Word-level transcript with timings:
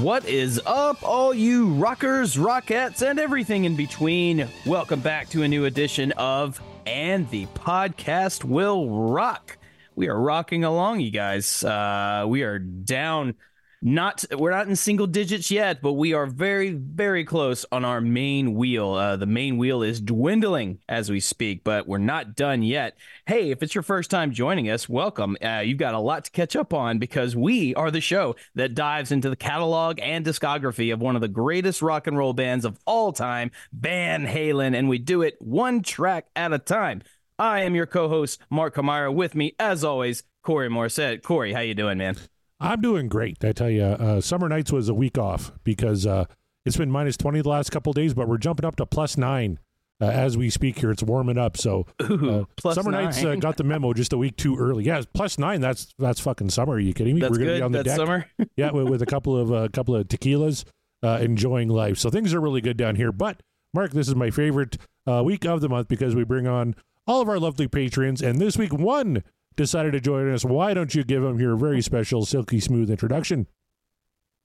What 0.00 0.26
is 0.26 0.58
up, 0.64 1.02
all 1.02 1.34
you 1.34 1.74
rockers, 1.74 2.36
rockettes, 2.36 3.06
and 3.06 3.18
everything 3.18 3.66
in 3.66 3.76
between? 3.76 4.48
Welcome 4.64 5.00
back 5.00 5.28
to 5.28 5.42
a 5.42 5.48
new 5.48 5.66
edition 5.66 6.12
of 6.12 6.58
And 6.86 7.28
the 7.28 7.44
Podcast 7.48 8.42
Will 8.42 8.88
Rock. 8.88 9.58
We 9.96 10.08
are 10.08 10.18
rocking 10.18 10.64
along, 10.64 11.00
you 11.00 11.10
guys. 11.10 11.62
Uh, 11.62 12.24
we 12.26 12.44
are 12.44 12.58
down. 12.58 13.34
Not 13.82 14.26
we're 14.36 14.50
not 14.50 14.68
in 14.68 14.76
single 14.76 15.06
digits 15.06 15.50
yet, 15.50 15.80
but 15.80 15.94
we 15.94 16.12
are 16.12 16.26
very, 16.26 16.72
very 16.72 17.24
close 17.24 17.64
on 17.72 17.82
our 17.82 18.02
main 18.02 18.52
wheel. 18.52 18.92
Uh, 18.92 19.16
the 19.16 19.24
main 19.24 19.56
wheel 19.56 19.82
is 19.82 20.02
dwindling 20.02 20.80
as 20.86 21.08
we 21.08 21.18
speak, 21.18 21.64
but 21.64 21.88
we're 21.88 21.96
not 21.96 22.36
done 22.36 22.62
yet. 22.62 22.98
Hey, 23.24 23.50
if 23.50 23.62
it's 23.62 23.74
your 23.74 23.80
first 23.80 24.10
time 24.10 24.32
joining 24.32 24.68
us, 24.68 24.86
welcome. 24.86 25.34
Uh, 25.42 25.62
you've 25.64 25.78
got 25.78 25.94
a 25.94 25.98
lot 25.98 26.26
to 26.26 26.30
catch 26.30 26.56
up 26.56 26.74
on 26.74 26.98
because 26.98 27.34
we 27.34 27.74
are 27.74 27.90
the 27.90 28.02
show 28.02 28.36
that 28.54 28.74
dives 28.74 29.12
into 29.12 29.30
the 29.30 29.36
catalog 29.36 29.98
and 30.02 30.26
discography 30.26 30.92
of 30.92 31.00
one 31.00 31.14
of 31.14 31.22
the 31.22 31.28
greatest 31.28 31.80
rock 31.80 32.06
and 32.06 32.18
roll 32.18 32.34
bands 32.34 32.66
of 32.66 32.78
all 32.84 33.14
time, 33.14 33.50
Van 33.72 34.26
Halen, 34.26 34.76
and 34.76 34.90
we 34.90 34.98
do 34.98 35.22
it 35.22 35.36
one 35.40 35.82
track 35.82 36.26
at 36.36 36.52
a 36.52 36.58
time. 36.58 37.00
I 37.38 37.60
am 37.60 37.74
your 37.74 37.86
co-host, 37.86 38.42
Mark 38.50 38.74
Kamara. 38.74 39.10
With 39.10 39.34
me, 39.34 39.56
as 39.58 39.84
always, 39.84 40.22
Corey 40.42 40.68
Morissette. 40.68 41.22
Corey, 41.22 41.54
how 41.54 41.60
you 41.60 41.74
doing, 41.74 41.96
man? 41.96 42.16
I'm 42.60 42.80
doing 42.80 43.08
great. 43.08 43.42
I 43.44 43.52
tell 43.52 43.70
you, 43.70 43.82
uh, 43.84 44.20
summer 44.20 44.48
nights 44.48 44.70
was 44.70 44.88
a 44.88 44.94
week 44.94 45.16
off 45.16 45.52
because 45.64 46.06
uh, 46.06 46.26
it's 46.66 46.76
been 46.76 46.90
minus 46.90 47.16
20 47.16 47.40
the 47.40 47.48
last 47.48 47.70
couple 47.70 47.90
of 47.90 47.96
days, 47.96 48.12
but 48.12 48.28
we're 48.28 48.38
jumping 48.38 48.66
up 48.66 48.76
to 48.76 48.86
plus 48.86 49.16
nine 49.16 49.58
uh, 50.00 50.06
as 50.06 50.36
we 50.36 50.50
speak 50.50 50.78
here. 50.78 50.90
It's 50.90 51.02
warming 51.02 51.38
up. 51.38 51.56
So 51.56 51.86
Ooh, 52.02 52.30
uh, 52.30 52.44
plus 52.56 52.74
summer 52.74 52.90
nights 52.90 53.22
uh, 53.24 53.34
got 53.36 53.56
the 53.56 53.64
memo 53.64 53.92
just 53.92 54.12
a 54.12 54.18
week 54.18 54.36
too 54.36 54.56
early. 54.58 54.84
Yeah, 54.84 55.02
plus 55.14 55.38
nine. 55.38 55.60
That's 55.60 55.94
that's 55.98 56.20
fucking 56.20 56.50
summer. 56.50 56.74
Are 56.74 56.78
you 56.78 56.92
kidding 56.92 57.14
me? 57.14 57.20
That's 57.20 57.32
we're 57.32 57.38
gonna 57.38 57.56
be 57.56 57.62
on 57.62 57.72
the 57.72 57.78
That's 57.78 57.88
deck. 57.88 57.96
summer. 57.96 58.26
yeah, 58.56 58.70
with, 58.70 58.88
with 58.88 59.02
a 59.02 59.06
couple 59.06 59.36
of 59.36 59.52
uh, 59.52 59.68
couple 59.72 59.96
of 59.96 60.08
tequilas, 60.08 60.64
uh, 61.02 61.18
enjoying 61.20 61.68
life. 61.68 61.98
So 61.98 62.10
things 62.10 62.34
are 62.34 62.40
really 62.40 62.60
good 62.60 62.76
down 62.76 62.96
here. 62.96 63.12
But 63.12 63.42
Mark, 63.72 63.92
this 63.92 64.08
is 64.08 64.14
my 64.14 64.30
favorite 64.30 64.76
uh, 65.06 65.22
week 65.24 65.44
of 65.46 65.60
the 65.60 65.68
month 65.68 65.88
because 65.88 66.14
we 66.14 66.24
bring 66.24 66.46
on 66.46 66.74
all 67.06 67.20
of 67.20 67.28
our 67.28 67.38
lovely 67.38 67.68
patrons, 67.68 68.20
and 68.22 68.38
this 68.38 68.56
week 68.56 68.72
one 68.72 69.22
decided 69.60 69.92
to 69.92 70.00
join 70.00 70.32
us. 70.32 70.42
Why 70.42 70.72
don't 70.72 70.94
you 70.94 71.04
give 71.04 71.22
him 71.22 71.38
your 71.38 71.54
very 71.54 71.82
special 71.82 72.24
silky 72.24 72.60
smooth 72.60 72.90
introduction? 72.90 73.46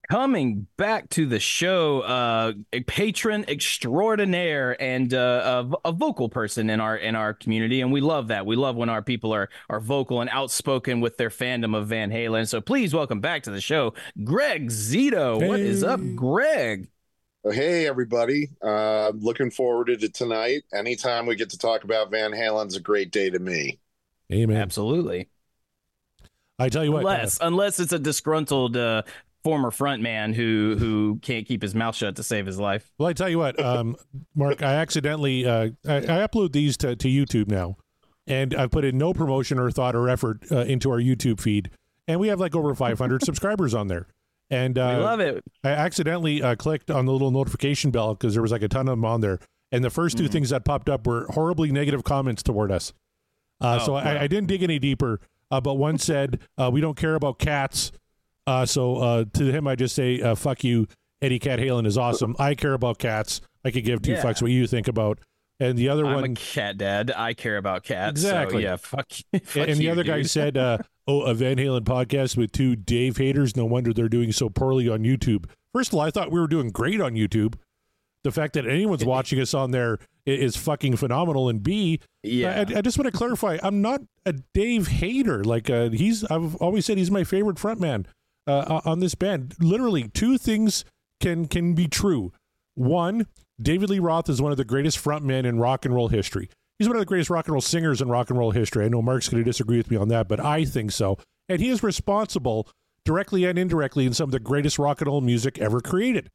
Coming 0.09 0.68
back 0.76 1.09
to 1.12 1.26
the 1.26 1.40
show, 1.40 2.02
uh, 2.02 2.52
a 2.74 2.81
patron 2.81 3.46
extraordinaire 3.48 4.80
and 4.80 5.14
uh, 5.14 5.68
a, 5.84 5.90
a 5.90 5.92
vocal 5.94 6.28
person 6.28 6.70
in 6.70 6.81
our 6.81 6.98
in 6.98 7.16
our 7.16 7.34
community, 7.34 7.80
and 7.80 7.92
we 7.94 8.02
love 8.02 8.28
that. 8.28 8.46
We 8.46 8.58
love 8.58 8.76
when 8.76 8.90
our 8.90 9.02
people 9.02 9.34
are 9.34 9.50
are 9.70 9.80
vocal 9.80 10.20
and 10.20 10.30
outspoken 10.30 11.00
with 11.00 11.16
their 11.16 11.30
fandom 11.30 11.76
of 11.76 11.88
Van 11.88 12.12
Halen. 12.12 12.47
So 12.47 12.59
please 12.59 12.94
welcome 12.94 13.22
back 13.22 13.44
to 13.44 13.52
the 13.52 13.62
show, 13.62 13.94
Greg 14.24 14.68
Zito. 14.68 15.47
What 15.47 15.62
is 15.62 15.82
up, 15.84 16.02
Greg? 16.16 16.90
Hey, 17.50 17.88
everybody. 17.88 18.50
Uh, 18.62 19.12
looking 19.16 19.50
forward 19.50 19.88
to 19.88 20.09
tonight. 20.09 20.64
Anytime 20.74 21.26
we 21.26 21.36
get 21.36 21.52
to 21.52 21.58
talk 21.58 21.84
about 21.84 22.12
Van 22.12 22.32
Halen's 22.32 22.76
a 22.76 22.82
great 22.82 23.12
day 23.12 23.30
to 23.30 23.40
me. 23.40 23.80
Amen. 24.31 24.58
Absolutely. 24.58 25.30
I 26.58 26.69
tell 26.69 26.84
you 26.84 26.91
what, 26.91 27.06
uh, 27.06 27.09
Unless 27.09 27.40
unless 27.41 27.80
it's 27.80 27.91
a 27.94 28.00
disgruntled 28.00 28.78
uh, 28.78 29.03
former 29.44 29.72
frontman 29.72 30.34
who 30.34 30.75
who 30.80 31.19
can't 31.22 31.46
keep 31.46 31.62
his 31.62 31.75
mouth 31.75 31.96
shut 31.96 32.16
to 32.16 32.24
save 32.24 32.46
his 32.46 32.59
life. 32.59 32.91
well, 32.97 33.09
I 33.09 33.14
tell 33.14 33.30
you 33.30 33.38
what, 33.38 33.59
um, 33.59 33.96
Mark, 34.34 34.64
I 34.64 34.75
accidentally 34.75 35.46
uh, 35.46 35.69
I, 35.88 35.97
I 35.97 36.28
upload 36.28 36.53
these 36.53 36.78
to, 36.78 36.96
to 36.96 37.08
YouTube 37.08 37.47
now, 37.47 37.78
and 38.25 38.56
I've 38.56 38.72
put 38.72 38.85
in 38.85 38.97
no 38.97 39.14
promotion 39.14 39.59
or 39.59 39.69
thought 39.69 39.96
or 39.96 40.09
effort 40.09 40.44
uh, 40.52 40.59
into 40.62 40.90
our 40.90 41.00
YouTube 41.00 41.41
feed, 41.41 41.69
and 42.08 42.19
we 42.19 42.30
have 42.30 42.40
like 42.40 42.56
over 42.56 42.74
500 42.74 43.24
subscribers 43.25 43.74
on 43.74 43.88
there. 43.88 44.08
And 44.50 44.78
uh, 44.78 44.96
we 44.97 45.03
love 45.03 45.19
it. 45.19 45.44
I 45.64 45.69
accidentally 45.69 46.41
uh, 46.41 46.56
clicked 46.56 46.90
on 46.90 47.06
the 47.06 47.12
little 47.12 47.31
notification 47.31 47.91
bell 47.91 48.14
because 48.14 48.34
there 48.34 48.44
was 48.44 48.52
like 48.52 48.62
a 48.62 48.68
ton 48.68 48.88
of 48.88 48.94
them 48.94 49.06
on 49.06 49.22
there, 49.22 49.40
and 49.72 49.84
the 49.84 49.90
first 49.90 50.18
two 50.18 50.28
things 50.28 50.52
that 50.52 50.64
popped 50.64 50.88
up 50.88 51.06
were 51.06 51.25
horribly 51.31 51.72
negative 51.72 52.03
comments 52.03 52.41
toward 52.41 52.72
us. 52.72 52.94
Uh, 53.61 53.79
Oh, 53.81 53.85
so. 53.85 53.95
I, 53.95 54.23
I 54.23 54.27
didn't 54.27 54.47
dig 54.47 54.63
any 54.63 54.79
deeper, 54.79 55.19
uh, 55.51 55.61
but 55.61 55.75
one 55.75 55.97
said 55.97 56.39
uh, 56.57 56.69
we 56.71 56.81
don't 56.81 56.97
care 56.97 57.16
about 57.16 57.39
cats. 57.39 57.91
Uh, 58.47 58.66
so 58.66 58.97
uh, 58.97 59.25
to 59.33 59.45
him, 59.51 59.67
I 59.67 59.75
just 59.75 59.95
say 59.95 60.21
uh, 60.21 60.35
fuck 60.35 60.63
you. 60.63 60.88
Eddie 61.21 61.39
Cat 61.39 61.59
Halen 61.59 61.88
is 61.88 61.97
awesome. 61.97 62.35
I 62.38 62.53
care 62.55 62.73
about 62.73 62.99
cats. 62.99 63.41
I 63.63 63.71
could 63.71 63.85
give 63.85 64.01
two 64.01 64.11
Yeah. 64.11 64.21
fucks 64.21 64.41
what 64.41 64.51
you 64.51 64.67
think 64.67 64.88
about. 64.88 65.19
And 65.59 65.77
the 65.77 65.88
other 65.89 66.05
I'm 66.05 66.16
one, 66.16 66.23
a 66.25 66.33
cat 66.33 66.77
dad. 66.77 67.11
I 67.16 67.33
care 67.33 67.55
about 67.57 67.83
cats. 67.83 68.11
Exactly. 68.11 68.63
So 68.63 68.67
yeah, 68.69 68.75
fuck. 68.75 69.07
fuck 69.45 69.67
and 69.69 69.77
the 69.79 69.85
you, 69.85 69.91
other 69.91 70.03
guy 70.03 70.22
said, 70.23 70.57
uh, 70.57 70.79
"Oh, 71.07 71.22
a 71.22 71.33
Van 71.33 71.55
Halen 71.55 71.81
podcast 71.85 72.35
with 72.35 72.51
two 72.51 72.75
Dave 72.75 73.16
haters. 73.17 73.55
No 73.55 73.63
wonder 73.66 73.93
they're 73.93 74.09
doing 74.09 74.33
so 74.33 74.49
poorly 74.49 74.89
on 74.89 75.03
YouTube." 75.03 75.45
First 75.73 75.91
of 75.93 75.95
all, 75.95 76.01
I 76.01 76.11
thought 76.11 76.29
we 76.31 76.39
were 76.41 76.47
doing 76.47 76.69
great 76.72 76.99
on 76.99 77.13
YouTube. 77.13 77.55
The 78.25 78.31
fact 78.31 78.53
that 78.53 78.66
anyone's 78.66 79.05
watching 79.05 79.39
us 79.39 79.53
on 79.53 79.69
there 79.69 79.99
is 80.25 80.57
fucking 80.57 80.95
phenomenal. 80.97 81.47
And 81.47 81.61
B, 81.61 81.99
Yeah. 82.23 82.66
I, 82.67 82.79
I 82.79 82.81
just 82.81 82.97
want 82.97 83.05
to 83.05 83.16
clarify: 83.16 83.59
I'm 83.61 83.83
not 83.83 84.01
a 84.25 84.33
Dave 84.55 84.87
hater. 84.87 85.43
Like 85.43 85.69
uh, 85.69 85.89
he's, 85.91 86.23
I've 86.23 86.55
always 86.55 86.87
said 86.87 86.97
he's 86.97 87.11
my 87.11 87.23
favorite 87.23 87.57
frontman 87.57 88.07
uh, 88.47 88.81
on 88.83 88.99
this 88.99 89.13
band. 89.13 89.53
Literally, 89.59 90.07
two 90.07 90.39
things 90.39 90.85
can 91.22 91.45
can 91.47 91.75
be 91.75 91.87
true. 91.87 92.33
One, 92.73 93.27
David 93.61 93.91
Lee 93.91 93.99
Roth 93.99 94.27
is 94.27 94.41
one 94.41 94.51
of 94.51 94.57
the 94.57 94.66
greatest 94.66 94.97
frontmen 94.97 95.45
in 95.45 95.59
rock 95.59 95.85
and 95.85 95.93
roll 95.93 96.07
history. 96.07 96.49
He's 96.79 96.87
one 96.87 96.97
of 96.97 97.01
the 97.01 97.05
greatest 97.05 97.29
rock 97.29 97.45
and 97.45 97.53
roll 97.53 97.61
singers 97.61 98.01
in 98.01 98.09
rock 98.09 98.31
and 98.31 98.39
roll 98.39 98.49
history. 98.49 98.85
I 98.85 98.89
know 98.89 99.03
Mark's 99.03 99.29
going 99.29 99.43
to 99.43 99.47
disagree 99.47 99.77
with 99.77 99.91
me 99.91 99.97
on 99.97 100.07
that, 100.07 100.27
but 100.27 100.39
I 100.39 100.66
think 100.66 100.91
so. 100.91 101.19
And 101.47 101.61
he 101.61 101.69
is 101.69 101.83
responsible, 101.83 102.67
directly 103.05 103.45
and 103.45 103.59
indirectly, 103.59 104.07
in 104.07 104.13
some 104.16 104.29
of 104.29 104.31
the 104.31 104.39
greatest 104.39 104.79
rock 104.79 104.99
and 104.99 105.07
roll 105.07 105.22
music 105.22 105.59
ever 105.59 105.79
created 105.79 106.31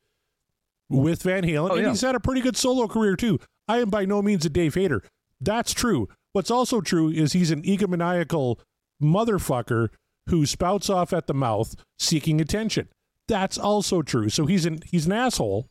with 0.91 1.23
Van 1.23 1.45
Halen. 1.45 1.71
Oh, 1.71 1.75
and 1.75 1.83
yeah. 1.85 1.91
he's 1.91 2.03
had 2.03 2.15
a 2.15 2.21
pretty 2.21 2.43
good 2.43 2.57
solo 2.57 2.87
career, 2.87 3.17
too. 3.17 3.39
I 3.67 3.79
am 3.79 3.89
by 3.89 4.05
no 4.05 4.21
means 4.21 4.45
a 4.45 4.51
Dave 4.51 4.75
hater. 4.75 5.03
That's 5.41 5.73
true. 5.73 6.09
What's 6.33 6.51
also 6.51 6.81
true 6.81 7.09
is 7.09 7.33
he's 7.33 7.51
an 7.51 7.63
egomaniacal 7.63 8.59
motherfucker 9.03 9.89
who 10.29 10.45
spouts 10.45 10.91
off 10.91 11.13
at 11.13 11.27
the 11.27 11.35
mouth 11.35 11.75
seeking 11.99 12.41
attention. 12.41 12.89
that's 13.27 13.57
also 13.59 14.03
true. 14.03 14.29
So 14.29 14.47
he's 14.47 14.67
an 14.67 14.81
he's 14.85 15.07
an 15.07 15.13
asshole, 15.13 15.69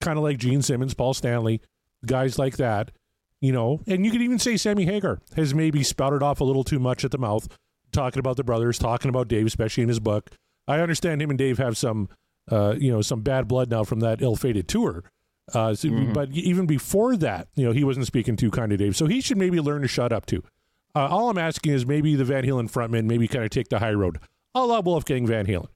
kind 0.00 0.18
of 0.18 0.24
like 0.24 0.38
Gene 0.38 0.62
Simmons, 0.62 0.94
Paul 0.94 1.14
Stanley, 1.14 1.60
guys 2.04 2.38
like 2.38 2.56
that. 2.56 2.90
You 3.40 3.52
know, 3.52 3.80
and 3.86 4.04
you 4.04 4.10
could 4.10 4.22
even 4.22 4.38
say 4.38 4.56
Sammy 4.56 4.84
Hagar 4.86 5.20
has 5.36 5.54
maybe 5.54 5.82
spouted 5.82 6.22
off 6.22 6.40
a 6.40 6.44
little 6.44 6.64
too 6.64 6.78
much 6.78 7.04
at 7.04 7.10
the 7.10 7.18
mouth, 7.18 7.48
talking 7.92 8.20
about 8.20 8.36
the 8.36 8.44
brothers, 8.44 8.78
talking 8.78 9.08
about 9.08 9.28
Dave, 9.28 9.46
especially 9.46 9.82
in 9.82 9.88
his 9.88 10.00
book. 10.00 10.30
I 10.68 10.78
understand 10.78 11.20
him 11.20 11.28
and 11.28 11.38
Dave 11.38 11.58
have 11.58 11.76
some, 11.76 12.08
uh, 12.50 12.74
you 12.78 12.90
know, 12.90 13.02
some 13.02 13.20
bad 13.20 13.48
blood 13.48 13.70
now 13.70 13.84
from 13.84 14.00
that 14.00 14.22
ill-fated 14.22 14.68
tour. 14.68 15.04
Uh, 15.54 15.74
so, 15.74 15.88
Mm-hmm. 15.88 16.12
But 16.12 16.30
even 16.30 16.66
before 16.66 17.16
that, 17.16 17.48
you 17.54 17.64
know, 17.64 17.72
he 17.72 17.84
wasn't 17.84 18.06
speaking 18.06 18.36
too 18.36 18.50
kind 18.50 18.72
of 18.72 18.78
Dave, 18.78 18.96
so 18.96 19.06
he 19.06 19.20
should 19.20 19.38
maybe 19.38 19.60
learn 19.60 19.82
to 19.82 19.88
shut 19.88 20.12
up 20.12 20.26
too. 20.26 20.42
Uh, 20.94 21.08
all 21.08 21.30
I'm 21.30 21.38
asking 21.38 21.72
is 21.72 21.86
maybe 21.86 22.14
the 22.14 22.24
Van 22.24 22.44
Halen 22.44 22.70
frontman 22.70 23.04
maybe 23.04 23.26
kind 23.26 23.44
of 23.44 23.50
take 23.50 23.68
the 23.68 23.78
high 23.78 23.92
road. 23.92 24.18
A 24.54 24.64
la 24.64 24.80
Wolfgang 24.80 25.26
Van 25.26 25.46
Halen, 25.46 25.68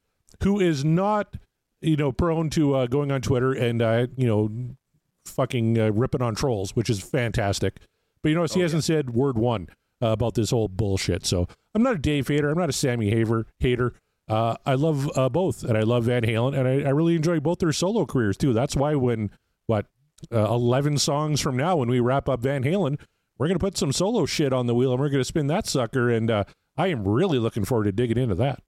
who 0.43 0.61
is 0.61 0.85
not, 0.85 1.37
you 1.81 1.97
know, 1.97 2.13
prone 2.13 2.51
to 2.51 2.75
uh, 2.75 2.87
going 2.87 3.11
on 3.11 3.23
Twitter 3.23 3.53
and 3.53 3.81
uh, 3.81 4.07
you 4.17 4.27
know, 4.27 4.77
fucking 5.25 5.79
uh, 5.79 5.91
ripping 5.93 6.23
on 6.23 6.35
trolls, 6.35 6.77
which 6.77 6.91
is 6.91 7.01
fantastic. 7.01 7.79
But 8.23 8.29
you 8.31 8.35
notice 8.35 8.55
he 8.55 8.61
hasn't 8.61 8.85
said 8.85 9.11
word 9.11 9.39
one 9.39 9.69
uh, 10.03 10.09
about 10.09 10.35
this 10.35 10.51
whole 10.51 10.69
bullshit. 10.69 11.25
So 11.25 11.49
I'm 11.75 11.83
not 11.83 11.95
a 11.95 11.99
Dave 11.99 12.29
hater. 12.29 12.51
I'm 12.51 12.59
not 12.59 12.69
a 12.69 12.73
Sammy 12.73 13.11
Hagar 13.11 13.47
hater. 13.59 13.95
Uh, 14.29 14.57
I 14.67 14.75
love 14.75 15.11
uh, 15.17 15.29
both, 15.29 15.63
and 15.63 15.79
I 15.79 15.83
love 15.83 16.05
Van 16.05 16.23
Halen, 16.23 16.59
and 16.59 16.67
I, 16.67 16.89
I 16.89 16.91
really 16.91 17.15
enjoy 17.15 17.39
both 17.39 17.61
their 17.61 17.73
solo 17.73 18.05
careers 18.07 18.37
too. 18.37 18.53
That's 18.53 18.75
why 18.75 18.95
when 18.97 19.31
what 19.67 19.87
uh, 20.33 20.47
11 20.47 20.99
songs 20.99 21.41
from 21.41 21.57
now, 21.57 21.77
when 21.77 21.89
we 21.89 22.01
wrap 22.01 22.29
up 22.29 22.41
Van 22.41 22.65
Halen, 22.65 22.99
we're 23.39 23.49
gonna 23.49 23.59
put 23.59 23.77
some 23.77 23.93
solo 23.93 24.27
shit 24.27 24.53
on 24.53 24.67
the 24.67 24.75
wheel, 24.75 24.93
and 24.93 25.01
we're 25.01 25.11
gonna 25.11 25.25
spin 25.25 25.47
that 25.49 25.67
sucker. 25.67 26.11
And 26.11 26.31
uh, 26.31 26.45
I 26.77 26.89
am 26.89 27.07
really 27.07 27.39
looking 27.39 27.65
forward 27.65 27.85
to 27.85 27.93
digging 27.93 28.19
into 28.19 28.35
that. 28.37 28.61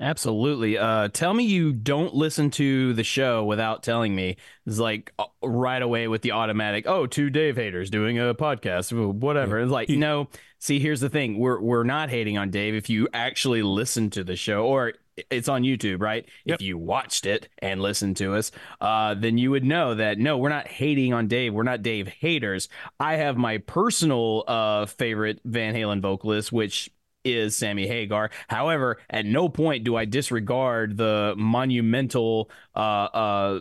Absolutely. 0.00 0.76
Uh, 0.76 1.08
tell 1.08 1.32
me 1.32 1.44
you 1.44 1.72
don't 1.72 2.14
listen 2.14 2.50
to 2.52 2.94
the 2.94 3.04
show 3.04 3.44
without 3.44 3.82
telling 3.82 4.14
me. 4.14 4.36
It's 4.66 4.78
like 4.78 5.12
uh, 5.18 5.26
right 5.42 5.80
away 5.80 6.08
with 6.08 6.22
the 6.22 6.32
automatic. 6.32 6.84
Oh, 6.86 7.06
two 7.06 7.30
Dave 7.30 7.56
haters 7.56 7.90
doing 7.90 8.18
a 8.18 8.34
podcast, 8.34 8.92
whatever. 9.12 9.60
It's 9.60 9.70
like 9.70 9.88
no. 9.88 10.28
See, 10.64 10.80
here's 10.80 11.00
the 11.00 11.10
thing. 11.10 11.38
We're 11.38 11.60
we're 11.60 11.84
not 11.84 12.08
hating 12.08 12.38
on 12.38 12.50
Dave 12.50 12.74
if 12.74 12.88
you 12.88 13.06
actually 13.12 13.60
listen 13.60 14.08
to 14.08 14.24
the 14.24 14.34
show 14.34 14.64
or 14.64 14.94
it's 15.30 15.46
on 15.46 15.60
YouTube, 15.60 16.00
right? 16.00 16.26
If 16.46 16.62
you 16.62 16.78
watched 16.78 17.26
it 17.26 17.50
and 17.58 17.82
listened 17.82 18.16
to 18.16 18.32
us, 18.32 18.50
uh, 18.80 19.12
then 19.12 19.36
you 19.36 19.50
would 19.50 19.62
know 19.62 19.94
that 19.94 20.16
no, 20.16 20.38
we're 20.38 20.48
not 20.48 20.66
hating 20.66 21.12
on 21.12 21.28
Dave. 21.28 21.52
We're 21.52 21.64
not 21.64 21.82
Dave 21.82 22.08
haters. 22.08 22.70
I 22.98 23.16
have 23.16 23.36
my 23.36 23.58
personal 23.58 24.44
uh, 24.48 24.86
favorite 24.86 25.38
Van 25.44 25.74
Halen 25.74 26.00
vocalist, 26.00 26.50
which 26.50 26.88
is 27.24 27.54
Sammy 27.54 27.86
Hagar. 27.86 28.30
However, 28.48 28.96
at 29.10 29.26
no 29.26 29.50
point 29.50 29.84
do 29.84 29.96
I 29.96 30.06
disregard 30.06 30.96
the 30.96 31.34
monumental 31.36 32.50
uh, 32.74 32.78
uh, 32.78 33.60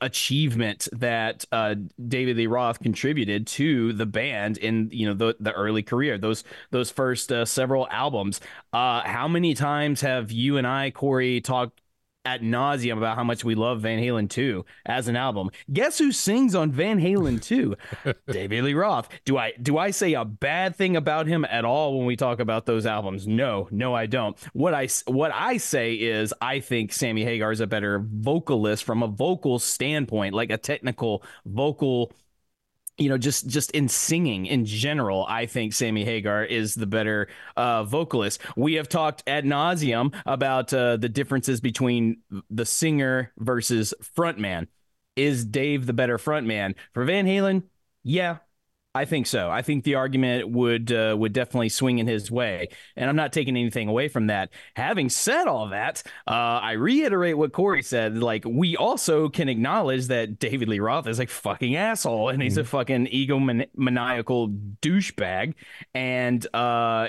achievement 0.00 0.88
that 0.92 1.44
uh, 1.52 1.74
David 2.08 2.36
Lee 2.36 2.46
Roth 2.46 2.80
contributed 2.80 3.46
to 3.48 3.92
the 3.92 4.06
band 4.06 4.58
in 4.58 4.88
you 4.92 5.06
know 5.06 5.14
the 5.14 5.36
the 5.40 5.52
early 5.52 5.82
career. 5.82 6.18
Those 6.18 6.44
those 6.70 6.90
first 6.90 7.32
uh, 7.32 7.44
several 7.44 7.88
albums. 7.90 8.40
Uh, 8.72 9.02
how 9.02 9.28
many 9.28 9.54
times 9.54 10.00
have 10.00 10.30
you 10.32 10.56
and 10.56 10.66
I, 10.66 10.90
Corey, 10.90 11.40
talked? 11.40 11.81
At 12.24 12.40
nauseum 12.40 12.98
about 12.98 13.16
how 13.16 13.24
much 13.24 13.44
we 13.44 13.56
love 13.56 13.80
Van 13.80 13.98
Halen 13.98 14.30
2 14.30 14.64
as 14.86 15.08
an 15.08 15.16
album. 15.16 15.50
Guess 15.72 15.98
who 15.98 16.12
sings 16.12 16.54
on 16.54 16.70
Van 16.70 17.00
Halen 17.00 17.42
2? 17.42 17.76
David 18.28 18.62
Lee 18.62 18.74
Roth. 18.74 19.08
Do 19.24 19.36
I 19.38 19.54
do 19.60 19.76
I 19.76 19.90
say 19.90 20.12
a 20.12 20.24
bad 20.24 20.76
thing 20.76 20.96
about 20.96 21.26
him 21.26 21.44
at 21.44 21.64
all 21.64 21.98
when 21.98 22.06
we 22.06 22.14
talk 22.14 22.38
about 22.38 22.64
those 22.64 22.86
albums? 22.86 23.26
No, 23.26 23.66
no, 23.72 23.92
I 23.92 24.06
don't. 24.06 24.38
What 24.52 24.72
I 24.72 24.86
what 25.06 25.32
I 25.34 25.56
say 25.56 25.94
is 25.94 26.32
I 26.40 26.60
think 26.60 26.92
Sammy 26.92 27.24
Hagar 27.24 27.50
is 27.50 27.58
a 27.58 27.66
better 27.66 27.98
vocalist 27.98 28.84
from 28.84 29.02
a 29.02 29.08
vocal 29.08 29.58
standpoint, 29.58 30.32
like 30.32 30.50
a 30.50 30.58
technical 30.58 31.24
vocal. 31.44 32.12
You 32.98 33.08
know, 33.08 33.18
just 33.18 33.46
just 33.46 33.70
in 33.72 33.88
singing 33.88 34.46
in 34.46 34.64
general, 34.64 35.24
I 35.28 35.46
think 35.46 35.72
Sammy 35.72 36.04
Hagar 36.04 36.44
is 36.44 36.74
the 36.74 36.86
better 36.86 37.28
uh, 37.56 37.84
vocalist. 37.84 38.40
We 38.56 38.74
have 38.74 38.88
talked 38.88 39.22
ad 39.26 39.44
nauseum 39.44 40.14
about 40.26 40.72
uh, 40.74 40.98
the 40.98 41.08
differences 41.08 41.60
between 41.60 42.18
the 42.50 42.66
singer 42.66 43.32
versus 43.38 43.94
frontman. 44.16 44.68
Is 45.16 45.44
Dave 45.44 45.86
the 45.86 45.92
better 45.92 46.18
frontman 46.18 46.74
for 46.92 47.04
Van 47.04 47.26
Halen? 47.26 47.64
Yeah, 48.02 48.38
I 48.94 49.06
think 49.06 49.26
so. 49.26 49.50
I 49.50 49.62
think 49.62 49.84
the 49.84 49.94
argument 49.94 50.50
would 50.50 50.92
uh, 50.92 51.16
would 51.18 51.32
definitely 51.32 51.70
swing 51.70 51.98
in 51.98 52.06
his 52.06 52.30
way, 52.30 52.68
and 52.94 53.08
I'm 53.08 53.16
not 53.16 53.32
taking 53.32 53.56
anything 53.56 53.88
away 53.88 54.08
from 54.08 54.26
that. 54.26 54.50
Having 54.76 55.08
said 55.08 55.46
all 55.46 55.70
that, 55.70 56.02
uh, 56.26 56.30
I 56.30 56.72
reiterate 56.72 57.38
what 57.38 57.52
Corey 57.52 57.82
said. 57.82 58.18
Like 58.18 58.44
we 58.44 58.76
also 58.76 59.30
can 59.30 59.48
acknowledge 59.48 60.08
that 60.08 60.38
David 60.38 60.68
Lee 60.68 60.78
Roth 60.78 61.06
is 61.06 61.20
a 61.20 61.26
fucking 61.26 61.74
asshole, 61.74 62.28
and 62.28 62.42
he's 62.42 62.58
a 62.58 62.64
fucking 62.64 63.06
egomaniacal 63.06 64.76
douchebag, 64.82 65.54
and 65.94 66.46
uh, 66.54 67.08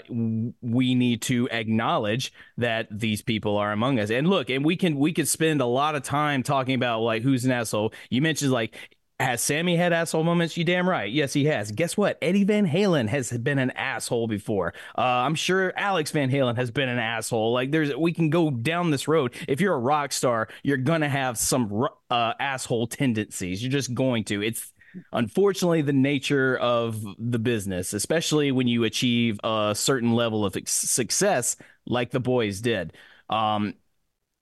we 0.62 0.96
need 0.96 1.22
to 1.24 1.50
acknowledge 1.50 2.32
that 2.58 2.88
these 2.98 3.22
people 3.22 3.58
are 3.58 3.74
among 3.74 4.00
us. 4.00 4.10
And 4.10 4.30
look, 4.30 4.50
and 4.50 4.64
we 4.64 4.78
can 4.78 4.96
we 4.98 5.12
could 5.12 5.28
spend 5.28 5.60
a 5.60 5.66
lot 5.66 5.96
of 5.96 6.04
time 6.04 6.44
talking 6.44 6.76
about 6.76 7.02
like 7.02 7.24
who's 7.24 7.44
an 7.44 7.52
asshole. 7.52 7.92
You 8.10 8.22
mentioned 8.22 8.54
like 8.54 8.78
has 9.24 9.42
Sammy 9.42 9.76
had 9.76 9.94
asshole 9.94 10.24
moments? 10.24 10.58
You 10.58 10.64
damn 10.64 10.88
right. 10.88 11.12
Yes, 11.12 11.34
he 11.34 11.46
has. 11.46 11.72
Guess 11.72 11.98
what? 11.98 12.18
Eddie 12.22 12.44
Van 12.44 12.68
Halen 12.68 13.08
has 13.08 13.32
been 13.32 13.60
an 13.60 13.72
asshole 13.72 14.28
before. 14.28 14.74
Uh, 14.98 15.02
I'm 15.02 15.36
sure 15.36 15.74
Alex 15.78 16.12
Van 16.12 16.30
Halen 16.30 16.56
has 16.56 16.72
been 16.72 16.90
an 16.90 17.00
asshole. 17.00 17.54
Like 17.54 17.72
there's, 17.72 17.96
we 17.96 18.14
can 18.14 18.30
go 18.30 18.52
down 18.52 18.92
this 18.92 19.08
road. 19.08 19.34
If 19.48 19.62
you're 19.62 19.74
a 19.74 19.80
rock 19.80 20.12
star, 20.12 20.50
you're 20.64 20.78
gonna 20.78 21.10
have 21.10 21.38
some 21.38 21.88
uh, 22.10 22.34
asshole 22.40 22.88
tendencies. 22.88 23.64
You're 23.64 23.72
just 23.72 23.94
going 23.94 24.26
to. 24.26 24.42
It's 24.42 24.72
unfortunately 25.12 25.82
the 25.82 25.94
nature 25.94 26.58
of 26.58 27.04
the 27.18 27.40
business, 27.40 27.94
especially 27.94 28.52
when 28.52 28.68
you 28.68 28.84
achieve 28.84 29.40
a 29.44 29.74
certain 29.76 30.14
level 30.14 30.46
of 30.46 30.56
success, 30.66 31.56
like 31.86 32.12
the 32.12 32.20
boys 32.20 32.62
did. 32.62 32.94
Um, 33.30 33.74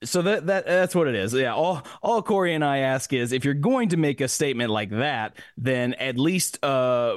so 0.04 0.22
that 0.22 0.46
that 0.46 0.66
that's 0.66 0.94
what 0.94 1.08
it 1.08 1.14
is. 1.14 1.34
Yeah. 1.34 1.54
All 1.54 1.82
all 2.02 2.22
Corey 2.22 2.54
and 2.54 2.64
I 2.64 2.78
ask 2.78 3.12
is 3.12 3.32
if 3.32 3.44
you're 3.44 3.54
going 3.54 3.90
to 3.90 3.96
make 3.96 4.20
a 4.20 4.28
statement 4.28 4.70
like 4.70 4.90
that, 4.90 5.36
then 5.56 5.94
at 5.94 6.18
least 6.18 6.62
uh 6.64 7.16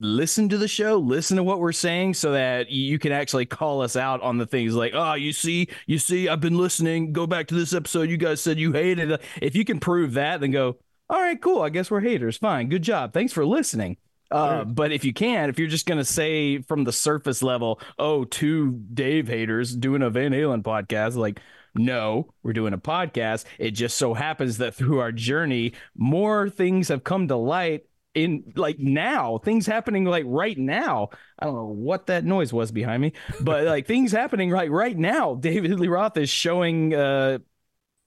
listen 0.00 0.48
to 0.50 0.58
the 0.58 0.68
show, 0.68 0.98
listen 0.98 1.36
to 1.36 1.42
what 1.42 1.60
we're 1.60 1.72
saying 1.72 2.14
so 2.14 2.32
that 2.32 2.70
you 2.70 2.98
can 2.98 3.12
actually 3.12 3.46
call 3.46 3.80
us 3.80 3.96
out 3.96 4.20
on 4.22 4.38
the 4.38 4.46
things 4.46 4.74
like, 4.74 4.92
oh, 4.94 5.14
you 5.14 5.32
see, 5.32 5.68
you 5.86 5.98
see, 5.98 6.28
I've 6.28 6.40
been 6.40 6.58
listening. 6.58 7.12
Go 7.12 7.26
back 7.26 7.46
to 7.48 7.54
this 7.54 7.72
episode. 7.72 8.10
You 8.10 8.16
guys 8.16 8.40
said 8.40 8.58
you 8.58 8.72
hated 8.72 9.10
it. 9.12 9.22
If 9.40 9.54
you 9.54 9.64
can 9.64 9.80
prove 9.80 10.14
that, 10.14 10.40
then 10.40 10.50
go, 10.50 10.76
all 11.08 11.20
right, 11.20 11.40
cool. 11.40 11.62
I 11.62 11.70
guess 11.70 11.90
we're 11.90 12.00
haters. 12.00 12.36
Fine. 12.36 12.68
Good 12.68 12.82
job. 12.82 13.12
Thanks 13.12 13.32
for 13.32 13.46
listening. 13.46 13.96
Uh, 14.30 14.64
but 14.64 14.90
if 14.90 15.04
you 15.04 15.12
can, 15.12 15.48
if 15.48 15.58
you're 15.58 15.68
just 15.68 15.86
going 15.86 15.98
to 15.98 16.04
say 16.04 16.60
from 16.62 16.82
the 16.84 16.92
surface 16.92 17.42
level, 17.42 17.80
oh, 17.98 18.24
two 18.24 18.72
Dave 18.92 19.28
haters 19.28 19.74
doing 19.74 20.02
a 20.02 20.10
Van 20.10 20.32
Halen 20.32 20.62
podcast, 20.62 21.14
like, 21.14 21.40
no, 21.74 22.32
we're 22.42 22.52
doing 22.52 22.72
a 22.72 22.78
podcast. 22.78 23.44
It 23.58 23.72
just 23.72 23.96
so 23.96 24.14
happens 24.14 24.58
that 24.58 24.74
through 24.74 25.00
our 25.00 25.12
journey, 25.12 25.72
more 25.96 26.48
things 26.50 26.88
have 26.88 27.04
come 27.04 27.28
to 27.28 27.36
light 27.36 27.86
in 28.14 28.52
like 28.54 28.78
now, 28.78 29.38
things 29.38 29.66
happening 29.66 30.04
like 30.04 30.24
right 30.26 30.56
now. 30.56 31.10
I 31.38 31.46
don't 31.46 31.54
know 31.54 31.66
what 31.66 32.06
that 32.06 32.24
noise 32.24 32.52
was 32.52 32.70
behind 32.70 33.02
me, 33.02 33.12
but 33.40 33.64
like 33.66 33.86
things 33.86 34.12
happening 34.12 34.50
right 34.50 34.70
right 34.70 34.96
now. 34.96 35.34
David 35.40 35.78
Lee 35.80 35.88
Roth 35.88 36.16
is 36.16 36.30
showing 36.30 36.94
uh 36.94 37.38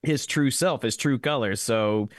his 0.03 0.25
true 0.25 0.51
self, 0.51 0.83
his 0.83 0.95
true 0.95 1.19
colors. 1.19 1.62
So 1.62 2.09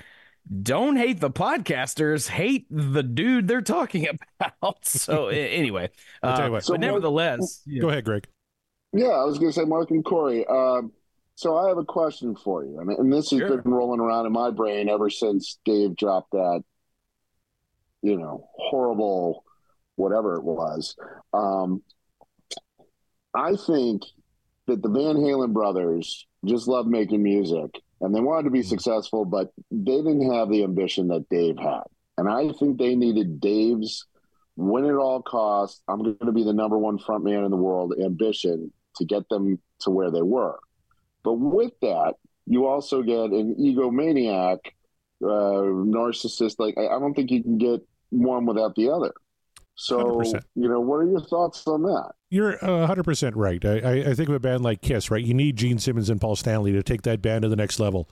don't 0.62 0.96
hate 0.96 1.20
the 1.20 1.30
podcasters, 1.30 2.28
hate 2.28 2.66
the 2.70 3.02
dude 3.02 3.48
they're 3.48 3.60
talking 3.62 4.08
about. 4.40 4.86
So 4.86 5.28
a- 5.30 5.34
anyway, 5.34 5.90
I'll 6.22 6.36
tell 6.36 6.46
you 6.46 6.50
uh, 6.50 6.52
what. 6.52 6.64
So 6.64 6.74
but 6.74 6.80
Mark- 6.80 6.92
nevertheless, 6.92 7.62
Go 7.80 7.88
ahead, 7.90 8.04
Greg. 8.04 8.26
Yeah, 8.92 9.08
I 9.08 9.24
was 9.24 9.38
going 9.38 9.50
to 9.50 9.60
say, 9.60 9.64
Mark 9.64 9.90
and 9.90 10.04
Corey. 10.04 10.46
Um, 10.46 10.92
so 11.38 11.56
I 11.56 11.68
have 11.68 11.78
a 11.78 11.84
question 11.84 12.34
for 12.34 12.64
you, 12.64 12.80
and, 12.80 12.90
and 12.90 13.12
this 13.12 13.30
has 13.30 13.38
Sure. 13.38 13.62
been 13.62 13.72
rolling 13.72 14.00
around 14.00 14.26
in 14.26 14.32
my 14.32 14.50
brain 14.50 14.88
ever 14.88 15.08
since 15.08 15.60
Dave 15.64 15.94
dropped 15.94 16.32
that, 16.32 16.64
you 18.02 18.18
know, 18.18 18.48
horrible, 18.56 19.44
whatever 19.94 20.34
it 20.34 20.42
was. 20.42 20.96
Um, 21.32 21.84
I 23.32 23.54
think 23.54 24.02
that 24.66 24.82
the 24.82 24.88
Van 24.88 25.14
Halen 25.14 25.52
brothers 25.52 26.26
just 26.44 26.66
love 26.66 26.88
making 26.88 27.22
music, 27.22 27.70
and 28.00 28.12
they 28.12 28.18
wanted 28.18 28.46
to 28.46 28.50
be 28.50 28.64
successful, 28.64 29.24
but 29.24 29.52
they 29.70 29.98
didn't 29.98 30.32
have 30.32 30.50
the 30.50 30.64
ambition 30.64 31.06
that 31.06 31.28
Dave 31.28 31.56
had, 31.56 31.84
and 32.16 32.28
I 32.28 32.50
think 32.50 32.78
they 32.78 32.96
needed 32.96 33.40
Dave's 33.40 34.06
win 34.56 34.86
at 34.86 34.96
all 34.96 35.22
costs. 35.22 35.84
I'm 35.86 36.02
going 36.02 36.18
to 36.18 36.32
be 36.32 36.42
the 36.42 36.52
number 36.52 36.76
one 36.76 36.98
front 36.98 37.22
man 37.22 37.44
in 37.44 37.52
the 37.52 37.56
world 37.56 37.94
ambition 38.04 38.72
to 38.96 39.04
get 39.04 39.28
them 39.28 39.60
to 39.82 39.90
where 39.90 40.10
they 40.10 40.22
were. 40.22 40.58
But 41.28 41.34
with 41.34 41.72
that, 41.82 42.14
you 42.46 42.66
also 42.66 43.02
get 43.02 43.18
an 43.18 43.54
egomaniac, 43.60 44.58
uh, 45.22 45.26
narcissist. 45.28 46.54
Like 46.58 46.78
I, 46.78 46.86
I 46.86 46.98
don't 46.98 47.12
think 47.12 47.30
you 47.30 47.42
can 47.42 47.58
get 47.58 47.86
one 48.08 48.46
without 48.46 48.74
the 48.76 48.88
other. 48.90 49.12
So 49.74 49.98
100%. 49.98 50.42
you 50.54 50.68
know, 50.68 50.80
what 50.80 50.96
are 50.96 51.06
your 51.06 51.20
thoughts 51.20 51.66
on 51.66 51.82
that? 51.82 52.12
You're 52.30 52.54
uh, 52.64 52.88
100% 52.88 53.32
right. 53.36 53.62
I, 53.62 54.10
I, 54.10 54.14
think 54.14 54.28
of 54.28 54.34
a 54.34 54.40
band 54.40 54.62
like 54.62 54.80
Kiss, 54.80 55.10
right? 55.10 55.22
You 55.22 55.34
need 55.34 55.56
Gene 55.56 55.78
Simmons 55.78 56.08
and 56.08 56.20
Paul 56.20 56.34
Stanley 56.34 56.72
to 56.72 56.82
take 56.82 57.02
that 57.02 57.20
band 57.20 57.42
to 57.42 57.48
the 57.48 57.56
next 57.56 57.78
level. 57.78 58.08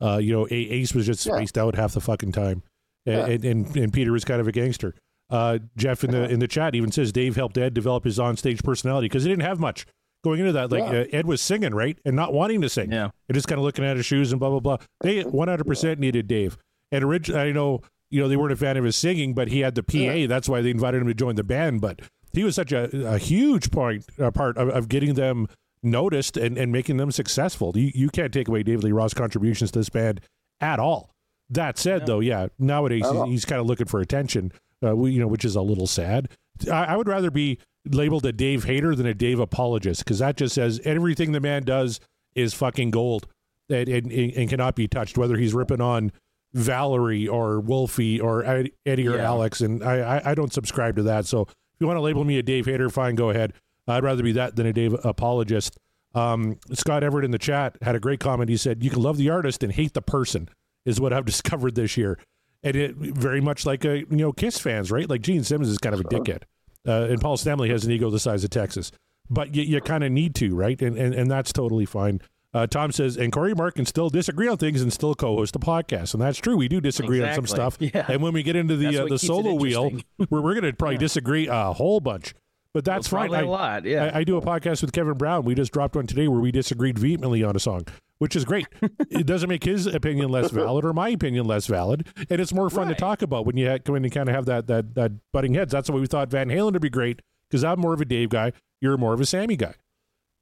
Uh, 0.00 0.18
you 0.18 0.32
know, 0.32 0.46
A- 0.50 0.54
Ace 0.54 0.92
was 0.92 1.06
just 1.06 1.24
Yeah. 1.24 1.36
spaced 1.36 1.56
out 1.56 1.76
half 1.76 1.92
the 1.92 2.00
fucking 2.00 2.32
time, 2.32 2.64
and, 3.06 3.16
Yeah. 3.16 3.26
and, 3.26 3.44
and, 3.44 3.76
and 3.76 3.92
Peter 3.92 4.12
was 4.12 4.24
kind 4.24 4.40
of 4.40 4.48
a 4.48 4.52
gangster. 4.52 4.94
Uh, 5.30 5.58
Jeff 5.76 6.04
in 6.04 6.10
the 6.10 6.28
in 6.28 6.38
the 6.38 6.46
chat 6.46 6.74
even 6.74 6.92
says 6.92 7.12
Dave 7.12 7.34
helped 7.34 7.56
Ed 7.58 7.74
develop 7.74 8.04
his 8.04 8.18
onstage 8.18 8.62
personality 8.62 9.06
because 9.06 9.24
he 9.24 9.30
didn't 9.30 9.42
have 9.42 9.58
much 9.58 9.86
going 10.24 10.40
into 10.40 10.52
that. 10.52 10.70
Like 10.70 10.92
Yeah. 10.92 11.00
uh, 11.00 11.04
Ed 11.12 11.26
was 11.26 11.40
singing 11.40 11.74
right 11.74 11.98
and 12.04 12.14
not 12.16 12.32
wanting 12.32 12.60
to 12.62 12.68
sing, 12.68 12.90
Yeah. 12.92 13.10
and 13.28 13.34
just 13.34 13.48
kind 13.48 13.58
of 13.58 13.64
looking 13.64 13.84
at 13.84 13.96
his 13.96 14.06
shoes 14.06 14.32
and 14.32 14.40
blah 14.40 14.50
blah 14.50 14.60
blah. 14.60 14.76
They 15.02 15.22
100% 15.24 15.98
needed 15.98 16.26
Dave. 16.28 16.56
And 16.92 17.04
originally, 17.04 17.40
I 17.40 17.52
know 17.52 17.82
you 18.10 18.20
know 18.20 18.28
they 18.28 18.36
weren't 18.36 18.52
a 18.52 18.56
fan 18.56 18.76
of 18.76 18.84
his 18.84 18.96
singing, 18.96 19.34
but 19.34 19.48
he 19.48 19.60
had 19.60 19.74
the 19.74 19.82
PA. 19.82 20.26
That's 20.28 20.48
why 20.48 20.60
they 20.62 20.70
invited 20.70 21.02
him 21.02 21.08
to 21.08 21.14
join 21.14 21.34
the 21.36 21.44
band. 21.44 21.80
But 21.80 22.00
he 22.32 22.44
was 22.44 22.54
such 22.54 22.72
a, 22.72 22.88
a 23.14 23.18
huge 23.18 23.70
point 23.70 24.04
uh, 24.20 24.30
part 24.30 24.56
of, 24.56 24.68
of 24.68 24.88
getting 24.88 25.14
them 25.14 25.48
noticed 25.82 26.36
and, 26.36 26.56
and 26.58 26.70
making 26.72 26.96
them 26.96 27.10
successful. 27.10 27.72
You, 27.76 27.90
you 27.94 28.08
can't 28.10 28.32
take 28.32 28.48
away 28.48 28.62
David 28.62 28.84
Lee 28.84 28.92
Roth's 28.92 29.14
contributions 29.14 29.70
to 29.72 29.78
this 29.80 29.88
band 29.88 30.20
at 30.60 30.78
all. 30.78 31.10
That 31.50 31.78
said, 31.78 32.06
though, 32.06 32.18
yeah, 32.20 32.48
nowadays 32.58 33.04
he's, 33.08 33.24
he's 33.26 33.44
kind 33.44 33.60
of 33.60 33.66
looking 33.66 33.86
for 33.86 34.00
attention, 34.00 34.50
uh, 34.82 34.96
you 35.04 35.20
know, 35.20 35.28
which 35.28 35.44
is 35.44 35.54
a 35.54 35.62
little 35.62 35.86
sad. 35.86 36.28
I, 36.70 36.86
I 36.86 36.96
would 36.96 37.06
rather 37.08 37.30
be 37.30 37.58
labeled 37.90 38.26
a 38.26 38.32
Dave 38.32 38.64
hater 38.64 38.94
than 38.94 39.06
a 39.06 39.14
Dave 39.14 39.38
apologist 39.38 40.04
because 40.04 40.18
that 40.18 40.36
just 40.36 40.54
says 40.54 40.80
everything 40.84 41.32
the 41.32 41.40
man 41.40 41.62
does 41.64 42.00
is 42.34 42.54
fucking 42.54 42.90
gold 42.90 43.26
and, 43.68 43.88
and, 43.88 44.12
and 44.12 44.48
cannot 44.48 44.74
be 44.76 44.86
touched, 44.88 45.16
whether 45.18 45.36
he's 45.36 45.54
ripping 45.54 45.80
on 45.80 46.12
Valerie 46.54 47.26
or 47.28 47.60
Wolfie 47.60 48.20
or 48.20 48.44
Eddie 48.44 49.08
or 49.08 49.16
Yeah. 49.16 49.24
Alex. 49.24 49.60
And 49.60 49.82
I, 49.82 50.18
I, 50.18 50.30
I 50.30 50.34
don't 50.34 50.52
subscribe 50.52 50.96
to 50.96 51.02
that. 51.04 51.26
So 51.26 51.42
if 51.42 51.48
you 51.80 51.86
want 51.86 51.96
to 51.98 52.02
label 52.02 52.24
me 52.24 52.38
a 52.38 52.42
Dave 52.42 52.66
hater, 52.66 52.88
fine, 52.88 53.14
go 53.14 53.30
ahead. 53.30 53.52
I'd 53.88 54.02
rather 54.04 54.22
be 54.22 54.32
that 54.32 54.56
than 54.56 54.66
a 54.66 54.72
Dave 54.72 54.94
apologist. 55.04 55.78
Um, 56.14 56.58
Scott 56.72 57.04
Everett 57.04 57.24
in 57.24 57.30
the 57.30 57.38
chat 57.38 57.76
had 57.82 57.94
a 57.94 58.00
great 58.00 58.20
comment. 58.20 58.48
He 58.48 58.56
said, 58.56 58.82
"You 58.82 58.88
can 58.90 59.02
love 59.02 59.18
the 59.18 59.28
artist 59.28 59.62
and 59.62 59.70
hate 59.70 59.92
the 59.92 60.00
person," 60.00 60.48
is 60.86 60.98
what 60.98 61.12
I've 61.12 61.24
discovered 61.26 61.74
this 61.74 61.96
year, 61.96 62.18
and 62.62 62.74
it 62.74 62.96
very 62.96 63.40
much 63.40 63.66
like 63.66 63.84
a 63.84 63.98
you 63.98 64.06
know 64.10 64.32
Kiss 64.32 64.58
fans, 64.58 64.90
right? 64.90 65.08
Like 65.08 65.20
Gene 65.20 65.44
Simmons 65.44 65.68
is 65.68 65.76
kind 65.78 65.94
of 65.94 66.00
a 66.00 66.04
dickhead, 66.04 66.44
uh, 66.86 67.06
and 67.10 67.20
Paul 67.20 67.36
Stanley 67.36 67.68
has 67.70 67.84
an 67.84 67.90
ego 67.92 68.10
the 68.10 68.18
size 68.20 68.44
of 68.44 68.50
Texas, 68.50 68.92
but 69.30 69.54
you, 69.54 69.62
you 69.62 69.80
kind 69.80 70.04
of 70.04 70.12
need 70.12 70.34
to, 70.36 70.54
right? 70.54 70.80
And, 70.80 70.96
and 70.96 71.14
and 71.14 71.30
that's 71.30 71.52
totally 71.52 71.86
fine. 71.86 72.20
Uh, 72.54 72.66
Tom 72.66 72.90
says, 72.90 73.18
and 73.18 73.32
Corey 73.32 73.54
Mark 73.54 73.74
can 73.74 73.84
still 73.84 74.08
disagree 74.08 74.48
on 74.48 74.56
things 74.56 74.80
and 74.80 74.90
still 74.90 75.14
co-host 75.14 75.54
a 75.56 75.58
podcast, 75.58 76.14
and 76.14 76.22
that's 76.22 76.38
true. 76.38 76.56
We 76.56 76.68
do 76.68 76.80
disagree 76.80 77.22
on 77.22 77.34
some 77.34 77.46
stuff, 77.46 77.76
Yeah. 77.80 78.06
and 78.08 78.22
when 78.22 78.32
we 78.32 78.42
get 78.42 78.56
into 78.56 78.76
the 78.76 79.02
uh, 79.02 79.06
the 79.06 79.18
solo 79.18 79.54
wheel, 79.54 79.90
we're, 80.30 80.40
we're 80.40 80.54
going 80.54 80.64
to 80.64 80.72
probably 80.72 80.96
disagree 80.96 81.48
a 81.48 81.72
whole 81.74 82.00
bunch. 82.00 82.34
But 82.72 82.84
that's 82.84 83.10
Well, 83.12 83.22
fine. 83.28 83.34
I- 83.34 83.40
a 83.42 83.46
lot, 83.46 83.84
yeah. 83.84 84.10
I, 84.14 84.18
I 84.20 84.24
do 84.24 84.36
a 84.36 84.42
podcast 84.42 84.80
with 84.82 84.92
Kevin 84.92 85.14
Brown. 85.14 85.44
We 85.44 85.54
just 85.54 85.72
dropped 85.72 85.96
one 85.96 86.06
today 86.06 86.28
where 86.28 86.40
we 86.40 86.50
disagreed 86.52 86.98
vehemently 86.98 87.42
on 87.42 87.56
a 87.56 87.60
song, 87.60 87.86
which 88.18 88.34
is 88.36 88.44
great. 88.44 88.66
it 89.10 89.26
doesn't 89.26 89.48
make 89.48 89.64
his 89.64 89.86
opinion 89.86 90.28
less 90.30 90.50
valid 90.52 90.84
or 90.84 90.92
my 90.92 91.08
opinion 91.10 91.46
less 91.46 91.66
valid, 91.66 92.06
and 92.30 92.40
it's 92.40 92.52
more 92.52 92.70
fun 92.70 92.88
Right. 92.88 92.96
to 92.96 93.00
talk 93.00 93.22
about 93.22 93.46
when 93.46 93.56
you 93.56 93.68
ha- 93.68 93.78
come 93.84 93.96
in 93.96 94.04
and 94.04 94.12
kind 94.12 94.28
of 94.28 94.34
have 94.34 94.46
that 94.46 94.66
that 94.68 94.94
that 94.94 95.12
butting 95.32 95.54
heads. 95.54 95.72
That's 95.72 95.88
why 95.90 95.96
we 95.98 96.06
thought 96.06 96.30
Van 96.30 96.48
Halen 96.48 96.72
would 96.72 96.82
be 96.82 96.90
great 96.90 97.20
because 97.50 97.64
I'm 97.64 97.80
more 97.80 97.94
of 97.94 98.00
a 98.00 98.04
Dave 98.04 98.30
guy. 98.30 98.52
You're 98.80 98.96
more 98.96 99.12
of 99.14 99.20
a 99.20 99.26
Sammy 99.26 99.56
guy. 99.56 99.74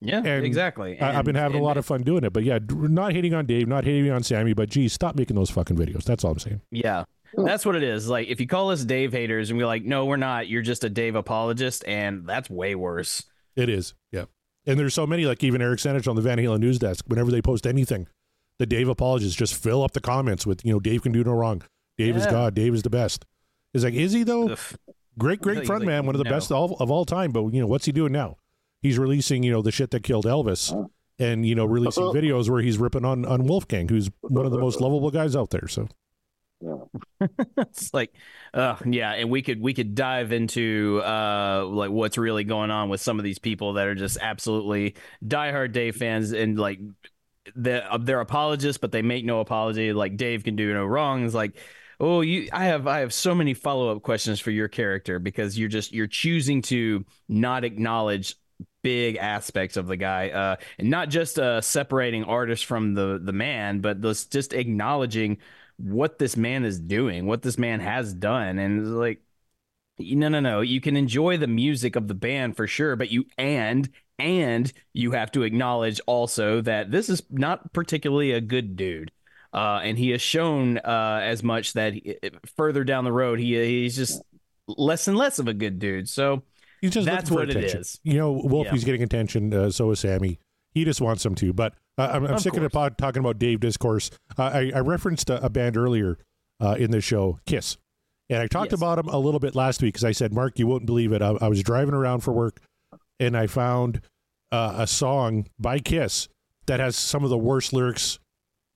Yeah, 0.00 0.18
And 0.24 0.44
exactly. 0.44 1.00
I, 1.00 1.18
I've 1.18 1.24
been 1.24 1.34
And- 1.36 1.42
having 1.42 1.60
a 1.60 1.64
lot 1.64 1.76
of 1.78 1.86
fun 1.86 2.02
doing 2.02 2.24
it. 2.24 2.32
But 2.34 2.44
yeah, 2.44 2.58
not 2.68 3.12
hating 3.12 3.32
on 3.32 3.46
Dave, 3.46 3.68
not 3.68 3.84
hating 3.84 4.10
on 4.10 4.22
Sammy, 4.22 4.52
but 4.52 4.68
geez, 4.68 4.92
stop 4.92 5.14
making 5.16 5.36
those 5.36 5.48
fucking 5.50 5.76
videos. 5.76 6.04
That's 6.04 6.24
all 6.24 6.32
I'm 6.32 6.38
saying. 6.38 6.60
Yeah. 6.70 7.04
That's 7.36 7.64
what 7.64 7.74
it 7.74 7.82
is. 7.82 8.06
Like 8.08 8.28
if 8.28 8.38
you 8.40 8.46
call 8.46 8.70
us 8.70 8.84
Dave 8.84 9.12
haters 9.12 9.48
and 9.50 9.58
we're 9.58 9.66
like, 9.66 9.82
no, 9.84 10.04
we're 10.04 10.16
not. 10.18 10.46
You're 10.46 10.62
just 10.62 10.84
a 10.84 10.90
Dave 10.90 11.14
apologist, 11.16 11.84
and 11.86 12.26
that's 12.28 12.50
way 12.50 12.74
worse. 12.74 13.24
It 13.56 13.68
is. 13.70 13.94
Yeah. 14.12 14.24
And 14.66 14.78
there's 14.78 14.94
so 14.94 15.06
many, 15.06 15.26
like 15.26 15.42
even 15.44 15.60
Eric 15.60 15.80
Senich 15.80 16.08
on 16.08 16.16
the 16.16 16.22
Van 16.22 16.38
Halen 16.38 16.60
news 16.60 16.78
desk, 16.78 17.04
whenever 17.06 17.30
they 17.30 17.42
post 17.42 17.66
anything, 17.66 18.06
the 18.58 18.66
Dave 18.66 18.88
apologists 18.88 19.36
just 19.36 19.54
fill 19.54 19.82
up 19.82 19.92
the 19.92 20.00
comments 20.00 20.46
with, 20.46 20.64
you 20.64 20.72
know, 20.72 20.80
Dave 20.80 21.02
can 21.02 21.12
do 21.12 21.24
no 21.24 21.32
wrong. 21.32 21.62
Dave 21.98 22.16
is 22.16 22.26
God. 22.26 22.54
Dave 22.54 22.74
is 22.74 22.82
the 22.82 22.90
best. 22.90 23.24
It's 23.72 23.84
like, 23.84 23.94
is 23.94 24.12
he 24.12 24.22
though? 24.22 24.50
Ugh. 24.50 24.58
Great, 25.18 25.40
great 25.40 25.58
He's 25.58 25.66
front 25.66 25.82
like, 25.82 25.86
man, 25.86 26.06
one 26.06 26.14
of 26.14 26.18
the 26.18 26.24
no. 26.24 26.30
best 26.30 26.50
of 26.50 26.56
all, 26.56 26.76
of 26.80 26.90
all 26.90 27.04
time. 27.04 27.30
But, 27.30 27.52
you 27.52 27.60
know, 27.60 27.66
what's 27.66 27.84
he 27.84 27.92
doing 27.92 28.12
now? 28.12 28.36
He's 28.82 28.98
releasing, 28.98 29.42
you 29.42 29.52
know, 29.52 29.62
the 29.62 29.70
shit 29.70 29.90
that 29.92 30.02
killed 30.02 30.24
Elvis 30.24 30.90
and, 31.18 31.46
you 31.46 31.54
know, 31.54 31.64
releasing 31.64 32.02
videos 32.14 32.50
where 32.50 32.60
he's 32.60 32.78
ripping 32.78 33.04
on, 33.04 33.24
on 33.24 33.46
Wolfgang, 33.46 33.88
who's 33.88 34.10
one 34.22 34.44
of 34.44 34.52
the 34.52 34.58
most 34.58 34.80
lovable 34.80 35.10
guys 35.10 35.36
out 35.36 35.50
there. 35.50 35.68
So, 35.68 35.88
it's 37.58 37.92
like 37.92 38.14
uh 38.52 38.76
yeah 38.86 39.12
and 39.12 39.30
we 39.30 39.42
could 39.42 39.60
we 39.60 39.74
could 39.74 39.94
dive 39.94 40.32
into 40.32 41.00
uh 41.04 41.64
like 41.66 41.90
what's 41.90 42.18
really 42.18 42.44
going 42.44 42.70
on 42.70 42.88
with 42.88 43.00
some 43.00 43.18
of 43.18 43.24
these 43.24 43.38
people 43.38 43.74
that 43.74 43.86
are 43.86 43.94
just 43.94 44.18
absolutely 44.20 44.94
diehard 45.24 45.72
dave 45.72 45.96
fans 45.96 46.32
and 46.32 46.58
like 46.58 46.78
they're, 47.54 47.86
they're 48.00 48.20
apologists 48.20 48.78
but 48.78 48.92
they 48.92 49.02
make 49.02 49.24
no 49.24 49.40
apology. 49.40 49.92
Like 49.92 50.16
dave 50.16 50.44
can 50.44 50.56
do 50.56 50.72
no 50.72 50.84
wrong. 50.84 51.24
It's 51.24 51.34
like 51.34 51.56
oh 52.00 52.22
you 52.22 52.48
i 52.52 52.64
have 52.64 52.88
i 52.88 52.98
have 52.98 53.12
so 53.14 53.36
many 53.36 53.54
follow-up 53.54 54.02
questions 54.02 54.40
for 54.40 54.50
your 54.50 54.66
character 54.66 55.20
because 55.20 55.56
you're 55.56 55.68
just 55.68 55.92
you're 55.92 56.08
choosing 56.08 56.60
to 56.60 57.04
not 57.28 57.62
acknowledge 57.64 58.34
big 58.82 59.14
aspects 59.16 59.76
of 59.76 59.86
the 59.86 59.96
guy 59.96 60.28
uh 60.30 60.56
and 60.78 60.90
not 60.90 61.08
just 61.08 61.38
uh 61.38 61.60
separating 61.60 62.24
artist 62.24 62.66
from 62.66 62.94
the 62.94 63.20
the 63.22 63.32
man 63.32 63.80
but 63.80 64.02
this 64.02 64.26
just 64.26 64.52
acknowledging 64.52 65.38
what 65.76 66.18
this 66.18 66.36
man 66.36 66.64
is 66.64 66.78
doing 66.78 67.26
what 67.26 67.42
this 67.42 67.58
man 67.58 67.80
has 67.80 68.12
done 68.14 68.58
and 68.58 68.80
it's 68.80 68.88
like 68.88 69.20
no 69.98 70.28
no 70.28 70.40
no 70.40 70.60
you 70.60 70.80
can 70.80 70.96
enjoy 70.96 71.36
the 71.36 71.46
music 71.46 71.96
of 71.96 72.08
the 72.08 72.14
band 72.14 72.56
for 72.56 72.66
sure 72.66 72.96
but 72.96 73.10
you 73.10 73.24
and 73.38 73.88
and 74.18 74.72
you 74.92 75.12
have 75.12 75.30
to 75.32 75.42
acknowledge 75.42 76.00
also 76.06 76.60
that 76.60 76.90
this 76.90 77.08
is 77.08 77.22
not 77.30 77.72
particularly 77.72 78.32
a 78.32 78.40
good 78.40 78.76
dude 78.76 79.10
uh 79.52 79.80
and 79.82 79.98
he 79.98 80.10
has 80.10 80.22
shown 80.22 80.78
uh 80.78 81.20
as 81.22 81.42
much 81.42 81.72
that 81.74 81.92
he, 81.92 82.16
further 82.56 82.84
down 82.84 83.04
the 83.04 83.12
road 83.12 83.38
he 83.38 83.54
he's 83.82 83.96
just 83.96 84.22
less 84.66 85.06
and 85.08 85.16
less 85.16 85.38
of 85.38 85.48
a 85.48 85.54
good 85.54 85.78
dude 85.78 86.08
so 86.08 86.42
He's 86.80 86.90
just 86.92 87.06
That's 87.06 87.30
what 87.30 87.48
it 87.48 87.56
attention. 87.56 87.80
is. 87.80 87.98
You 88.02 88.18
know, 88.18 88.32
Wolfie's 88.32 88.82
Yeah. 88.82 88.86
getting 88.86 89.02
attention. 89.02 89.54
Uh, 89.54 89.70
so 89.70 89.90
is 89.92 90.00
Sammy. 90.00 90.38
He 90.72 90.84
just 90.84 91.00
wants 91.00 91.22
them 91.22 91.34
to. 91.36 91.54
But 91.54 91.72
uh, 91.98 92.10
I'm, 92.12 92.26
I'm 92.26 92.38
sick 92.38 92.56
of 92.56 92.72
pod 92.72 92.98
talking 92.98 93.20
about 93.20 93.38
Dave 93.38 93.60
discourse. 93.60 94.10
Uh, 94.38 94.42
I, 94.44 94.72
I 94.74 94.80
referenced 94.80 95.30
a, 95.30 95.44
a 95.44 95.48
band 95.50 95.76
earlier 95.76 96.18
uh, 96.60 96.76
in 96.78 96.90
the 96.90 97.00
show, 97.00 97.38
Kiss, 97.46 97.76
and 98.28 98.40
I 98.40 98.46
talked 98.46 98.72
Yes. 98.72 98.80
about 98.80 98.96
them 98.96 99.08
a 99.08 99.18
little 99.18 99.40
bit 99.40 99.54
last 99.54 99.82
week 99.82 99.94
because 99.94 100.04
I 100.04 100.12
said, 100.12 100.32
Mark, 100.32 100.58
you 100.58 100.66
won't 100.66 100.86
believe 100.86 101.12
it. 101.12 101.22
I, 101.22 101.30
I 101.40 101.48
was 101.48 101.62
driving 101.62 101.94
around 101.94 102.20
for 102.20 102.32
work, 102.32 102.60
and 103.20 103.36
I 103.36 103.46
found 103.46 104.00
uh, 104.52 104.74
a 104.78 104.86
song 104.86 105.46
by 105.58 105.78
Kiss 105.78 106.28
that 106.66 106.80
has 106.80 106.96
some 106.96 107.24
of 107.24 107.30
the 107.30 107.38
worst 107.38 107.72
lyrics 107.72 108.18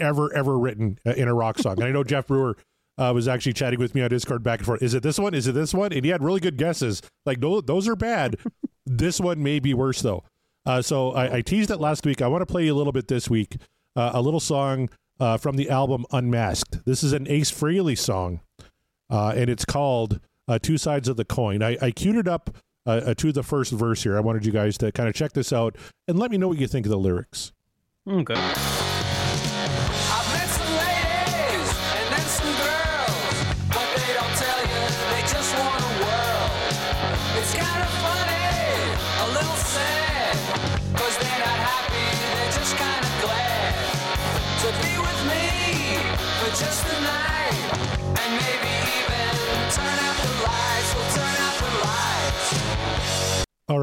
ever 0.00 0.32
ever 0.36 0.58
written 0.58 0.98
uh, 1.06 1.10
in 1.12 1.26
a 1.28 1.34
rock 1.34 1.58
song. 1.58 1.74
And 1.74 1.84
I 1.84 1.90
know 1.90 2.04
Jeff 2.04 2.26
Brewer 2.28 2.56
uh, 2.98 3.12
was 3.14 3.26
actually 3.26 3.52
chatting 3.54 3.78
with 3.80 3.94
me 3.94 4.02
on 4.02 4.10
Discord 4.10 4.42
back 4.42 4.60
and 4.60 4.66
forth. 4.66 4.82
Is 4.82 4.94
it 4.94 5.02
this 5.02 5.18
one? 5.18 5.34
Is 5.34 5.46
it 5.48 5.52
this 5.52 5.72
one? 5.74 5.92
And 5.92 6.04
he 6.04 6.10
had 6.10 6.22
really 6.22 6.40
good 6.40 6.56
guesses. 6.56 7.00
Like 7.26 7.38
no, 7.40 7.60
those 7.60 7.88
are 7.88 7.96
bad. 7.96 8.36
this 8.86 9.20
one 9.20 9.42
may 9.42 9.58
be 9.58 9.74
worse 9.74 10.02
though. 10.02 10.24
Uh, 10.68 10.82
so 10.82 11.12
I, 11.12 11.36
I 11.36 11.40
teased 11.40 11.70
it 11.70 11.80
last 11.80 12.04
week. 12.04 12.20
I 12.20 12.28
want 12.28 12.42
to 12.42 12.46
play 12.46 12.66
you 12.66 12.74
a 12.74 12.76
little 12.76 12.92
bit 12.92 13.08
this 13.08 13.30
week. 13.30 13.56
Uh, 13.96 14.10
a 14.12 14.20
little 14.20 14.38
song 14.38 14.90
uh, 15.18 15.38
from 15.38 15.56
the 15.56 15.70
album 15.70 16.04
Unmasked. 16.12 16.84
This 16.84 17.02
is 17.02 17.14
an 17.14 17.26
Ace 17.28 17.50
Frehley 17.50 17.96
song, 17.96 18.40
uh, 19.08 19.32
and 19.34 19.48
it's 19.48 19.64
called 19.64 20.20
uh, 20.46 20.58
Two 20.58 20.76
Sides 20.76 21.08
of 21.08 21.16
the 21.16 21.24
Coin. 21.24 21.62
I, 21.62 21.78
I 21.80 21.90
queued 21.90 22.16
it 22.16 22.28
up 22.28 22.54
uh, 22.84 23.14
to 23.14 23.32
the 23.32 23.42
first 23.42 23.72
verse 23.72 24.02
here. 24.02 24.16
I 24.16 24.20
wanted 24.20 24.44
you 24.44 24.52
guys 24.52 24.76
to 24.78 24.92
kind 24.92 25.08
of 25.08 25.14
check 25.14 25.32
this 25.32 25.54
out 25.54 25.74
and 26.06 26.18
let 26.18 26.30
me 26.30 26.36
know 26.36 26.48
what 26.48 26.58
you 26.58 26.66
think 26.66 26.84
of 26.84 26.90
the 26.90 26.98
lyrics. 26.98 27.52
okay 28.06 28.87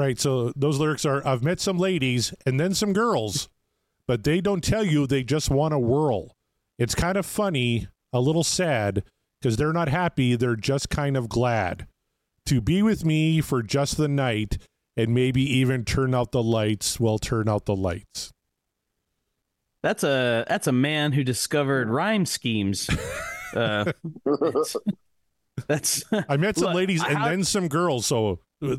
right, 0.05 0.19
so 0.19 0.51
those 0.55 0.79
lyrics 0.79 1.05
are 1.05 1.25
I've 1.27 1.43
met 1.43 1.59
some 1.59 1.77
ladies 1.77 2.33
and 2.45 2.59
then 2.59 2.73
some 2.73 2.93
girls, 2.93 3.49
but 4.07 4.23
they 4.23 4.41
don't 4.41 4.63
tell 4.63 4.83
you 4.83 5.05
they 5.07 5.23
just 5.23 5.49
want 5.49 5.71
to 5.73 5.79
whirl. 5.79 6.35
It's 6.77 6.95
kind 6.95 7.17
of 7.17 7.25
funny, 7.25 7.87
a 8.13 8.19
little 8.19 8.43
sad, 8.43 9.03
because 9.41 9.57
they're 9.57 9.73
not 9.73 9.87
happy, 9.89 10.35
they're 10.35 10.55
just 10.55 10.89
kind 10.89 11.15
of 11.17 11.29
glad 11.29 11.87
to 12.45 12.61
be 12.61 12.81
with 12.83 13.03
me 13.05 13.41
for 13.41 13.63
just 13.63 13.97
the 13.97 14.07
night 14.07 14.57
and 14.97 15.13
maybe 15.13 15.41
even 15.41 15.83
turn 15.83 16.13
out 16.13 16.31
the 16.31 16.43
lights. 16.43 16.99
Well, 16.99 17.17
turn 17.17 17.49
out 17.49 17.65
the 17.65 17.75
lights. 17.75 18.31
That's 19.81 20.03
a 20.03 20.45
that's 20.47 20.67
a 20.67 20.71
man 20.71 21.11
who 21.11 21.23
discovered 21.23 21.89
rhyme 21.89 22.25
schemes. 22.25 22.89
Uh, 23.55 23.89
That's 25.67 26.03
I 26.27 26.35
met 26.35 26.57
some 26.57 26.73
ladies 26.73 27.01
and 27.01 27.17
how- 27.17 27.29
then 27.29 27.45
some 27.45 27.69
girls. 27.69 28.05
So 28.05 28.39
uh, 28.61 28.75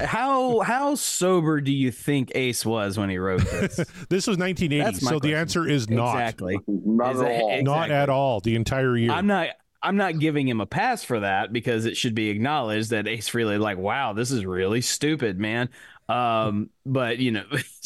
how 0.00 0.60
how 0.60 0.94
sober 0.94 1.60
do 1.60 1.72
you 1.72 1.90
think 1.90 2.32
Ace 2.34 2.66
was 2.66 2.98
when 2.98 3.08
he 3.08 3.18
wrote 3.18 3.42
this? 3.42 3.76
this 4.08 4.26
was 4.26 4.36
1980. 4.38 4.78
That's 4.78 5.02
my 5.02 5.10
So 5.12 5.18
the 5.18 5.34
answer 5.34 5.66
is 5.68 5.88
not. 5.88 6.14
Exactly. 6.14 6.58
Not 6.66 7.14
Is 7.16 7.20
at 7.22 7.40
all. 7.40 7.52
it- 7.52 7.62
Not 7.62 7.90
at 7.90 8.08
all. 8.08 8.40
The 8.40 8.54
entire 8.56 8.96
year. 8.96 9.10
I'm 9.10 9.26
not 9.26 9.48
I'm 9.82 9.96
not 9.96 10.18
giving 10.18 10.48
him 10.48 10.60
a 10.60 10.66
pass 10.66 11.04
for 11.04 11.20
that 11.20 11.52
because 11.52 11.84
it 11.84 11.96
should 11.96 12.14
be 12.14 12.30
acknowledged 12.30 12.90
that 12.90 13.06
Ace 13.06 13.34
really 13.34 13.58
like, 13.58 13.78
wow, 13.78 14.12
this 14.14 14.30
is 14.32 14.44
really 14.44 14.80
stupid, 14.80 15.38
man. 15.38 15.68
Um, 16.08 16.70
but 16.84 17.18
you 17.18 17.32
know, 17.32 17.44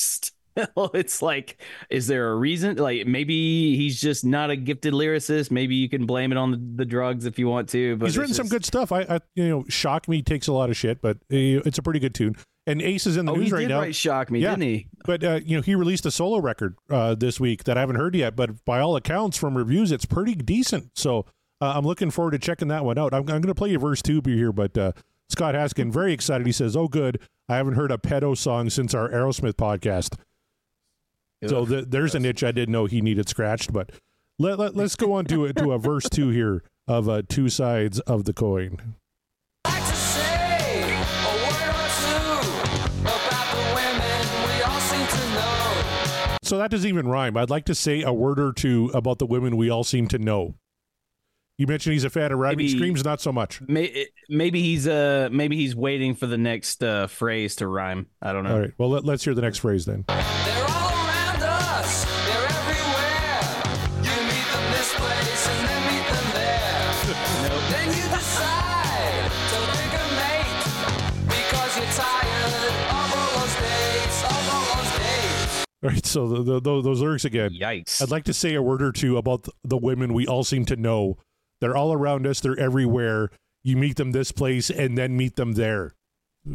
it's 0.95 1.23
like, 1.23 1.61
is 1.91 2.07
there 2.07 2.31
a 2.33 2.37
reason? 2.37 2.77
Like 2.77 3.07
maybe 3.07 3.77
he's 3.77 4.01
just 4.01 4.25
not 4.25 4.51
a 4.51 4.57
gifted 4.57 4.93
lyricist. 4.93 5.51
Maybe 5.51 5.75
you 5.75 5.89
can 5.89 6.07
blame 6.07 6.33
it 6.33 6.39
on 6.39 6.51
the, 6.51 6.61
the 6.77 6.85
drugs 6.85 7.27
if 7.27 7.39
you 7.39 7.49
want 7.49 7.69
to. 7.71 7.97
But 7.97 8.07
He's 8.07 8.19
written 8.19 8.31
it's 8.31 8.37
some 8.37 8.49
good 8.49 8.65
stuff. 8.65 8.93
I, 8.93 9.01
I, 9.03 9.21
you 9.35 9.49
know, 9.49 9.65
Shock 9.69 10.09
Me 10.09 10.23
takes 10.23 10.47
a 10.49 10.53
lot 10.53 10.71
of 10.71 10.77
shit, 10.77 11.01
but 11.03 11.17
uh, 11.33 11.65
it's 11.65 11.79
a 11.79 11.83
pretty 11.83 12.01
good 12.01 12.15
tune. 12.15 12.37
And 12.67 12.83
Ace 12.83 13.07
is 13.07 13.17
in 13.17 13.25
the 13.25 13.33
Oh, 13.33 13.37
news 13.37 13.47
he 13.49 13.53
right 13.55 13.61
did 13.63 13.69
now. 13.71 13.81
write 13.81 13.95
"Shock 13.95 14.31
Me," 14.31 14.41
Yeah. 14.41 14.51
didn't 14.51 14.63
he? 14.63 14.87
But 15.05 15.25
uh, 15.25 15.41
you 15.45 15.57
know, 15.57 15.63
he 15.63 15.75
released 15.75 16.05
a 16.07 16.11
solo 16.11 16.39
record 16.41 16.77
uh, 16.91 17.15
this 17.15 17.41
week 17.41 17.65
that 17.65 17.77
I 17.77 17.81
haven't 17.81 17.97
heard 17.97 18.15
yet. 18.15 18.37
But 18.37 18.65
by 18.65 18.81
all 18.81 18.97
accounts, 18.97 19.37
from 19.39 19.57
reviews, 19.57 19.91
it's 19.91 20.05
pretty 20.05 20.35
decent. 20.35 20.91
So 20.95 21.25
uh, 21.61 21.73
I'm 21.75 21.85
looking 21.87 22.11
forward 22.11 22.33
to 22.33 22.39
checking 22.39 22.69
that 22.69 22.85
one 22.85 22.99
out. 22.99 23.13
I'm, 23.15 23.21
I'm 23.23 23.25
going 23.27 23.43
to 23.45 23.55
play 23.55 23.71
you 23.71 23.79
verse 23.79 24.03
two 24.03 24.21
here, 24.25 24.53
but 24.53 24.77
uh, 24.77 24.93
Scott 25.31 25.55
Haskin 25.55 25.91
very 25.91 26.13
excited. 26.13 26.47
He 26.47 26.53
says, 26.53 26.77
"Oh, 26.77 26.87
good! 26.87 27.19
I 27.49 27.57
haven't 27.57 27.75
heard 27.75 27.91
a 27.91 27.97
pedo 27.99 28.37
song 28.37 28.69
since 28.71 28.95
our 28.95 29.09
Aerosmith 29.09 29.55
podcast." 29.55 30.17
So 31.49 31.65
th- 31.65 31.87
there's 31.89 32.15
an 32.15 32.25
itch 32.25 32.45
I 32.45 32.53
didn't 32.53 32.73
know 32.73 32.87
he 32.87 33.01
needed 33.01 33.29
scratched. 33.29 33.73
But 33.73 33.91
let, 34.39 34.59
let 34.59 34.77
us 34.77 34.97
go 34.97 35.13
on 35.13 35.25
to 35.27 35.47
a, 35.47 35.53
to 35.55 35.73
a 35.73 35.79
verse 35.79 36.09
two 36.11 36.29
here 36.29 36.63
of 36.87 37.09
uh, 37.09 37.23
two 37.29 37.49
sides 37.49 38.01
of 38.01 38.25
the 38.25 38.33
coin. 38.33 38.95
like 39.65 39.85
to 39.85 39.95
say 39.95 40.43
a 40.83 41.23
word 41.23 41.63
or 41.73 41.89
two 41.99 43.01
about 43.03 43.31
the 43.41 43.73
women 43.75 44.47
we 44.47 44.63
all 44.63 44.81
seem 44.81 45.07
to 45.07 45.29
know. 45.35 46.39
So 46.43 46.59
that 46.59 46.71
doesn't 46.71 46.89
even 46.89 47.09
rhyme. 47.09 47.37
I'd 47.37 47.51
like 47.51 47.65
to 47.67 47.75
say 47.75 48.03
a 48.03 48.13
word 48.13 48.39
or 48.41 48.53
two 48.53 48.91
about 48.93 49.19
the 49.19 49.27
women 49.27 49.57
we 49.57 49.71
all 49.71 49.85
seem 49.85 50.09
to 50.09 50.19
know. 50.19 50.55
You 51.59 51.67
mentioned 51.67 51.93
he's 51.93 52.05
a 52.05 52.11
fan 52.11 52.33
of 52.33 52.39
rhyming 52.39 52.57
Maybe- 52.67 52.77
screams, 52.77 53.05
not 53.05 53.21
so 53.21 53.33
much. 53.33 53.61
May, 53.69 54.07
maybe 54.31 54.63
he's 54.63 54.89
uh 54.89 55.29
maybe 55.31 55.57
he's 55.57 55.77
waiting 55.77 56.15
for 56.15 56.27
the 56.27 56.39
next 56.39 56.83
uh, 56.83 57.07
phrase 57.07 57.57
to 57.57 57.67
rhyme. 57.69 58.07
I 58.23 58.33
don't 58.33 58.45
know. 58.45 58.55
All 58.55 58.61
right. 58.61 58.73
Well, 58.79 58.89
let, 58.89 59.05
let's 59.05 59.23
hear 59.25 59.35
the 59.35 59.43
next 59.43 59.59
phrase 59.59 59.85
then. 59.85 60.05
They're 60.09 60.70
right. 75.83 76.05
So 76.05 76.29
the, 76.29 76.61
the, 76.61 76.83
those 76.83 77.01
lyrics 77.01 77.25
again. 77.25 77.53
Yikes! 77.53 78.03
I'd 78.03 78.11
like 78.11 78.25
to 78.25 78.35
say 78.35 78.55
a 78.55 78.63
word 78.63 78.83
or 78.83 78.93
two 78.93 79.17
about 79.17 79.49
the, 79.65 79.77
women 79.77 80.13
we 80.13 80.27
all 80.27 80.45
seem 80.45 80.65
to 80.67 80.77
know. 80.77 81.17
They're 81.61 81.77
all 81.77 81.93
around 81.93 82.27
us. 82.27 82.41
They're 82.41 82.59
everywhere. 82.59 83.31
You 83.63 83.77
meet 83.77 83.97
them 83.97 84.13
this 84.13 84.33
place 84.33 84.71
and 84.71 84.97
then 84.97 85.17
meet 85.17 85.37
them 85.37 85.53
there. 85.53 85.95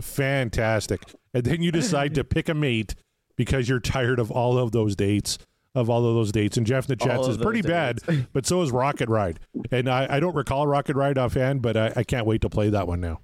Fantastic. 0.01 1.01
And 1.33 1.43
then 1.43 1.61
you 1.61 1.71
decide 1.71 2.15
to 2.15 2.23
pick 2.23 2.49
a 2.49 2.53
mate 2.53 2.95
because 3.35 3.69
you're 3.69 3.79
tired 3.79 4.19
of 4.19 4.31
all 4.31 4.57
of 4.57 4.71
those 4.71 4.95
dates, 4.95 5.37
of 5.75 5.89
all 5.89 6.05
of 6.05 6.15
those 6.15 6.31
dates. 6.31 6.57
And 6.57 6.65
Jeff 6.65 6.85
in 6.85 6.97
the 6.97 7.03
chat 7.03 7.17
All 7.17 7.23
says 7.23 7.37
pretty 7.37 7.61
those 7.61 7.71
bad, 7.71 8.27
but 8.33 8.45
so 8.45 8.61
is 8.61 8.71
Rocket 8.71 9.09
Ride. 9.09 9.39
And 9.71 9.89
I, 9.89 10.07
I 10.09 10.19
don't 10.19 10.35
recall 10.35 10.67
Rocket 10.67 10.95
Ride 10.95 11.17
offhand, 11.17 11.61
but 11.61 11.77
I, 11.77 11.93
I 11.95 12.03
can't 12.03 12.25
wait 12.25 12.41
to 12.41 12.49
play 12.49 12.69
that 12.69 12.87
one 12.87 13.01
now. 13.01 13.21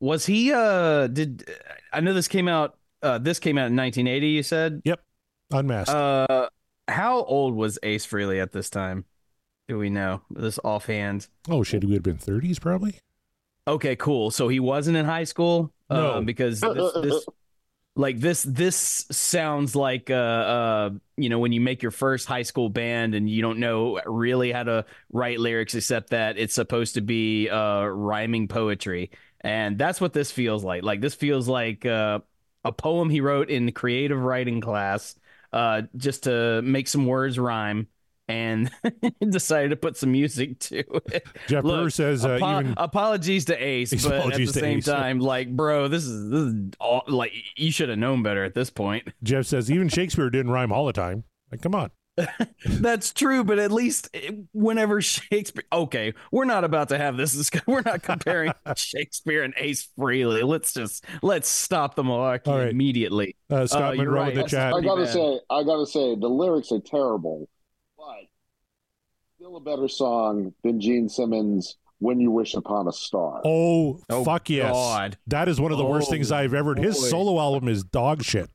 Was 0.00 0.26
he 0.26 0.52
uh 0.52 1.06
did 1.06 1.48
I 1.92 2.00
know 2.00 2.12
this 2.12 2.26
came 2.26 2.48
out 2.48 2.76
uh 3.04 3.18
this 3.18 3.38
came 3.38 3.56
out 3.56 3.66
in 3.66 3.76
1980 3.76 4.26
you 4.26 4.42
said? 4.42 4.82
Yep. 4.84 5.00
Unmasked. 5.52 5.94
Uh 5.94 6.48
how 6.88 7.22
old 7.24 7.54
was 7.54 7.78
Ace 7.82 8.06
Frehley 8.06 8.40
at 8.40 8.52
this 8.52 8.68
time? 8.68 9.04
Do 9.68 9.78
we 9.78 9.90
know? 9.90 10.22
This 10.30 10.58
offhand. 10.64 11.28
oh, 11.48 11.62
shit. 11.62 11.82
He 11.82 11.86
would 11.86 11.94
have 11.94 12.02
been 12.02 12.18
30s 12.18 12.60
probably. 12.60 12.98
Okay, 13.66 13.94
cool. 13.96 14.30
So 14.30 14.48
he 14.48 14.60
wasn't 14.60 14.96
in 14.96 15.06
high 15.06 15.24
school? 15.24 15.72
No. 15.88 16.14
Uh, 16.14 16.20
because 16.20 16.60
this, 16.60 16.92
this 16.94 17.26
like 17.94 18.18
this 18.18 18.42
this 18.44 19.06
sounds 19.10 19.76
like 19.76 20.10
uh 20.10 20.14
uh 20.14 20.90
you 21.16 21.28
know 21.28 21.38
when 21.38 21.52
you 21.52 21.60
make 21.60 21.82
your 21.82 21.90
first 21.90 22.26
high 22.26 22.42
school 22.42 22.70
band 22.70 23.14
and 23.14 23.28
you 23.28 23.42
don't 23.42 23.58
know 23.58 24.00
really 24.06 24.50
how 24.50 24.62
to 24.62 24.86
write 25.12 25.38
lyrics 25.38 25.74
except 25.74 26.10
that 26.10 26.38
it's 26.38 26.54
supposed 26.54 26.94
to 26.94 27.02
be 27.02 27.50
uh 27.50 27.84
rhyming 27.84 28.48
poetry 28.48 29.10
and 29.42 29.76
that's 29.76 30.00
what 30.00 30.14
this 30.14 30.30
feels 30.30 30.64
like 30.64 30.82
like 30.82 31.02
this 31.02 31.14
feels 31.14 31.48
like 31.48 31.84
uh 31.84 32.18
a 32.64 32.72
poem 32.72 33.10
he 33.10 33.20
wrote 33.20 33.50
in 33.50 33.70
creative 33.72 34.18
writing 34.18 34.62
class 34.62 35.14
uh 35.52 35.82
just 35.96 36.24
to 36.24 36.62
make 36.62 36.88
some 36.88 37.06
words 37.06 37.38
rhyme 37.38 37.86
and 38.28 38.70
decided 39.28 39.70
to 39.70 39.76
put 39.76 39.96
some 39.96 40.12
music 40.12 40.58
to 40.58 40.78
it. 41.06 41.26
Jeff 41.48 41.64
Look, 41.64 41.76
Brewer 41.76 41.90
says 41.90 42.24
uh, 42.24 42.36
apo- 42.36 42.60
even 42.60 42.74
apologies 42.76 43.44
to 43.46 43.56
Ace, 43.56 43.90
but 44.04 44.32
at 44.32 44.38
the 44.38 44.46
same 44.46 44.78
Ace. 44.78 44.84
time, 44.86 45.18
like, 45.18 45.54
bro, 45.54 45.88
this 45.88 46.04
is 46.04 46.30
this 46.30 46.40
is 46.40 46.70
all, 46.80 47.02
like 47.08 47.32
you 47.56 47.70
should 47.72 47.88
have 47.88 47.98
known 47.98 48.22
better 48.22 48.44
at 48.44 48.54
this 48.54 48.70
point. 48.70 49.08
Jeff 49.22 49.46
says 49.46 49.70
even 49.70 49.88
Shakespeare 49.88 50.30
didn't 50.30 50.52
rhyme 50.52 50.72
all 50.72 50.86
the 50.86 50.92
time. 50.92 51.24
Like, 51.50 51.62
come 51.62 51.74
on. 51.74 51.90
That's 52.66 53.12
true, 53.12 53.42
but 53.42 53.58
at 53.58 53.72
least 53.72 54.10
eh, 54.12 54.30
whenever 54.52 55.00
Shakespeare, 55.00 55.64
okay, 55.72 56.12
we're 56.30 56.44
not 56.44 56.62
about 56.64 56.90
to 56.90 56.98
have 56.98 57.16
this. 57.16 57.50
We're 57.66 57.82
not 57.82 58.02
comparing 58.02 58.52
Shakespeare 58.76 59.42
and 59.42 59.54
Ace 59.56 59.88
Frehley. 59.98 60.42
Let's 60.46 60.74
just 60.74 61.04
let's 61.22 61.48
stop 61.48 61.94
the 61.94 62.02
malarkey 62.02 62.48
All 62.48 62.58
right. 62.58 62.68
immediately. 62.68 63.36
Uh, 63.50 63.66
Scott 63.66 63.96
you're 63.96 64.06
Monroe 64.10 64.28
in 64.28 64.34
the 64.36 64.42
chat. 64.44 64.74
I 64.74 64.80
gotta 64.82 65.04
bad. 65.04 65.12
say, 65.12 65.40
I 65.48 65.62
gotta 65.62 65.86
say, 65.86 66.14
the 66.14 66.28
lyrics 66.28 66.70
are 66.72 66.80
terrible, 66.80 67.48
but 67.96 68.26
still 69.36 69.56
a 69.56 69.60
better 69.60 69.88
song 69.88 70.52
than 70.62 70.80
Gene 70.80 71.08
Simmons' 71.08 71.76
"When 71.98 72.20
You 72.20 72.30
Wish 72.30 72.52
Upon 72.54 72.88
a 72.88 72.92
Star." 72.92 73.40
Oh, 73.44 74.00
Oh, 74.10 74.22
fuck 74.24 74.50
yes. 74.50 74.70
God. 74.72 75.16
That 75.28 75.48
is 75.48 75.58
one 75.60 75.72
of 75.72 75.78
the 75.78 75.86
worst 75.86 76.08
Oh, 76.08 76.12
things 76.12 76.30
I've 76.30 76.52
ever. 76.54 76.74
His 76.74 77.00
boy. 77.00 77.06
solo 77.08 77.40
album 77.40 77.68
is 77.68 77.84
dog 77.84 78.22
shit. 78.22 78.50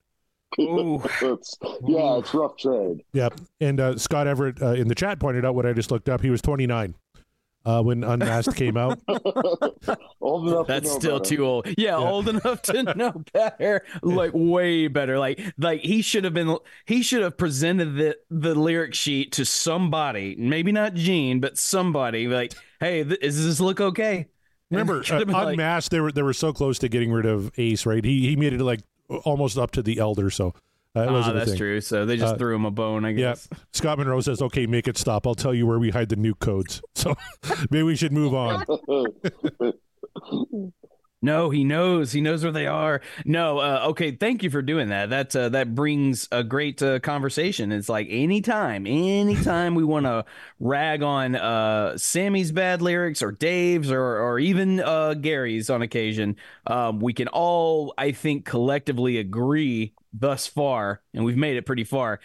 Ooh. 0.59 1.01
It's, 1.21 1.57
yeah, 1.85 2.17
it's 2.17 2.33
rough 2.33 2.57
trade. 2.57 3.03
Yep. 3.13 3.39
And 3.61 3.79
uh, 3.79 3.97
Scott 3.97 4.27
Everett 4.27 4.61
uh, 4.61 4.73
in 4.73 4.87
the 4.87 4.95
chat 4.95 5.19
pointed 5.19 5.45
out 5.45 5.55
what 5.55 5.65
I 5.65 5.73
just 5.73 5.91
looked 5.91 6.09
up. 6.09 6.21
He 6.21 6.29
was 6.29 6.41
29 6.41 6.95
uh, 7.65 7.81
when 7.83 8.03
Unmasked 8.03 8.55
came 8.55 8.77
out. 8.77 8.99
Old 10.21 10.47
enough 10.47 10.67
That's 10.67 10.87
to 10.89 10.93
know 10.93 10.99
still 10.99 11.19
better. 11.19 11.35
too 11.35 11.45
old. 11.45 11.67
Yeah, 11.77 11.95
old 11.95 12.27
enough 12.29 12.61
to 12.63 12.83
know 12.95 13.23
better. 13.33 13.83
Like 14.01 14.31
way 14.33 14.87
better. 14.87 15.17
Like 15.19 15.39
like 15.57 15.81
he 15.81 16.01
should 16.01 16.23
have 16.23 16.33
been 16.33 16.57
he 16.85 17.01
should 17.03 17.21
have 17.23 17.37
presented 17.37 17.95
the 17.95 18.17
the 18.29 18.55
lyric 18.55 18.93
sheet 18.93 19.31
to 19.33 19.45
somebody. 19.45 20.35
Maybe 20.37 20.71
not 20.71 20.93
Gene, 20.95 21.39
but 21.39 21.57
somebody 21.57 22.27
like, 22.27 22.53
"Hey, 22.79 23.03
th- 23.03 23.19
does 23.21 23.43
this 23.45 23.59
look 23.59 23.79
okay?" 23.79 24.27
Remember, 24.71 24.95
And 24.95 25.01
it 25.03 25.05
should 25.05 25.15
uh, 25.15 25.19
have 25.19 25.27
been 25.27 25.35
like- 25.35 25.53
Unmasked, 25.53 25.91
they 25.91 25.99
were 26.01 26.11
they 26.11 26.23
were 26.23 26.33
so 26.33 26.51
close 26.51 26.79
to 26.79 26.89
getting 26.89 27.11
rid 27.11 27.25
of 27.25 27.51
Ace, 27.57 27.85
right? 27.85 28.03
He 28.03 28.27
he 28.27 28.35
made 28.35 28.53
it 28.53 28.59
like 28.59 28.81
almost 29.09 29.57
up 29.57 29.71
to 29.71 29.81
the 29.81 29.99
Elder, 29.99 30.29
so 30.29 30.53
uh, 30.95 31.01
it 31.01 31.09
Ah, 31.09 31.13
wasn't 31.13 31.35
a 31.35 31.39
that's 31.39 31.51
thing. 31.51 31.57
true. 31.57 31.81
So 31.81 32.05
they 32.05 32.17
just 32.17 32.35
Uh, 32.35 32.37
threw 32.37 32.55
him 32.55 32.65
a 32.65 32.71
bone, 32.71 33.05
I 33.05 33.11
guess. 33.13 33.47
Yeah. 33.51 33.57
guess. 33.57 33.65
Scott 33.73 33.97
Monroe 33.99 34.21
says, 34.21 34.41
"Okay, 34.41 34.65
make 34.67 34.87
it 34.87 34.97
stop. 34.97 35.27
I'll 35.27 35.35
tell 35.35 35.53
you 35.53 35.65
where 35.67 35.79
we 35.79 35.89
hide 35.91 36.09
the 36.09 36.15
nuke 36.15 36.39
codes." 36.39 36.81
So 36.95 37.15
maybe 37.69 37.83
we 37.83 37.95
should 37.95 38.11
move 38.11 38.33
on. 38.33 38.65
No, 41.19 41.49
he 41.49 41.63
knows. 41.63 42.11
He 42.11 42.21
knows 42.21 42.43
where 42.43 42.51
they 42.51 42.67
are. 42.67 43.01
No, 43.25 43.57
uh, 43.57 43.85
okay. 43.89 44.11
Thank 44.11 44.43
you 44.43 44.51
for 44.51 44.61
doing 44.61 44.89
that. 44.89 45.09
That 45.09 45.35
uh, 45.35 45.49
that 45.49 45.73
brings 45.73 46.27
a 46.31 46.43
great 46.43 46.81
uh, 46.83 46.99
conversation. 46.99 47.71
It's 47.71 47.89
like 47.89 48.07
anytime, 48.09 48.85
anytime 48.85 49.73
we 49.73 49.83
want 49.83 50.05
to 50.05 50.25
rag 50.59 51.01
on 51.01 51.35
uh, 51.35 51.97
Sammy's 51.97 52.51
bad 52.51 52.83
lyrics 52.83 53.23
or 53.23 53.31
Dave's 53.31 53.91
or 53.91 53.99
or 54.19 54.37
even 54.37 54.79
uh, 54.79 55.15
Gary's 55.15 55.71
on 55.71 55.81
occasion, 55.81 56.35
um, 56.67 56.99
we 56.99 57.13
can 57.13 57.27
all, 57.29 57.95
I 57.97 58.11
think, 58.11 58.45
collectively 58.45 59.17
agree 59.17 59.93
thus 60.13 60.45
far, 60.45 61.01
and 61.15 61.25
we've 61.25 61.35
made 61.37 61.57
it 61.57 61.65
pretty 61.65 61.83
far. 61.83 62.19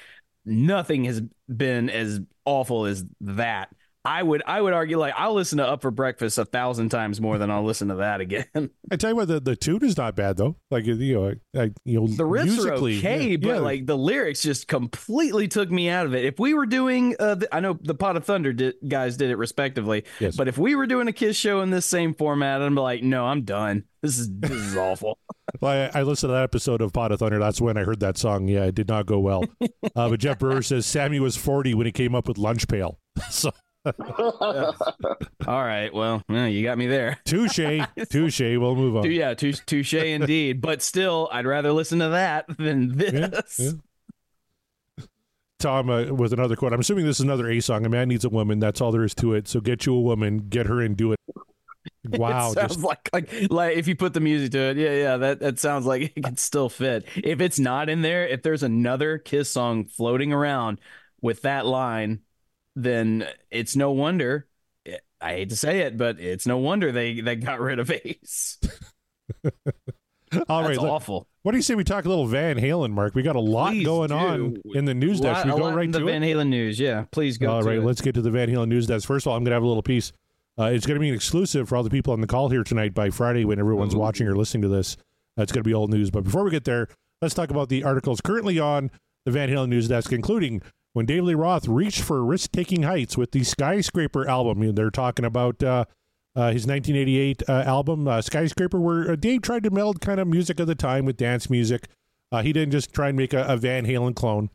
Nothing 0.44 1.04
has 1.04 1.22
been 1.48 1.88
as 1.88 2.20
awful 2.44 2.84
as 2.84 3.04
that. 3.22 3.70
I 4.04 4.22
would 4.22 4.42
I 4.46 4.60
would 4.60 4.72
argue 4.72 4.98
like 4.98 5.14
I'll 5.16 5.34
listen 5.34 5.58
to 5.58 5.66
Up 5.66 5.82
for 5.82 5.90
Breakfast 5.92 6.36
a 6.38 6.44
thousand 6.44 6.88
times 6.88 7.20
more 7.20 7.38
than 7.38 7.50
I'll 7.50 7.64
listen 7.64 7.88
to 7.88 7.96
that 7.96 8.20
again. 8.20 8.46
I 8.90 8.96
tell 8.96 9.10
you 9.10 9.16
what, 9.16 9.28
the, 9.28 9.38
the 9.38 9.54
tune 9.54 9.84
is 9.84 9.96
not 9.96 10.16
bad 10.16 10.36
though. 10.36 10.56
Like 10.70 10.86
you 10.86 11.14
know, 11.14 11.34
I, 11.56 11.70
you 11.84 12.00
know, 12.00 12.08
the 12.08 12.24
riffs 12.24 12.64
are 12.66 12.72
okay, 12.74 13.30
yeah, 13.30 13.36
but 13.36 13.48
yeah. 13.48 13.58
like 13.58 13.86
the 13.86 13.96
lyrics 13.96 14.42
just 14.42 14.66
completely 14.66 15.46
took 15.46 15.70
me 15.70 15.88
out 15.88 16.06
of 16.06 16.14
it. 16.14 16.24
If 16.24 16.40
we 16.40 16.52
were 16.52 16.66
doing, 16.66 17.14
uh, 17.20 17.36
the, 17.36 17.54
I 17.54 17.60
know 17.60 17.78
the 17.80 17.94
Pot 17.94 18.16
of 18.16 18.24
Thunder 18.24 18.52
did, 18.52 18.74
guys 18.86 19.16
did 19.16 19.30
it 19.30 19.36
respectively, 19.36 20.04
Yes. 20.18 20.36
but 20.36 20.48
if 20.48 20.58
we 20.58 20.74
were 20.74 20.86
doing 20.86 21.06
a 21.06 21.12
Kiss 21.12 21.36
show 21.36 21.60
in 21.60 21.70
this 21.70 21.86
same 21.86 22.14
format, 22.14 22.60
I'm 22.60 22.74
like, 22.74 23.04
no, 23.04 23.26
I'm 23.26 23.42
done. 23.42 23.84
This 24.02 24.18
is 24.18 24.28
this 24.32 24.50
is 24.50 24.76
awful. 24.76 25.18
Well, 25.60 25.90
I, 25.94 26.00
I 26.00 26.02
listened 26.02 26.30
to 26.30 26.34
that 26.34 26.44
episode 26.44 26.80
of 26.80 26.92
Pot 26.94 27.12
of 27.12 27.18
Thunder. 27.18 27.38
That's 27.38 27.60
when 27.60 27.76
I 27.76 27.84
heard 27.84 28.00
that 28.00 28.16
song. 28.16 28.48
Yeah, 28.48 28.64
it 28.64 28.74
did 28.74 28.88
not 28.88 29.04
go 29.06 29.18
well. 29.18 29.44
uh, 29.60 30.08
but 30.08 30.18
Jeff 30.18 30.38
Brewer 30.38 30.62
says 30.62 30.86
Sammy 30.86 31.20
was 31.20 31.36
40 31.36 31.74
when 31.74 31.84
he 31.84 31.92
came 31.92 32.14
up 32.14 32.26
with 32.26 32.38
Lunch 32.38 32.66
Pail. 32.68 32.98
so 33.28 33.50
All 33.84 35.64
right. 35.64 35.92
Well, 35.92 36.22
yeah, 36.28 36.46
you 36.46 36.62
got 36.62 36.78
me 36.78 36.86
there. 36.86 37.18
Touche, 37.24 37.84
touche. 38.10 38.40
We'll 38.40 38.76
move 38.76 38.96
on. 38.96 39.10
Yeah, 39.10 39.34
touche, 39.34 39.60
touche 39.66 39.94
indeed. 39.94 40.60
But 40.60 40.82
still, 40.82 41.28
I'd 41.32 41.46
rather 41.46 41.72
listen 41.72 41.98
to 41.98 42.10
that 42.10 42.46
than 42.58 42.96
this. 42.96 43.58
yeah. 43.58 43.72
Tom 45.58 45.90
uh, 45.90 46.12
with 46.12 46.32
another 46.32 46.56
quote. 46.56 46.72
I'm 46.72 46.80
assuming 46.80 47.06
this 47.06 47.18
is 47.18 47.24
another 47.24 47.48
A 47.48 47.60
song. 47.60 47.86
A 47.86 47.88
man 47.88 48.08
needs 48.08 48.24
a 48.24 48.28
woman. 48.28 48.58
That's 48.58 48.80
all 48.80 48.90
there 48.90 49.04
is 49.04 49.14
to 49.16 49.34
it. 49.34 49.46
So 49.48 49.60
get 49.60 49.86
you 49.86 49.94
a 49.94 50.00
woman, 50.00 50.48
get 50.48 50.66
her 50.66 50.80
and 50.80 50.96
do 50.96 51.12
it. 51.12 51.18
Wow, 52.04 52.50
it 52.50 52.54
sounds 52.54 52.74
just 52.74 52.84
like, 52.84 53.08
like 53.12 53.50
like 53.50 53.76
if 53.76 53.86
you 53.86 53.94
put 53.94 54.12
the 54.12 54.20
music 54.20 54.52
to 54.52 54.58
it, 54.58 54.76
yeah, 54.76 54.92
yeah, 54.92 55.16
that 55.18 55.40
that 55.40 55.58
sounds 55.60 55.86
like 55.86 56.12
it 56.16 56.22
can 56.22 56.36
still 56.36 56.68
fit. 56.68 57.04
If 57.14 57.40
it's 57.40 57.60
not 57.60 57.88
in 57.88 58.02
there, 58.02 58.26
if 58.26 58.42
there's 58.42 58.64
another 58.64 59.18
Kiss 59.18 59.50
song 59.50 59.86
floating 59.86 60.32
around 60.32 60.80
with 61.20 61.42
that 61.42 61.64
line, 61.64 62.20
then 62.76 63.26
it's 63.50 63.76
no 63.76 63.90
wonder. 63.92 64.46
I 65.20 65.34
hate 65.34 65.50
to 65.50 65.56
say 65.56 65.80
it, 65.80 65.96
but 65.96 66.18
it's 66.18 66.46
no 66.46 66.56
wonder 66.58 66.90
they 66.90 67.20
they 67.20 67.36
got 67.36 67.60
rid 67.60 67.78
of 67.78 67.90
Ace. 67.90 68.58
all 70.48 70.62
right. 70.62 70.68
That's 70.68 70.78
let- 70.78 70.90
awful. 70.90 71.26
What 71.42 71.52
do 71.52 71.58
you 71.58 71.62
say 71.62 71.74
we 71.74 71.82
talk 71.84 72.04
a 72.04 72.08
little 72.08 72.26
Van 72.26 72.56
Halen, 72.56 72.92
Mark? 72.92 73.14
We 73.16 73.22
got 73.22 73.34
a 73.36 73.40
lot 73.40 73.70
Please 73.72 73.84
going 73.84 74.08
do. 74.10 74.14
on 74.14 74.56
in 74.74 74.84
the 74.84 74.94
news 74.94 75.20
desk. 75.20 75.44
Lot- 75.44 75.56
We 75.56 75.60
go 75.60 75.72
right 75.74 75.90
the 75.90 75.98
to 75.98 76.04
Van 76.04 76.22
it. 76.22 76.34
Halen 76.36 76.48
news. 76.48 76.78
Yeah, 76.78 77.04
please 77.10 77.36
go. 77.38 77.50
All 77.52 77.62
right, 77.62 77.82
let's 77.82 78.00
get 78.00 78.14
to 78.14 78.22
the 78.22 78.30
Van 78.30 78.48
Halen 78.48 78.68
news 78.68 78.86
desk. 78.86 79.06
First 79.08 79.26
of 79.26 79.30
all, 79.30 79.36
I'm 79.36 79.42
going 79.42 79.50
to 79.50 79.56
have 79.56 79.62
a 79.64 79.66
little 79.66 79.82
piece. 79.82 80.12
Uh, 80.58 80.64
it's 80.64 80.86
going 80.86 80.94
to 80.96 81.00
be 81.00 81.08
an 81.08 81.14
exclusive 81.14 81.68
for 81.68 81.76
all 81.76 81.82
the 81.82 81.90
people 81.90 82.12
on 82.12 82.20
the 82.20 82.26
call 82.26 82.48
here 82.48 82.62
tonight 82.62 82.94
by 82.94 83.10
Friday 83.10 83.44
when 83.44 83.58
everyone's 83.58 83.96
watching 83.96 84.26
or 84.28 84.36
listening 84.36 84.62
to 84.62 84.68
this. 84.68 84.96
Uh, 85.38 85.42
it's 85.42 85.50
going 85.50 85.62
to 85.64 85.68
be 85.68 85.74
old 85.74 85.90
news. 85.90 86.10
But 86.10 86.24
before 86.24 86.44
we 86.44 86.50
get 86.50 86.64
there, 86.64 86.88
let's 87.22 87.34
talk 87.34 87.50
about 87.50 87.68
the 87.68 87.84
articles 87.84 88.20
currently 88.20 88.58
on 88.60 88.90
the 89.24 89.30
Van 89.32 89.48
Halen 89.48 89.68
news 89.68 89.88
desk, 89.88 90.12
including 90.12 90.62
when 90.92 91.06
David 91.06 91.24
Lee 91.24 91.34
Roth 91.34 91.68
reached 91.68 92.02
for 92.02 92.24
risk 92.24 92.52
taking 92.52 92.82
heights 92.82 93.16
with 93.16 93.32
the 93.32 93.44
Skyscraper 93.44 94.28
album. 94.28 94.74
They're 94.74 94.90
talking 94.90 95.24
about 95.24 95.62
uh, 95.62 95.84
uh, 96.34 96.52
his 96.52 96.66
1988 96.66 97.42
uh, 97.48 97.52
album, 97.52 98.08
uh, 98.08 98.22
Skyscraper, 98.22 98.80
where 98.80 99.10
uh, 99.10 99.16
Dave 99.16 99.42
tried 99.42 99.64
to 99.64 99.70
meld 99.70 100.00
kind 100.00 100.20
of 100.20 100.28
music 100.28 100.60
of 100.60 100.66
the 100.66 100.74
time 100.74 101.04
with 101.04 101.16
dance 101.16 101.48
music. 101.50 101.88
Uh, 102.30 102.42
he 102.42 102.52
didn't 102.52 102.72
just 102.72 102.92
try 102.92 103.08
and 103.08 103.16
make 103.16 103.32
a, 103.32 103.44
a 103.44 103.56
Van 103.56 103.86
Halen 103.86 104.14
clone. 104.14 104.50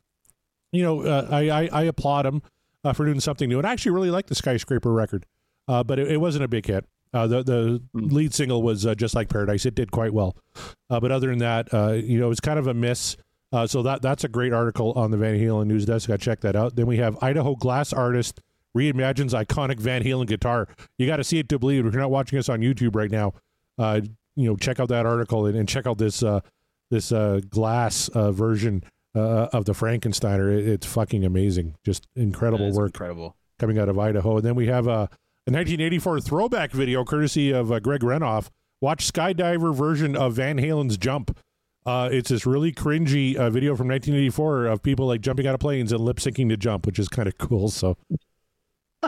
You 0.71 0.84
know, 0.84 1.02
uh, 1.04 1.28
I, 1.30 1.50
I, 1.50 1.69
I 1.71 1.84
applaud 1.84 2.26
him 2.26 2.41
uh, 2.84 2.93
for 2.93 3.06
doing 3.06 3.19
something 3.19 3.47
new. 3.50 3.58
And 3.58 3.67
I 3.67 3.71
actually 3.71 3.91
really 3.91 4.12
like 4.12 4.28
the 4.28 4.36
Skyscraper 4.36 4.91
record, 4.91 5.26
uh, 5.67 5.84
but 5.84 6.00
it, 6.00 6.12
it 6.12 6.17
wasn't 6.17 6.43
a 6.43 6.47
big 6.47 6.65
hit. 6.65 6.86
Uh, 7.13 7.26
the 7.26 7.41
the 7.41 7.82
lead 7.93 8.34
single 8.34 8.62
was 8.62 8.86
uh, 8.86 8.93
just 8.93 9.15
like 9.15 9.30
Paradise. 9.30 9.65
It 9.65 9.76
did 9.76 9.91
quite 9.91 10.13
well, 10.13 10.36
uh, 10.89 11.00
but 11.00 11.12
other 11.12 11.30
than 11.30 11.39
that, 11.39 11.73
uh, 11.73 11.93
you 11.93 12.19
know, 12.19 12.26
it 12.26 12.30
was 12.30 12.39
kind 12.39 12.60
of 12.60 12.67
a 12.67 12.73
miss. 12.73 13.15
Uh, 13.51 13.65
so 13.65 13.81
that 13.81 14.01
that's 14.01 14.23
a 14.23 14.27
great 14.27 14.51
article 14.53 14.91
on 14.93 15.12
the 15.12 15.17
Van 15.17 15.36
Halen 15.39 15.67
news 15.67 15.86
desk. 15.86 16.10
I 16.10 16.17
check 16.17 16.41
that 16.41 16.55
out. 16.55 16.75
Then 16.75 16.86
we 16.86 16.97
have 16.97 17.17
Idaho 17.21 17.55
glass 17.55 17.93
artist 17.93 18.41
reimagines 18.77 19.31
iconic 19.33 19.79
Van 19.79 20.03
Halen 20.03 20.27
guitar. 20.27 20.67
You 20.97 21.07
got 21.07 21.17
to 21.17 21.23
see 21.23 21.39
it 21.39 21.49
to 21.49 21.60
believe. 21.60 21.86
If 21.86 21.93
you're 21.93 22.01
not 22.01 22.12
watching 22.12 22.38
us 22.38 22.49
on 22.49 22.60
YouTube 22.60 22.95
right 22.95 23.10
now, 23.10 23.33
uh, 23.77 24.01
you 24.36 24.49
know, 24.49 24.55
check 24.55 24.79
out 24.79 24.89
that 24.89 25.05
article 25.05 25.45
and, 25.45 25.57
and 25.57 25.67
check 25.67 25.88
out 25.88 25.97
this 25.97 26.23
uh, 26.23 26.41
this 26.91 27.12
uh, 27.12 27.39
glass 27.49 28.10
uh, 28.10 28.31
version 28.31 28.83
uh, 29.15 29.47
of 29.53 29.65
the 29.65 29.73
Frankensteiner. 29.73 30.55
It, 30.57 30.67
it's 30.67 30.86
fucking 30.86 31.23
amazing. 31.25 31.75
Just 31.83 32.07
incredible 32.15 32.71
work 32.73 32.89
Incredible. 32.89 33.36
coming 33.60 33.79
out 33.79 33.89
of 33.89 33.97
Idaho. 33.97 34.38
And 34.38 34.45
then 34.45 34.55
we 34.55 34.67
have 34.67 34.88
a, 34.88 35.10
a 35.47 35.51
1984 35.51 36.21
throwback 36.21 36.71
video 36.71 37.03
courtesy 37.03 37.51
of 37.51 37.71
uh, 37.71 37.79
Greg 37.79 38.01
Renoff. 38.01 38.49
Watch 38.79 39.12
Skydiver 39.12 39.73
version 39.73 40.15
of 40.15 40.33
Van 40.33 40.57
Halen's 40.57 40.97
Jump. 40.97 41.38
Uh, 41.88 42.10
it's 42.12 42.30
this 42.30 42.45
really 42.45 42.73
cringy 42.73 43.36
uh, 43.38 43.50
video 43.50 43.73
from 43.76 43.88
1984 43.88 44.65
of 44.65 44.84
people 44.84 45.08
like 45.08 45.21
jumping 45.21 45.47
out 45.47 45.54
of 45.54 45.60
planes 45.62 45.93
and 45.93 46.02
lip 46.02 46.17
syncing 46.17 46.50
to 46.50 46.58
Jump, 46.58 46.86
which 46.86 47.00
is 47.00 47.08
kind 47.08 47.28
of 47.30 47.38
cool. 47.38 47.69
So 47.69 47.95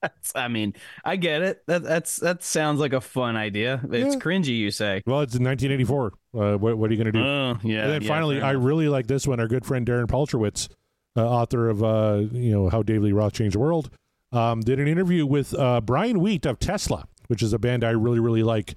That's, 0.00 0.32
I 0.34 0.48
mean, 0.48 0.74
I 1.04 1.16
get 1.16 1.40
it. 1.42 1.62
That 1.66 1.82
that's 1.82 2.16
that 2.16 2.42
sounds 2.42 2.78
like 2.78 2.92
a 2.92 3.00
fun 3.00 3.36
idea. 3.36 3.80
It's 3.90 4.14
Yeah. 4.14 4.20
cringy, 4.20 4.56
you 4.58 4.70
say. 4.70 5.02
Well, 5.06 5.20
it's 5.22 5.34
in 5.34 5.42
1984. 5.44 6.12
Uh, 6.34 6.58
what, 6.58 6.76
what 6.76 6.90
are 6.90 6.94
you 6.94 7.02
going 7.02 7.12
to 7.12 7.18
do? 7.18 7.24
Oh, 7.24 7.58
yeah. 7.62 7.84
and 7.84 7.92
then 7.92 8.02
yeah, 8.02 8.08
finally, 8.08 8.42
I 8.42 8.50
really 8.52 8.88
like 8.88 9.06
this 9.06 9.26
one. 9.26 9.40
Our 9.40 9.48
good 9.48 9.64
friend 9.64 9.86
Darren 9.86 10.06
Paltrowitz, 10.06 10.68
uh, 11.16 11.26
author 11.26 11.68
of 11.70 11.82
uh, 11.82 12.22
you 12.32 12.50
know 12.52 12.68
How 12.68 12.82
Dave 12.82 13.02
Lee 13.02 13.12
Roth 13.12 13.32
Changed 13.32 13.54
the 13.56 13.60
World, 13.60 13.88
um, 14.32 14.60
did 14.60 14.78
an 14.78 14.88
interview 14.88 15.24
with 15.24 15.54
uh, 15.58 15.80
Brian 15.80 16.20
Wheat 16.20 16.44
of 16.44 16.58
Tesla, 16.58 17.06
which 17.28 17.42
is 17.42 17.52
a 17.54 17.58
band 17.58 17.82
I 17.84 17.90
really 17.90 18.20
really 18.20 18.42
like. 18.42 18.74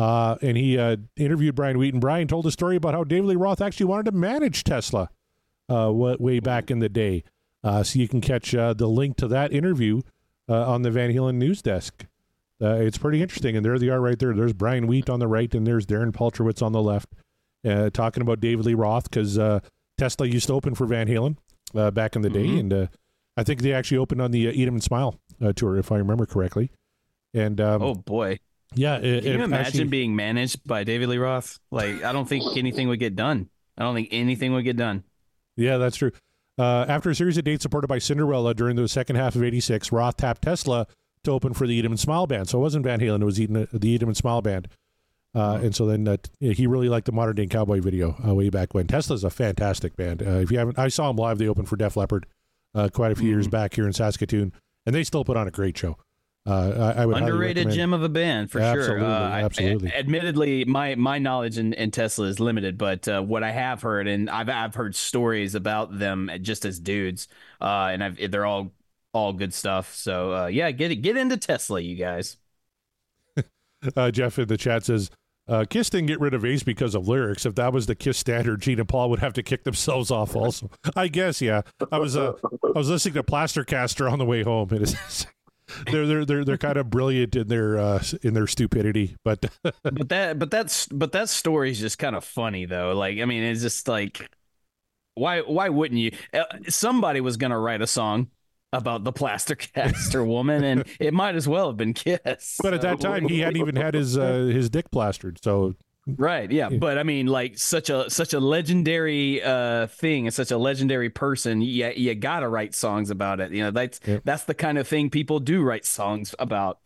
Uh, 0.00 0.38
and 0.40 0.56
he 0.56 0.78
uh, 0.78 0.96
interviewed 1.18 1.54
Brian 1.54 1.76
Wheat, 1.76 1.92
and 1.92 2.00
Brian 2.00 2.26
told 2.26 2.46
a 2.46 2.50
story 2.50 2.76
about 2.76 2.94
how 2.94 3.04
David 3.04 3.26
Lee 3.26 3.36
Roth 3.36 3.60
actually 3.60 3.84
wanted 3.84 4.06
to 4.06 4.12
manage 4.12 4.64
Tesla 4.64 5.10
uh, 5.68 5.92
way 5.92 6.40
back 6.40 6.70
in 6.70 6.78
the 6.78 6.88
day. 6.88 7.22
Uh, 7.62 7.82
so 7.82 7.98
you 7.98 8.08
can 8.08 8.22
catch 8.22 8.54
uh, 8.54 8.72
the 8.72 8.86
link 8.86 9.18
to 9.18 9.28
that 9.28 9.52
interview 9.52 10.00
uh, 10.48 10.72
on 10.72 10.80
the 10.80 10.90
Van 10.90 11.12
Halen 11.12 11.34
news 11.34 11.60
desk. 11.60 12.06
Uh, 12.62 12.76
it's 12.76 12.96
pretty 12.96 13.20
interesting, 13.20 13.56
and 13.56 13.64
there 13.64 13.78
they 13.78 13.90
are 13.90 14.00
right 14.00 14.18
there. 14.18 14.32
There's 14.32 14.54
Brian 14.54 14.86
Wheat 14.86 15.10
on 15.10 15.20
the 15.20 15.28
right, 15.28 15.54
and 15.54 15.66
there's 15.66 15.84
Darren 15.84 16.12
Paltrowitz 16.12 16.62
on 16.62 16.72
the 16.72 16.80
left, 16.80 17.10
uh, 17.66 17.90
talking 17.90 18.22
about 18.22 18.40
David 18.40 18.64
Lee 18.64 18.74
Roth 18.74 19.10
because 19.10 19.38
uh, 19.38 19.60
Tesla 19.98 20.26
used 20.26 20.46
to 20.46 20.54
open 20.54 20.74
for 20.74 20.86
Van 20.86 21.08
Halen 21.08 21.36
uh, 21.74 21.90
back 21.90 22.16
in 22.16 22.22
the 22.22 22.30
day, 22.30 22.58
and 22.58 22.72
uh, 22.72 22.86
I 23.36 23.44
think 23.44 23.60
they 23.60 23.74
actually 23.74 23.98
opened 23.98 24.22
on 24.22 24.30
the 24.30 24.48
uh, 24.48 24.52
Eat 24.52 24.66
'Em 24.66 24.74
and 24.74 24.82
Smile 24.82 25.20
uh, 25.42 25.52
tour, 25.52 25.76
if 25.76 25.92
I 25.92 25.98
remember 25.98 26.24
correctly. 26.24 26.70
And 27.34 27.60
um, 27.60 27.82
Oh 27.82 27.94
boy. 27.94 28.38
Yeah, 28.74 28.96
it, 28.96 29.24
Can 29.24 29.32
you 29.38 29.44
imagine 29.44 29.66
actually- 29.66 29.84
being 29.84 30.14
managed 30.16 30.66
by 30.66 30.84
David 30.84 31.08
Lee 31.08 31.18
Roth? 31.18 31.58
Like, 31.70 32.02
I 32.04 32.12
don't 32.12 32.28
think 32.28 32.56
anything 32.56 32.88
would 32.88 32.98
get 33.00 33.16
done. 33.16 33.48
I 33.76 33.82
don't 33.82 33.94
think 33.94 34.08
anything 34.10 34.52
would 34.52 34.64
get 34.64 34.76
done. 34.76 35.04
Yeah, 35.56 35.78
that's 35.78 35.96
true. 35.96 36.12
Uh, 36.58 36.84
after 36.88 37.10
a 37.10 37.14
series 37.14 37.38
of 37.38 37.44
dates 37.44 37.62
supported 37.62 37.88
by 37.88 37.98
Cinderella 37.98 38.54
during 38.54 38.76
the 38.76 38.86
second 38.88 39.16
half 39.16 39.34
of 39.34 39.42
'86, 39.42 39.90
Roth 39.92 40.16
tapped 40.18 40.42
Tesla 40.42 40.86
to 41.24 41.30
open 41.30 41.54
for 41.54 41.66
the 41.66 41.74
Eat 41.74 41.84
'Em 41.84 41.92
and 41.92 42.00
Smile 42.00 42.26
band. 42.26 42.48
So 42.48 42.58
it 42.58 42.62
wasn't 42.62 42.84
Van 42.84 43.00
Halen; 43.00 43.22
it 43.22 43.24
was 43.24 43.40
'Em- 43.40 43.68
the 43.72 43.94
'Em 43.94 44.08
and 44.08 44.16
Smile 44.16 44.42
band. 44.42 44.68
Uh, 45.34 45.60
and 45.62 45.74
so 45.74 45.86
then 45.86 46.06
uh, 46.08 46.16
he 46.40 46.66
really 46.66 46.88
liked 46.88 47.06
the 47.06 47.12
Modern 47.12 47.36
Day 47.36 47.46
Cowboy 47.46 47.80
video 47.80 48.16
uh, 48.26 48.34
way 48.34 48.50
back 48.50 48.74
when. 48.74 48.86
Tesla's 48.86 49.22
a 49.24 49.30
fantastic 49.30 49.96
band. 49.96 50.22
Uh, 50.22 50.40
if 50.40 50.50
you 50.50 50.58
haven't, 50.58 50.78
I 50.78 50.88
saw 50.88 51.06
them 51.08 51.16
live. 51.16 51.38
They 51.38 51.46
opened 51.48 51.68
for 51.68 51.76
Def 51.76 51.96
Leppard 51.96 52.26
uh, 52.74 52.88
quite 52.92 53.12
a 53.12 53.14
few 53.14 53.28
years 53.28 53.46
back 53.48 53.74
here 53.74 53.86
in 53.86 53.92
Saskatoon, 53.92 54.52
and 54.84 54.94
they 54.94 55.04
still 55.04 55.24
put 55.24 55.36
on 55.36 55.46
a 55.46 55.52
great 55.52 55.78
show. 55.78 55.96
Uh, 56.46 56.92
I, 56.96 57.02
I 57.02 57.06
would 57.06 57.16
Underrated 57.18 57.70
gem 57.70 57.92
of 57.92 58.02
a 58.02 58.08
band 58.08 58.50
for 58.50 58.60
Absolutely, 58.60 59.00
sure. 59.00 59.04
Uh, 59.04 59.28
I- 59.28 59.42
absolutely. 59.42 59.92
admittedly, 59.94 60.64
my 60.64 60.94
my 60.94 61.18
knowledge 61.18 61.58
in, 61.58 61.74
in 61.74 61.90
Tesla 61.90 62.26
is 62.26 62.40
limited, 62.40 62.78
but 62.78 63.06
uh, 63.08 63.20
what 63.20 63.42
I 63.42 63.50
have 63.50 63.82
heard, 63.82 64.08
and 64.08 64.30
I've 64.30 64.48
I've 64.48 64.74
heard 64.74 64.96
stories 64.96 65.54
about 65.54 65.98
them 65.98 66.30
just 66.40 66.64
as 66.64 66.80
dudes, 66.80 67.28
uh, 67.60 67.90
and 67.92 68.02
I've 68.02 68.30
they're 68.30 68.46
all 68.46 68.72
all 69.12 69.34
good 69.34 69.52
stuff. 69.52 69.94
So 69.94 70.32
uh, 70.34 70.46
yeah, 70.46 70.70
get 70.70 70.94
get 71.02 71.16
into 71.16 71.36
Tesla, 71.36 71.80
you 71.80 71.96
guys. 71.96 72.36
Uh, 73.96 74.10
Jeff 74.10 74.38
in 74.38 74.46
the 74.46 74.58
chat 74.58 74.84
says, 74.84 75.10
uh, 75.48 75.64
Kiss 75.68 75.88
didn't 75.88 76.06
get 76.08 76.20
rid 76.20 76.34
of 76.34 76.44
Ace 76.44 76.62
because 76.62 76.94
of 76.94 77.08
lyrics. 77.08 77.46
If 77.46 77.54
that 77.54 77.72
was 77.72 77.86
the 77.86 77.94
Kiss 77.94 78.18
standard, 78.18 78.60
Gene 78.60 78.78
and 78.78 78.88
Paul 78.88 79.08
would 79.10 79.20
have 79.20 79.32
to 79.32 79.42
kick 79.42 79.64
themselves 79.64 80.10
off. 80.10 80.36
Also, 80.36 80.70
I 80.96 81.08
guess, 81.08 81.40
yeah. 81.40 81.62
I 81.90 81.98
was 81.98 82.14
uh, 82.14 82.34
I 82.74 82.78
was 82.78 82.90
listening 82.90 83.14
to 83.14 83.22
Plastercaster 83.22 84.10
on 84.10 84.18
the 84.18 84.26
way 84.26 84.42
home. 84.42 84.68
It 84.70 84.82
is 84.82 85.26
they're 85.90 86.06
they're 86.06 86.24
they're 86.24 86.44
they're 86.44 86.58
kind 86.58 86.76
of 86.76 86.90
brilliant 86.90 87.36
in 87.36 87.48
their 87.48 87.78
uh, 87.78 88.02
in 88.22 88.34
their 88.34 88.46
stupidity, 88.46 89.16
but 89.24 89.44
but 89.62 90.08
that 90.08 90.38
but 90.38 90.50
that's 90.50 90.86
but 90.86 91.12
that 91.12 91.28
story 91.28 91.70
is 91.70 91.80
just 91.80 91.98
kind 91.98 92.16
of 92.16 92.24
funny 92.24 92.66
though. 92.66 92.92
Like 92.92 93.18
I 93.18 93.24
mean, 93.24 93.42
it's 93.42 93.62
just 93.62 93.88
like 93.88 94.28
why 95.14 95.40
why 95.40 95.68
wouldn't 95.68 96.00
you? 96.00 96.12
Uh, 96.32 96.44
somebody 96.68 97.20
was 97.20 97.36
gonna 97.36 97.58
write 97.58 97.82
a 97.82 97.86
song 97.86 98.28
about 98.72 99.04
the 99.04 99.12
plaster 99.12 99.54
caster 99.54 100.24
woman, 100.24 100.64
and 100.64 100.84
it 100.98 101.12
might 101.12 101.34
as 101.34 101.48
well 101.48 101.68
have 101.68 101.76
been 101.76 101.94
Kiss. 101.94 102.58
but 102.62 102.74
at 102.74 102.82
that 102.82 103.00
time 103.00 103.28
he 103.28 103.40
hadn't 103.40 103.60
even 103.60 103.76
had 103.76 103.94
his 103.94 104.16
uh, 104.16 104.50
his 104.52 104.70
dick 104.70 104.90
plastered. 104.90 105.38
So 105.42 105.74
Right, 106.18 106.50
yeah, 106.50 106.68
but 106.68 106.98
I 106.98 107.02
mean, 107.02 107.26
like 107.26 107.58
such 107.58 107.90
a 107.90 108.08
such 108.10 108.32
a 108.32 108.40
legendary 108.40 109.42
uh 109.42 109.86
thing, 109.86 110.26
and 110.26 110.34
such 110.34 110.50
a 110.50 110.58
legendary 110.58 111.10
person. 111.10 111.60
You 111.60 111.92
you 111.96 112.14
gotta 112.14 112.48
write 112.48 112.74
songs 112.74 113.10
about 113.10 113.40
it. 113.40 113.52
You 113.52 113.62
know, 113.64 113.70
that's 113.70 114.00
that's 114.24 114.44
the 114.44 114.54
kind 114.54 114.78
of 114.78 114.86
thing 114.88 115.10
people 115.10 115.40
do 115.40 115.62
write 115.62 115.84
songs 115.84 116.34
about. 116.38 116.78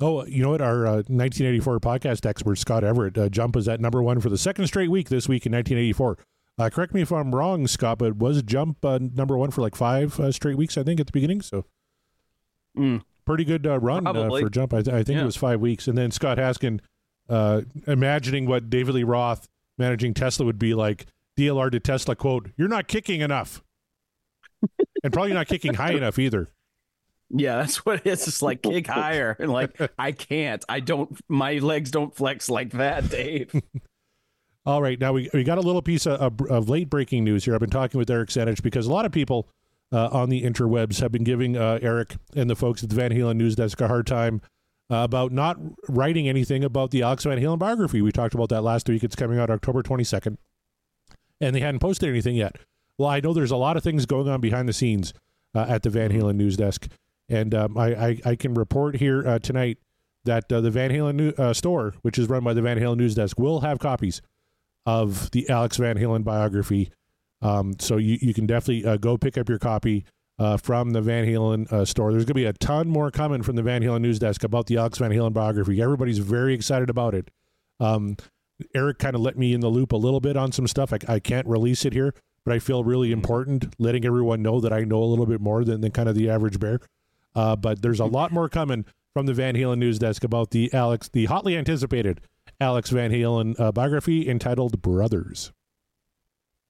Oh, 0.00 0.24
you 0.26 0.42
know 0.42 0.50
what? 0.50 0.60
Our 0.60 0.86
uh, 0.86 0.92
1984 1.08 1.80
podcast 1.80 2.24
expert 2.24 2.56
Scott 2.56 2.84
Everett 2.84 3.18
uh, 3.18 3.28
Jump 3.28 3.56
is 3.56 3.66
at 3.68 3.80
number 3.80 4.00
one 4.02 4.20
for 4.20 4.30
the 4.30 4.38
second 4.38 4.66
straight 4.68 4.90
week 4.92 5.08
this 5.08 5.28
week 5.28 5.44
in 5.44 5.52
1984. 5.52 6.18
Uh, 6.60 6.70
correct 6.70 6.94
me 6.94 7.00
if 7.02 7.10
I'm 7.12 7.34
wrong, 7.34 7.66
Scott, 7.66 7.98
but 7.98 8.16
was 8.16 8.42
Jump 8.44 8.84
uh, 8.84 8.98
number 9.00 9.36
one 9.36 9.50
for 9.50 9.60
like 9.60 9.74
five 9.74 10.18
uh, 10.20 10.30
straight 10.30 10.56
weeks? 10.56 10.78
I 10.78 10.84
think 10.84 11.00
at 11.00 11.06
the 11.06 11.12
beginning. 11.12 11.40
So 11.42 11.64
Mm. 12.76 13.02
pretty 13.24 13.44
good 13.44 13.66
uh, 13.66 13.78
run 13.80 14.06
uh, 14.06 14.12
for 14.28 14.48
Jump. 14.48 14.72
I, 14.72 14.82
th- 14.82 14.94
I 14.94 15.02
think 15.02 15.16
Yeah. 15.16 15.22
it 15.22 15.26
was 15.26 15.36
five 15.36 15.60
weeks. 15.60 15.88
And 15.88 15.98
then 15.98 16.10
Scott 16.10 16.38
Haskin 16.38 16.80
uh, 17.28 17.62
imagining 17.86 18.46
what 18.46 18.70
David 18.70 18.94
Lee 18.94 19.04
Roth 19.04 19.48
managing 19.76 20.14
Tesla 20.14 20.46
would 20.46 20.58
be 20.58 20.74
like. 20.74 21.06
DLR 21.38 21.70
to 21.70 21.78
Tesla 21.78 22.16
quote: 22.16 22.50
"You're 22.56 22.66
not 22.66 22.88
kicking 22.88 23.20
enough." 23.20 23.62
and 25.04 25.12
probably 25.12 25.32
not 25.32 25.46
kicking 25.46 25.74
high 25.74 25.92
enough 25.92 26.18
either. 26.18 26.50
Yeah, 27.30 27.56
that's 27.56 27.84
what 27.84 28.00
it 28.00 28.06
is. 28.06 28.26
It's 28.26 28.42
like 28.42 28.62
kick 28.62 28.86
higher, 28.86 29.36
and 29.38 29.52
like 29.52 29.78
I 29.98 30.12
can't. 30.12 30.64
I 30.68 30.80
don't. 30.80 31.16
My 31.28 31.54
legs 31.58 31.90
don't 31.90 32.14
flex 32.14 32.48
like 32.48 32.72
that, 32.72 33.08
Dave. 33.08 33.54
All 34.66 34.82
right, 34.82 35.00
now 35.00 35.14
we, 35.14 35.30
we 35.32 35.44
got 35.44 35.56
a 35.56 35.62
little 35.62 35.80
piece 35.80 36.04
of, 36.04 36.20
of, 36.20 36.50
of 36.50 36.68
late 36.68 36.90
breaking 36.90 37.24
news 37.24 37.44
here. 37.44 37.54
I've 37.54 37.60
been 37.60 37.70
talking 37.70 37.96
with 37.96 38.10
Eric 38.10 38.28
Senich 38.28 38.62
because 38.62 38.86
a 38.86 38.92
lot 38.92 39.06
of 39.06 39.12
people 39.12 39.48
uh, 39.92 40.08
on 40.08 40.28
the 40.28 40.42
interwebs 40.42 41.00
have 41.00 41.10
been 41.10 41.24
giving 41.24 41.56
uh, 41.56 41.78
Eric 41.80 42.16
and 42.36 42.50
the 42.50 42.56
folks 42.56 42.82
at 42.82 42.90
the 42.90 42.96
Van 42.96 43.10
Halen 43.10 43.36
News 43.36 43.56
Desk 43.56 43.80
a 43.80 43.88
hard 43.88 44.06
time 44.06 44.42
about 44.90 45.32
not 45.32 45.58
writing 45.88 46.28
anything 46.28 46.64
about 46.64 46.90
the 46.90 47.02
Alex 47.02 47.24
Van 47.24 47.38
Halen 47.38 47.58
biography. 47.58 48.00
We 48.00 48.12
talked 48.12 48.34
about 48.34 48.48
that 48.48 48.62
last 48.62 48.88
week. 48.88 49.04
It's 49.04 49.16
coming 49.16 49.38
out 49.38 49.50
October 49.50 49.82
22nd, 49.82 50.36
and 51.40 51.54
they 51.54 51.60
hadn't 51.60 51.80
posted 51.80 52.08
anything 52.08 52.36
yet. 52.36 52.56
Well, 52.96 53.08
I 53.08 53.20
know 53.20 53.32
there's 53.32 53.50
a 53.50 53.56
lot 53.56 53.76
of 53.76 53.82
things 53.82 54.06
going 54.06 54.28
on 54.28 54.40
behind 54.40 54.68
the 54.68 54.72
scenes 54.72 55.12
uh, 55.54 55.66
at 55.68 55.82
the 55.82 55.90
Van 55.90 56.10
Halen 56.10 56.36
News 56.36 56.56
Desk, 56.56 56.88
and 57.28 57.54
um, 57.54 57.76
I, 57.76 57.94
I, 57.94 58.20
I 58.24 58.36
can 58.36 58.54
report 58.54 58.96
here 58.96 59.26
uh, 59.26 59.38
tonight 59.38 59.78
that 60.24 60.50
uh, 60.52 60.60
the 60.60 60.70
Van 60.70 60.90
Halen 60.90 61.14
new, 61.14 61.30
uh, 61.38 61.52
store, 61.52 61.94
which 62.02 62.18
is 62.18 62.28
run 62.28 62.42
by 62.44 62.54
the 62.54 62.62
Van 62.62 62.78
Halen 62.78 62.96
News 62.96 63.14
Desk, 63.14 63.38
will 63.38 63.60
have 63.60 63.78
copies 63.78 64.20
of 64.86 65.30
the 65.32 65.48
Alex 65.48 65.76
Van 65.76 65.96
Halen 65.96 66.24
biography. 66.24 66.90
Um, 67.40 67.74
so 67.78 67.98
you, 67.98 68.18
you 68.20 68.34
can 68.34 68.46
definitely 68.46 68.84
uh, 68.84 68.96
go 68.96 69.16
pick 69.16 69.38
up 69.38 69.48
your 69.48 69.58
copy 69.58 70.04
uh, 70.38 70.56
from 70.56 70.90
the 70.90 71.00
Van 71.00 71.26
Halen 71.26 71.70
uh, 71.72 71.84
store. 71.84 72.12
There's 72.12 72.24
going 72.24 72.28
to 72.28 72.34
be 72.34 72.44
a 72.44 72.52
ton 72.52 72.88
more 72.88 73.10
coming 73.10 73.42
from 73.42 73.56
the 73.56 73.62
Van 73.62 73.82
Halen 73.82 74.00
News 74.00 74.18
Desk 74.18 74.44
about 74.44 74.66
the 74.66 74.76
Alex 74.76 74.98
Van 74.98 75.10
Halen 75.10 75.32
biography. 75.32 75.82
Everybody's 75.82 76.18
very 76.18 76.54
excited 76.54 76.90
about 76.90 77.14
it. 77.14 77.30
Um, 77.80 78.16
Eric 78.74 78.98
kind 78.98 79.14
of 79.14 79.20
let 79.20 79.38
me 79.38 79.52
in 79.52 79.60
the 79.60 79.68
loop 79.68 79.92
a 79.92 79.96
little 79.96 80.20
bit 80.20 80.36
on 80.36 80.52
some 80.52 80.66
stuff. 80.66 80.92
I, 80.92 80.98
I 81.08 81.18
can't 81.18 81.46
release 81.46 81.84
it 81.84 81.92
here, 81.92 82.14
but 82.44 82.54
I 82.54 82.58
feel 82.58 82.84
really 82.84 83.12
important 83.12 83.74
letting 83.78 84.04
everyone 84.04 84.42
know 84.42 84.60
that 84.60 84.72
I 84.72 84.80
know 84.80 85.02
a 85.02 85.04
little 85.04 85.26
bit 85.26 85.40
more 85.40 85.64
than, 85.64 85.80
than 85.80 85.90
kind 85.92 86.08
of 86.08 86.14
the 86.14 86.28
average 86.28 86.58
bear. 86.58 86.80
Uh, 87.34 87.54
but 87.56 87.82
there's 87.82 88.00
a 88.00 88.04
lot 88.04 88.32
more 88.32 88.48
coming 88.48 88.84
from 89.12 89.26
the 89.26 89.34
Van 89.34 89.54
Halen 89.54 89.78
News 89.78 89.98
Desk 89.98 90.24
about 90.24 90.50
the 90.50 90.72
Alex, 90.72 91.08
the 91.08 91.26
hotly 91.26 91.56
anticipated 91.56 92.20
Alex 92.60 92.90
Van 92.90 93.10
Halen 93.10 93.58
uh, 93.58 93.70
biography 93.70 94.28
entitled 94.28 94.82
Brothers. 94.82 95.52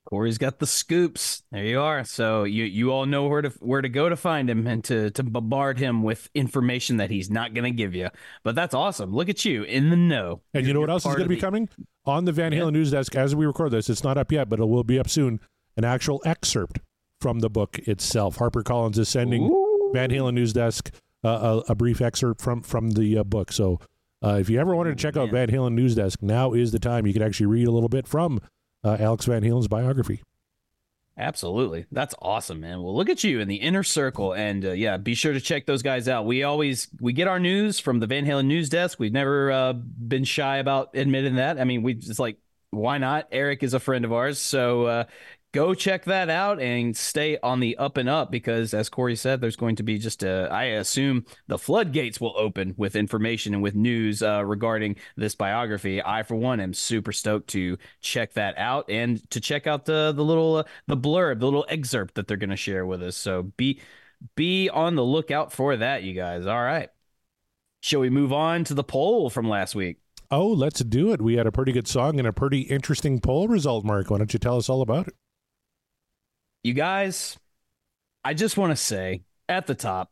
Corey's 0.08 0.38
got 0.38 0.58
the 0.58 0.66
scoops. 0.66 1.42
There 1.52 1.64
you 1.64 1.80
are. 1.80 2.02
So 2.02 2.44
you 2.44 2.64
you 2.64 2.92
all 2.92 3.04
know 3.04 3.26
where 3.26 3.42
to 3.42 3.50
where 3.60 3.82
to 3.82 3.90
go 3.90 4.08
to 4.08 4.16
find 4.16 4.48
him 4.48 4.66
and 4.66 4.82
to 4.84 5.10
to 5.10 5.22
bombard 5.22 5.78
him 5.78 6.02
with 6.02 6.30
information 6.34 6.96
that 6.96 7.10
he's 7.10 7.30
not 7.30 7.52
going 7.52 7.64
to 7.64 7.70
give 7.70 7.94
you. 7.94 8.08
But 8.42 8.54
that's 8.54 8.74
awesome. 8.74 9.12
Look 9.12 9.28
at 9.28 9.44
you 9.44 9.64
in 9.64 9.90
the 9.90 9.96
know. 9.96 10.40
And 10.54 10.66
you 10.66 10.72
know 10.72 10.80
what 10.80 10.88
else 10.88 11.04
is 11.04 11.14
going 11.14 11.28
to 11.28 11.28
be 11.28 11.36
coming 11.36 11.68
on 12.06 12.24
the 12.24 12.32
Van 12.32 12.52
Halen 12.52 12.64
yeah. 12.66 12.70
News 12.70 12.90
Desk 12.90 13.14
as 13.14 13.36
we 13.36 13.44
record 13.44 13.70
this? 13.72 13.90
It's 13.90 14.02
not 14.02 14.16
up 14.16 14.32
yet, 14.32 14.48
but 14.48 14.60
it 14.60 14.64
will 14.64 14.84
be 14.84 14.98
up 14.98 15.10
soon. 15.10 15.40
An 15.76 15.84
actual 15.84 16.22
excerpt 16.24 16.80
from 17.20 17.40
the 17.40 17.50
book 17.50 17.78
itself. 17.80 18.36
Harper 18.36 18.62
Collins 18.62 18.98
is 18.98 19.10
sending 19.10 19.44
Ooh. 19.44 19.90
Van 19.92 20.10
Halen 20.10 20.34
News 20.34 20.54
Desk 20.54 20.90
uh, 21.22 21.62
a, 21.68 21.72
a, 21.72 21.74
brief 21.74 22.00
excerpt 22.00 22.40
from 22.40 22.62
from 22.62 22.92
the 22.92 23.18
uh, 23.18 23.24
book. 23.24 23.52
So 23.52 23.78
uh, 24.24 24.38
if 24.40 24.48
you 24.48 24.58
ever 24.58 24.74
wanted 24.74 24.96
to 24.96 25.02
check 25.02 25.18
out 25.18 25.30
Van 25.30 25.48
Halen 25.48 25.74
News 25.74 25.94
Desk, 25.96 26.22
now 26.22 26.54
is 26.54 26.72
the 26.72 26.78
time. 26.78 27.06
You 27.06 27.12
can 27.12 27.22
actually 27.22 27.46
read 27.46 27.68
a 27.68 27.72
little 27.72 27.88
bit 27.88 28.08
from 28.08 28.40
uh, 28.84 28.96
Alex 28.98 29.26
Van 29.26 29.42
Halen's 29.42 29.68
biography. 29.68 30.22
Absolutely. 31.18 31.84
That's 31.90 32.14
awesome, 32.22 32.60
man. 32.60 32.80
Well, 32.80 32.94
look 32.94 33.08
at 33.08 33.24
you 33.24 33.40
in 33.40 33.48
the 33.48 33.56
inner 33.56 33.82
circle. 33.82 34.34
And 34.34 34.64
uh, 34.64 34.72
yeah, 34.72 34.98
be 34.98 35.14
sure 35.14 35.32
to 35.32 35.40
check 35.40 35.66
those 35.66 35.82
guys 35.82 36.06
out. 36.06 36.26
We 36.26 36.44
always 36.44 36.86
we 37.00 37.12
get 37.12 37.26
our 37.26 37.40
news 37.40 37.80
from 37.80 37.98
the 37.98 38.06
Van 38.06 38.24
Halen 38.24 38.46
news 38.46 38.68
desk. 38.68 39.00
We've 39.00 39.12
never 39.12 39.50
uh, 39.50 39.72
been 39.72 40.22
shy 40.22 40.58
about 40.58 40.90
admitting 40.94 41.36
that. 41.36 41.60
I 41.60 41.64
mean, 41.64 41.82
we 41.82 41.94
just 41.94 42.20
like 42.20 42.38
why 42.70 42.98
not? 42.98 43.28
Eric 43.32 43.62
is 43.62 43.74
a 43.74 43.80
friend 43.80 44.04
of 44.04 44.12
ours. 44.12 44.38
So 44.38 44.86
uh, 44.86 45.04
go 45.52 45.74
check 45.74 46.04
that 46.04 46.28
out 46.28 46.60
and 46.60 46.96
stay 46.96 47.38
on 47.42 47.60
the 47.60 47.76
up 47.78 47.96
and 47.96 48.08
up 48.08 48.30
because 48.30 48.74
as 48.74 48.88
corey 48.88 49.16
said 49.16 49.40
there's 49.40 49.56
going 49.56 49.76
to 49.76 49.82
be 49.82 49.98
just 49.98 50.22
a 50.22 50.48
i 50.50 50.64
assume 50.64 51.24
the 51.46 51.58
floodgates 51.58 52.20
will 52.20 52.34
open 52.36 52.74
with 52.76 52.94
information 52.94 53.54
and 53.54 53.62
with 53.62 53.74
news 53.74 54.22
uh, 54.22 54.44
regarding 54.44 54.96
this 55.16 55.34
biography 55.34 56.02
i 56.02 56.22
for 56.22 56.36
one 56.36 56.60
am 56.60 56.74
super 56.74 57.12
stoked 57.12 57.48
to 57.48 57.78
check 58.00 58.32
that 58.34 58.56
out 58.58 58.88
and 58.90 59.28
to 59.30 59.40
check 59.40 59.66
out 59.66 59.84
the 59.84 60.12
the 60.12 60.24
little 60.24 60.56
uh, 60.56 60.64
the 60.86 60.96
blurb 60.96 61.40
the 61.40 61.46
little 61.46 61.66
excerpt 61.68 62.14
that 62.14 62.28
they're 62.28 62.36
going 62.36 62.50
to 62.50 62.56
share 62.56 62.84
with 62.84 63.02
us 63.02 63.16
so 63.16 63.44
be 63.56 63.80
be 64.34 64.68
on 64.68 64.96
the 64.96 65.04
lookout 65.04 65.52
for 65.52 65.76
that 65.76 66.02
you 66.02 66.12
guys 66.12 66.46
all 66.46 66.62
right 66.62 66.90
shall 67.80 68.00
we 68.00 68.10
move 68.10 68.32
on 68.32 68.64
to 68.64 68.74
the 68.74 68.84
poll 68.84 69.30
from 69.30 69.48
last 69.48 69.74
week 69.74 69.98
Oh, 70.30 70.48
let's 70.48 70.80
do 70.80 71.10
it. 71.12 71.22
We 71.22 71.38
had 71.38 71.46
a 71.46 71.52
pretty 71.52 71.72
good 71.72 71.88
song 71.88 72.18
and 72.18 72.28
a 72.28 72.34
pretty 72.34 72.60
interesting 72.60 73.18
poll 73.18 73.48
result, 73.48 73.86
Mark. 73.86 74.10
Why 74.10 74.18
don't 74.18 74.30
you 74.30 74.38
tell 74.38 74.58
us 74.58 74.68
all 74.68 74.82
about 74.82 75.08
it? 75.08 75.14
You 76.62 76.74
guys, 76.74 77.38
I 78.24 78.34
just 78.34 78.56
want 78.56 78.72
to 78.72 78.76
say 78.76 79.22
at 79.48 79.66
the 79.66 79.74
top, 79.74 80.10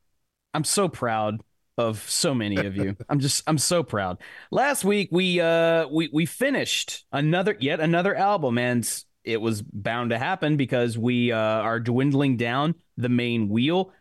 I'm 0.54 0.64
so 0.64 0.88
proud 0.88 1.40
of 1.78 2.08
so 2.08 2.34
many 2.34 2.56
of 2.56 2.76
you. 2.76 2.96
I'm 3.08 3.20
just 3.20 3.42
I'm 3.46 3.58
so 3.58 3.82
proud. 3.82 4.18
Last 4.50 4.84
week 4.84 5.10
we 5.12 5.40
uh 5.40 5.86
we 5.88 6.08
we 6.12 6.26
finished 6.26 7.04
another 7.12 7.56
yet 7.60 7.80
another 7.80 8.14
album 8.14 8.56
and 8.58 8.88
it 9.26 9.40
was 9.40 9.60
bound 9.60 10.10
to 10.10 10.18
happen 10.18 10.56
because 10.56 10.96
we 10.96 11.32
uh, 11.32 11.36
are 11.36 11.80
dwindling 11.80 12.36
down 12.36 12.76
the 12.96 13.08
main 13.08 13.48
wheel. 13.48 13.92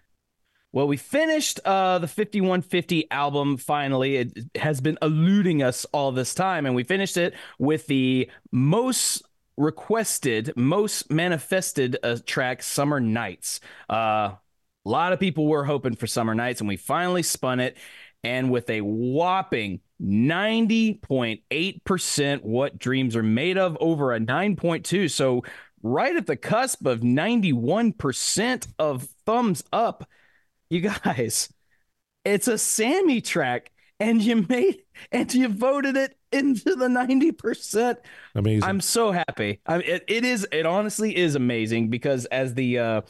Well, 0.72 0.88
we 0.88 0.98
finished 0.98 1.60
uh, 1.66 2.00
the 2.00 2.08
5150 2.08 3.10
album 3.10 3.58
finally. 3.58 4.18
It 4.18 4.38
has 4.56 4.82
been 4.82 4.98
eluding 5.02 5.64
us 5.64 5.86
all 5.94 6.12
this 6.12 6.36
time, 6.36 6.66
and 6.66 6.76
we 6.76 6.84
finished 6.84 7.18
it 7.18 7.34
with 7.58 7.88
the 7.88 8.30
most 8.52 9.24
requested, 9.58 10.54
most 10.56 11.12
manifested 11.12 11.98
uh, 12.04 12.18
track, 12.26 12.64
Summer 12.64 13.00
Nights. 13.00 13.60
Uh, 13.90 14.34
a 14.34 14.40
lot 14.90 15.14
of 15.14 15.20
people 15.20 15.48
were 15.48 15.66
hoping 15.66 15.96
for 15.96 16.08
Summer 16.08 16.36
Nights, 16.36 16.62
and 16.62 16.68
we 16.68 16.78
finally 16.78 17.24
spun 17.24 17.60
it. 17.60 17.78
And 18.24 18.52
with 18.52 18.70
a 18.72 18.82
whopping 18.82 19.82
90.8% 20.02 22.44
what 22.44 22.80
dreams 22.80 23.16
are 23.16 23.24
made 23.24 23.58
of 23.58 23.78
over 23.80 24.14
a 24.14 24.20
9.2. 24.20 25.10
So, 25.12 25.44
right 25.84 26.16
at 26.16 26.26
the 26.26 26.36
cusp 26.36 26.88
of 26.88 27.02
91% 27.02 28.68
of 28.80 29.08
thumbs 29.26 29.64
up. 29.72 30.10
You 30.70 30.82
guys, 30.82 31.54
it's 32.26 32.48
a 32.48 32.58
Sammy 32.58 33.22
track, 33.22 33.72
and 34.00 34.22
you 34.22 34.46
made 34.50 34.82
and 35.12 35.34
you 35.34 35.48
voted 35.48 35.96
it 35.96 36.18
into 36.36 36.76
the 36.76 36.88
90%. 36.88 37.98
Amazing. 38.36 38.64
I'm 38.64 38.82
so 38.82 39.12
happy. 39.12 39.62
I 39.66 39.78
mean, 39.78 39.88
it, 39.88 40.04
it 40.08 40.26
is, 40.26 40.48
it 40.52 40.66
honestly 40.66 41.16
is 41.16 41.36
amazing 41.36 41.90
because 41.90 42.26
as 42.26 42.54
the, 42.54 42.80
uh, 42.80 43.02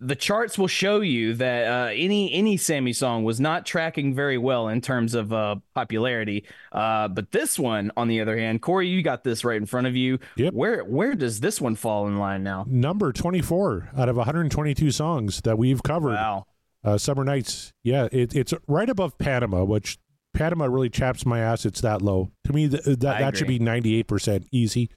the 0.00 0.14
charts 0.14 0.58
will 0.58 0.68
show 0.68 1.00
you 1.00 1.34
that 1.34 1.66
uh, 1.66 1.90
any 1.92 2.32
any 2.32 2.56
Sammy 2.56 2.92
song 2.92 3.24
was 3.24 3.40
not 3.40 3.64
tracking 3.64 4.14
very 4.14 4.36
well 4.36 4.68
in 4.68 4.80
terms 4.80 5.14
of 5.14 5.32
uh, 5.32 5.56
popularity. 5.74 6.44
Uh, 6.72 7.08
but 7.08 7.30
this 7.32 7.58
one, 7.58 7.90
on 7.96 8.08
the 8.08 8.20
other 8.20 8.36
hand, 8.36 8.60
Corey, 8.60 8.88
you 8.88 9.02
got 9.02 9.24
this 9.24 9.44
right 9.44 9.56
in 9.56 9.66
front 9.66 9.86
of 9.86 9.96
you. 9.96 10.18
Yep. 10.36 10.52
Where 10.52 10.84
where 10.84 11.14
does 11.14 11.40
this 11.40 11.60
one 11.60 11.74
fall 11.74 12.06
in 12.06 12.18
line 12.18 12.42
now? 12.42 12.64
Number 12.68 13.12
twenty 13.12 13.40
four 13.40 13.88
out 13.96 14.08
of 14.08 14.16
122 14.16 14.90
songs 14.90 15.40
that 15.42 15.56
we've 15.56 15.82
covered. 15.82 16.14
Wow. 16.14 16.46
Uh, 16.82 16.98
Summer 16.98 17.24
Nights, 17.24 17.72
yeah, 17.82 18.08
it, 18.12 18.36
it's 18.36 18.52
right 18.68 18.90
above 18.90 19.16
Panama, 19.16 19.64
which 19.64 19.96
Panama 20.34 20.66
really 20.66 20.90
chaps 20.90 21.24
my 21.24 21.40
ass. 21.40 21.64
It's 21.64 21.80
that 21.80 22.02
low. 22.02 22.30
To 22.44 22.52
me, 22.52 22.68
th- 22.68 22.84
that 22.84 23.00
that 23.00 23.36
should 23.36 23.46
be 23.46 23.58
ninety 23.58 23.96
eight 23.96 24.08
percent 24.08 24.46
easy. 24.52 24.90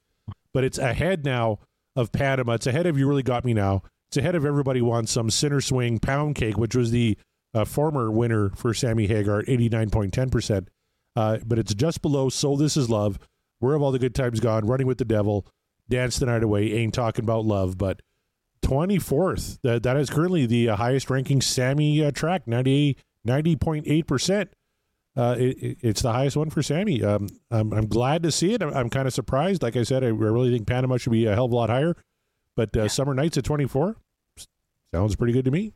But 0.52 0.64
it's 0.64 0.78
ahead 0.78 1.24
now 1.24 1.60
of 1.96 2.12
Panama. 2.12 2.54
It's 2.54 2.66
ahead 2.66 2.86
of 2.86 2.98
You 2.98 3.08
Really 3.08 3.22
Got 3.22 3.44
Me 3.44 3.54
Now. 3.54 3.82
It's 4.08 4.16
ahead 4.16 4.34
of 4.34 4.44
Everybody 4.44 4.82
Wants 4.82 5.12
Some 5.12 5.30
Sinner 5.30 5.60
Swing 5.60 5.98
Pound 5.98 6.34
Cake, 6.34 6.58
which 6.58 6.74
was 6.74 6.90
the 6.90 7.16
uh, 7.54 7.64
former 7.64 8.10
winner 8.10 8.50
for 8.50 8.74
Sammy 8.74 9.06
Hagar 9.06 9.40
at 9.40 9.48
eighty 9.48 9.68
nine 9.68 9.90
point 9.90 10.12
ten 10.12 10.28
percent. 10.28 10.68
Uh, 11.16 11.38
but 11.46 11.58
it's 11.58 11.74
just 11.74 12.02
below 12.02 12.28
So 12.28 12.56
This 12.56 12.76
Is 12.76 12.90
Love. 12.90 13.18
Where 13.60 13.72
have 13.72 13.82
all 13.82 13.92
the 13.92 13.98
good 13.98 14.14
times 14.14 14.40
gone? 14.40 14.66
Running 14.66 14.86
with 14.86 14.98
the 14.98 15.04
Devil, 15.04 15.46
Dance 15.88 16.18
the 16.18 16.26
Night 16.26 16.42
Away. 16.42 16.72
Ain't 16.72 16.94
talking 16.94 17.24
about 17.24 17.44
love, 17.44 17.78
but. 17.78 18.00
24th. 18.62 19.60
That, 19.62 19.84
that 19.84 19.96
is 19.96 20.10
currently 20.10 20.44
the 20.44 20.70
uh, 20.70 20.76
highest 20.76 21.10
ranking 21.10 21.40
Sammy 21.40 22.04
uh, 22.04 22.10
track, 22.10 22.44
90.8% 22.46 24.48
uh, 25.18 25.34
it, 25.36 25.78
it's 25.80 26.02
the 26.02 26.12
highest 26.12 26.36
one 26.36 26.48
for 26.48 26.62
Sammy. 26.62 27.02
Um, 27.02 27.28
I'm, 27.50 27.72
I'm 27.72 27.88
glad 27.88 28.22
to 28.22 28.30
see 28.30 28.54
it. 28.54 28.62
I'm, 28.62 28.72
I'm 28.72 28.88
kind 28.88 29.08
of 29.08 29.12
surprised. 29.12 29.64
Like 29.64 29.76
I 29.76 29.82
said, 29.82 30.04
I 30.04 30.08
really 30.08 30.52
think 30.52 30.68
Panama 30.68 30.96
should 30.96 31.10
be 31.10 31.26
a 31.26 31.34
hell 31.34 31.46
of 31.46 31.52
a 31.52 31.56
lot 31.56 31.70
higher. 31.70 31.96
But 32.54 32.76
uh, 32.76 32.82
yeah. 32.82 32.86
Summer 32.86 33.14
Nights 33.14 33.36
at 33.36 33.44
24 33.44 33.96
sounds 34.94 35.16
pretty 35.16 35.32
good 35.32 35.44
to 35.44 35.50
me. 35.50 35.74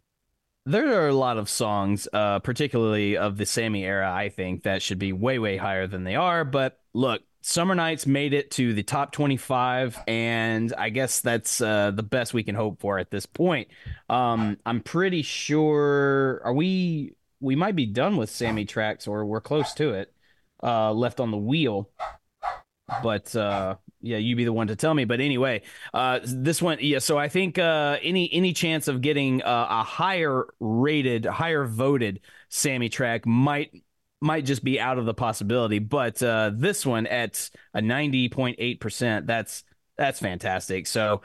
There 0.64 1.02
are 1.02 1.08
a 1.08 1.14
lot 1.14 1.38
of 1.38 1.50
songs, 1.50 2.06
uh, 2.12 2.38
particularly 2.38 3.16
of 3.16 3.36
the 3.36 3.44
Sammy 3.44 3.84
era, 3.84 4.12
I 4.12 4.28
think, 4.28 4.62
that 4.62 4.80
should 4.80 5.00
be 5.00 5.12
way, 5.12 5.40
way 5.40 5.56
higher 5.56 5.88
than 5.88 6.04
they 6.04 6.14
are. 6.14 6.44
But 6.44 6.78
look, 6.94 7.22
Summer 7.40 7.74
Nights 7.74 8.06
made 8.06 8.32
it 8.32 8.52
to 8.52 8.72
the 8.72 8.84
top 8.84 9.10
25, 9.10 9.98
and 10.06 10.72
I 10.78 10.90
guess 10.90 11.18
that's 11.18 11.60
uh, 11.60 11.90
the 11.90 12.04
best 12.04 12.32
we 12.32 12.44
can 12.44 12.54
hope 12.54 12.80
for 12.80 13.00
at 13.00 13.10
this 13.10 13.26
point. 13.26 13.66
Um, 14.08 14.56
I'm 14.64 14.80
pretty 14.80 15.22
sure. 15.22 16.40
Are 16.44 16.54
we 16.54 17.16
we 17.42 17.56
might 17.56 17.76
be 17.76 17.84
done 17.84 18.16
with 18.16 18.30
Sammy 18.30 18.64
tracks, 18.64 19.06
or 19.06 19.26
we're 19.26 19.42
close 19.42 19.74
to 19.74 19.92
it. 19.92 20.14
Uh, 20.62 20.92
left 20.92 21.18
on 21.18 21.32
the 21.32 21.36
wheel, 21.36 21.90
but 23.02 23.34
uh, 23.34 23.74
yeah, 24.00 24.18
you 24.18 24.36
be 24.36 24.44
the 24.44 24.52
one 24.52 24.68
to 24.68 24.76
tell 24.76 24.94
me. 24.94 25.04
But 25.04 25.20
anyway, 25.20 25.62
uh, 25.92 26.20
this 26.22 26.62
one, 26.62 26.78
yeah. 26.80 27.00
So 27.00 27.18
I 27.18 27.28
think 27.28 27.58
uh, 27.58 27.98
any 28.00 28.32
any 28.32 28.52
chance 28.52 28.86
of 28.86 29.00
getting 29.00 29.42
uh, 29.42 29.66
a 29.68 29.82
higher 29.82 30.46
rated, 30.60 31.26
higher 31.26 31.66
voted 31.66 32.20
Sammy 32.48 32.88
track 32.88 33.26
might 33.26 33.82
might 34.20 34.44
just 34.44 34.62
be 34.62 34.78
out 34.78 34.98
of 34.98 35.04
the 35.04 35.14
possibility. 35.14 35.80
But 35.80 36.22
uh, 36.22 36.52
this 36.54 36.86
one 36.86 37.08
at 37.08 37.50
a 37.74 37.82
ninety 37.82 38.28
point 38.28 38.56
eight 38.60 38.78
percent, 38.78 39.26
that's 39.26 39.64
that's 39.98 40.20
fantastic. 40.20 40.86
So 40.86 41.22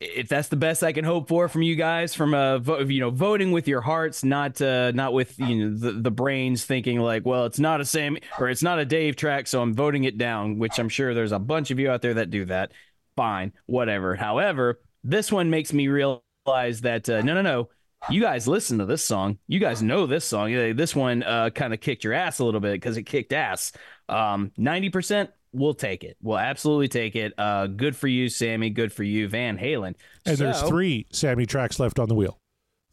if 0.00 0.28
that's 0.28 0.48
the 0.48 0.56
best 0.56 0.82
I 0.82 0.92
can 0.92 1.04
hope 1.04 1.28
for 1.28 1.48
from 1.48 1.62
you 1.62 1.74
guys, 1.74 2.14
from 2.14 2.34
uh, 2.34 2.58
vo- 2.58 2.80
you 2.80 3.00
know, 3.00 3.10
voting 3.10 3.52
with 3.52 3.66
your 3.66 3.80
hearts, 3.80 4.24
not 4.24 4.60
uh, 4.60 4.92
not 4.92 5.12
with 5.12 5.38
you 5.38 5.56
know 5.70 5.76
the, 5.76 5.92
the 5.92 6.10
brains 6.10 6.64
thinking 6.64 7.00
like, 7.00 7.24
well, 7.24 7.46
it's 7.46 7.58
not 7.58 7.80
a 7.80 7.84
Sam 7.84 8.18
or 8.38 8.48
it's 8.48 8.62
not 8.62 8.78
a 8.78 8.84
Dave 8.84 9.16
track, 9.16 9.46
so 9.46 9.62
I'm 9.62 9.74
voting 9.74 10.04
it 10.04 10.18
down. 10.18 10.58
Which 10.58 10.78
I'm 10.78 10.88
sure 10.88 11.14
there's 11.14 11.32
a 11.32 11.38
bunch 11.38 11.70
of 11.70 11.78
you 11.78 11.90
out 11.90 12.02
there 12.02 12.14
that 12.14 12.30
do 12.30 12.44
that. 12.46 12.72
Fine, 13.16 13.52
whatever. 13.64 14.14
However, 14.14 14.80
this 15.02 15.32
one 15.32 15.48
makes 15.48 15.72
me 15.72 15.88
realize 15.88 16.82
that 16.82 17.08
uh, 17.08 17.22
no, 17.22 17.34
no, 17.34 17.42
no. 17.42 17.68
You 18.08 18.20
guys 18.20 18.46
listen 18.46 18.78
to 18.78 18.84
this 18.84 19.04
song. 19.04 19.38
You 19.48 19.58
guys 19.58 19.82
know 19.82 20.06
this 20.06 20.24
song. 20.24 20.52
This 20.52 20.94
one 20.94 21.22
uh, 21.22 21.50
kind 21.50 21.72
of 21.74 21.80
kicked 21.80 22.04
your 22.04 22.12
ass 22.12 22.38
a 22.38 22.44
little 22.44 22.60
bit 22.60 22.74
because 22.74 22.96
it 22.96 23.02
kicked 23.02 23.32
ass. 23.32 23.72
Um, 24.08 24.52
90%, 24.58 25.28
we'll 25.56 25.74
take 25.74 26.04
it. 26.04 26.16
We'll 26.22 26.38
absolutely 26.38 26.88
take 26.88 27.16
it. 27.16 27.32
Uh, 27.38 27.66
good 27.66 27.96
for 27.96 28.08
you, 28.08 28.28
Sammy. 28.28 28.70
Good 28.70 28.92
for 28.92 29.02
you, 29.02 29.28
Van 29.28 29.58
Halen. 29.58 29.94
And 30.24 30.36
there's 30.36 30.62
three 30.62 31.06
Sammy 31.10 31.46
tracks 31.46 31.80
left 31.80 31.98
on 31.98 32.08
the 32.08 32.14
wheel. 32.14 32.38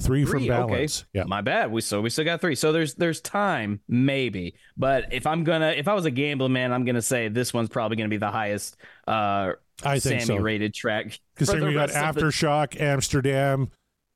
Three, 0.02 0.26
from 0.26 0.39
Three, 0.39 0.49
balance. 0.49 1.02
Okay. 1.02 1.10
Yeah. 1.13 1.23
My 1.26 1.41
bad. 1.41 1.71
We 1.71 1.80
so 1.82 2.02
we 2.02 2.10
still 2.10 2.26
got 2.26 2.41
three. 2.41 2.56
So 2.56 2.71
there's 2.71 2.95
there's 2.95 3.21
time, 3.21 3.80
maybe. 3.88 4.56
But 4.76 5.13
if 5.13 5.28
I'm 5.28 5.43
gonna 5.43 5.69
if 5.69 5.88
I 5.88 5.93
was 5.93 6.06
a 6.06 6.12
gambling 6.12 6.52
man, 6.52 6.73
I'm 6.73 6.84
gonna 6.84 7.02
say 7.02 7.28
this 7.28 7.54
one's 7.54 7.69
probably 7.69 7.97
gonna 7.97 8.10
be 8.10 8.17
the 8.17 8.32
highest 8.32 8.76
uh 9.08 9.52
I 9.84 9.99
think 9.99 10.21
Sammy 10.21 10.26
so. 10.26 10.38
rated 10.38 10.73
track. 10.73 11.19
Because 11.36 11.54
we 11.54 11.73
got 11.73 11.89
of 11.91 12.15
the- 12.15 12.21
Aftershock, 12.21 12.82
Amsterdam, 12.82 13.69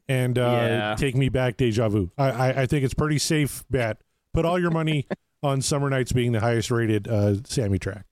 and 0.10 0.38
uh, 0.38 0.42
Yeah. 0.42 0.96
Take 0.98 1.16
Me 1.16 1.30
Back, 1.30 1.58
Deja 1.58 1.90
Vu. 1.90 2.12
I, 2.18 2.30
I, 2.32 2.62
I 2.62 2.66
think 2.66 2.84
it's 2.84 2.94
pretty 2.94 3.20
safe 3.20 3.64
bet. 3.70 4.02
Put 4.34 4.46
all 4.46 4.60
your 4.60 4.72
money 4.72 5.08
on 5.44 5.62
Summer 5.62 5.90
Nights 5.90 6.12
being 6.12 6.32
the 6.32 6.40
highest 6.42 6.72
rated 6.72 7.08
uh, 7.08 7.36
Sammy 7.44 7.80
track. 7.80 8.06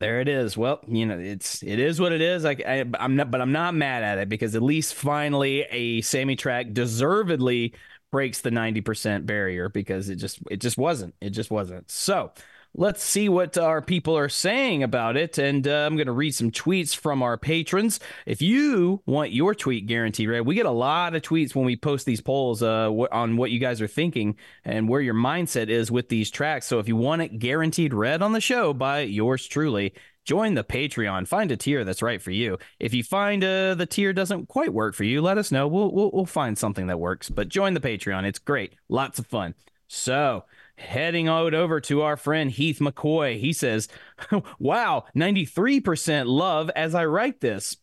There 0.00 0.20
it 0.20 0.28
is. 0.28 0.56
Well, 0.56 0.80
you 0.88 1.04
know, 1.04 1.18
it's 1.18 1.62
it 1.62 1.78
is 1.78 2.00
what 2.00 2.12
it 2.12 2.22
is. 2.22 2.46
I, 2.46 2.56
I 2.66 2.84
I'm 2.98 3.16
not, 3.16 3.30
but 3.30 3.42
I'm 3.42 3.52
not 3.52 3.74
mad 3.74 4.02
at 4.02 4.16
it 4.18 4.30
because 4.30 4.54
at 4.56 4.62
least 4.62 4.94
finally 4.94 5.62
a 5.70 6.00
Sammy 6.00 6.36
track 6.36 6.72
deservedly 6.72 7.74
breaks 8.10 8.40
the 8.40 8.50
90% 8.50 9.26
barrier 9.26 9.68
because 9.68 10.08
it 10.08 10.16
just 10.16 10.40
it 10.50 10.56
just 10.62 10.78
wasn't. 10.78 11.14
It 11.20 11.30
just 11.30 11.50
wasn't. 11.50 11.90
So 11.90 12.32
let's 12.74 13.02
see 13.02 13.28
what 13.28 13.58
our 13.58 13.82
people 13.82 14.16
are 14.16 14.28
saying 14.28 14.82
about 14.82 15.16
it, 15.16 15.38
and 15.38 15.66
uh, 15.66 15.86
I'm 15.86 15.96
going 15.96 16.06
to 16.06 16.12
read 16.12 16.34
some 16.34 16.50
tweets 16.50 16.94
from 16.94 17.22
our 17.22 17.36
patrons. 17.36 18.00
If 18.26 18.40
you 18.40 19.02
want 19.06 19.32
your 19.32 19.54
tweet 19.54 19.86
guaranteed 19.86 20.28
read, 20.28 20.46
we 20.46 20.54
get 20.54 20.66
a 20.66 20.70
lot 20.70 21.14
of 21.14 21.22
tweets 21.22 21.54
when 21.54 21.64
we 21.64 21.76
post 21.76 22.06
these 22.06 22.20
polls 22.20 22.62
uh, 22.62 22.90
wh- 22.90 23.12
on 23.12 23.36
what 23.36 23.50
you 23.50 23.58
guys 23.58 23.80
are 23.80 23.88
thinking 23.88 24.36
and 24.64 24.88
where 24.88 25.00
your 25.00 25.14
mindset 25.14 25.68
is 25.68 25.90
with 25.90 26.08
these 26.08 26.30
tracks. 26.30 26.66
So 26.66 26.78
if 26.78 26.88
you 26.88 26.96
want 26.96 27.22
it 27.22 27.38
guaranteed 27.38 27.92
read 27.92 28.22
on 28.22 28.32
the 28.32 28.40
show 28.40 28.72
by 28.72 29.00
yours 29.00 29.46
truly, 29.46 29.94
join 30.24 30.54
the 30.54 30.64
Patreon. 30.64 31.26
Find 31.26 31.50
a 31.50 31.56
tier 31.56 31.84
that's 31.84 32.02
right 32.02 32.22
for 32.22 32.30
you. 32.30 32.58
If 32.78 32.94
you 32.94 33.02
find 33.02 33.42
uh, 33.42 33.74
the 33.74 33.86
tier 33.86 34.12
doesn't 34.12 34.46
quite 34.46 34.72
work 34.72 34.94
for 34.94 35.04
you, 35.04 35.20
let 35.20 35.38
us 35.38 35.50
know. 35.50 35.66
We'll, 35.66 35.92
we'll 35.92 36.10
we'll 36.12 36.26
find 36.26 36.56
something 36.56 36.86
that 36.86 37.00
works. 37.00 37.30
But 37.30 37.48
join 37.48 37.74
the 37.74 37.80
Patreon. 37.80 38.24
It's 38.24 38.38
great. 38.38 38.74
Lots 38.88 39.18
of 39.18 39.26
fun. 39.26 39.54
So 39.88 40.44
heading 40.80 41.28
out 41.28 41.54
over 41.54 41.80
to 41.82 42.02
our 42.02 42.16
friend 42.16 42.50
Heath 42.50 42.78
McCoy. 42.80 43.38
He 43.38 43.52
says, 43.52 43.88
"Wow, 44.58 45.04
ninety 45.14 45.44
three 45.44 45.80
percent 45.80 46.28
love 46.28 46.70
as 46.70 46.94
I 46.94 47.06
write 47.06 47.40
this." 47.40 47.76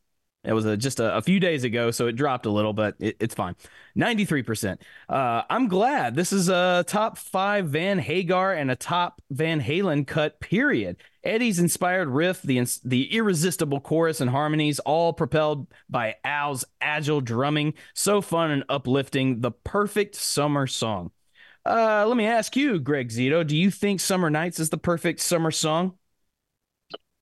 It 0.47 0.53
was 0.53 0.65
a, 0.65 0.77
just 0.77 1.01
a, 1.01 1.17
a 1.17 1.21
few 1.21 1.41
days 1.41 1.65
ago, 1.65 1.91
so 1.91 2.07
it 2.07 2.13
dropped 2.13 2.45
a 2.45 2.49
little, 2.49 2.71
but 2.71 2.95
it, 2.99 3.17
it's 3.19 3.36
fine. 3.36 3.55
93%. 3.97 4.77
Uh, 5.10 5.41
I'm 5.49 5.67
glad 5.67 6.15
this 6.15 6.31
is 6.31 6.47
a 6.47 6.86
top 6.88 7.17
five 7.17 7.67
Van 7.67 7.99
Hagar 7.99 8.53
and 8.53 8.71
a 8.71 8.75
top 8.75 9.21
Van 9.29 9.60
Halen 9.60 10.07
cut, 10.07 10.39
period. 10.39 10.97
Eddie's 11.21 11.60
inspired 11.60 12.07
riff, 12.07 12.41
the, 12.43 12.65
the 12.86 13.13
irresistible 13.13 13.81
chorus 13.81 14.21
and 14.21 14.29
harmonies, 14.29 14.79
all 14.79 15.12
propelled 15.12 15.67
by 15.89 16.15
Al's 16.23 16.63
agile 16.79 17.19
drumming. 17.19 17.73
So 17.93 18.21
fun 18.21 18.51
and 18.51 18.63
uplifting. 18.69 19.41
The 19.41 19.51
perfect 19.51 20.15
summer 20.15 20.65
song. 20.65 21.12
Uh, 21.67 22.06
let 22.08 22.15
me 22.15 22.25
ask 22.25 22.56
you, 22.56 22.80
Greg 22.80 23.10
Zito, 23.10 23.45
do 23.45 23.56
you 23.56 23.69
think 23.71 23.99
Summer 23.99 24.30
Nights 24.30 24.60
is 24.60 24.69
the 24.69 24.77
perfect 24.77 25.19
summer 25.19 25.51
song? 25.51 25.97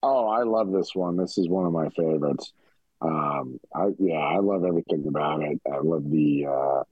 Oh, 0.04 0.28
I 0.28 0.44
love 0.44 0.72
this 0.72 0.94
one. 0.94 1.18
This 1.18 1.38
is 1.38 1.50
one 1.50 1.66
of 1.66 1.74
my 1.74 1.90
favorites. 1.90 2.54
Um, 3.02 3.60
I 3.74 3.88
yeah, 4.00 4.16
I 4.20 4.38
love 4.40 4.64
everything 4.64 5.06
about 5.08 5.42
it. 5.44 5.60
I 5.72 5.80
love 5.80 6.10
the 6.10 6.46
uh, 6.48 6.84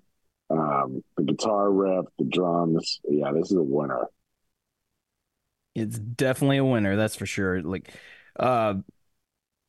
um, 0.53 1.03
the 1.17 1.23
guitar 1.23 1.71
riff, 1.71 2.05
the 2.19 2.25
drums. 2.25 3.01
Yeah, 3.09 3.31
this 3.33 3.51
is 3.51 3.57
a 3.57 3.63
winner. 3.63 4.07
It's 5.75 5.97
definitely 5.97 6.57
a 6.57 6.65
winner, 6.65 6.95
that's 6.95 7.15
for 7.15 7.25
sure. 7.25 7.61
Like, 7.61 7.89
uh, 8.39 8.75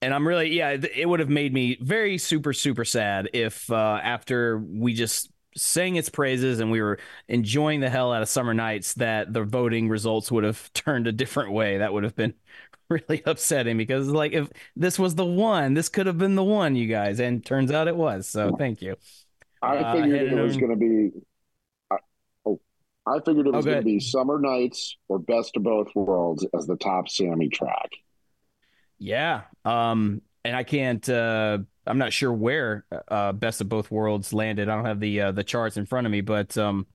and 0.02 0.14
I'm 0.14 0.28
really, 0.28 0.50
yeah, 0.56 0.70
it 0.72 1.08
would 1.08 1.20
have 1.20 1.30
made 1.30 1.54
me 1.54 1.78
very 1.80 2.18
super, 2.18 2.52
super 2.52 2.84
sad 2.84 3.30
if 3.34 3.70
uh, 3.70 4.00
after 4.02 4.58
we 4.58 4.94
just 4.94 5.30
sang 5.56 5.96
its 5.96 6.08
praises 6.08 6.60
and 6.60 6.70
we 6.70 6.80
were 6.82 6.98
enjoying 7.28 7.80
the 7.80 7.90
hell 7.90 8.12
out 8.12 8.22
of 8.22 8.28
Summer 8.28 8.54
Nights, 8.54 8.94
that 8.94 9.32
the 9.32 9.44
voting 9.44 9.88
results 9.88 10.30
would 10.32 10.44
have 10.44 10.72
turned 10.74 11.06
a 11.06 11.12
different 11.12 11.52
way. 11.52 11.78
That 11.78 11.92
would 11.92 12.04
have 12.04 12.16
been 12.16 12.34
really 12.88 13.22
upsetting 13.26 13.76
because, 13.78 14.08
like, 14.08 14.32
if 14.32 14.50
this 14.76 14.98
was 14.98 15.14
the 15.14 15.24
one, 15.26 15.74
this 15.74 15.88
could 15.88 16.06
have 16.06 16.18
been 16.18 16.34
the 16.34 16.44
one, 16.44 16.76
you 16.76 16.86
guys, 16.88 17.20
and 17.20 17.44
turns 17.44 17.70
out 17.72 17.88
it 17.88 17.96
was. 17.96 18.28
So 18.28 18.52
thank 18.52 18.82
you. 18.82 18.96
I 19.62 19.76
Uh, 19.78 19.92
figured 19.92 20.22
it 20.22 20.36
was 20.36 20.56
going 20.56 20.70
to 20.70 20.76
be. 20.76 21.10
I 21.90 21.98
oh, 22.46 22.60
I 23.06 23.20
figured 23.24 23.46
it 23.48 23.54
Oh, 23.54 23.56
was 23.56 23.66
go 23.66 23.70
going 23.70 23.78
to 23.78 23.84
be 23.84 24.00
"Summer 24.00 24.38
Nights" 24.40 24.96
or 25.08 25.18
"Best 25.18 25.56
of 25.56 25.64
Both 25.64 25.94
Worlds" 25.94 26.46
as 26.56 26.66
the 26.66 26.76
top 26.76 27.08
Sammy 27.08 27.48
track. 27.48 27.90
Yeah. 28.98 29.42
Um, 29.64 30.22
and 30.44 30.54
I 30.56 30.62
can't 30.64 31.06
uh 31.08 31.58
I'm 31.86 31.98
not 31.98 32.12
sure 32.12 32.32
where 32.32 32.84
uh 33.08 33.32
Best 33.32 33.60
of 33.60 33.68
Both 33.68 33.90
Worlds 33.90 34.32
landed. 34.32 34.68
I 34.68 34.76
don't 34.76 34.84
have 34.86 35.00
the 35.00 35.20
uh, 35.20 35.32
the 35.32 35.44
charts 35.44 35.76
in 35.76 35.86
front 35.86 36.06
of 36.06 36.10
me, 36.10 36.20
but 36.20 36.56
um 36.58 36.86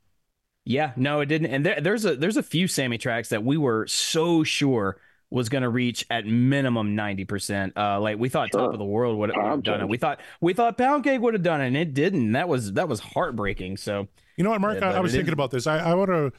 yeah, 0.66 0.92
no, 0.96 1.20
it 1.22 1.26
didn't. 1.28 1.52
And 1.52 1.66
there, 1.66 1.82
there's 1.82 2.06
a 2.06 2.16
there's 2.16 2.38
a 2.38 2.44
few 2.44 2.68
Sammy 2.68 2.98
tracks 2.98 3.30
that 3.30 3.44
we 3.44 3.58
were 3.58 3.88
so 3.88 4.44
sure 4.44 5.00
was 5.32 5.48
going 5.48 5.62
to 5.62 5.70
reach 5.70 6.06
at 6.10 6.26
minimum 6.26 6.96
90%. 6.98 7.74
Uh 7.78 8.00
like 8.02 8.18
we 8.18 8.30
thought 8.30 8.52
Top 8.52 8.74
of 8.74 8.80
the 8.80 8.86
World 8.86 9.18
would 9.20 9.32
have 9.36 9.64
done 9.64 9.82
it. 9.82 9.88
We 9.90 9.98
thought 9.98 10.20
we 10.42 10.54
thought 10.54 10.78
Pound 10.78 11.04
Cake 11.04 11.22
would 11.22 11.34
have 11.34 11.44
done 11.44 11.62
it 11.62 11.68
and 11.68 11.78
it 11.78 11.94
didn't. 11.94 12.32
That 12.34 12.48
was 12.50 12.74
that 12.74 12.88
was 12.88 13.00
heartbreaking. 13.00 13.78
So 13.78 14.08
You 14.38 14.44
know 14.44 14.50
what, 14.52 14.62
Mark? 14.62 14.80
Yeah, 14.80 14.92
I, 14.92 14.94
I 14.96 15.00
was 15.00 15.14
it 15.14 15.18
thinking 15.18 15.30
is- 15.30 15.34
about 15.34 15.52
this. 15.52 15.68
I, 15.68 15.78
I 15.80 15.94
want 15.94 16.10
to 16.10 16.32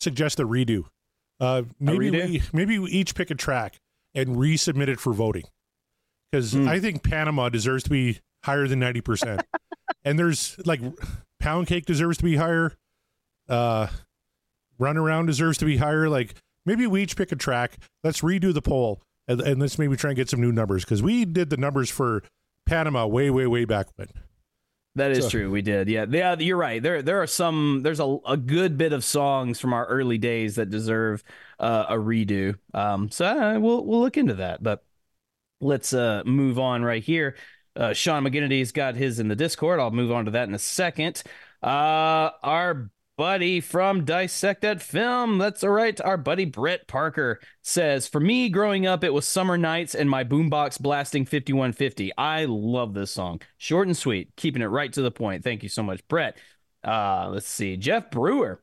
suggest 0.00 0.40
a 0.40 0.46
redo. 0.46 0.84
Uh, 1.40 1.62
maybe 1.80 2.10
redo? 2.10 2.28
we 2.28 2.42
maybe 2.52 2.78
we 2.78 2.90
each 2.90 3.14
pick 3.14 3.30
a 3.30 3.34
track 3.34 3.80
and 4.14 4.36
resubmit 4.36 4.88
it 4.88 5.00
for 5.00 5.12
voting 5.12 5.44
because 6.34 6.52
Hmm. 6.52 6.68
I 6.68 6.80
think 6.80 7.02
Panama 7.04 7.48
deserves 7.48 7.84
to 7.84 7.90
be 7.90 8.18
higher 8.44 8.66
than 8.66 8.80
ninety 8.80 9.00
percent, 9.00 9.42
and 10.04 10.18
there's 10.18 10.56
like 10.66 10.80
Pound 11.38 11.66
Cake 11.68 11.86
deserves 11.86 12.18
to 12.18 12.24
be 12.24 12.36
higher. 12.36 12.72
Uh, 13.48 13.86
Run 14.78 14.96
Around 14.96 15.26
deserves 15.26 15.58
to 15.58 15.64
be 15.64 15.76
higher. 15.76 16.08
Like 16.08 16.34
maybe 16.66 16.86
we 16.86 17.02
each 17.02 17.16
pick 17.16 17.30
a 17.30 17.36
track. 17.36 17.78
Let's 18.02 18.20
redo 18.22 18.52
the 18.52 18.62
poll 18.62 19.00
and, 19.28 19.40
and 19.40 19.60
let's 19.60 19.78
maybe 19.78 19.96
try 19.96 20.10
and 20.10 20.16
get 20.16 20.28
some 20.28 20.40
new 20.40 20.50
numbers 20.50 20.84
because 20.84 21.02
we 21.02 21.24
did 21.24 21.50
the 21.50 21.56
numbers 21.56 21.90
for 21.90 22.22
Panama 22.66 23.06
way 23.06 23.30
way 23.30 23.46
way 23.46 23.64
back 23.64 23.86
when. 23.96 24.08
That 24.96 25.10
is 25.12 25.24
So- 25.24 25.30
true. 25.30 25.50
We 25.50 25.62
did. 25.62 25.88
Yeah. 25.88 26.06
Yeah. 26.08 26.36
You're 26.38 26.56
right. 26.56 26.80
There, 26.82 27.02
there 27.02 27.20
are 27.20 27.26
some, 27.26 27.80
there's 27.82 27.98
a, 27.98 28.16
a 28.28 28.36
good 28.36 28.78
bit 28.78 28.92
of 28.92 29.02
songs 29.04 29.58
from 29.58 29.72
our 29.72 29.84
early 29.86 30.18
days 30.18 30.54
that 30.54 30.70
deserve 30.70 31.24
uh, 31.58 31.86
a 31.88 31.94
redo. 31.94 32.54
Um, 32.72 33.10
so 33.10 33.26
uh, 33.26 33.58
we'll, 33.58 33.84
we'll 33.84 34.00
look 34.00 34.16
into 34.16 34.34
that, 34.34 34.62
but 34.62 34.84
let's 35.60 35.92
uh, 35.92 36.22
move 36.24 36.58
on 36.58 36.82
right 36.82 37.02
here. 37.02 37.36
Uh, 37.76 37.92
Sean 37.92 38.24
McGinnity's 38.24 38.72
got 38.72 38.94
his 38.94 39.18
in 39.18 39.28
the 39.28 39.36
Discord. 39.36 39.80
I'll 39.80 39.90
move 39.90 40.12
on 40.12 40.26
to 40.26 40.30
that 40.32 40.48
in 40.48 40.54
a 40.54 40.58
second. 40.58 41.22
Uh, 41.62 42.30
our 42.42 42.90
buddy 43.16 43.60
from 43.60 44.04
Dissect 44.04 44.62
That 44.62 44.82
Film, 44.82 45.38
that's 45.38 45.64
all 45.64 45.70
right. 45.70 46.00
Our 46.00 46.16
buddy 46.16 46.44
Brett 46.44 46.86
Parker 46.86 47.40
says, 47.62 48.06
For 48.06 48.20
me, 48.20 48.48
growing 48.48 48.86
up, 48.86 49.04
it 49.04 49.12
was 49.12 49.26
Summer 49.26 49.56
Nights 49.56 49.94
and 49.94 50.08
my 50.08 50.24
boombox 50.24 50.80
blasting 50.80 51.24
5150. 51.24 52.12
I 52.16 52.44
love 52.44 52.94
this 52.94 53.10
song. 53.10 53.40
Short 53.58 53.86
and 53.88 53.96
sweet, 53.96 54.30
keeping 54.36 54.62
it 54.62 54.66
right 54.66 54.92
to 54.92 55.02
the 55.02 55.10
point. 55.10 55.44
Thank 55.44 55.62
you 55.62 55.68
so 55.68 55.82
much, 55.82 56.06
Brett. 56.08 56.36
Uh, 56.84 57.30
let's 57.32 57.48
see. 57.48 57.76
Jeff 57.76 58.10
Brewer, 58.10 58.60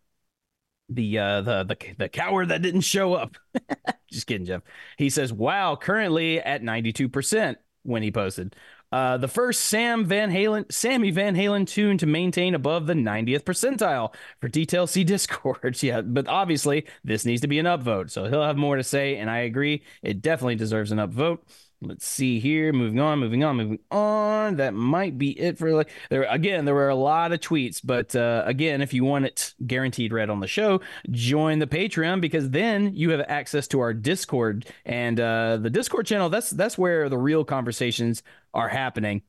the 0.94 1.18
uh 1.18 1.42
the 1.42 1.64
the 1.64 1.78
the 1.98 2.10
coward 2.10 2.50
that 2.50 2.62
didn't 2.62 2.82
show 2.82 3.14
up. 3.14 3.38
Just 4.12 4.28
kidding, 4.28 4.46
Jeff. 4.46 4.62
He 4.98 5.10
says, 5.10 5.32
"Wow, 5.32 5.76
currently 5.76 6.40
at 6.40 6.62
92% 6.62 7.56
when 7.84 8.04
he 8.04 8.12
posted. 8.12 8.56
Uh, 8.92 9.16
the 9.18 9.28
first 9.28 9.62
Sam 9.62 10.06
Van 10.06 10.30
Halen, 10.30 10.70
Sammy 10.72 11.12
Van 11.12 11.34
Halen 11.34 11.66
tune 11.66 11.98
to 12.00 12.06
maintain 12.06 12.56
above 12.56 12.88
the 12.88 12.94
90th 12.94 13.44
percentile. 13.44 14.14
For 14.42 14.50
details, 14.50 14.92
see 14.92 15.06
Discord. 15.06 15.78
yeah, 15.82 16.02
but 16.02 16.28
obviously 16.28 16.88
this 17.04 17.26
needs 17.26 17.42
to 17.42 17.48
be 17.48 17.60
an 17.60 17.66
upvote, 17.66 18.12
so 18.12 18.26
he'll 18.26 18.44
have 18.44 18.58
more 18.58 18.76
to 18.76 18.84
say. 18.84 19.16
And 19.16 19.30
I 19.30 19.40
agree, 19.40 19.84
it 20.04 20.22
definitely 20.22 20.56
deserves 20.56 20.92
an 20.92 20.98
upvote. 20.98 21.40
Let's 21.84 22.06
see 22.06 22.40
here. 22.40 22.72
Moving 22.72 23.00
on, 23.00 23.18
moving 23.18 23.44
on, 23.44 23.58
moving 23.58 23.80
on. 23.90 24.58
That 24.58 24.76
might 24.76 25.18
be 25.18 25.32
it 25.32 25.58
for 25.58 25.72
like 25.74 25.90
there 26.12 26.24
again. 26.24 26.64
There 26.66 26.76
were 26.76 26.90
a 26.90 26.96
lot 26.96 27.32
of 27.32 27.40
tweets, 27.40 27.82
but 27.84 28.16
uh, 28.16 28.44
again, 28.46 28.84
if 28.84 28.94
you 28.94 29.04
want 29.04 29.26
it 29.26 29.56
guaranteed 29.66 30.14
read 30.14 30.30
on 30.30 30.42
the 30.42 30.48
show, 30.48 30.82
join 31.10 31.58
the 31.58 31.66
Patreon 31.66 32.22
because 32.22 32.52
then 32.52 32.94
you 32.94 33.10
have 33.10 33.22
access 33.28 33.68
to 33.70 33.80
our 33.80 33.96
Discord 33.96 34.68
and 34.86 35.20
uh, 35.20 35.58
the 35.58 35.72
Discord 35.72 36.06
channel. 36.06 36.30
That's 36.30 36.52
that's 36.52 36.78
where 36.78 37.10
the 37.10 37.18
real 37.18 37.44
conversations 37.44 38.22
are 38.54 38.70
happening. 38.70 39.24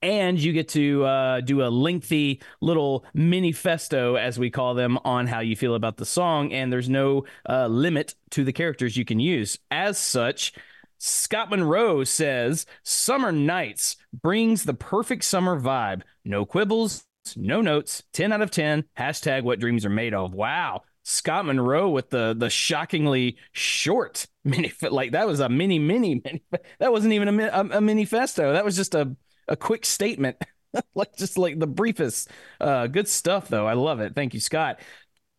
and 0.00 0.38
you 0.38 0.52
get 0.52 0.68
to 0.68 1.04
uh, 1.04 1.40
do 1.40 1.62
a 1.62 1.68
lengthy 1.68 2.40
little 2.60 3.04
manifesto, 3.14 4.14
as 4.14 4.38
we 4.38 4.48
call 4.48 4.74
them, 4.74 4.96
on 5.04 5.26
how 5.26 5.40
you 5.40 5.56
feel 5.56 5.74
about 5.74 5.96
the 5.96 6.06
song. 6.06 6.52
And 6.52 6.72
there's 6.72 6.88
no 6.88 7.24
uh, 7.48 7.66
limit 7.66 8.14
to 8.30 8.44
the 8.44 8.52
characters 8.52 8.96
you 8.96 9.04
can 9.04 9.18
use. 9.18 9.58
As 9.72 9.98
such, 9.98 10.52
Scott 10.98 11.50
Monroe 11.50 12.04
says 12.04 12.66
Summer 12.82 13.32
Nights 13.32 13.96
brings 14.12 14.64
the 14.64 14.74
perfect 14.74 15.24
summer 15.24 15.60
vibe. 15.60 16.02
No 16.24 16.44
quibbles, 16.44 17.04
no 17.36 17.60
notes. 17.60 18.02
10 18.12 18.32
out 18.32 18.42
of 18.42 18.50
10. 18.50 18.84
Hashtag 18.98 19.42
what 19.42 19.60
dreams 19.60 19.84
are 19.84 19.90
made 19.90 20.14
of. 20.14 20.34
Wow. 20.34 20.82
Scott 21.04 21.46
Monroe 21.46 21.88
with 21.88 22.10
the 22.10 22.34
the 22.36 22.50
shockingly 22.50 23.38
short 23.52 24.26
mini 24.44 24.70
like 24.90 25.12
that 25.12 25.26
was 25.26 25.40
a 25.40 25.48
mini 25.48 25.78
mini, 25.78 26.20
mini 26.22 26.42
that 26.80 26.92
wasn't 26.92 27.14
even 27.14 27.40
a, 27.40 27.46
a, 27.46 27.78
a 27.78 27.80
manifesto 27.80 28.52
that 28.52 28.64
was 28.64 28.76
just 28.76 28.94
a 28.94 29.16
a 29.48 29.56
quick 29.56 29.86
statement 29.86 30.36
like 30.94 31.16
just 31.16 31.38
like 31.38 31.58
the 31.58 31.66
briefest 31.66 32.28
uh 32.60 32.86
good 32.88 33.08
stuff 33.08 33.48
though 33.48 33.66
I 33.66 33.72
love 33.72 34.00
it 34.00 34.14
thank 34.14 34.34
you 34.34 34.40
Scott 34.40 34.80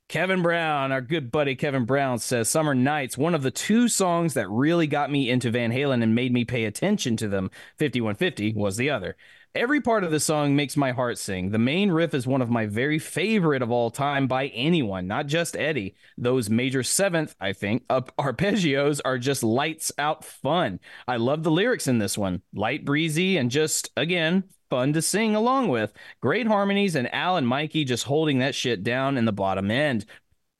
Kevin 0.10 0.42
Brown, 0.42 0.92
our 0.92 1.02
good 1.02 1.32
buddy 1.32 1.56
Kevin 1.56 1.86
Brown 1.86 2.18
says 2.18 2.50
Summer 2.50 2.74
Nights, 2.74 3.16
one 3.16 3.36
of 3.36 3.44
the 3.44 3.52
two 3.52 3.88
songs 3.88 4.34
that 4.34 4.50
really 4.50 4.88
got 4.88 5.12
me 5.12 5.30
into 5.30 5.52
Van 5.52 5.72
Halen 5.72 6.02
and 6.02 6.16
made 6.16 6.34
me 6.34 6.44
pay 6.44 6.66
attention 6.66 7.16
to 7.18 7.28
them. 7.28 7.52
5150 7.78 8.54
was 8.54 8.76
the 8.76 8.90
other. 8.90 9.16
Every 9.54 9.80
part 9.80 10.04
of 10.04 10.10
the 10.10 10.20
song 10.20 10.56
makes 10.56 10.76
my 10.76 10.94
heart 10.94 11.20
sing. 11.20 11.52
The 11.52 11.60
main 11.60 11.92
riff 11.92 12.16
is 12.16 12.26
one 12.26 12.42
of 12.42 12.50
my 12.50 12.66
very 12.66 12.98
favorite 12.98 13.62
of 13.62 13.70
all 13.70 13.92
time 13.92 14.26
by 14.26 14.48
anyone, 14.48 15.06
not 15.06 15.28
just 15.28 15.56
Eddie. 15.56 15.94
Those 16.18 16.50
major 16.50 16.82
seventh, 16.82 17.36
I 17.40 17.54
think, 17.54 17.84
up 17.88 18.12
arpeggios 18.20 19.02
are 19.06 19.20
just 19.20 19.44
lights 19.44 19.92
out 20.00 20.26
fun. 20.26 20.80
I 21.08 21.18
love 21.18 21.44
the 21.44 21.52
lyrics 21.52 21.86
in 21.88 22.00
this 22.00 22.18
one. 22.18 22.42
Light 22.52 22.84
breezy 22.84 23.38
and 23.38 23.52
just 23.52 23.92
again, 23.96 24.46
fun 24.70 24.94
to 24.94 25.02
sing 25.02 25.36
along 25.36 25.68
with. 25.70 25.94
Great 26.22 26.48
harmonies 26.48 26.96
and 26.96 27.14
Al 27.14 27.38
and 27.38 27.48
Mikey 27.48 27.84
just 27.86 28.06
holding 28.06 28.40
that 28.40 28.56
shit 28.56 28.84
down 28.84 29.18
in 29.18 29.26
the 29.26 29.32
bottom 29.32 29.72
end. 29.72 30.06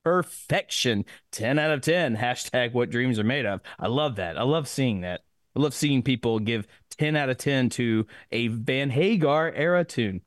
Perfection. 0.04 1.06
10 1.32 1.60
out 1.60 1.72
of 1.72 1.82
10. 1.82 2.16
Hashtag 2.18 2.74
what 2.74 2.90
dreams 2.90 3.20
are 3.20 3.24
made 3.24 3.46
of. 3.46 3.62
I 3.80 3.88
love 3.88 4.16
that. 4.18 4.38
I 4.38 4.44
love 4.44 4.68
seeing 4.68 5.02
that. 5.02 5.22
I 5.56 5.60
love 5.60 5.74
seeing 5.74 6.04
people 6.04 6.40
give 6.40 6.68
10 6.98 7.16
out 7.16 7.30
of 7.30 7.38
10 7.38 7.70
to 7.72 8.06
a 8.32 8.48
Van 8.48 8.90
Hagar 8.90 9.52
era 9.52 9.84
tune. 9.84 10.22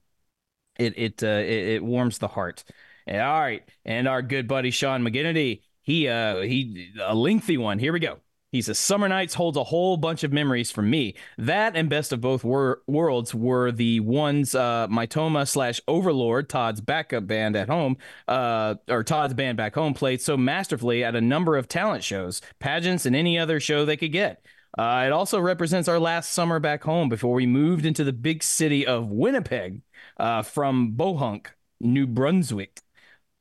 It 0.79 0.99
it 0.99 1.23
uh, 1.23 1.27
it, 1.27 1.69
it 1.69 1.85
warms 1.85 2.19
the 2.19 2.29
heart. 2.29 2.65
All 3.07 3.15
right, 3.15 3.63
and 3.85 4.09
our 4.09 4.23
good 4.23 4.49
buddy 4.49 4.71
Sean 4.71 5.03
McGinnity, 5.03 5.63
he 5.83 6.09
uh 6.09 6.41
he 6.41 6.93
a 7.01 7.15
lengthy 7.15 7.59
one. 7.59 7.79
Here 7.79 7.93
we 7.93 8.01
go. 8.01 8.21
He 8.53 8.61
says 8.61 8.79
Summer 8.79 9.09
Nights 9.09 9.33
holds 9.33 9.57
a 9.57 9.65
whole 9.65 9.97
bunch 9.97 10.25
of 10.25 10.33
memories 10.33 10.71
for 10.71 10.83
me. 10.83 11.15
That 11.39 11.75
and 11.75 11.89
Best 11.89 12.13
of 12.13 12.21
Both 12.21 12.45
wor- 12.45 12.83
Worlds 12.87 13.35
were 13.35 13.73
the 13.73 14.01
ones 14.01 14.55
uh, 14.55 14.87
my 14.91 15.07
Toma 15.07 15.47
slash 15.47 15.81
Overlord, 15.89 16.51
Todd's 16.51 16.83
backup 16.83 17.27
band 17.27 17.57
at 17.57 17.71
home, 17.71 17.97
uh, 18.29 18.75
or 18.91 19.05
Todd's 19.05 19.33
band 19.33 19.57
back 19.57 19.75
home, 19.75 19.95
played 19.95 20.21
so 20.21 20.37
masterfully 20.37 21.03
at 21.03 21.17
a 21.17 21.21
number 21.21 21.57
of 21.57 21.67
talent 21.67 22.05
shows, 22.05 22.43
pageants, 22.59 23.07
and 23.07 23.17
any 23.17 23.39
other 23.39 23.59
show 23.59 23.87
they 23.87 23.97
could 23.97 24.13
get. 24.13 24.45
Uh, 24.77 25.05
it 25.07 25.13
also 25.13 25.41
represents 25.41 25.89
our 25.89 25.99
last 25.99 26.33
summer 26.33 26.61
back 26.61 26.85
home 26.85 27.09
before 27.09 27.35
we 27.35 27.47
moved 27.47 27.87
into 27.87 28.05
the 28.05 28.13
big 28.13 28.43
city 28.43 28.87
of 28.87 29.11
Winnipeg 29.11 29.81
uh, 30.19 30.43
from 30.43 30.93
Bohunk, 30.95 31.47
New 31.81 32.07
Brunswick, 32.07 32.81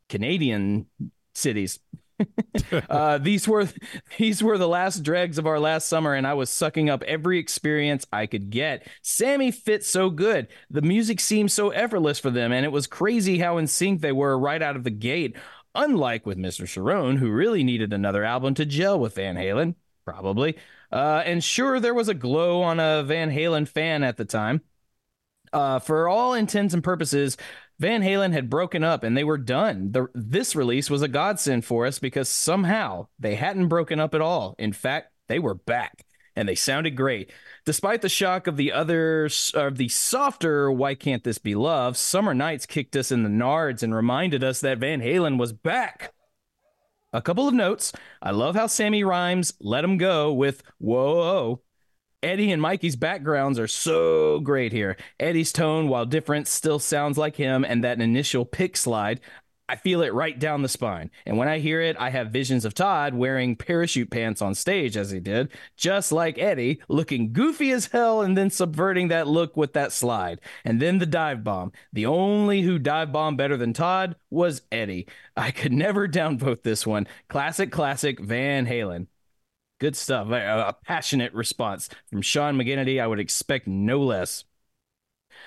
Canadian 0.08 0.86
cities. 1.36 1.80
uh, 2.90 3.18
these 3.18 3.48
were 3.48 3.68
these 4.18 4.44
were 4.44 4.58
the 4.58 4.68
last 4.68 5.04
dregs 5.04 5.38
of 5.38 5.48
our 5.48 5.60
last 5.60 5.88
summer, 5.88 6.14
and 6.14 6.28
I 6.28 6.34
was 6.34 6.50
sucking 6.50 6.90
up 6.90 7.04
every 7.04 7.40
experience 7.40 8.06
I 8.12 8.26
could 8.26 8.50
get. 8.50 8.88
Sammy 9.02 9.52
fit 9.52 9.84
so 9.84 10.10
good. 10.10 10.48
The 10.70 10.82
music 10.82 11.20
seemed 11.20 11.52
so 11.52 11.70
effortless 11.70 12.20
for 12.20 12.30
them, 12.30 12.52
and 12.52 12.66
it 12.66 12.72
was 12.72 12.88
crazy 12.88 13.40
how 13.40 13.58
in 13.58 13.68
sync 13.68 14.02
they 14.02 14.12
were 14.12 14.38
right 14.38 14.62
out 14.62 14.76
of 14.76 14.84
the 14.84 14.92
gate. 14.92 15.36
Unlike 15.74 16.26
with 16.26 16.38
Mr. 16.38 16.66
Cherone, 16.66 17.18
who 17.18 17.32
really 17.32 17.64
needed 17.64 17.94
another 17.94 18.26
album 18.26 18.54
to 18.56 18.66
gel 18.66 19.00
with 19.00 19.16
Van 19.16 19.36
Halen, 19.36 19.76
probably. 20.04 20.58
Uh, 20.92 21.24
and 21.26 21.42
sure, 21.42 21.80
there 21.80 21.94
was 21.94 22.10
a 22.10 22.14
glow 22.14 22.62
on 22.62 22.80
a 22.80 23.04
Van 23.04 23.32
Halen 23.32 23.68
fan 23.68 24.04
at 24.04 24.18
the 24.18 24.26
time. 24.26 24.62
Uh, 25.54 25.80
for 25.80 26.08
all 26.08 26.34
intents 26.34 26.74
and 26.74 26.84
purposes, 26.84 27.36
Van 27.82 28.04
Halen 28.04 28.32
had 28.32 28.48
broken 28.48 28.84
up 28.84 29.04
and 29.04 29.18
they 29.18 29.24
were 29.24 29.40
done. 29.40 29.92
The, 29.92 30.06
this 30.14 30.56
release 30.56 30.88
was 30.88 31.02
a 31.02 31.08
godsend 31.08 31.66
for 31.66 31.88
us 31.88 31.98
because 31.98 32.30
somehow 32.30 33.08
they 33.18 33.34
hadn't 33.34 33.70
broken 33.70 34.00
up 34.00 34.14
at 34.14 34.22
all. 34.22 34.54
In 34.60 34.72
fact, 34.72 35.12
they 35.28 35.40
were 35.40 35.56
back 35.56 36.06
and 36.36 36.48
they 36.48 36.54
sounded 36.54 36.92
great. 36.92 37.32
Despite 37.66 38.04
the 38.04 38.08
shock 38.08 38.46
of 38.46 38.56
the 38.56 38.72
other 38.72 39.28
of 39.56 39.78
the 39.78 39.90
softer 39.90 40.72
"Why 40.72 40.94
Can't 40.94 41.24
This 41.24 41.40
Be 41.40 41.56
Love," 41.56 41.98
Summer 41.98 42.36
Nights 42.36 42.68
kicked 42.68 42.96
us 42.96 43.12
in 43.12 43.24
the 43.24 43.30
nards 43.30 43.82
and 43.82 43.96
reminded 43.96 44.44
us 44.44 44.62
that 44.62 44.78
Van 44.78 45.02
Halen 45.02 45.40
was 45.40 45.52
back. 45.52 46.14
A 47.12 47.22
couple 47.22 47.48
of 47.48 47.56
notes. 47.56 47.92
I 48.22 48.30
love 48.30 48.54
how 48.54 48.68
Sammy 48.68 49.04
rhymes 49.04 49.54
Let 49.60 49.78
"Let 49.78 49.84
'em 49.86 49.98
go" 49.98 50.32
with 50.32 50.62
"Whoa." 50.78 51.02
Oh, 51.02 51.22
oh. 51.22 51.62
Eddie 52.24 52.52
and 52.52 52.62
Mikey's 52.62 52.96
backgrounds 52.96 53.58
are 53.58 53.68
so 53.68 54.40
great 54.40 54.72
here. 54.72 54.96
Eddie's 55.20 55.52
tone, 55.52 55.88
while 55.88 56.06
different, 56.06 56.48
still 56.48 56.78
sounds 56.80 57.18
like 57.18 57.36
him, 57.36 57.66
and 57.66 57.84
that 57.84 58.00
initial 58.00 58.46
pick 58.46 58.78
slide, 58.78 59.22
I 59.68 59.78
feel 59.78 60.02
it 60.02 60.14
right 60.14 60.38
down 60.38 60.62
the 60.62 60.68
spine. 60.68 61.10
And 61.26 61.38
when 61.38 61.48
I 61.48 61.60
hear 61.60 61.82
it, 61.82 61.96
I 61.98 62.10
have 62.10 62.30
visions 62.30 62.66
of 62.66 62.74
Todd 62.74 63.14
wearing 63.14 63.56
parachute 63.56 64.12
pants 64.12 64.42
on 64.42 64.54
stage 64.54 64.98
as 64.98 65.12
he 65.12 65.22
did, 65.22 65.50
just 65.78 66.12
like 66.12 66.38
Eddie, 66.38 66.82
looking 66.90 67.32
goofy 67.32 67.72
as 67.72 67.86
hell 67.86 68.22
and 68.22 68.38
then 68.38 68.50
subverting 68.50 69.08
that 69.08 69.28
look 69.28 69.56
with 69.56 69.72
that 69.74 69.94
slide. 69.94 70.42
And 70.66 70.82
then 70.82 71.00
the 71.00 71.06
dive 71.06 71.44
bomb. 71.46 71.72
The 71.94 72.06
only 72.06 72.62
who 72.64 72.80
dive 72.80 73.14
bombed 73.14 73.38
better 73.38 73.56
than 73.56 73.72
Todd 73.72 74.18
was 74.30 74.62
Eddie. 74.74 75.08
I 75.38 75.52
could 75.52 75.72
never 75.74 76.06
downvote 76.06 76.64
this 76.64 76.86
one. 76.86 77.08
Classic, 77.30 77.72
classic 77.72 78.20
Van 78.20 78.68
Halen. 78.68 79.08
Good 79.82 79.96
stuff. 79.96 80.30
A, 80.30 80.68
a 80.68 80.74
passionate 80.74 81.34
response 81.34 81.90
from 82.08 82.22
Sean 82.22 82.56
McGinnity. 82.56 83.02
I 83.02 83.08
would 83.08 83.20
expect 83.20 83.66
no 83.66 84.00
less. 84.00 84.44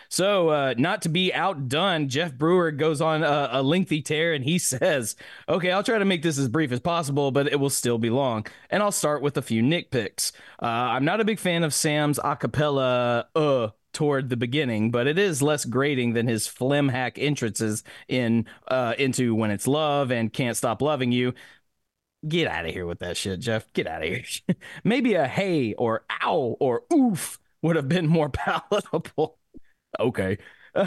So, 0.08 0.48
uh, 0.48 0.74
not 0.76 1.02
to 1.02 1.08
be 1.08 1.32
outdone, 1.32 2.08
Jeff 2.08 2.34
Brewer 2.34 2.72
goes 2.72 3.00
on 3.00 3.22
a, 3.22 3.48
a, 3.52 3.62
lengthy 3.62 4.02
tear 4.02 4.32
and 4.32 4.44
he 4.44 4.58
says, 4.58 5.14
Okay, 5.48 5.70
I'll 5.70 5.84
try 5.84 5.98
to 5.98 6.04
make 6.04 6.22
this 6.22 6.36
as 6.36 6.48
brief 6.48 6.72
as 6.72 6.80
possible, 6.80 7.30
but 7.30 7.46
it 7.46 7.60
will 7.60 7.70
still 7.70 7.96
be 7.96 8.10
long. 8.10 8.44
And 8.70 8.82
I'll 8.82 8.90
start 8.90 9.22
with 9.22 9.36
a 9.36 9.42
few 9.42 9.62
nitpicks. 9.62 10.32
Uh, 10.60 10.66
I'm 10.66 11.04
not 11.04 11.20
a 11.20 11.24
big 11.24 11.38
fan 11.38 11.62
of 11.62 11.72
Sam's 11.72 12.18
acapella, 12.18 13.26
uh, 13.36 13.68
toward 13.94 14.28
the 14.28 14.36
beginning, 14.36 14.90
but 14.90 15.06
it 15.06 15.18
is 15.18 15.40
less 15.40 15.64
grating 15.64 16.12
than 16.12 16.26
his 16.26 16.46
phlegm 16.46 16.88
hack 16.88 17.18
entrances 17.18 17.82
in 18.08 18.44
uh, 18.68 18.94
into 18.98 19.34
When 19.34 19.50
It's 19.50 19.66
Love 19.66 20.10
and 20.10 20.30
Can't 20.30 20.56
Stop 20.56 20.82
Loving 20.82 21.12
You. 21.12 21.32
Get 22.26 22.48
out 22.48 22.64
of 22.66 22.72
here 22.72 22.86
with 22.86 23.00
that 23.00 23.16
shit, 23.16 23.40
Jeff. 23.40 23.70
Get 23.72 23.86
out 23.86 24.02
of 24.02 24.08
here. 24.08 24.24
Maybe 24.84 25.14
a 25.14 25.26
hey 25.26 25.74
or 25.74 26.04
ow 26.22 26.56
or 26.60 26.82
oof 26.92 27.38
would 27.62 27.76
have 27.76 27.88
been 27.88 28.06
more 28.06 28.28
palatable. 28.30 29.38
Okay. 29.98 30.38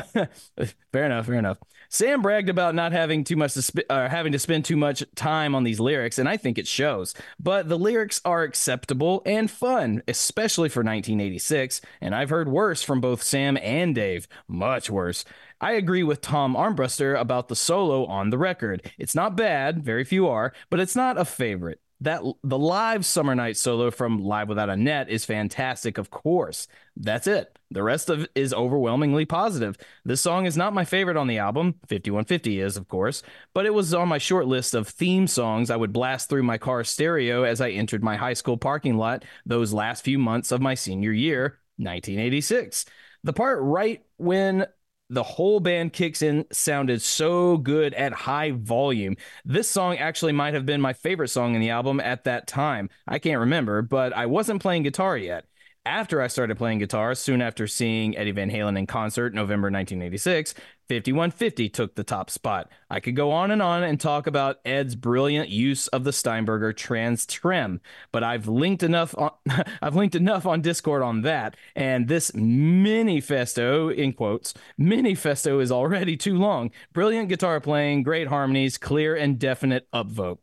fair 0.91 1.05
enough. 1.05 1.27
Fair 1.27 1.35
enough. 1.35 1.59
Sam 1.89 2.21
bragged 2.21 2.49
about 2.49 2.75
not 2.75 2.91
having 2.91 3.23
too 3.23 3.38
much 3.38 3.53
to 3.53 3.61
sp- 3.63 3.88
uh, 3.89 4.09
having 4.09 4.33
to 4.33 4.39
spend 4.39 4.65
too 4.65 4.75
much 4.75 5.03
time 5.15 5.55
on 5.55 5.63
these 5.63 5.79
lyrics, 5.79 6.19
and 6.19 6.27
I 6.27 6.35
think 6.35 6.57
it 6.57 6.67
shows. 6.67 7.13
But 7.39 7.69
the 7.69 7.77
lyrics 7.79 8.19
are 8.25 8.43
acceptable 8.43 9.21
and 9.25 9.49
fun, 9.49 10.03
especially 10.07 10.67
for 10.67 10.81
1986. 10.81 11.79
And 12.01 12.13
I've 12.13 12.29
heard 12.29 12.49
worse 12.49 12.83
from 12.83 12.99
both 12.99 13.23
Sam 13.23 13.57
and 13.61 13.95
Dave, 13.95 14.27
much 14.49 14.89
worse. 14.89 15.23
I 15.60 15.74
agree 15.74 16.03
with 16.03 16.22
Tom 16.22 16.55
Armbruster 16.55 17.20
about 17.20 17.47
the 17.47 17.55
solo 17.55 18.05
on 18.05 18.30
the 18.30 18.38
record. 18.38 18.91
It's 18.97 19.16
not 19.16 19.36
bad, 19.36 19.84
very 19.84 20.03
few 20.03 20.28
are, 20.28 20.53
but 20.70 20.80
it's 20.80 20.95
not 20.95 21.18
a 21.18 21.26
favorite. 21.26 21.82
That 22.01 22.22
the 22.43 22.60
live 22.60 23.08
summer 23.08 23.34
night 23.34 23.58
solo 23.58 23.89
from 23.89 24.20
live 24.20 24.49
without 24.49 24.70
a 24.70 24.78
net 24.78 25.10
is 25.10 25.26
fantastic 25.26 25.97
of 25.97 26.12
course. 26.12 26.68
That's 26.95 27.26
it. 27.26 27.58
The 27.72 27.82
rest 27.82 28.12
of 28.12 28.28
is 28.36 28.53
overwhelmingly 28.53 29.26
positive. 29.26 29.78
This 30.05 30.22
song 30.22 30.45
is 30.45 30.55
not 30.55 30.76
my 30.76 30.86
favorite 30.86 31.18
on 31.18 31.26
the 31.26 31.39
album. 31.39 31.74
5150 31.89 32.60
is 32.62 32.78
of 32.78 32.88
course 32.88 33.24
but 33.53 33.66
it 33.66 33.74
was 33.74 33.95
on 33.95 34.08
my 34.08 34.20
short 34.20 34.45
list 34.45 34.74
of 34.76 34.88
theme 34.88 35.28
songs 35.28 35.70
i 35.70 35.76
would 35.76 35.91
blast 35.93 36.30
through 36.30 36.43
my 36.43 36.58
car 36.58 36.84
stereo 36.84 37.43
as 37.43 37.62
i 37.62 37.70
entered 37.70 38.03
my 38.03 38.16
high 38.16 38.34
school 38.34 38.58
parking 38.58 38.95
lot 38.97 39.26
those 39.45 39.74
last 39.74 40.03
few 40.03 40.20
months 40.20 40.51
of 40.51 40.62
my 40.62 40.74
senior 40.76 41.12
year 41.12 41.60
1986 41.78 42.86
the 43.24 43.34
part 43.34 43.60
right 43.62 44.03
when 44.18 44.66
the 45.10 45.24
whole 45.24 45.60
band 45.60 45.93
kicks 45.93 46.22
in 46.22 46.45
sounded 46.51 47.01
so 47.01 47.58
good 47.58 47.93
at 47.93 48.12
high 48.14 48.51
volume. 48.51 49.16
This 49.45 49.70
song 49.70 49.97
actually 49.97 50.34
might 50.34 50.53
have 50.53 50.66
been 50.66 50.82
my 50.82 50.93
favorite 50.93 51.30
song 51.30 51.55
in 51.55 51.62
the 51.62 51.70
album 51.70 51.99
at 51.99 52.26
that 52.26 52.47
time. 52.47 52.89
I 53.08 53.20
can't 53.20 53.39
remember, 53.39 53.82
but 53.82 54.14
I 54.14 54.26
wasn't 54.26 54.62
playing 54.62 54.84
guitar 54.84 55.18
yet. 55.18 55.45
After 55.88 56.21
I 56.21 56.27
started 56.27 56.57
playing 56.57 56.79
guitar, 56.79 57.15
soon 57.15 57.41
after 57.41 57.65
seeing 57.65 58.17
Eddie 58.17 58.31
Van 58.31 58.51
Halen 58.51 58.77
in 58.77 58.88
concert, 58.88 59.33
November 59.33 59.67
1986, 59.67 60.53
5150 60.89 61.69
took 61.69 61.95
the 61.95 62.03
top 62.03 62.29
spot. 62.29 62.69
I 62.89 62.99
could 62.99 63.15
go 63.15 63.31
on 63.31 63.51
and 63.51 63.61
on 63.61 63.83
and 63.83 63.97
talk 63.97 64.27
about 64.27 64.57
Ed's 64.65 64.95
brilliant 64.95 65.47
use 65.47 65.88
of 65.88 66.03
the 66.03 66.11
Steinberger 66.11 66.73
Trans 66.73 67.25
Trem, 67.25 67.79
but 68.11 68.21
I've 68.21 68.49
linked 68.49 68.83
enough 68.83 69.15
on 69.17 69.31
I've 69.81 69.95
linked 69.95 70.15
enough 70.15 70.45
on 70.45 70.59
Discord 70.59 71.03
on 71.03 71.21
that, 71.21 71.55
and 71.73 72.09
this 72.09 72.33
mini 72.35 73.21
festo 73.21 73.89
in 73.95 74.11
quotes 74.11 74.53
mini 74.77 75.13
festo 75.13 75.61
is 75.61 75.71
already 75.71 76.17
too 76.17 76.38
long. 76.38 76.69
Brilliant 76.91 77.29
guitar 77.29 77.61
playing, 77.61 78.03
great 78.03 78.27
harmonies, 78.27 78.77
clear 78.77 79.15
and 79.15 79.39
definite 79.39 79.89
upvote 79.93 80.39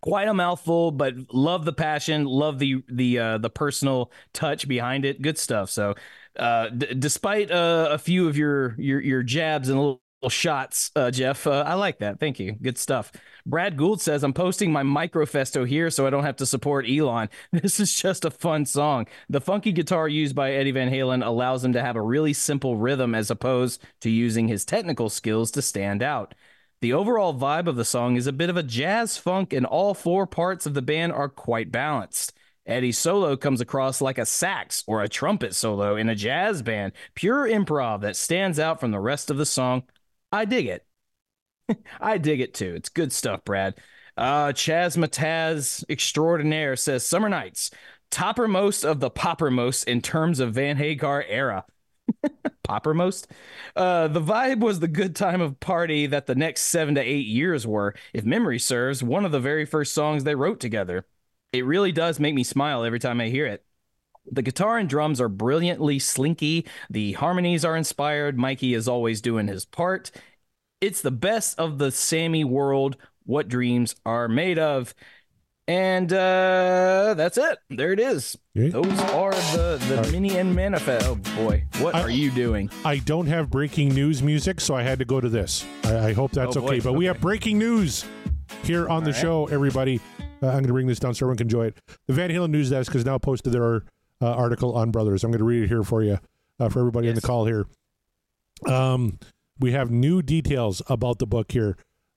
quite 0.00 0.28
a 0.28 0.34
mouthful, 0.34 0.90
but 0.90 1.14
love 1.32 1.64
the 1.64 1.72
passion, 1.72 2.24
love 2.24 2.58
the 2.58 2.82
the 2.88 3.18
uh, 3.18 3.38
the 3.38 3.50
personal 3.50 4.10
touch 4.32 4.66
behind 4.68 5.04
it. 5.04 5.22
Good 5.22 5.38
stuff. 5.38 5.70
So, 5.70 5.94
uh, 6.36 6.68
d- 6.70 6.94
despite 6.98 7.50
uh, 7.50 7.88
a 7.90 7.98
few 7.98 8.28
of 8.28 8.36
your 8.36 8.74
your 8.78 9.00
your 9.00 9.22
jabs 9.22 9.68
and 9.68 9.78
little 9.78 10.00
shots, 10.28 10.90
uh, 10.96 11.10
Jeff, 11.10 11.46
uh, 11.46 11.64
I 11.66 11.74
like 11.74 11.98
that. 11.98 12.20
Thank 12.20 12.38
you. 12.40 12.52
Good 12.52 12.78
stuff. 12.78 13.10
Brad 13.46 13.76
Gould 13.76 14.00
says 14.00 14.22
I'm 14.22 14.32
posting 14.34 14.70
my 14.70 14.82
microfesto 14.82 15.66
here 15.66 15.90
so 15.90 16.06
I 16.06 16.10
don't 16.10 16.24
have 16.24 16.36
to 16.36 16.46
support 16.46 16.86
Elon. 16.88 17.28
This 17.52 17.80
is 17.80 17.94
just 17.94 18.24
a 18.24 18.30
fun 18.30 18.66
song. 18.66 19.06
The 19.28 19.40
funky 19.40 19.72
guitar 19.72 20.08
used 20.08 20.34
by 20.34 20.52
Eddie 20.52 20.70
Van 20.72 20.90
Halen 20.90 21.24
allows 21.24 21.64
him 21.64 21.72
to 21.72 21.82
have 21.82 21.96
a 21.96 22.02
really 22.02 22.32
simple 22.32 22.76
rhythm 22.76 23.14
as 23.14 23.30
opposed 23.30 23.82
to 24.02 24.10
using 24.10 24.48
his 24.48 24.64
technical 24.64 25.08
skills 25.08 25.50
to 25.52 25.62
stand 25.62 26.02
out. 26.02 26.34
The 26.80 26.94
overall 26.94 27.34
vibe 27.34 27.66
of 27.66 27.76
the 27.76 27.84
song 27.84 28.16
is 28.16 28.26
a 28.26 28.32
bit 28.32 28.48
of 28.48 28.56
a 28.56 28.62
jazz 28.62 29.18
funk, 29.18 29.52
and 29.52 29.66
all 29.66 29.92
four 29.92 30.26
parts 30.26 30.64
of 30.64 30.72
the 30.72 30.80
band 30.80 31.12
are 31.12 31.28
quite 31.28 31.70
balanced. 31.70 32.32
Eddie's 32.64 32.98
solo 32.98 33.36
comes 33.36 33.60
across 33.60 34.00
like 34.00 34.16
a 34.16 34.24
sax 34.24 34.82
or 34.86 35.02
a 35.02 35.08
trumpet 35.08 35.54
solo 35.54 35.96
in 35.96 36.08
a 36.08 36.14
jazz 36.14 36.62
band, 36.62 36.92
pure 37.14 37.46
improv 37.46 38.00
that 38.00 38.16
stands 38.16 38.58
out 38.58 38.80
from 38.80 38.92
the 38.92 39.00
rest 39.00 39.30
of 39.30 39.36
the 39.36 39.44
song. 39.44 39.82
I 40.32 40.46
dig 40.46 40.66
it. 40.66 40.86
I 42.00 42.16
dig 42.16 42.40
it 42.40 42.54
too. 42.54 42.74
It's 42.74 42.88
good 42.88 43.12
stuff, 43.12 43.44
Brad. 43.44 43.74
Uh, 44.16 44.48
Chaz 44.48 44.96
Mataz 44.96 45.84
extraordinaire 45.90 46.76
says 46.76 47.06
Summer 47.06 47.28
Nights, 47.28 47.70
toppermost 48.10 48.84
of 48.84 49.00
the 49.00 49.10
poppermost 49.10 49.84
in 49.86 50.00
terms 50.00 50.40
of 50.40 50.54
Van 50.54 50.76
Hagar 50.78 51.24
era. 51.28 51.64
Poppermost. 52.66 53.26
Uh, 53.74 54.08
the 54.08 54.20
vibe 54.20 54.60
was 54.60 54.80
the 54.80 54.88
good 54.88 55.16
time 55.16 55.40
of 55.40 55.60
party 55.60 56.06
that 56.06 56.26
the 56.26 56.34
next 56.34 56.62
seven 56.62 56.94
to 56.94 57.00
eight 57.00 57.26
years 57.26 57.66
were, 57.66 57.94
if 58.12 58.24
memory 58.24 58.58
serves, 58.58 59.02
one 59.02 59.24
of 59.24 59.32
the 59.32 59.40
very 59.40 59.64
first 59.64 59.92
songs 59.94 60.24
they 60.24 60.34
wrote 60.34 60.60
together. 60.60 61.06
It 61.52 61.64
really 61.64 61.92
does 61.92 62.20
make 62.20 62.34
me 62.34 62.44
smile 62.44 62.84
every 62.84 63.00
time 63.00 63.20
I 63.20 63.28
hear 63.28 63.46
it. 63.46 63.64
The 64.30 64.42
guitar 64.42 64.78
and 64.78 64.88
drums 64.88 65.20
are 65.20 65.28
brilliantly 65.28 65.98
slinky. 65.98 66.66
The 66.88 67.12
harmonies 67.12 67.64
are 67.64 67.76
inspired. 67.76 68.38
Mikey 68.38 68.74
is 68.74 68.86
always 68.86 69.20
doing 69.20 69.48
his 69.48 69.64
part. 69.64 70.10
It's 70.80 71.00
the 71.02 71.10
best 71.10 71.58
of 71.58 71.78
the 71.78 71.90
Sammy 71.90 72.44
world. 72.44 72.96
What 73.24 73.48
dreams 73.48 73.96
are 74.06 74.28
made 74.28 74.58
of. 74.58 74.94
And 75.68 76.12
uh, 76.12 77.14
that's 77.16 77.38
it. 77.38 77.58
There 77.68 77.92
it 77.92 78.00
is. 78.00 78.36
Okay. 78.58 78.70
Those 78.70 78.86
are 79.12 79.30
the, 79.30 79.78
the 80.02 80.08
mini 80.12 80.36
and 80.36 80.54
manifest. 80.54 81.06
Oh 81.06 81.14
boy, 81.14 81.64
what 81.78 81.94
I- 81.94 82.00
are 82.02 82.10
you 82.10 82.30
doing? 82.32 82.70
I 82.84 82.98
don't 82.98 83.26
have 83.26 83.50
breaking 83.50 83.90
news 83.90 84.20
music, 84.22 84.60
so 84.60 84.74
I 84.74 84.82
had 84.82 84.98
to 84.98 85.04
go 85.04 85.20
to 85.20 85.28
this. 85.28 85.64
I, 85.84 86.08
I 86.08 86.12
hope 86.12 86.32
that's 86.32 86.56
Oh, 86.56 86.64
okay. 86.66 86.80
But 86.80 86.94
we 86.94 87.04
have 87.04 87.20
breaking 87.20 87.58
news 87.58 88.04
here 88.64 88.88
on 88.88 89.04
the 89.04 89.12
right. 89.12 89.20
show, 89.20 89.46
everybody. 89.46 90.00
Uh, 90.42 90.46
I'm 90.46 90.52
going 90.54 90.66
to 90.66 90.72
bring 90.72 90.86
this 90.88 90.98
down 90.98 91.14
so 91.14 91.24
everyone 91.26 91.36
can 91.36 91.46
enjoy 91.46 91.66
it. 91.66 91.76
The 92.08 92.14
Van 92.14 92.30
Halen 92.30 92.50
News 92.50 92.70
Desk 92.70 92.92
has 92.94 93.04
now 93.04 93.18
posted 93.18 93.52
their 93.52 93.76
uh, 93.76 93.82
article 94.22 94.74
on 94.74 94.90
Brothers. 94.90 95.22
I'm 95.22 95.30
going 95.30 95.38
to 95.38 95.44
read 95.44 95.62
it 95.64 95.68
here 95.68 95.82
for 95.84 96.02
you, 96.02 96.18
uh, 96.58 96.68
for 96.68 96.80
everybody 96.80 97.08
in 97.08 97.14
the 97.14 97.20
call 97.20 97.44
here. 97.46 97.66
Um, 98.66 99.18
we 99.60 99.72
have 99.72 99.90
new 99.90 100.22
details 100.22 100.82
about 100.88 101.18
the 101.18 101.26
book 101.26 101.52
here. 101.52 101.76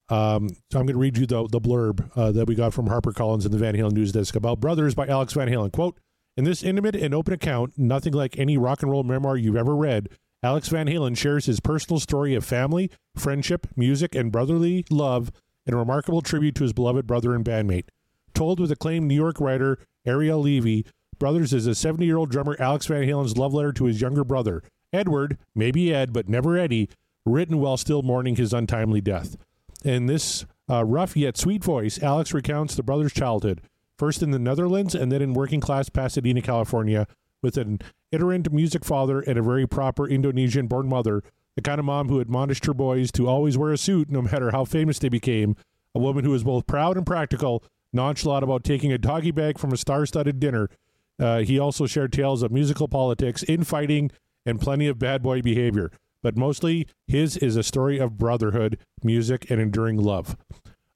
Um, 0.09 0.49
so 0.71 0.79
I'm 0.79 0.85
going 0.85 0.93
to 0.93 0.97
read 0.97 1.17
you 1.17 1.25
the, 1.25 1.47
the 1.47 1.61
blurb 1.61 2.09
uh, 2.15 2.31
that 2.31 2.45
we 2.45 2.55
got 2.55 2.73
from 2.73 2.87
HarperCollins 2.87 3.45
and 3.45 3.53
the 3.53 3.57
Van 3.57 3.75
Halen 3.75 3.93
News 3.93 4.11
Desk 4.11 4.35
about 4.35 4.59
Brothers 4.59 4.95
by 4.95 5.07
Alex 5.07 5.33
Van 5.33 5.47
Halen. 5.47 5.71
Quote, 5.71 5.97
in 6.35 6.43
this 6.45 6.63
intimate 6.63 6.95
and 6.95 7.13
open 7.13 7.33
account, 7.33 7.73
nothing 7.77 8.13
like 8.13 8.37
any 8.37 8.57
rock 8.57 8.81
and 8.81 8.91
roll 8.91 9.03
memoir 9.03 9.37
you've 9.37 9.55
ever 9.55 9.75
read, 9.75 10.09
Alex 10.41 10.67
Van 10.67 10.87
Halen 10.87 11.15
shares 11.15 11.45
his 11.45 11.59
personal 11.59 11.99
story 11.99 12.35
of 12.35 12.43
family, 12.43 12.91
friendship, 13.15 13.67
music, 13.75 14.13
and 14.13 14.31
brotherly 14.31 14.83
love 14.89 15.31
in 15.65 15.73
a 15.73 15.77
remarkable 15.77 16.21
tribute 16.21 16.55
to 16.55 16.63
his 16.63 16.73
beloved 16.73 17.07
brother 17.07 17.33
and 17.33 17.45
bandmate. 17.45 17.85
Told 18.33 18.59
with 18.59 18.71
acclaimed 18.71 19.07
New 19.07 19.15
York 19.15 19.39
writer 19.39 19.77
Ariel 20.05 20.41
Levy, 20.41 20.85
Brothers 21.19 21.53
is 21.53 21.67
a 21.67 21.75
70 21.75 22.05
year 22.05 22.17
old 22.17 22.31
drummer 22.31 22.57
Alex 22.59 22.87
Van 22.87 23.07
Halen's 23.07 23.37
love 23.37 23.53
letter 23.53 23.71
to 23.73 23.85
his 23.85 24.01
younger 24.01 24.23
brother, 24.23 24.63
Edward, 24.91 25.37
maybe 25.55 25.93
Ed, 25.93 26.11
but 26.11 26.27
never 26.27 26.57
Eddie, 26.57 26.89
written 27.25 27.59
while 27.59 27.77
still 27.77 28.01
mourning 28.01 28.35
his 28.35 28.53
untimely 28.53 28.99
death. 28.99 29.37
In 29.83 30.05
this 30.05 30.45
uh, 30.69 30.85
rough 30.85 31.17
yet 31.17 31.37
sweet 31.37 31.63
voice, 31.63 32.01
Alex 32.01 32.33
recounts 32.33 32.75
the 32.75 32.83
brothers' 32.83 33.13
childhood, 33.13 33.61
first 33.97 34.23
in 34.23 34.31
the 34.31 34.39
Netherlands 34.39 34.95
and 34.95 35.11
then 35.11 35.21
in 35.21 35.33
working 35.33 35.59
class 35.59 35.89
Pasadena, 35.89 36.41
California, 36.41 37.05
with 37.41 37.57
an 37.57 37.79
iterant 38.11 38.51
music 38.51 38.85
father 38.85 39.19
and 39.19 39.37
a 39.37 39.43
very 39.43 39.67
proper 39.67 40.07
Indonesian 40.07 40.67
born 40.67 40.87
mother, 40.87 41.21
the 41.55 41.61
kind 41.61 41.79
of 41.79 41.85
mom 41.85 42.07
who 42.07 42.21
admonished 42.21 42.65
her 42.65 42.73
boys 42.73 43.11
to 43.11 43.27
always 43.27 43.57
wear 43.57 43.73
a 43.73 43.77
suit 43.77 44.09
no 44.09 44.21
matter 44.21 44.51
how 44.51 44.63
famous 44.63 44.99
they 44.99 45.09
became, 45.09 45.55
a 45.93 45.99
woman 45.99 46.23
who 46.23 46.31
was 46.31 46.45
both 46.45 46.65
proud 46.65 46.95
and 46.95 47.05
practical, 47.05 47.61
nonchalant 47.91 48.43
about 48.43 48.63
taking 48.63 48.91
a 48.91 48.97
doggy 48.97 49.31
bag 49.31 49.59
from 49.59 49.73
a 49.73 49.77
star 49.77 50.05
studded 50.05 50.39
dinner. 50.39 50.69
Uh, 51.19 51.39
he 51.39 51.59
also 51.59 51.85
shared 51.85 52.11
tales 52.13 52.41
of 52.41 52.51
musical 52.51 52.87
politics, 52.87 53.43
infighting, 53.43 54.09
and 54.45 54.59
plenty 54.59 54.87
of 54.87 54.97
bad 54.97 55.21
boy 55.21 55.41
behavior. 55.41 55.91
But 56.23 56.37
mostly, 56.37 56.87
his 57.05 57.37
is 57.37 57.55
a 57.55 57.63
story 57.63 57.99
of 57.99 58.17
brotherhood, 58.17 58.79
music, 59.03 59.51
and 59.51 59.61
enduring 59.61 59.97
love. 59.97 60.35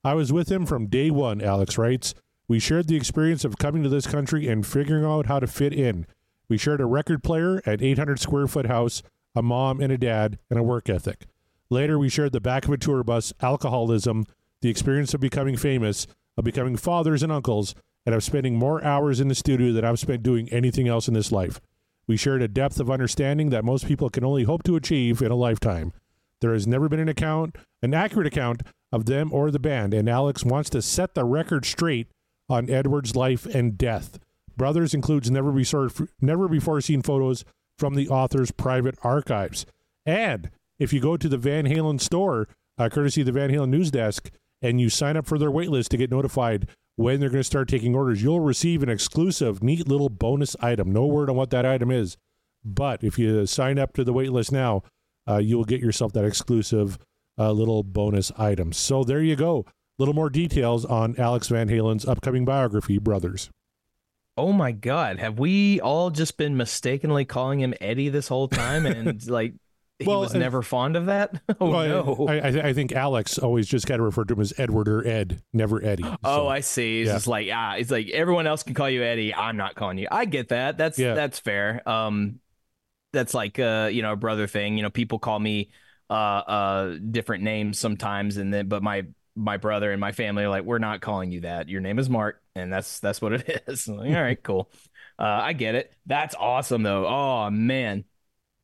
I 0.02 0.14
was 0.14 0.32
with 0.32 0.50
him 0.50 0.66
from 0.66 0.86
day 0.86 1.10
one, 1.10 1.40
Alex 1.40 1.78
writes. 1.78 2.14
We 2.48 2.58
shared 2.58 2.88
the 2.88 2.96
experience 2.96 3.44
of 3.44 3.58
coming 3.58 3.82
to 3.82 3.90
this 3.90 4.06
country 4.06 4.48
and 4.48 4.66
figuring 4.66 5.04
out 5.04 5.26
how 5.26 5.38
to 5.38 5.46
fit 5.46 5.74
in. 5.74 6.06
We 6.48 6.56
shared 6.56 6.80
a 6.80 6.86
record 6.86 7.22
player, 7.22 7.58
an 7.58 7.82
800 7.82 8.18
square 8.18 8.48
foot 8.48 8.66
house, 8.66 9.02
a 9.34 9.42
mom 9.42 9.80
and 9.80 9.92
a 9.92 9.98
dad, 9.98 10.38
and 10.48 10.58
a 10.58 10.62
work 10.62 10.88
ethic. 10.88 11.26
Later, 11.68 11.98
we 11.98 12.08
shared 12.08 12.32
the 12.32 12.40
back 12.40 12.64
of 12.64 12.72
a 12.72 12.78
tour 12.78 13.04
bus, 13.04 13.34
alcoholism, 13.42 14.24
the 14.62 14.70
experience 14.70 15.12
of 15.12 15.20
becoming 15.20 15.58
famous, 15.58 16.06
of 16.38 16.44
becoming 16.44 16.76
fathers 16.76 17.22
and 17.22 17.30
uncles, 17.30 17.74
and 18.06 18.14
of 18.14 18.24
spending 18.24 18.56
more 18.56 18.82
hours 18.82 19.20
in 19.20 19.28
the 19.28 19.34
studio 19.34 19.72
than 19.74 19.84
I've 19.84 19.98
spent 19.98 20.22
doing 20.22 20.48
anything 20.48 20.88
else 20.88 21.06
in 21.06 21.12
this 21.12 21.30
life. 21.30 21.60
We 22.08 22.16
shared 22.16 22.42
a 22.42 22.48
depth 22.48 22.80
of 22.80 22.90
understanding 22.90 23.50
that 23.50 23.64
most 23.64 23.86
people 23.86 24.08
can 24.08 24.24
only 24.24 24.44
hope 24.44 24.62
to 24.64 24.76
achieve 24.76 25.20
in 25.20 25.30
a 25.30 25.36
lifetime. 25.36 25.92
There 26.40 26.54
has 26.54 26.66
never 26.66 26.88
been 26.88 27.00
an 27.00 27.08
account, 27.08 27.56
an 27.82 27.92
accurate 27.92 28.26
account 28.26 28.62
of 28.90 29.04
them 29.04 29.32
or 29.32 29.50
the 29.50 29.58
band, 29.58 29.92
and 29.92 30.08
Alex 30.08 30.44
wants 30.44 30.70
to 30.70 30.80
set 30.80 31.14
the 31.14 31.24
record 31.24 31.66
straight 31.66 32.08
on 32.48 32.70
Edward's 32.70 33.14
life 33.14 33.44
and 33.44 33.76
death. 33.76 34.18
Brothers 34.56 34.94
includes 34.94 35.30
never 35.30 35.52
before, 35.52 35.90
never 36.20 36.48
before 36.48 36.80
seen 36.80 37.02
photos 37.02 37.44
from 37.76 37.94
the 37.94 38.08
author's 38.08 38.50
private 38.50 38.96
archives. 39.02 39.66
And 40.06 40.50
if 40.78 40.92
you 40.92 41.00
go 41.00 41.16
to 41.16 41.28
the 41.28 41.36
Van 41.36 41.66
Halen 41.66 42.00
store, 42.00 42.48
uh, 42.78 42.88
courtesy 42.88 43.20
of 43.20 43.26
the 43.26 43.32
Van 43.32 43.50
Halen 43.50 43.68
News 43.68 43.90
Desk, 43.90 44.30
and 44.62 44.80
you 44.80 44.88
sign 44.88 45.16
up 45.16 45.26
for 45.26 45.38
their 45.38 45.50
waitlist 45.50 45.88
to 45.88 45.96
get 45.96 46.10
notified 46.10 46.68
when 46.98 47.20
they're 47.20 47.30
going 47.30 47.38
to 47.38 47.44
start 47.44 47.68
taking 47.68 47.94
orders, 47.94 48.24
you'll 48.24 48.40
receive 48.40 48.82
an 48.82 48.88
exclusive, 48.88 49.62
neat 49.62 49.86
little 49.86 50.08
bonus 50.08 50.56
item. 50.58 50.90
No 50.92 51.06
word 51.06 51.30
on 51.30 51.36
what 51.36 51.50
that 51.50 51.64
item 51.64 51.92
is. 51.92 52.16
But 52.64 53.04
if 53.04 53.20
you 53.20 53.46
sign 53.46 53.78
up 53.78 53.92
to 53.92 54.02
the 54.02 54.12
waitlist 54.12 54.50
now, 54.50 54.82
uh, 55.28 55.36
you 55.36 55.56
will 55.56 55.64
get 55.64 55.80
yourself 55.80 56.12
that 56.14 56.24
exclusive 56.24 56.98
uh, 57.38 57.52
little 57.52 57.84
bonus 57.84 58.32
item. 58.36 58.72
So 58.72 59.04
there 59.04 59.22
you 59.22 59.36
go. 59.36 59.64
A 59.68 59.72
Little 60.00 60.14
more 60.14 60.28
details 60.28 60.84
on 60.84 61.14
Alex 61.18 61.46
Van 61.46 61.68
Halen's 61.68 62.04
upcoming 62.04 62.44
biography, 62.44 62.98
Brothers. 62.98 63.48
Oh 64.36 64.52
my 64.52 64.72
God, 64.72 65.20
have 65.20 65.38
we 65.38 65.80
all 65.80 66.10
just 66.10 66.36
been 66.36 66.56
mistakenly 66.56 67.24
calling 67.24 67.60
him 67.60 67.74
Eddie 67.80 68.08
this 68.08 68.26
whole 68.26 68.48
time? 68.48 68.86
And 68.86 69.24
like, 69.30 69.54
he 69.98 70.06
Well, 70.06 70.20
was 70.20 70.34
never 70.34 70.62
fond 70.62 70.96
of 70.96 71.06
that? 71.06 71.40
Oh 71.60 71.70
Well, 71.70 71.88
no. 71.88 72.28
I, 72.28 72.38
I, 72.38 72.68
I 72.68 72.72
think 72.72 72.92
Alex 72.92 73.38
always 73.38 73.66
just 73.66 73.86
got 73.86 73.96
to 73.96 74.02
refer 74.02 74.24
to 74.24 74.34
him 74.34 74.40
as 74.40 74.52
Edward 74.58 74.88
or 74.88 75.06
Ed, 75.06 75.42
never 75.52 75.84
Eddie. 75.84 76.04
Oh, 76.22 76.46
I 76.46 76.60
see. 76.60 77.00
It's 77.00 77.08
yeah. 77.08 77.14
just 77.14 77.26
like 77.26 77.48
ah, 77.52 77.74
it's 77.74 77.90
like 77.90 78.08
everyone 78.10 78.46
else 78.46 78.62
can 78.62 78.74
call 78.74 78.88
you 78.88 79.02
Eddie. 79.02 79.34
I'm 79.34 79.56
not 79.56 79.74
calling 79.74 79.98
you. 79.98 80.06
I 80.10 80.24
get 80.24 80.48
that. 80.48 80.78
That's 80.78 80.98
Yeah. 80.98 81.14
that's 81.14 81.38
fair. 81.38 81.86
Um, 81.88 82.40
that's 83.12 83.34
like 83.34 83.58
uh, 83.58 83.88
you 83.92 84.02
know, 84.02 84.12
a 84.12 84.16
brother 84.16 84.46
thing. 84.46 84.76
You 84.76 84.82
know, 84.82 84.90
people 84.90 85.18
call 85.18 85.38
me 85.38 85.70
uh 86.10 86.12
uh 86.14 86.98
different 87.10 87.44
names 87.44 87.78
sometimes, 87.78 88.36
and 88.36 88.52
then 88.52 88.68
but 88.68 88.82
my 88.82 89.06
my 89.34 89.56
brother 89.56 89.92
and 89.92 90.00
my 90.00 90.12
family 90.12 90.44
are 90.44 90.48
like, 90.48 90.64
we're 90.64 90.78
not 90.78 91.00
calling 91.00 91.30
you 91.30 91.40
that. 91.42 91.68
Your 91.68 91.80
name 91.80 91.98
is 91.98 92.08
Mark, 92.10 92.42
and 92.54 92.72
that's 92.72 93.00
that's 93.00 93.20
what 93.20 93.32
it 93.32 93.64
is. 93.68 93.88
Like, 93.88 94.10
All 94.10 94.22
right, 94.22 94.42
cool. 94.42 94.70
Uh, 95.18 95.24
I 95.24 95.52
get 95.52 95.74
it. 95.74 95.92
That's 96.06 96.34
awesome 96.36 96.82
though. 96.82 97.06
Oh 97.06 97.50
man. 97.50 98.04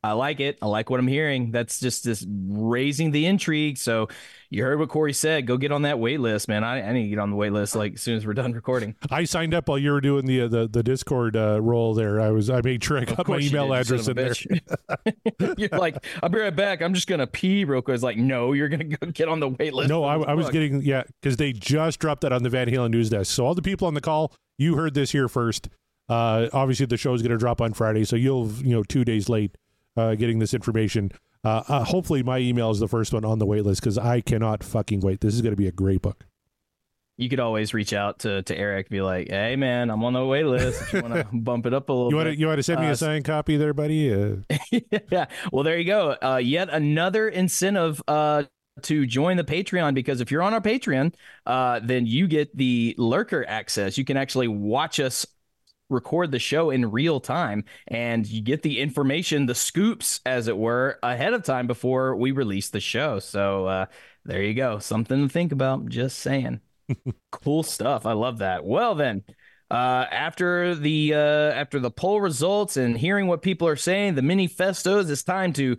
I 0.05 0.12
like 0.12 0.38
it. 0.38 0.59
I 0.61 0.66
like 0.66 0.90
what 0.90 1.00
I'm 1.00 1.09
hearing. 1.09 1.50
That's 1.50 1.80
just 1.80 2.05
this 2.05 2.26
raising 2.28 3.11
the 3.11 3.24
intrigue. 3.24 3.78
So 3.78 4.09
you 4.50 4.62
heard 4.62 4.78
what 4.78 4.90
Corey 4.90 5.14
said. 5.14 5.46
Go 5.46 5.57
get 5.57 5.72
on 5.72 5.80
that 5.82 5.98
wait 5.98 6.20
list, 6.20 6.46
man. 6.46 6.62
I, 6.62 6.82
I 6.86 6.92
need 6.92 7.05
to 7.05 7.09
get 7.09 7.18
on 7.18 7.30
the 7.30 7.36
wait 7.36 7.52
list 7.55 7.74
like 7.74 7.94
as 7.94 8.02
soon 8.02 8.18
as 8.18 8.26
we're 8.26 8.34
done 8.34 8.52
recording. 8.52 8.96
I 9.11 9.24
signed 9.24 9.55
up 9.55 9.66
while 9.66 9.78
you 9.78 9.92
were 9.92 10.02
doing 10.02 10.26
the 10.26 10.42
uh, 10.42 10.48
the, 10.48 10.68
the 10.68 10.82
Discord 10.82 11.36
uh, 11.36 11.59
role 11.62 11.94
there. 11.94 12.20
I 12.20 12.32
was 12.32 12.50
I 12.50 12.61
made 12.61 12.84
sure 12.84 12.98
I 12.98 13.07
got 13.07 13.26
my 13.26 13.38
email 13.38 13.68
did, 13.68 13.80
address 13.80 14.07
in 14.07 14.16
there. 14.16 14.34
you're 15.57 15.70
like, 15.70 15.96
I'll 16.22 16.28
be 16.28 16.38
right 16.38 16.55
back. 16.55 16.82
I'm 16.82 16.92
just 16.92 17.07
gonna 17.07 17.26
pee 17.26 17.64
real 17.64 17.80
quick. 17.80 17.94
It's 17.94 18.05
like, 18.05 18.18
no, 18.18 18.52
you're 18.52 18.68
gonna 18.68 18.84
go 18.84 19.07
get 19.07 19.28
on 19.28 19.40
the 19.40 19.48
wait 19.48 19.72
list. 19.72 19.88
No, 19.88 20.05
I, 20.05 20.18
I 20.18 20.34
was 20.34 20.50
getting 20.50 20.82
yeah 20.82 21.05
because 21.22 21.38
they 21.38 21.55
just 21.55 21.98
dropped 21.98 22.20
that 22.20 22.32
on 22.32 22.42
the 22.42 22.50
Van 22.50 22.68
Halen 22.68 22.90
news 22.90 23.09
desk. 23.09 23.32
So 23.32 23.46
all 23.46 23.55
the 23.55 23.62
people 23.62 23.88
on 23.88 23.94
the 23.94 24.02
call, 24.02 24.34
you 24.59 24.76
heard 24.76 24.92
this 24.92 25.12
here 25.12 25.28
first. 25.28 25.70
Uh, 26.11 26.48
obviously, 26.52 26.84
the 26.84 26.98
show 26.98 27.14
is 27.14 27.22
going 27.22 27.32
to 27.32 27.38
drop 27.38 27.62
on 27.62 27.72
Friday, 27.72 28.05
so 28.05 28.16
you'll 28.16 28.52
you 28.62 28.74
know 28.74 28.82
two 28.82 29.07
days 29.07 29.30
late 29.30 29.57
uh, 29.97 30.14
getting 30.14 30.38
this 30.38 30.55
information. 30.55 31.11
Uh, 31.45 31.62
uh, 31.68 31.84
hopefully, 31.84 32.22
my 32.22 32.38
email 32.38 32.70
is 32.70 32.78
the 32.78 32.88
first 32.88 33.12
one 33.12 33.24
on 33.24 33.38
the 33.38 33.47
wait 33.47 33.64
list 33.64 33.80
because 33.80 33.99
I 33.99 34.20
cannot 34.20 34.64
fucking 34.64 35.01
wait. 35.01 35.20
This 35.20 35.34
is 35.34 35.42
going 35.42 35.53
to 35.53 35.57
be 35.57 35.68
a 35.68 35.72
great 35.72 36.03
book. 36.03 36.24
You 37.16 37.28
could 37.28 37.38
always 37.38 37.72
reach 37.72 37.92
out 37.92 38.18
to 38.20 38.42
to 38.42 38.59
Eric, 38.59 38.88
be 38.88 39.01
like, 39.01 39.28
hey 39.30 39.55
man, 39.55 39.88
I'm 39.90 40.03
on 40.05 40.14
the 40.14 40.24
wait 40.26 40.47
list. 40.47 40.82
If 40.82 40.92
you 40.95 41.03
want 41.03 41.14
to 41.14 41.24
bump 41.32 41.64
it 41.66 41.72
up 41.72 41.88
a 41.88 41.92
little 41.92 42.11
You 42.11 42.16
want 42.16 42.28
to 42.28 42.36
you 42.36 42.47
want 42.49 42.59
to 42.59 42.62
send 42.64 42.80
me 42.80 42.88
Uh, 42.88 42.92
a 42.92 42.97
signed 42.97 43.24
copy 43.24 43.57
there, 43.57 43.72
buddy? 43.72 44.12
Uh, 44.12 44.36
yeah. 45.12 45.26
Well, 45.53 45.62
there 45.62 45.78
you 45.78 45.84
go. 45.84 46.16
Uh, 46.20 46.40
yet 46.42 46.70
another 46.70 47.28
incentive 47.28 48.03
uh, 48.09 48.45
to 48.82 49.07
join 49.07 49.36
the 49.36 49.45
Patreon 49.45 49.95
because 49.95 50.20
if 50.20 50.32
you're 50.32 50.42
on 50.42 50.55
our 50.55 50.61
Patreon, 50.61 51.14
uh, 51.47 51.78
then 51.84 52.07
you 52.07 52.26
get 52.26 52.57
the 52.57 52.97
lurker 52.99 53.45
access. 53.47 53.97
You 53.97 54.05
can 54.05 54.16
actually 54.16 54.49
watch 54.49 54.99
us 54.99 55.24
record 55.91 56.30
the 56.30 56.39
show 56.39 56.70
in 56.70 56.91
real 56.91 57.20
time 57.20 57.64
and 57.89 58.26
you 58.26 58.41
get 58.43 58.62
the 58.62 58.80
information, 58.80 59.47
the 59.47 59.55
scoops, 59.55 60.20
as 60.26 60.49
it 60.49 60.57
were, 60.57 60.99
ahead 61.03 61.35
of 61.35 61.43
time 61.43 61.66
before 61.66 62.16
we 62.16 62.32
release 62.32 62.70
the 62.70 62.80
show. 62.80 63.18
So 63.18 63.66
uh, 63.66 63.87
there 64.24 64.43
you 64.43 64.55
go. 64.55 64.78
Something 64.78 65.22
to 65.22 65.32
think 65.32 65.53
about. 65.53 65.89
Just 65.89 66.18
saying. 66.20 66.61
cool 67.32 67.62
stuff. 67.62 68.07
I 68.07 68.12
love 68.12 68.39
that. 68.39 68.64
Well, 68.64 68.95
then. 68.95 69.24
Uh, 69.70 70.07
after 70.11 70.74
the 70.74 71.14
uh, 71.14 71.18
after 71.18 71.80
the 71.80 71.91
poll 71.91 72.20
results 72.20 72.76
and 72.76 72.97
hearing 72.97 73.26
what 73.26 73.41
people 73.41 73.66
are 73.66 73.76
saying, 73.76 74.14
the 74.14 74.22
mini 74.22 74.47
festos, 74.47 75.11
it's 75.11 75.24
time 75.24 75.55
to 75.55 75.76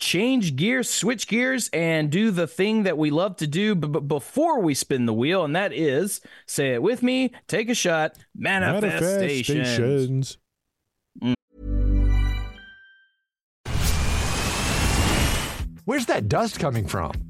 change 0.00 0.56
gears, 0.56 0.90
switch 0.90 1.28
gears, 1.28 1.70
and 1.72 2.10
do 2.10 2.30
the 2.30 2.46
thing 2.46 2.82
that 2.84 2.98
we 2.98 3.10
love 3.10 3.36
to 3.36 3.46
do. 3.46 3.74
But, 3.74 3.92
but 3.92 4.08
before 4.08 4.60
we 4.60 4.74
spin 4.74 5.06
the 5.06 5.14
wheel, 5.14 5.44
and 5.44 5.54
that 5.54 5.72
is 5.72 6.20
say 6.46 6.74
it 6.74 6.82
with 6.82 7.02
me, 7.02 7.32
take 7.46 7.68
a 7.68 7.74
shot, 7.74 8.16
manifestations. 8.34 9.48
manifestations. 9.48 10.38
Where's 15.84 16.06
that 16.06 16.28
dust 16.28 16.60
coming 16.60 16.86
from? 16.86 17.29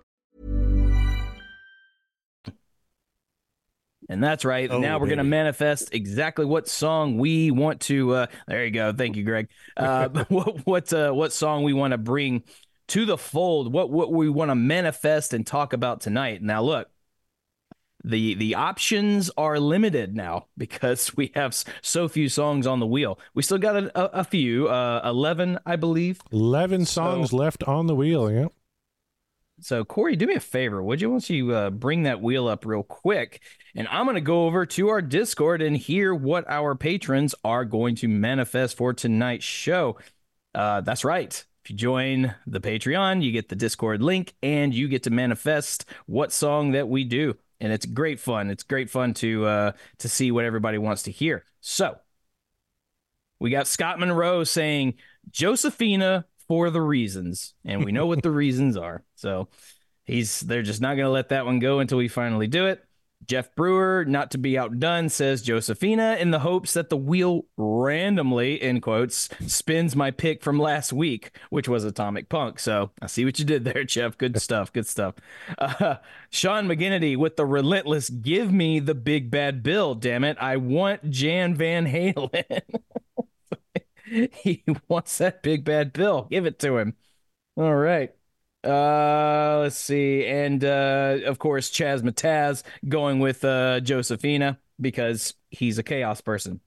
And 4.11 4.21
that's 4.21 4.43
right. 4.43 4.69
Oh, 4.69 4.77
now 4.77 4.99
we're 4.99 5.05
going 5.07 5.19
to 5.19 5.23
manifest 5.23 5.93
exactly 5.93 6.43
what 6.43 6.67
song 6.67 7.17
we 7.17 7.49
want 7.49 7.79
to. 7.83 8.13
Uh, 8.13 8.27
there 8.45 8.65
you 8.65 8.71
go. 8.71 8.91
Thank 8.91 9.15
you, 9.15 9.23
Greg. 9.23 9.47
Uh, 9.77 10.09
what 10.27 10.67
what 10.67 10.91
uh, 10.91 11.13
what 11.13 11.31
song 11.31 11.63
we 11.63 11.71
want 11.71 11.91
to 11.91 11.97
bring 11.97 12.43
to 12.89 13.05
the 13.05 13.17
fold? 13.17 13.71
What 13.71 13.89
what 13.89 14.11
we 14.11 14.27
want 14.27 14.51
to 14.51 14.55
manifest 14.55 15.33
and 15.33 15.47
talk 15.47 15.71
about 15.71 16.01
tonight? 16.01 16.41
Now, 16.41 16.61
look, 16.61 16.89
the 18.03 18.33
the 18.33 18.55
options 18.55 19.31
are 19.37 19.57
limited 19.61 20.13
now 20.13 20.47
because 20.57 21.15
we 21.15 21.31
have 21.33 21.55
so 21.81 22.09
few 22.09 22.27
songs 22.27 22.67
on 22.67 22.81
the 22.81 22.87
wheel. 22.87 23.17
We 23.33 23.43
still 23.43 23.59
got 23.59 23.77
a, 23.77 23.97
a, 23.97 24.19
a 24.19 24.23
few, 24.25 24.67
uh, 24.67 25.03
eleven, 25.05 25.57
I 25.65 25.77
believe. 25.77 26.19
Eleven 26.33 26.83
songs 26.85 27.29
So- 27.29 27.37
left 27.37 27.63
on 27.63 27.87
the 27.87 27.95
wheel. 27.95 28.29
Yeah. 28.29 28.47
So, 29.61 29.85
Corey, 29.85 30.15
do 30.15 30.25
me 30.25 30.33
a 30.33 30.39
favor, 30.39 30.81
would 30.81 31.01
you? 31.01 31.11
Once 31.11 31.29
you 31.29 31.53
uh, 31.53 31.69
bring 31.69 32.03
that 32.03 32.19
wheel 32.19 32.47
up 32.47 32.65
real 32.65 32.81
quick, 32.81 33.41
and 33.75 33.87
I'm 33.89 34.05
going 34.05 34.15
to 34.15 34.21
go 34.21 34.47
over 34.47 34.65
to 34.65 34.89
our 34.89 35.03
Discord 35.03 35.61
and 35.61 35.77
hear 35.77 36.15
what 36.15 36.49
our 36.49 36.73
patrons 36.73 37.35
are 37.43 37.63
going 37.63 37.95
to 37.97 38.07
manifest 38.07 38.75
for 38.75 38.91
tonight's 38.91 39.45
show. 39.45 39.99
Uh, 40.55 40.81
that's 40.81 41.05
right. 41.05 41.45
If 41.63 41.69
you 41.69 41.75
join 41.75 42.33
the 42.47 42.59
Patreon, 42.59 43.21
you 43.21 43.31
get 43.31 43.49
the 43.49 43.55
Discord 43.55 44.01
link 44.01 44.33
and 44.41 44.73
you 44.73 44.87
get 44.87 45.03
to 45.03 45.11
manifest 45.11 45.85
what 46.07 46.31
song 46.31 46.71
that 46.71 46.89
we 46.89 47.03
do, 47.03 47.37
and 47.59 47.71
it's 47.71 47.85
great 47.85 48.19
fun. 48.19 48.49
It's 48.49 48.63
great 48.63 48.89
fun 48.89 49.13
to 49.15 49.45
uh, 49.45 49.71
to 49.99 50.09
see 50.09 50.31
what 50.31 50.45
everybody 50.45 50.79
wants 50.79 51.03
to 51.03 51.11
hear. 51.11 51.45
So, 51.59 51.99
we 53.39 53.51
got 53.51 53.67
Scott 53.67 53.99
Monroe 53.99 54.43
saying 54.43 54.95
Josephina 55.29 56.25
for 56.51 56.69
the 56.69 56.81
reasons, 56.81 57.53
and 57.63 57.85
we 57.85 57.93
know 57.93 58.07
what 58.07 58.21
the 58.21 58.29
reasons 58.29 58.75
are. 58.75 59.05
So 59.15 59.47
he's 60.03 60.41
they're 60.41 60.63
just 60.63 60.81
not 60.81 60.95
going 60.95 61.05
to 61.05 61.09
let 61.09 61.29
that 61.29 61.45
one 61.45 61.59
go 61.59 61.79
until 61.79 61.97
we 61.97 62.09
finally 62.09 62.47
do 62.47 62.65
it. 62.65 62.83
Jeff 63.25 63.55
Brewer, 63.55 64.03
not 64.03 64.31
to 64.31 64.37
be 64.37 64.57
outdone, 64.57 65.07
says 65.07 65.43
Josephina 65.43 66.17
in 66.19 66.31
the 66.31 66.39
hopes 66.39 66.73
that 66.73 66.89
the 66.89 66.97
wheel 66.97 67.45
randomly, 67.55 68.61
in 68.61 68.81
quotes, 68.81 69.29
spins 69.47 69.95
my 69.95 70.11
pick 70.11 70.43
from 70.43 70.59
last 70.59 70.91
week, 70.91 71.37
which 71.51 71.69
was 71.69 71.85
Atomic 71.85 72.27
Punk. 72.27 72.59
So 72.59 72.91
I 73.01 73.07
see 73.07 73.23
what 73.23 73.39
you 73.39 73.45
did 73.45 73.63
there, 73.63 73.85
Jeff. 73.85 74.17
Good 74.17 74.41
stuff. 74.41 74.73
Good 74.73 74.87
stuff. 74.87 75.15
Uh, 75.57 75.95
Sean 76.31 76.67
McGinnity 76.67 77.15
with 77.15 77.37
the 77.37 77.45
relentless 77.45 78.09
give 78.09 78.51
me 78.51 78.81
the 78.81 78.95
big 78.95 79.31
bad 79.31 79.63
bill, 79.63 79.95
damn 79.95 80.25
it. 80.25 80.35
I 80.37 80.57
want 80.57 81.09
Jan 81.09 81.55
Van 81.55 81.85
Halen. 81.85 82.43
he 84.33 84.63
wants 84.87 85.17
that 85.19 85.41
big 85.41 85.63
bad 85.63 85.93
bill. 85.93 86.27
Give 86.29 86.45
it 86.45 86.59
to 86.59 86.77
him. 86.77 86.95
All 87.55 87.75
right. 87.75 88.13
Uh, 88.63 89.59
let's 89.61 89.77
see. 89.77 90.25
And 90.25 90.63
uh, 90.63 91.19
of 91.25 91.39
course, 91.39 91.71
Chaz 91.71 92.01
Mataz 92.01 92.63
going 92.87 93.19
with 93.19 93.43
uh, 93.43 93.79
Josephina 93.79 94.59
because 94.79 95.33
he's 95.49 95.77
a 95.77 95.83
chaos 95.83 96.21
person. 96.21 96.59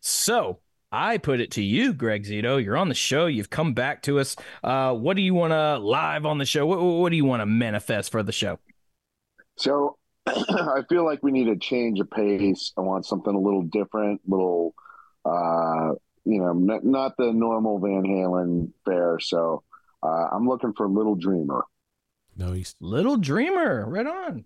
So 0.00 0.60
I 0.92 1.18
put 1.18 1.40
it 1.40 1.52
to 1.52 1.62
you, 1.62 1.92
Greg 1.92 2.24
Zito. 2.24 2.62
You're 2.62 2.76
on 2.76 2.88
the 2.88 2.94
show. 2.94 3.26
You've 3.26 3.50
come 3.50 3.74
back 3.74 4.02
to 4.02 4.18
us. 4.18 4.36
Uh, 4.62 4.94
what 4.94 5.16
do 5.16 5.22
you 5.22 5.34
want 5.34 5.52
to 5.52 5.78
live 5.78 6.26
on 6.26 6.38
the 6.38 6.44
show? 6.44 6.66
What, 6.66 6.80
what 6.80 7.10
do 7.10 7.16
you 7.16 7.24
want 7.24 7.40
to 7.40 7.46
manifest 7.46 8.12
for 8.12 8.22
the 8.22 8.32
show? 8.32 8.58
So 9.56 9.96
I 10.26 10.82
feel 10.88 11.04
like 11.04 11.22
we 11.22 11.32
need 11.32 11.48
a 11.48 11.56
change 11.56 11.98
of 12.00 12.10
pace. 12.10 12.72
I 12.76 12.82
want 12.82 13.06
something 13.06 13.34
a 13.34 13.40
little 13.40 13.62
different, 13.62 14.20
little, 14.26 14.74
uh, 15.24 15.94
you 16.30 16.40
know, 16.40 16.50
n- 16.50 16.80
not 16.84 17.16
the 17.16 17.32
normal 17.32 17.78
Van 17.78 18.02
Halen 18.04 18.70
fare. 18.84 19.18
So 19.20 19.62
uh, 20.02 20.28
I'm 20.32 20.46
looking 20.46 20.72
for 20.74 20.88
Little 20.88 21.14
Dreamer. 21.16 21.64
Nice. 22.36 22.74
Little 22.80 23.16
Dreamer, 23.16 23.84
right 23.88 24.06
on. 24.06 24.44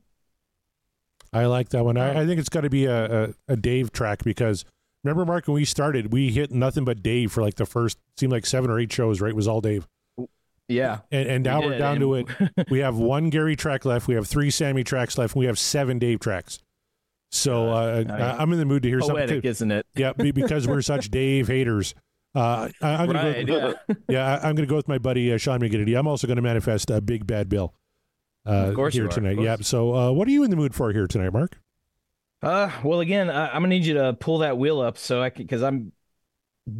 I 1.33 1.47
like 1.47 1.71
that 1.71 1.85
one. 1.85 1.97
I, 1.97 2.23
I 2.23 2.27
think 2.27 2.39
it's 2.39 2.49
got 2.49 2.63
to 2.63 2.71
be 2.71 2.87
a, 2.87 3.25
a, 3.25 3.35
a 3.49 3.57
Dave 3.57 3.93
track 3.93 4.23
because 4.23 4.65
remember, 5.03 5.25
Mark, 5.25 5.47
when 5.49 5.55
we 5.57 5.65
started, 5.65 6.13
we 6.13 6.31
hit 6.31 6.53
nothing 6.53 6.85
but 6.85 7.03
Dave 7.03 7.33
for 7.33 7.43
like 7.43 7.57
the 7.57 7.67
first, 7.67 7.99
seemed 8.17 8.33
like 8.33 8.47
seven 8.47 8.71
or 8.71 8.79
eight 8.79 8.93
shows, 8.93 9.21
right? 9.21 9.31
It 9.31 9.37
was 9.37 9.49
all 9.49 9.61
Dave. 9.61 9.87
Yeah. 10.69 11.01
And, 11.11 11.29
and 11.29 11.45
now 11.45 11.61
We 11.61 11.67
we 11.67 11.73
are 11.73 11.77
did, 11.77 11.79
down 11.79 12.01
to 12.01 12.15
it. 12.15 12.27
we 12.71 12.79
have 12.79 12.97
one 12.97 13.31
Gary 13.31 13.57
track 13.57 13.85
left. 13.85 14.09
We 14.09 14.15
have 14.15 14.27
three 14.27 14.51
Sammy 14.51 14.83
tracks 14.85 15.19
left. 15.19 15.35
And 15.35 15.41
we 15.41 15.47
have 15.47 15.59
seven 15.59 15.99
Dave 15.99 16.21
tracks. 16.21 16.61
So 17.35 17.69
uh, 17.71 18.05
yeah. 18.07 18.35
I- 18.35 18.43
I'm 18.43 18.53
in 18.53 18.59
the 18.59 18.65
mood 18.65 18.83
to 18.85 18.89
hear 18.89 19.01
something. 19.01 19.41
Too. 19.41 19.49
isn't 19.49 19.71
it? 19.71 19.87
Yeah, 19.95 20.13
because 20.13 20.67
we're 20.69 20.83
such 20.83 21.11
Dave 21.11 21.49
haters. 21.49 21.95
Uh, 22.35 22.69
I, 22.83 22.95
I'm 22.95 23.07
gonna 23.07 23.23
Right, 23.31 23.47
go, 23.47 23.75
yeah. 23.89 23.95
yeah, 24.09 24.35
I'm 24.37 24.55
going 24.57 24.67
to 24.67 24.67
go 24.67 24.77
with 24.77 24.89
my 24.89 24.99
buddy 24.99 25.33
uh, 25.33 25.37
Sean 25.39 25.61
McGinnity. 25.61 25.97
I'm 25.99 26.07
also 26.09 26.27
going 26.27 26.37
to 26.37 26.43
manifest 26.43 26.91
a 26.91 27.01
big 27.01 27.27
bad 27.27 27.49
bill. 27.49 27.75
uh, 28.47 28.51
Of 28.51 28.75
course 28.75 28.95
here 28.95 29.07
are, 29.07 29.09
tonight. 29.09 29.37
course. 29.37 29.45
Yeah. 29.45 29.57
So, 29.61 29.95
uh, 29.95 30.13
what 30.13 30.27
are 30.27 30.33
you 30.33 30.43
in 30.45 30.51
the 30.51 30.57
mood 30.57 30.75
for 30.75 30.93
here 30.93 31.07
tonight, 31.07 31.33
Mark? 31.33 31.59
Uh, 32.43 32.71
well, 32.83 33.01
again, 33.01 33.31
I, 33.31 33.47
I'm 33.49 33.55
gonna 33.63 33.69
need 33.69 33.87
you 33.87 33.95
to 33.95 34.15
pull 34.15 34.39
that 34.39 34.59
wheel 34.59 34.81
up 34.81 34.99
so 34.99 35.23
I 35.23 35.31
can, 35.31 35.45
because 35.45 35.63
I'm 35.63 35.93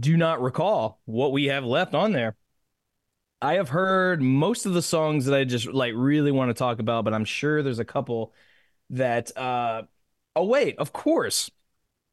do 0.01 0.17
not 0.17 0.41
recall 0.43 1.01
what 1.05 1.33
we 1.33 1.47
have 1.47 1.65
left 1.65 1.95
on 1.95 2.13
there. 2.13 2.37
I 3.41 3.55
have 3.55 3.69
heard 3.69 4.23
most 4.23 4.67
of 4.67 4.73
the 4.73 4.83
songs 4.83 5.27
that 5.27 5.35
I 5.39 5.45
just 5.45 5.67
like 5.67 5.93
really 5.95 6.33
want 6.33 6.49
to 6.51 6.55
talk 6.55 6.79
about, 6.81 7.05
but 7.05 7.13
I'm 7.15 7.25
sure 7.27 7.63
there's 7.63 7.79
a 7.79 7.85
couple 7.85 8.33
that. 8.91 9.37
uh 9.37 9.83
Oh 10.37 10.45
wait, 10.47 10.79
of 10.79 10.93
course. 10.93 11.51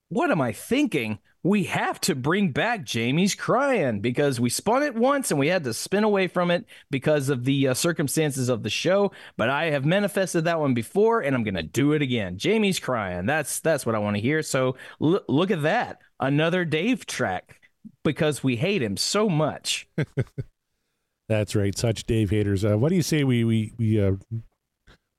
What 0.09 0.31
am 0.31 0.41
I 0.41 0.51
thinking? 0.51 1.19
We 1.43 1.63
have 1.65 1.99
to 2.01 2.15
bring 2.15 2.51
back 2.51 2.83
Jamie's 2.83 3.33
crying 3.33 4.01
because 4.01 4.39
we 4.39 4.49
spun 4.49 4.83
it 4.83 4.93
once 4.93 5.31
and 5.31 5.39
we 5.39 5.47
had 5.47 5.63
to 5.63 5.73
spin 5.73 6.03
away 6.03 6.27
from 6.27 6.51
it 6.51 6.65
because 6.91 7.29
of 7.29 7.45
the 7.45 7.69
uh, 7.69 7.73
circumstances 7.73 8.47
of 8.47 8.61
the 8.61 8.69
show. 8.69 9.11
But 9.37 9.49
I 9.49 9.71
have 9.71 9.85
manifested 9.85 10.43
that 10.45 10.59
one 10.59 10.75
before, 10.75 11.21
and 11.21 11.35
I'm 11.35 11.43
gonna 11.43 11.63
do 11.63 11.93
it 11.93 12.01
again. 12.03 12.37
Jamie's 12.37 12.79
crying. 12.79 13.25
That's 13.25 13.59
that's 13.59 13.85
what 13.85 13.95
I 13.95 13.99
want 13.99 14.17
to 14.17 14.21
hear. 14.21 14.43
So 14.43 14.75
l- 15.01 15.23
look 15.27 15.49
at 15.49 15.63
that, 15.63 15.99
another 16.19 16.65
Dave 16.65 17.05
track 17.07 17.61
because 18.03 18.43
we 18.43 18.55
hate 18.57 18.83
him 18.83 18.97
so 18.97 19.27
much. 19.29 19.87
That's 21.29 21.55
right. 21.55 21.77
Such 21.77 22.05
Dave 22.05 22.29
haters. 22.29 22.65
Uh, 22.65 22.77
what 22.77 22.89
do 22.89 22.95
you 22.95 23.01
say 23.01 23.23
we 23.23 23.43
we 23.43 23.73
we 23.77 24.01
uh, 24.03 24.13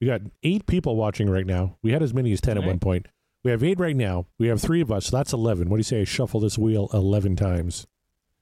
we 0.03 0.09
got 0.09 0.21
eight 0.43 0.67
people 0.67 0.97
watching 0.97 1.31
right 1.31 1.47
now. 1.47 1.77
We 1.81 1.93
had 1.93 2.03
as 2.03 2.13
many 2.13 2.33
as 2.33 2.41
ten 2.41 2.59
at 2.59 2.65
one 2.65 2.81
point. 2.81 3.07
We 3.45 3.53
have 3.53 3.63
eight 3.63 3.79
right 3.79 3.95
now. 3.95 4.27
We 4.37 4.49
have 4.49 4.61
three 4.61 4.81
of 4.81 4.91
us. 4.91 5.07
So 5.07 5.17
that's 5.17 5.33
eleven. 5.33 5.71
What 5.71 5.77
do 5.77 5.79
you 5.79 5.85
say? 5.85 6.01
I 6.01 6.05
shuffle 6.05 6.41
this 6.41 6.59
wheel 6.59 6.91
eleven 6.93 7.37
times. 7.37 7.87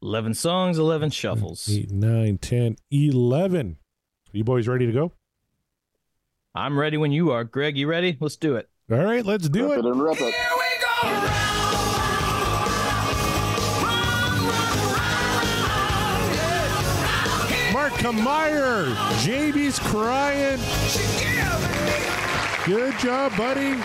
Eleven 0.01 0.33
songs, 0.33 0.79
eleven 0.79 1.11
shuffles. 1.11 1.69
Eight, 1.71 1.91
nine, 1.91 2.39
ten, 2.39 2.77
eleven. 2.91 3.77
Are 4.33 4.37
you 4.39 4.45
boys 4.45 4.69
ready 4.69 4.87
to 4.87 4.93
go? 4.93 5.13
I'm 6.55 6.79
ready 6.79 6.97
when 6.97 7.13
you 7.13 7.31
are, 7.31 7.45
Greg. 7.45 7.77
You 7.77 7.89
ready? 7.89 8.17
Let's 8.19 8.37
do 8.37 8.57
it. 8.57 8.71
All 8.91 9.05
right, 9.05 9.25
let's 9.25 9.51
do 9.51 9.69
Rip 9.69 9.81
it. 9.81 9.85
it 9.85 9.91
and 9.91 10.03
rip 10.03 10.19
it. 10.19 11.60
Kameyer. 18.01 18.95
JB's 19.23 19.79
crying. 19.79 20.59
Good 22.65 22.99
job, 22.99 23.37
buddy. 23.37 23.77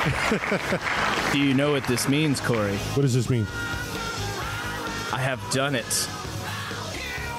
Do 1.32 1.40
you 1.40 1.52
know 1.54 1.72
what 1.72 1.84
this 1.84 2.08
means, 2.08 2.40
Corey? 2.40 2.76
What 2.76 3.02
does 3.02 3.14
this 3.14 3.28
mean? 3.28 3.46
I 5.12 5.18
have 5.18 5.40
done 5.50 5.74
it. 5.74 6.08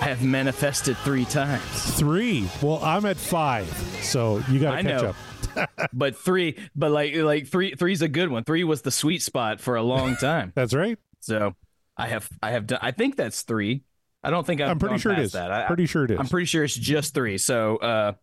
I 0.02 0.06
have 0.06 0.24
manifested 0.24 0.98
three 0.98 1.26
times. 1.26 1.64
Three. 1.98 2.50
Well, 2.62 2.84
I'm 2.84 3.06
at 3.06 3.18
five, 3.18 3.68
so 4.02 4.44
you 4.50 4.60
got 4.60 4.78
to 4.78 4.84
catch 4.84 5.02
know. 5.02 5.14
up. 5.56 5.90
but 5.94 6.16
three, 6.18 6.58
but 6.76 6.92
like 6.92 7.16
like 7.16 7.48
three 7.48 7.76
three's 7.76 8.02
a 8.02 8.08
good 8.08 8.30
one. 8.30 8.44
Three 8.44 8.64
was 8.64 8.82
the 8.82 8.92
sweet 8.92 9.22
spot 9.22 9.62
for 9.62 9.76
a 9.76 9.84
long 9.84 10.16
time. 10.16 10.52
That's 10.56 10.74
right. 10.74 10.98
so 11.20 11.56
I 11.96 12.08
have 12.08 12.30
I 12.42 12.52
have 12.52 12.68
done. 12.68 12.80
I 12.82 12.92
think 12.92 13.16
that's 13.16 13.44
three. 13.44 13.84
I 14.24 14.30
don't 14.30 14.46
think 14.46 14.62
I've 14.62 14.70
I'm 14.72 14.80
pretty 14.80 14.98
sure 15.00 15.12
it 15.14 15.20
is. 15.20 15.32
That. 15.34 15.52
I, 15.52 15.68
Pretty 15.68 15.86
sure 15.86 16.06
it 16.06 16.12
is. 16.12 16.20
I'm 16.20 16.28
pretty 16.28 16.46
sure 16.46 16.64
it's 16.64 16.76
just 16.76 17.14
three. 17.14 17.38
So 17.38 17.78
uh, 17.78 18.14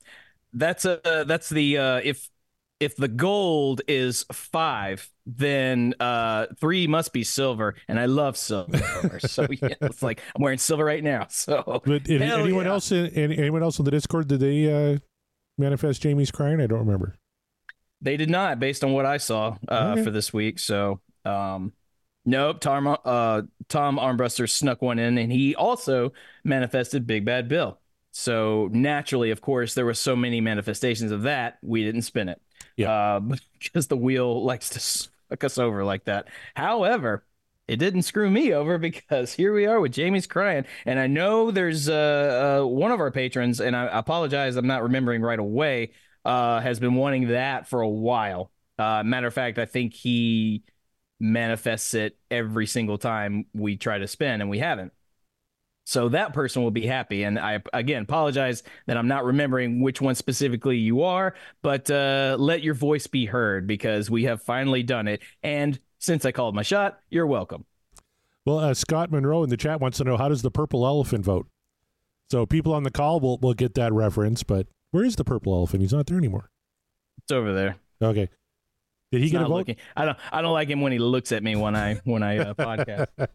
that's 0.52 0.84
uh 0.84 1.24
that's 1.26 1.48
the 1.48 1.78
uh, 1.78 2.00
if 2.04 2.28
if 2.80 2.94
the 2.94 3.08
gold 3.08 3.80
is 3.88 4.24
five, 4.32 5.10
then 5.26 5.94
uh, 5.98 6.46
three 6.60 6.86
must 6.86 7.12
be 7.12 7.24
silver, 7.24 7.74
and 7.88 7.98
I 7.98 8.06
love 8.06 8.36
silver. 8.36 9.18
so 9.18 9.46
yeah, 9.62 9.74
it's 9.80 10.00
like 10.02 10.20
I'm 10.36 10.42
wearing 10.42 10.58
silver 10.58 10.84
right 10.84 11.02
now. 11.02 11.26
So 11.30 11.82
But 11.84 12.08
if 12.08 12.22
anyone 12.22 12.64
yeah. 12.66 12.70
else, 12.70 12.92
in, 12.92 13.06
any- 13.08 13.36
anyone 13.36 13.64
else 13.64 13.80
in 13.80 13.84
the 13.84 13.90
Discord, 13.90 14.28
did 14.28 14.38
they 14.40 14.72
uh, 14.94 14.98
manifest 15.58 16.02
Jamie's 16.02 16.30
crying? 16.30 16.60
I 16.60 16.68
don't 16.68 16.78
remember. 16.78 17.16
They 18.00 18.16
did 18.16 18.30
not, 18.30 18.60
based 18.60 18.84
on 18.84 18.92
what 18.92 19.06
I 19.06 19.16
saw 19.16 19.56
uh, 19.68 19.94
Okay. 19.94 20.04
for 20.04 20.12
this 20.12 20.32
week. 20.32 20.60
So, 20.60 21.00
um, 21.24 21.72
nope. 22.28 22.60
Tom, 22.60 22.86
uh, 22.86 23.42
Tom 23.68 23.98
Armbruster 23.98 24.48
snuck 24.48 24.82
one 24.82 24.98
in, 24.98 25.18
and 25.18 25.32
he 25.32 25.54
also 25.54 26.12
manifested 26.44 27.06
Big 27.06 27.24
Bad 27.24 27.48
Bill. 27.48 27.80
So 28.12 28.68
naturally, 28.72 29.30
of 29.30 29.40
course, 29.40 29.74
there 29.74 29.84
were 29.84 29.94
so 29.94 30.16
many 30.16 30.40
manifestations 30.40 31.12
of 31.12 31.22
that, 31.22 31.58
we 31.62 31.84
didn't 31.84 32.02
spin 32.02 32.28
it. 32.28 32.40
Yeah. 32.76 32.90
Uh, 32.90 33.20
because 33.62 33.88
the 33.88 33.96
wheel 33.96 34.44
likes 34.44 34.70
to 34.70 34.80
suck 34.80 35.44
us 35.44 35.58
over 35.58 35.84
like 35.84 36.04
that. 36.04 36.28
However, 36.54 37.24
it 37.66 37.76
didn't 37.76 38.02
screw 38.02 38.30
me 38.30 38.52
over 38.52 38.78
because 38.78 39.32
here 39.32 39.52
we 39.52 39.66
are 39.66 39.80
with 39.80 39.92
Jamie's 39.92 40.26
crying, 40.26 40.64
and 40.86 40.98
I 40.98 41.06
know 41.06 41.50
there's 41.50 41.88
uh, 41.88 42.60
uh 42.62 42.66
one 42.66 42.92
of 42.92 43.00
our 43.00 43.10
patrons, 43.10 43.60
and 43.60 43.76
I 43.76 43.98
apologize, 43.98 44.56
I'm 44.56 44.66
not 44.66 44.82
remembering 44.82 45.22
right 45.22 45.38
away. 45.38 45.92
Uh, 46.24 46.60
has 46.60 46.78
been 46.78 46.94
wanting 46.94 47.28
that 47.28 47.68
for 47.68 47.80
a 47.80 47.88
while. 47.88 48.50
Uh, 48.78 49.02
matter 49.02 49.28
of 49.28 49.34
fact, 49.34 49.58
I 49.58 49.64
think 49.64 49.94
he 49.94 50.62
manifests 51.20 51.94
it 51.94 52.16
every 52.30 52.66
single 52.66 52.98
time 52.98 53.46
we 53.52 53.76
try 53.76 53.98
to 53.98 54.06
spin, 54.06 54.40
and 54.40 54.50
we 54.50 54.58
haven't. 54.58 54.92
So 55.88 56.10
that 56.10 56.34
person 56.34 56.62
will 56.62 56.70
be 56.70 56.86
happy. 56.86 57.22
And 57.22 57.38
I 57.38 57.62
again 57.72 58.02
apologize 58.02 58.62
that 58.86 58.98
I'm 58.98 59.08
not 59.08 59.24
remembering 59.24 59.80
which 59.80 60.02
one 60.02 60.14
specifically 60.14 60.76
you 60.76 61.02
are, 61.02 61.34
but 61.62 61.90
uh, 61.90 62.36
let 62.38 62.62
your 62.62 62.74
voice 62.74 63.06
be 63.06 63.24
heard 63.24 63.66
because 63.66 64.10
we 64.10 64.24
have 64.24 64.42
finally 64.42 64.82
done 64.82 65.08
it. 65.08 65.22
And 65.42 65.80
since 65.98 66.26
I 66.26 66.32
called 66.32 66.54
my 66.54 66.62
shot, 66.62 67.00
you're 67.08 67.26
welcome. 67.26 67.64
Well, 68.44 68.58
uh, 68.58 68.74
Scott 68.74 69.10
Monroe 69.10 69.44
in 69.44 69.48
the 69.48 69.56
chat 69.56 69.80
wants 69.80 69.96
to 69.96 70.04
know 70.04 70.18
how 70.18 70.28
does 70.28 70.42
the 70.42 70.50
purple 70.50 70.86
elephant 70.86 71.24
vote? 71.24 71.46
So 72.30 72.44
people 72.44 72.74
on 72.74 72.82
the 72.82 72.90
call 72.90 73.18
will 73.18 73.38
will 73.38 73.54
get 73.54 73.72
that 73.76 73.94
reference, 73.94 74.42
but 74.42 74.66
where 74.90 75.04
is 75.04 75.16
the 75.16 75.24
purple 75.24 75.54
elephant? 75.54 75.80
He's 75.80 75.94
not 75.94 76.06
there 76.06 76.18
anymore. 76.18 76.50
It's 77.22 77.32
over 77.32 77.54
there. 77.54 77.76
Okay. 78.02 78.28
Did 79.10 79.18
he 79.18 79.24
He's 79.24 79.32
get 79.32 79.38
a 79.38 79.40
not 79.42 79.48
vote? 79.48 79.54
looking. 79.56 79.76
I 79.96 80.04
don't. 80.04 80.18
I 80.32 80.42
don't 80.42 80.52
like 80.52 80.68
him 80.68 80.82
when 80.82 80.92
he 80.92 80.98
looks 80.98 81.32
at 81.32 81.42
me 81.42 81.56
when 81.56 81.74
I 81.74 81.94
when 82.04 82.22
I 82.22 82.38
uh, 82.38 82.54
podcast. 82.54 83.06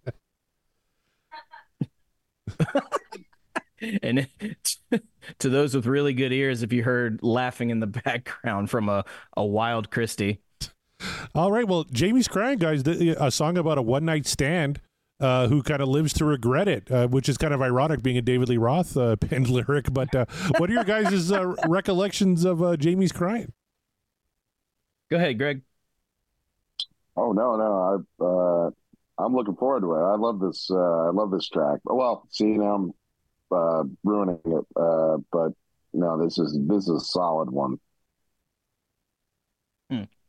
and 4.01 4.27
to 5.39 5.49
those 5.49 5.75
with 5.75 5.85
really 5.85 6.13
good 6.13 6.31
ears, 6.31 6.63
if 6.63 6.73
you 6.73 6.83
heard 6.83 7.19
laughing 7.21 7.69
in 7.69 7.79
the 7.79 7.87
background 8.05 8.69
from 8.69 8.89
a 8.89 9.05
a 9.35 9.45
wild 9.45 9.91
Christie. 9.91 10.41
All 11.35 11.51
right. 11.51 11.67
Well, 11.67 11.85
Jamie's 11.91 12.27
crying, 12.27 12.59
guys. 12.59 12.85
A 12.87 13.31
song 13.31 13.57
about 13.57 13.77
a 13.77 13.81
one 13.81 14.05
night 14.05 14.25
stand. 14.25 14.79
Uh, 15.19 15.47
who 15.47 15.63
kind 15.63 15.81
of 15.81 15.87
lives 15.87 16.11
to 16.11 16.25
regret 16.25 16.67
it, 16.67 16.91
uh, 16.91 17.07
which 17.07 17.29
is 17.29 17.37
kind 17.37 17.53
of 17.53 17.61
ironic 17.61 18.03
being 18.03 18.17
a 18.17 18.21
David 18.21 18.49
Lee 18.49 18.57
Roth 18.57 18.97
uh, 18.97 19.15
penned 19.15 19.47
lyric. 19.47 19.93
But 19.93 20.13
uh, 20.13 20.25
what 20.57 20.69
are 20.69 20.73
your 20.73 20.83
guys' 20.83 21.31
uh, 21.31 21.55
recollections 21.65 22.43
of 22.43 22.61
uh, 22.61 22.75
Jamie's 22.75 23.13
crying? 23.13 23.53
Go 25.13 25.17
ahead, 25.19 25.37
Greg. 25.37 25.61
Oh 27.15 27.31
no, 27.31 27.55
no, 27.55 28.05
I 28.19 28.23
uh, 28.25 28.71
I'm 29.23 29.35
looking 29.35 29.55
forward 29.55 29.81
to 29.81 29.93
it. 29.93 29.99
I 30.03 30.15
love 30.15 30.39
this. 30.39 30.69
Uh, 30.71 31.07
I 31.07 31.09
love 31.11 31.31
this 31.31 31.47
track. 31.49 31.79
Well, 31.85 32.27
see 32.31 32.45
now 32.57 32.75
I'm 32.75 32.91
uh, 33.51 33.83
ruining 34.03 34.39
it, 34.45 34.65
uh, 34.75 35.17
but 35.31 35.53
no, 35.93 36.23
this 36.23 36.37
is 36.39 36.57
this 36.67 36.83
is 36.85 36.89
a 36.89 36.99
solid 37.01 37.51
one. 37.51 37.79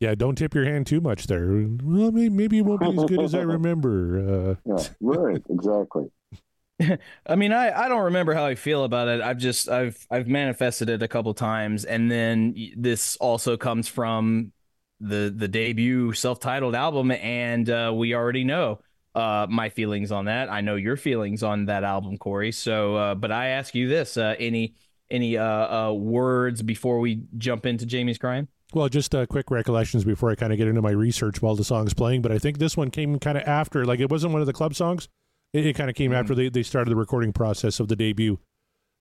Yeah, 0.01 0.15
don't 0.15 0.37
tip 0.37 0.55
your 0.55 0.65
hand 0.65 0.87
too 0.87 1.01
much 1.01 1.27
there. 1.27 1.47
Well, 1.47 2.13
maybe, 2.13 2.29
maybe 2.29 2.59
it 2.59 2.63
won't 2.67 2.81
be 2.81 2.93
as 2.95 3.05
good 3.05 3.23
as 3.23 3.35
I 3.35 3.41
remember. 3.41 4.19
Uh, 4.51 4.55
Yeah, 4.67 4.85
right, 5.01 5.43
exactly. 5.51 6.05
I 7.27 7.37
mean, 7.37 7.53
I, 7.53 7.85
I 7.85 7.89
don't 7.89 8.05
remember 8.05 8.35
how 8.35 8.45
I 8.45 8.55
feel 8.57 8.85
about 8.85 9.09
it. 9.09 9.21
I've 9.21 9.39
just 9.39 9.69
I've 9.69 10.07
I've 10.11 10.27
manifested 10.27 10.89
it 10.89 11.03
a 11.03 11.09
couple 11.09 11.33
times, 11.35 11.85
and 11.85 12.11
then 12.11 12.55
this 12.77 13.17
also 13.17 13.57
comes 13.57 13.87
from 13.89 14.53
the 15.01 15.33
the 15.35 15.49
debut 15.49 16.13
self-titled 16.13 16.75
album, 16.75 17.11
and 17.11 17.69
uh, 17.69 17.93
we 17.95 18.15
already 18.15 18.45
know 18.45 18.81
uh, 19.15 19.47
my 19.49 19.69
feelings 19.69 20.13
on 20.13 20.27
that. 20.27 20.51
I 20.51 20.61
know 20.61 20.77
your 20.77 20.97
feelings 20.97 21.43
on 21.43 21.67
that 21.67 21.85
album, 21.85 22.19
Corey. 22.19 22.53
So, 22.53 22.97
uh, 22.97 23.15
but 23.15 23.31
I 23.33 23.49
ask 23.49 23.75
you 23.75 23.89
this: 23.89 24.17
uh, 24.17 24.35
any 24.39 24.75
any 25.11 25.37
uh, 25.37 25.89
uh, 25.89 25.93
words 25.93 26.63
before 26.63 27.01
we 27.01 27.23
jump 27.37 27.67
into 27.67 27.87
Jamie's 27.87 28.19
crying? 28.19 28.49
Well, 28.73 28.89
just 28.89 29.15
uh, 29.15 29.27
quick 29.27 29.51
recollections 29.51 30.05
before 30.05 30.31
I 30.31 30.35
kind 30.35 30.53
of 30.53 30.59
get 30.59 30.67
into 30.67 30.83
my 30.83 30.91
research 30.91 31.41
while 31.41 31.55
the 31.55 31.65
song's 31.65 31.95
playing. 31.95 32.23
But 32.23 32.33
I 32.33 32.39
think 32.39 32.59
this 32.59 32.77
one 32.77 32.91
came 32.91 33.19
kind 33.21 33.39
of 33.39 33.45
after, 33.45 33.85
like 33.85 34.01
it 34.01 34.11
wasn't 34.11 34.33
one 34.33 34.41
of 34.41 34.47
the 34.47 34.53
club 34.53 34.75
songs. 34.75 35.09
It, 35.53 35.67
it 35.67 35.77
kind 35.77 35.89
of 35.89 35.95
came 35.95 36.13
after 36.13 36.35
they, 36.35 36.49
they 36.49 36.65
started 36.65 36.91
the 36.91 36.97
recording 36.97 37.33
process 37.33 37.79
of 37.79 37.89
the 37.89 37.95
debut. 37.95 38.39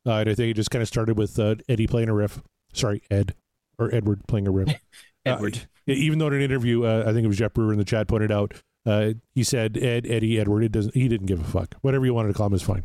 Uh, 0.06 0.18
and 0.18 0.30
I 0.30 0.36
think 0.36 0.52
it 0.52 0.56
just 0.56 0.70
kind 0.70 0.82
of 0.82 0.88
started 0.88 1.18
with 1.18 1.40
uh, 1.40 1.56
Eddie 1.68 1.88
playing 1.88 2.10
a 2.10 2.14
riff. 2.14 2.42
Sorry, 2.74 3.02
Ed 3.10 3.34
or 3.80 3.94
Edward 3.94 4.28
playing 4.28 4.48
a 4.48 4.52
riff. 4.52 4.76
Edward. 5.26 5.68
Even 5.88 6.20
though 6.20 6.28
in 6.28 6.34
an 6.34 6.42
interview, 6.42 6.84
uh, 6.84 7.04
I 7.06 7.14
think 7.14 7.26
it 7.26 7.28
was 7.28 7.38
Jeff 7.38 7.54
Brewer 7.54 7.74
in 7.74 7.80
the 7.80 7.86
chat 7.86 8.08
pointed 8.08 8.32
out, 8.32 8.54
uh, 8.86 9.14
he 9.34 9.44
said 9.44 9.78
Ed, 9.78 10.06
Eddie, 10.08 10.40
Edward. 10.40 10.64
It 10.64 10.72
doesn't. 10.72 10.94
He 10.94 11.08
didn't 11.08 11.28
give 11.28 11.42
a 11.42 11.44
fuck. 11.44 11.76
Whatever 11.82 12.06
you 12.06 12.14
wanted 12.14 12.30
to 12.30 12.34
call 12.34 12.48
him 12.48 12.54
is 12.54 12.62
fine. 12.62 12.84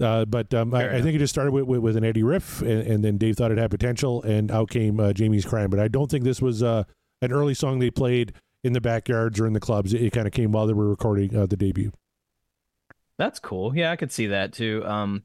Uh, 0.00 0.24
but 0.24 0.52
um, 0.52 0.74
I, 0.74 0.96
I 0.96 1.02
think 1.02 1.14
it 1.14 1.18
just 1.18 1.32
started 1.32 1.52
with, 1.52 1.64
with, 1.64 1.80
with 1.80 1.96
an 1.96 2.04
Eddie 2.04 2.22
riff, 2.22 2.60
and, 2.60 2.80
and 2.82 3.04
then 3.04 3.18
Dave 3.18 3.36
thought 3.36 3.52
it 3.52 3.58
had 3.58 3.70
potential, 3.70 4.22
and 4.22 4.50
out 4.50 4.70
came 4.70 4.98
uh, 4.98 5.12
Jamie's 5.12 5.44
Crying. 5.44 5.70
But 5.70 5.80
I 5.80 5.88
don't 5.88 6.10
think 6.10 6.24
this 6.24 6.42
was 6.42 6.62
uh, 6.62 6.84
an 7.20 7.30
early 7.32 7.54
song 7.54 7.78
they 7.78 7.90
played 7.90 8.32
in 8.64 8.72
the 8.72 8.80
backyards 8.80 9.38
or 9.38 9.46
in 9.46 9.52
the 9.52 9.60
clubs. 9.60 9.94
It, 9.94 10.12
kind 10.12 10.26
of 10.26 10.32
came 10.32 10.52
while 10.52 10.66
they 10.66 10.72
were 10.72 10.88
recording 10.88 11.36
uh, 11.36 11.46
the 11.46 11.56
debut. 11.56 11.92
That's 13.18 13.38
cool. 13.38 13.76
Yeah, 13.76 13.92
I 13.92 13.96
could 13.96 14.10
see 14.10 14.26
that 14.28 14.52
too. 14.52 14.82
Um, 14.84 15.22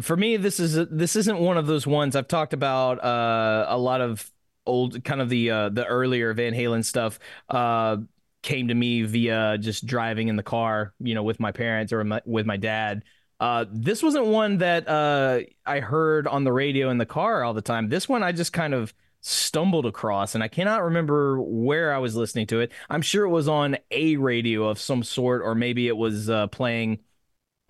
for 0.00 0.16
me, 0.16 0.36
this 0.36 0.60
is 0.60 0.74
this 0.88 1.16
isn't 1.16 1.38
one 1.38 1.58
of 1.58 1.66
those 1.66 1.86
ones 1.86 2.14
I've 2.14 2.28
talked 2.28 2.52
about 2.52 3.02
uh, 3.02 3.66
a 3.68 3.78
lot 3.78 4.00
of 4.00 4.30
old 4.66 5.02
kind 5.04 5.20
of 5.20 5.28
the 5.28 5.50
uh, 5.50 5.68
the 5.70 5.86
earlier 5.86 6.32
Van 6.34 6.52
Halen 6.52 6.84
stuff 6.84 7.18
uh, 7.48 7.98
came 8.42 8.68
to 8.68 8.74
me 8.74 9.02
via 9.02 9.58
just 9.58 9.86
driving 9.86 10.28
in 10.28 10.36
the 10.36 10.42
car, 10.42 10.94
you 11.00 11.14
know, 11.14 11.22
with 11.22 11.40
my 11.40 11.52
parents 11.52 11.92
or 11.92 12.02
my, 12.04 12.20
with 12.24 12.46
my 12.46 12.56
dad. 12.56 13.04
Uh, 13.38 13.64
this 13.70 14.02
wasn't 14.02 14.26
one 14.26 14.58
that 14.58 14.86
uh, 14.88 15.40
I 15.64 15.80
heard 15.80 16.26
on 16.26 16.44
the 16.44 16.52
radio 16.52 16.90
in 16.90 16.98
the 16.98 17.06
car 17.06 17.42
all 17.42 17.54
the 17.54 17.62
time. 17.62 17.88
This 17.88 18.08
one 18.08 18.22
I 18.22 18.32
just 18.32 18.52
kind 18.52 18.74
of 18.74 18.92
stumbled 19.22 19.86
across, 19.86 20.34
and 20.34 20.44
I 20.44 20.48
cannot 20.48 20.82
remember 20.84 21.40
where 21.40 21.94
I 21.94 21.98
was 21.98 22.14
listening 22.14 22.46
to 22.48 22.60
it. 22.60 22.72
I'm 22.90 23.02
sure 23.02 23.24
it 23.24 23.30
was 23.30 23.48
on 23.48 23.78
a 23.90 24.16
radio 24.16 24.68
of 24.68 24.78
some 24.78 25.02
sort, 25.02 25.42
or 25.42 25.54
maybe 25.54 25.88
it 25.88 25.96
was 25.96 26.28
uh, 26.28 26.48
playing 26.48 27.00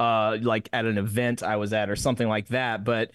uh, 0.01 0.38
like 0.41 0.68
at 0.72 0.86
an 0.86 0.99
event 0.99 1.43
I 1.43 1.57
was 1.57 1.72
at 1.72 1.91
or 1.91 1.97
something 1.97 2.26
like 2.26 2.49
that. 2.49 2.84
But 2.84 3.11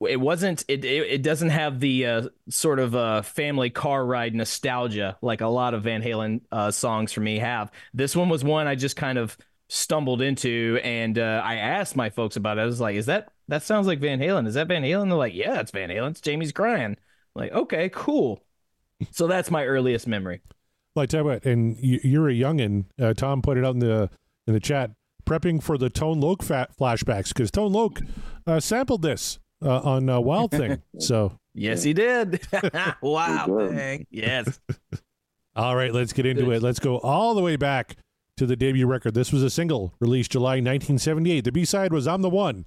it 0.00 0.20
wasn't. 0.20 0.64
It 0.68 0.84
it, 0.84 1.22
doesn't 1.22 1.50
have 1.50 1.80
the 1.80 2.06
uh, 2.06 2.28
sort 2.48 2.78
of 2.78 2.94
uh, 2.94 3.22
family 3.22 3.70
car 3.70 4.04
ride 4.04 4.34
nostalgia 4.34 5.16
like 5.22 5.40
a 5.40 5.48
lot 5.48 5.74
of 5.74 5.82
Van 5.82 6.02
Halen 6.02 6.42
uh, 6.52 6.70
songs 6.70 7.12
for 7.12 7.20
me 7.20 7.38
have. 7.38 7.72
This 7.92 8.14
one 8.14 8.28
was 8.28 8.44
one 8.44 8.66
I 8.66 8.76
just 8.76 8.96
kind 8.96 9.18
of 9.18 9.36
stumbled 9.68 10.22
into, 10.22 10.78
and 10.84 11.18
uh, 11.18 11.42
I 11.44 11.56
asked 11.56 11.96
my 11.96 12.10
folks 12.10 12.36
about 12.36 12.58
it. 12.58 12.62
I 12.62 12.66
was 12.66 12.80
like, 12.80 12.96
"Is 12.96 13.06
that 13.06 13.32
that 13.48 13.64
sounds 13.64 13.86
like 13.86 13.98
Van 13.98 14.20
Halen? 14.20 14.46
Is 14.46 14.54
that 14.54 14.68
Van 14.68 14.82
Halen?" 14.82 15.08
They're 15.08 15.18
like, 15.18 15.34
"Yeah, 15.34 15.60
it's 15.60 15.72
Van 15.72 15.90
Halen. 15.90 16.10
It's 16.10 16.20
Jamie's 16.20 16.52
crying." 16.52 16.92
I'm 16.92 16.96
like, 17.34 17.52
okay, 17.52 17.90
cool. 17.92 18.44
So 19.10 19.26
that's 19.26 19.50
my 19.50 19.64
earliest 19.64 20.06
memory. 20.06 20.42
Well, 20.94 21.04
I 21.04 21.06
tell 21.06 21.20
you 21.20 21.26
what, 21.26 21.44
and 21.44 21.76
you, 21.78 22.00
you're 22.02 22.28
a 22.28 22.32
youngin. 22.32 22.86
Uh, 23.00 23.14
Tom 23.14 23.42
put 23.42 23.56
it 23.56 23.64
out 23.64 23.74
in 23.74 23.80
the 23.80 24.10
in 24.46 24.54
the 24.54 24.60
chat, 24.60 24.92
prepping 25.26 25.62
for 25.62 25.76
the 25.76 25.90
Tone 25.90 26.20
Loc 26.20 26.42
flashbacks 26.42 27.28
because 27.28 27.50
Tone 27.50 27.72
Loc 27.72 28.00
uh, 28.46 28.60
sampled 28.60 29.02
this 29.02 29.38
uh, 29.62 29.80
on 29.80 30.08
uh, 30.08 30.20
Wild 30.20 30.50
Thing. 30.50 30.82
So 31.00 31.38
yes, 31.54 31.82
he 31.82 31.92
did. 31.92 32.40
wow, 33.00 33.68
thing. 33.70 34.06
Yes. 34.10 34.60
All 35.56 35.76
right, 35.76 35.92
let's 35.92 36.12
get 36.12 36.26
into 36.26 36.50
it. 36.52 36.62
Let's 36.62 36.78
go 36.78 36.98
all 36.98 37.34
the 37.34 37.42
way 37.42 37.56
back 37.56 37.96
to 38.36 38.46
the 38.46 38.54
debut 38.54 38.86
record. 38.86 39.14
This 39.14 39.32
was 39.32 39.42
a 39.42 39.50
single 39.50 39.92
released 39.98 40.30
July 40.30 40.56
1978. 40.56 41.44
The 41.44 41.50
B 41.52 41.64
side 41.64 41.92
was 41.92 42.06
"I'm 42.06 42.22
the 42.22 42.30
One." 42.30 42.66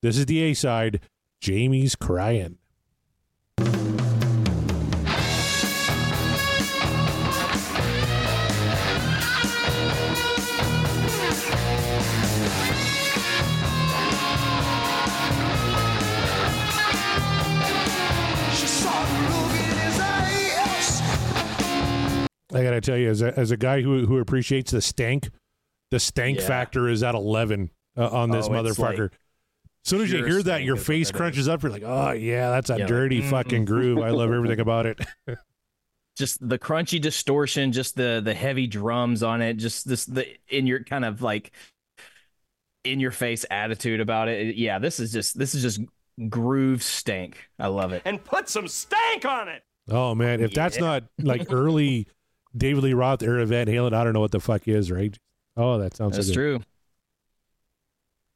This 0.00 0.16
is 0.16 0.24
the 0.26 0.40
A 0.40 0.54
side, 0.54 1.00
"Jamie's 1.42 1.94
Crying." 1.94 2.56
I 22.52 22.62
gotta 22.62 22.80
tell 22.80 22.96
you, 22.96 23.08
as 23.10 23.22
a, 23.22 23.38
as 23.38 23.50
a 23.50 23.56
guy 23.56 23.82
who 23.82 24.06
who 24.06 24.18
appreciates 24.18 24.72
the 24.72 24.80
stank, 24.82 25.30
the 25.90 26.00
stank 26.00 26.38
Yeah. 26.38 26.46
factor 26.46 26.88
is 26.88 27.02
at 27.02 27.14
eleven 27.14 27.70
uh, 27.96 28.08
on 28.08 28.30
this 28.30 28.48
Oh, 28.48 28.54
it's 28.54 28.78
motherfucker. 28.78 29.10
like 29.10 29.12
as 29.84 29.88
soon 29.88 30.00
as 30.02 30.12
you 30.12 30.24
hear 30.24 30.42
that, 30.42 30.62
your 30.62 30.76
face 30.76 31.10
crunches 31.10 31.48
up. 31.48 31.62
You're 31.62 31.72
like, 31.72 31.82
oh 31.84 32.12
yeah, 32.12 32.50
that's 32.50 32.70
a 32.70 32.78
Yeah, 32.78 32.86
dirty 32.86 33.22
mm, 33.22 33.30
fucking 33.30 33.62
mm. 33.62 33.66
groove. 33.66 33.98
I 33.98 34.10
love 34.10 34.30
everything 34.30 34.60
about 34.60 34.86
it. 34.86 35.00
just 36.16 36.46
the 36.46 36.58
crunchy 36.58 37.00
distortion, 37.00 37.72
just 37.72 37.96
the 37.96 38.20
the 38.22 38.34
heavy 38.34 38.66
drums 38.66 39.22
on 39.22 39.40
it, 39.40 39.54
just 39.54 39.88
this 39.88 40.04
the 40.04 40.26
in 40.48 40.66
your 40.66 40.84
kind 40.84 41.04
of 41.04 41.22
like 41.22 41.52
in 42.84 43.00
your 43.00 43.10
face 43.10 43.44
attitude 43.50 44.00
about 44.00 44.28
it. 44.28 44.56
Yeah, 44.56 44.78
this 44.78 45.00
is 45.00 45.12
just 45.12 45.38
this 45.38 45.54
is 45.54 45.62
just 45.62 45.80
groove 46.28 46.82
stank. 46.82 47.48
I 47.58 47.68
love 47.68 47.92
it. 47.92 48.02
And 48.04 48.22
put 48.22 48.48
some 48.48 48.68
stank 48.68 49.24
on 49.24 49.48
it. 49.48 49.62
oh 49.90 50.14
man, 50.14 50.40
if 50.40 50.52
that's 50.52 50.78
not 50.78 51.04
like 51.18 51.46
early 51.50 52.06
David 52.56 52.82
Lee 52.84 52.94
Roth 52.94 53.22
era 53.22 53.46
Van 53.46 53.66
Halen, 53.66 53.92
I 53.92 54.04
don't 54.04 54.12
know 54.12 54.20
what 54.20 54.32
the 54.32 54.40
fuck 54.40 54.66
is, 54.66 54.90
right? 54.90 55.16
Oh, 55.56 55.78
that 55.78 55.96
sounds 55.96 56.16
That's 56.16 56.28
so 56.28 56.34
true. 56.34 56.60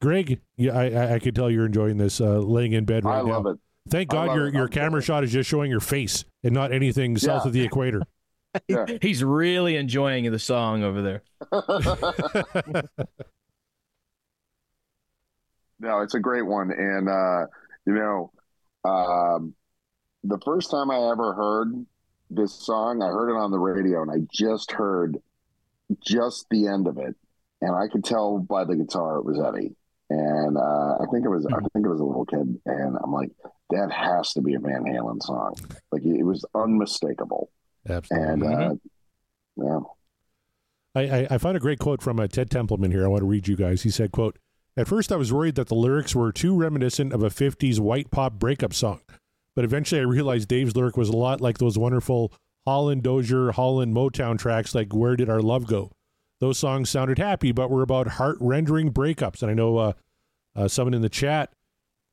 Greg, 0.01 0.39
yeah, 0.57 0.77
I, 0.77 0.89
I 0.89 1.13
I 1.15 1.19
could 1.19 1.35
tell 1.35 1.49
you're 1.49 1.65
enjoying 1.65 1.97
this, 1.97 2.19
uh, 2.21 2.39
laying 2.39 2.73
in 2.73 2.85
bed 2.85 3.05
right 3.05 3.19
I 3.19 3.21
now. 3.21 3.31
love 3.31 3.45
it. 3.47 3.57
Thank 3.89 4.09
God 4.09 4.35
your 4.35 4.47
it. 4.47 4.53
your 4.53 4.65
I'm 4.65 4.69
camera 4.69 4.99
enjoying 4.99 5.03
shot 5.03 5.23
is 5.23 5.31
just 5.31 5.49
showing 5.49 5.71
your 5.71 5.79
face 5.79 6.25
and 6.43 6.53
not 6.53 6.71
anything 6.71 7.17
south 7.17 7.45
of 7.45 7.53
the 7.53 7.63
equator. 7.63 8.01
Yeah. 8.69 8.85
He's 9.01 9.21
really 9.21 9.75
enjoying 9.75 10.31
the 10.31 10.39
song 10.39 10.81
over 10.81 11.01
there. 11.01 11.23
no, 15.79 15.99
it's 15.99 16.15
a 16.15 16.21
great 16.21 16.45
one, 16.45 16.71
and 16.71 17.09
uh, 17.09 17.47
you 17.85 17.93
know, 17.93 18.31
um, 18.85 19.53
the 20.23 20.39
first 20.45 20.71
time 20.71 20.89
I 20.89 21.11
ever 21.11 21.33
heard 21.33 21.85
this 22.29 22.53
song, 22.53 23.01
I 23.01 23.07
heard 23.07 23.29
it 23.29 23.37
on 23.37 23.51
the 23.51 23.59
radio, 23.59 24.01
and 24.01 24.11
I 24.11 24.25
just 24.31 24.71
heard 24.71 25.17
just 26.05 26.47
the 26.49 26.67
end 26.67 26.87
of 26.87 26.97
it, 26.97 27.15
and 27.61 27.75
I 27.75 27.87
could 27.87 28.03
tell 28.03 28.39
by 28.39 28.63
the 28.63 28.75
guitar 28.75 29.17
it 29.17 29.25
was 29.25 29.39
Eddie, 29.39 29.75
and 30.09 30.57
uh, 30.57 30.95
I 31.01 31.05
think 31.11 31.25
it 31.25 31.29
was 31.29 31.45
I 31.45 31.59
think 31.73 31.85
it 31.85 31.89
was 31.89 31.99
a 31.99 32.05
little 32.05 32.25
kid, 32.25 32.59
and 32.65 32.97
I'm 33.03 33.11
like, 33.11 33.31
that 33.69 33.91
has 33.91 34.33
to 34.33 34.41
be 34.41 34.55
a 34.55 34.59
Van 34.59 34.83
Halen 34.83 35.21
song, 35.21 35.55
like 35.91 36.03
it 36.03 36.23
was 36.23 36.45
unmistakable, 36.55 37.51
Absolutely. 37.87 38.27
and 38.27 38.43
uh, 38.43 38.75
yeah. 39.57 39.79
I, 40.95 41.01
I, 41.01 41.27
I 41.31 41.37
found 41.37 41.57
a 41.57 41.59
great 41.59 41.79
quote 41.79 42.01
from 42.01 42.19
uh, 42.19 42.27
Ted 42.27 42.49
Templeman 42.49 42.91
here. 42.91 43.03
I 43.03 43.09
want 43.09 43.21
to 43.21 43.27
read 43.27 43.49
you 43.49 43.57
guys. 43.57 43.83
He 43.83 43.89
said, 43.89 44.13
quote, 44.13 44.39
At 44.77 44.87
first 44.87 45.11
I 45.11 45.17
was 45.17 45.31
worried 45.31 45.55
that 45.55 45.67
the 45.67 45.75
lyrics 45.75 46.15
were 46.15 46.31
too 46.31 46.55
reminiscent 46.55 47.11
of 47.11 47.21
a 47.21 47.29
50s 47.29 47.79
white 47.81 48.11
pop 48.11 48.33
breakup 48.33 48.73
song. 48.73 49.01
But 49.55 49.65
eventually 49.65 50.01
I 50.01 50.03
realized 50.03 50.47
Dave's 50.47 50.75
lyric 50.75 50.97
was 50.97 51.09
a 51.09 51.15
lot 51.15 51.41
like 51.41 51.57
those 51.57 51.77
wonderful 51.77 52.33
Holland 52.65 53.03
Dozier, 53.03 53.51
Holland 53.51 53.95
Motown 53.95 54.37
tracks 54.37 54.75
like 54.75 54.93
Where 54.93 55.15
Did 55.15 55.29
Our 55.29 55.41
Love 55.41 55.67
Go? 55.67 55.91
Those 56.41 56.59
songs 56.59 56.89
sounded 56.89 57.17
happy, 57.17 57.51
but 57.51 57.69
were 57.69 57.81
about 57.81 58.07
heart-rendering 58.07 58.91
breakups. 58.91 59.41
And 59.41 59.49
I 59.49 59.53
know 59.53 59.77
uh, 59.77 59.93
uh, 60.55 60.67
someone 60.67 60.93
in 60.93 61.01
the 61.01 61.09
chat, 61.09 61.53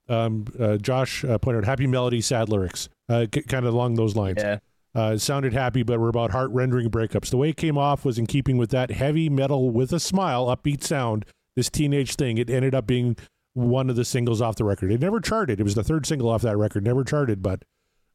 um, 0.08 0.44
uh, 0.60 0.76
Josh, 0.76 1.24
uh, 1.24 1.38
pointed 1.38 1.64
out 1.64 1.66
happy 1.66 1.86
melody, 1.86 2.20
sad 2.20 2.48
lyrics, 2.48 2.88
uh, 3.08 3.26
c- 3.34 3.42
kind 3.42 3.66
of 3.66 3.74
along 3.74 3.94
those 3.94 4.14
lines. 4.14 4.36
Yeah. 4.38 4.58
Uh, 4.94 5.16
sounded 5.16 5.54
happy, 5.54 5.82
but 5.82 5.98
were 5.98 6.10
about 6.10 6.32
heart 6.32 6.50
rendering 6.50 6.90
breakups. 6.90 7.30
The 7.30 7.38
way 7.38 7.48
it 7.48 7.56
came 7.56 7.78
off 7.78 8.04
was 8.04 8.18
in 8.18 8.26
keeping 8.26 8.58
with 8.58 8.70
that 8.70 8.90
heavy 8.90 9.28
metal 9.30 9.70
with 9.70 9.92
a 9.92 9.98
smile, 9.98 10.46
upbeat 10.46 10.84
sound. 10.84 11.24
This 11.56 11.68
teenage 11.68 12.14
thing. 12.14 12.38
It 12.38 12.48
ended 12.48 12.74
up 12.74 12.86
being 12.86 13.16
one 13.54 13.90
of 13.90 13.96
the 13.96 14.04
singles 14.04 14.40
off 14.40 14.56
the 14.56 14.64
record. 14.64 14.90
It 14.90 15.00
never 15.00 15.20
charted. 15.20 15.60
It 15.60 15.64
was 15.64 15.74
the 15.74 15.84
third 15.84 16.06
single 16.06 16.28
off 16.28 16.42
that 16.42 16.56
record. 16.56 16.84
Never 16.84 17.04
charted, 17.04 17.42
but 17.42 17.64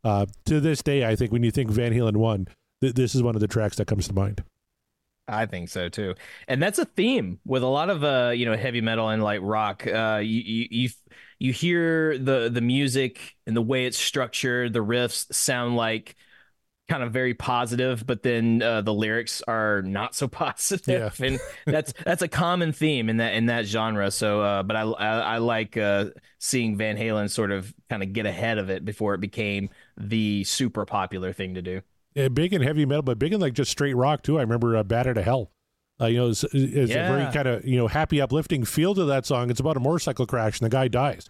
uh, 0.04 0.26
to 0.46 0.60
this 0.60 0.82
day, 0.82 1.06
I 1.06 1.16
think 1.16 1.32
when 1.32 1.44
you 1.44 1.52
think 1.52 1.70
Van 1.70 1.94
Halen 1.94 2.18
one, 2.18 2.48
th- 2.82 2.94
this 2.94 3.16
is 3.16 3.24
one 3.24 3.36
of 3.36 3.42
the 3.42 3.48
tracks 3.48 3.78
that 3.78 3.88
comes 3.88 4.08
to 4.08 4.14
mind. 4.14 4.44
I 5.28 5.46
think 5.46 5.68
so 5.68 5.90
too, 5.90 6.16
and 6.48 6.64
that's 6.64 6.80
a 6.80 6.86
theme 6.86 7.40
with 7.46 7.62
a 7.62 7.68
lot 7.68 7.90
of 7.90 8.04
uh, 8.04 8.32
you 8.34 8.46
know, 8.46 8.56
heavy 8.56 8.80
metal 8.80 9.10
and 9.10 9.22
light 9.22 9.42
rock. 9.44 9.86
Uh, 9.86 10.22
you 10.24 10.42
you 10.42 10.68
you, 10.72 10.90
you 11.40 11.54
hear 11.54 12.18
the 12.18 12.50
the 12.50 12.62
music 12.62 13.36
and 13.46 13.56
the 13.56 13.62
way 13.62 13.86
it's 13.86 13.98
structured. 13.98 14.72
The 14.72 14.84
riffs 14.84 15.34
sound 15.34 15.76
like 15.76 16.16
kind 16.88 17.04
of 17.04 17.12
very 17.12 17.34
positive, 17.34 18.06
but 18.08 18.24
then 18.24 18.62
uh, 18.62 18.82
the 18.82 18.94
lyrics 18.94 19.42
are 19.48 19.82
not 19.82 20.16
so 20.16 20.28
positive, 20.28 21.20
and 21.22 21.40
that's 21.66 21.94
that's 22.06 22.22
a 22.22 22.28
common 22.28 22.72
theme 22.72 23.10
in 23.10 23.18
that 23.18 23.34
in 23.34 23.48
that 23.48 23.66
genre. 23.66 24.10
So, 24.12 24.42
uh, 24.42 24.64
but 24.64 24.76
I 24.76 24.82
I, 24.82 25.20
I 25.20 25.38
like 25.40 25.78
uh, 25.78 26.06
seeing 26.40 26.78
Van 26.78 26.98
Halen 26.98 27.30
sort 27.30 27.52
of 27.52 27.74
kind 27.90 28.04
of 28.04 28.14
get 28.14 28.26
ahead 28.26 28.58
of 28.58 28.70
it 28.70 28.86
before 28.86 29.14
it 29.14 29.22
became 29.22 29.70
the 29.98 30.44
super 30.44 30.86
popular 30.86 31.34
thing 31.34 31.56
to 31.56 31.62
do. 31.62 31.82
Uh, 32.18 32.30
big 32.30 32.54
in 32.54 32.62
heavy 32.62 32.86
metal, 32.86 33.04
but 33.04 33.20
big 33.20 33.34
in 33.34 33.40
like 33.40 33.54
just 33.54 33.70
straight 33.72 33.96
rock 33.96 34.24
too. 34.24 34.38
I 34.38 34.42
remember 34.42 34.76
uh, 34.78 34.84
"Bad 34.84 35.04
to 35.14 35.22
Hell." 35.22 35.52
Uh, 36.00 36.06
you 36.06 36.18
know, 36.18 36.30
it's, 36.30 36.44
it's 36.44 36.92
a 36.92 36.96
very 36.96 37.32
kind 37.34 37.48
of 37.48 37.66
you 37.66 37.78
know 37.78 37.88
happy, 37.88 38.22
uplifting 38.22 38.64
feel 38.66 38.94
to 38.96 39.06
that 39.06 39.26
song. 39.26 39.50
It's 39.50 39.60
about 39.60 39.78
a 39.78 39.80
motorcycle 39.80 40.26
crash 40.26 40.60
and 40.60 40.66
the 40.66 40.70
guy 40.70 40.88
dies. 40.88 41.30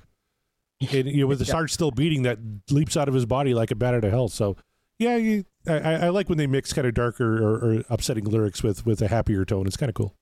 And, 0.80 1.08
you 1.08 1.22
know, 1.22 1.28
with 1.28 1.40
the 1.40 1.46
Yeah. 1.48 1.54
heart 1.54 1.72
still 1.72 1.90
beating, 1.90 2.24
that 2.24 2.38
leaps 2.70 2.96
out 2.96 3.08
of 3.08 3.14
his 3.14 3.26
body 3.26 3.54
like 3.54 3.72
a 3.72 3.76
bat 3.76 4.00
to 4.02 4.10
hell. 4.10 4.28
So, 4.28 4.58
yeah, 5.00 5.16
you, 5.16 5.46
I, 5.68 5.78
I 5.78 6.10
like 6.10 6.30
when 6.30 6.38
they 6.38 6.48
mix 6.48 6.74
kind 6.74 6.88
of 6.88 6.94
darker 6.94 7.44
or, 7.44 7.56
or 7.58 7.84
upsetting 7.90 8.26
lyrics 8.26 8.64
with 8.64 8.86
with 8.86 9.02
a 9.02 9.08
happier 9.08 9.46
tone. 9.46 9.68
It's 9.68 9.78
kind 9.78 9.90
of 9.90 9.96
cool. 9.96 10.16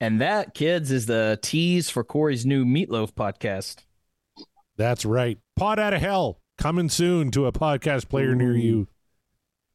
And 0.00 0.20
that, 0.22 0.54
kids, 0.54 0.90
is 0.90 1.06
the 1.06 1.38
tease 1.42 1.90
for 1.90 2.02
Corey's 2.02 2.46
new 2.46 2.64
Meatloaf 2.64 3.12
podcast. 3.12 3.80
That's 4.76 5.04
right. 5.04 5.38
Pot 5.56 5.78
out 5.78 5.92
of 5.92 6.00
hell 6.00 6.40
coming 6.56 6.88
soon 6.88 7.30
to 7.32 7.46
a 7.46 7.52
podcast 7.52 8.08
player 8.08 8.34
near 8.34 8.56
you. 8.56 8.88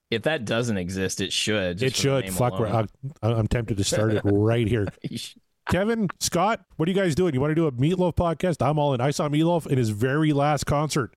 If 0.10 0.24
that 0.24 0.46
doesn't 0.46 0.78
exist, 0.78 1.22
it 1.22 1.32
should. 1.32 1.82
it 1.82 1.90
just 1.90 2.02
for 2.02 2.22
the 2.22 2.28
should. 2.28 2.34
Fuck. 2.34 2.54
I, 2.60 2.86
I'm 3.22 3.48
tempted 3.48 3.78
to 3.78 3.84
start 3.84 4.14
it 4.14 4.22
right 4.26 4.68
here. 4.68 4.88
Kevin, 5.70 6.08
Scott, 6.20 6.64
what 6.78 6.88
are 6.88 6.92
you 6.92 6.98
guys 6.98 7.16
doing? 7.16 7.34
You 7.34 7.42
want 7.42 7.52
to 7.52 7.56
do 7.56 7.68
a 7.68 7.72
Meatloaf 7.72 8.16
podcast? 8.16 8.66
I'm 8.66 8.80
all 8.80 8.94
in. 8.94 9.02
I 9.02 9.12
saw 9.12 9.28
Meatloaf 9.30 9.68
in 9.68 9.78
his 9.78 9.90
very 9.90 10.32
last 10.32 10.66
concert 10.66 11.16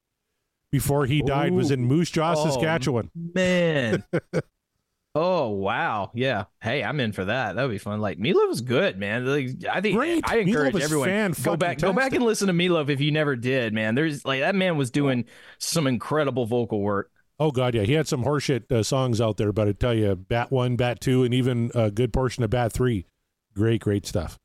before 0.70 1.06
he 1.06 1.22
died 1.22 1.52
was 1.52 1.70
in 1.70 1.84
Moose 1.84 2.10
Jaw, 2.10 2.34
Oh, 2.36 2.44
Saskatchewan. 2.46 3.10
Man, 3.14 4.04
Oh 5.14 5.48
wow, 5.48 6.10
yeah. 6.14 6.44
Hey, 6.62 6.84
I'm 6.84 7.00
in 7.00 7.12
for 7.12 7.24
that. 7.24 7.56
That 7.56 7.62
would 7.62 7.72
be 7.72 7.78
fun. 7.78 8.00
Like 8.00 8.18
Meatloaf 8.18 8.52
is 8.52 8.60
good, 8.60 8.98
man. 8.98 9.26
Like, 9.26 9.48
I 9.68 9.80
think 9.80 9.96
Great. 9.96 10.22
I 10.28 10.36
encourage 10.38 10.76
everyone 10.76 11.08
fan 11.08 11.34
go 11.42 11.56
back, 11.56 11.78
go 11.78 11.92
back 11.92 12.12
and 12.12 12.22
listen 12.24 12.46
to 12.46 12.52
Meatloaf 12.52 12.88
if 12.88 13.00
you 13.00 13.10
never 13.10 13.34
did, 13.34 13.72
man. 13.72 13.94
There's 13.94 14.24
like 14.24 14.40
that 14.40 14.54
man 14.54 14.76
was 14.76 14.90
doing 14.90 15.24
some 15.58 15.86
incredible 15.86 16.46
vocal 16.46 16.80
work. 16.80 17.10
Oh 17.40 17.50
God, 17.50 17.74
yeah, 17.74 17.82
he 17.82 17.94
had 17.94 18.06
some 18.06 18.22
horseshit 18.24 18.70
uh, 18.70 18.82
songs 18.82 19.20
out 19.20 19.38
there, 19.38 19.52
but 19.52 19.66
I 19.66 19.72
tell 19.72 19.94
you, 19.94 20.14
Bat 20.14 20.52
One, 20.52 20.76
Bat 20.76 21.00
Two, 21.00 21.24
and 21.24 21.32
even 21.32 21.72
a 21.74 21.90
good 21.90 22.12
portion 22.12 22.44
of 22.44 22.50
Bat 22.50 22.72
Three, 22.72 23.06
great, 23.54 23.80
great 23.80 24.06
stuff. 24.06 24.38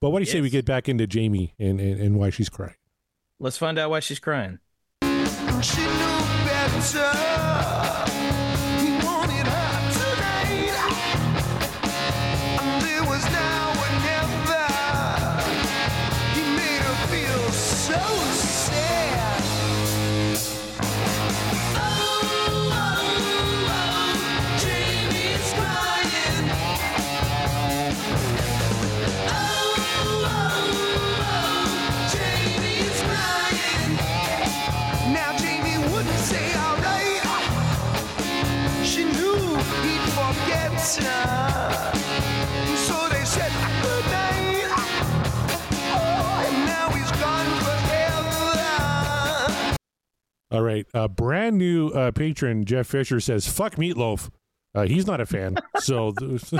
But 0.00 0.10
what 0.10 0.20
do 0.20 0.22
you 0.24 0.30
say 0.30 0.40
we 0.40 0.50
get 0.50 0.64
back 0.64 0.88
into 0.88 1.06
Jamie 1.06 1.54
and, 1.58 1.80
and, 1.80 2.00
and 2.00 2.18
why 2.18 2.30
she's 2.30 2.48
crying? 2.48 2.74
Let's 3.40 3.56
find 3.58 3.78
out 3.78 3.90
why 3.90 4.00
she's 4.00 4.18
crying. 4.18 4.58
She 5.64 5.80
knew 5.80 6.18
better. 6.44 7.33
All 50.54 50.62
right, 50.62 50.86
uh, 50.94 51.08
brand 51.08 51.58
new 51.58 51.88
uh, 51.88 52.12
patron 52.12 52.64
Jeff 52.64 52.86
Fisher 52.86 53.18
says, 53.18 53.48
"Fuck 53.48 53.74
Meatloaf." 53.74 54.30
Uh, 54.72 54.86
he's 54.86 55.04
not 55.04 55.20
a 55.20 55.26
fan, 55.26 55.56
so 55.80 56.14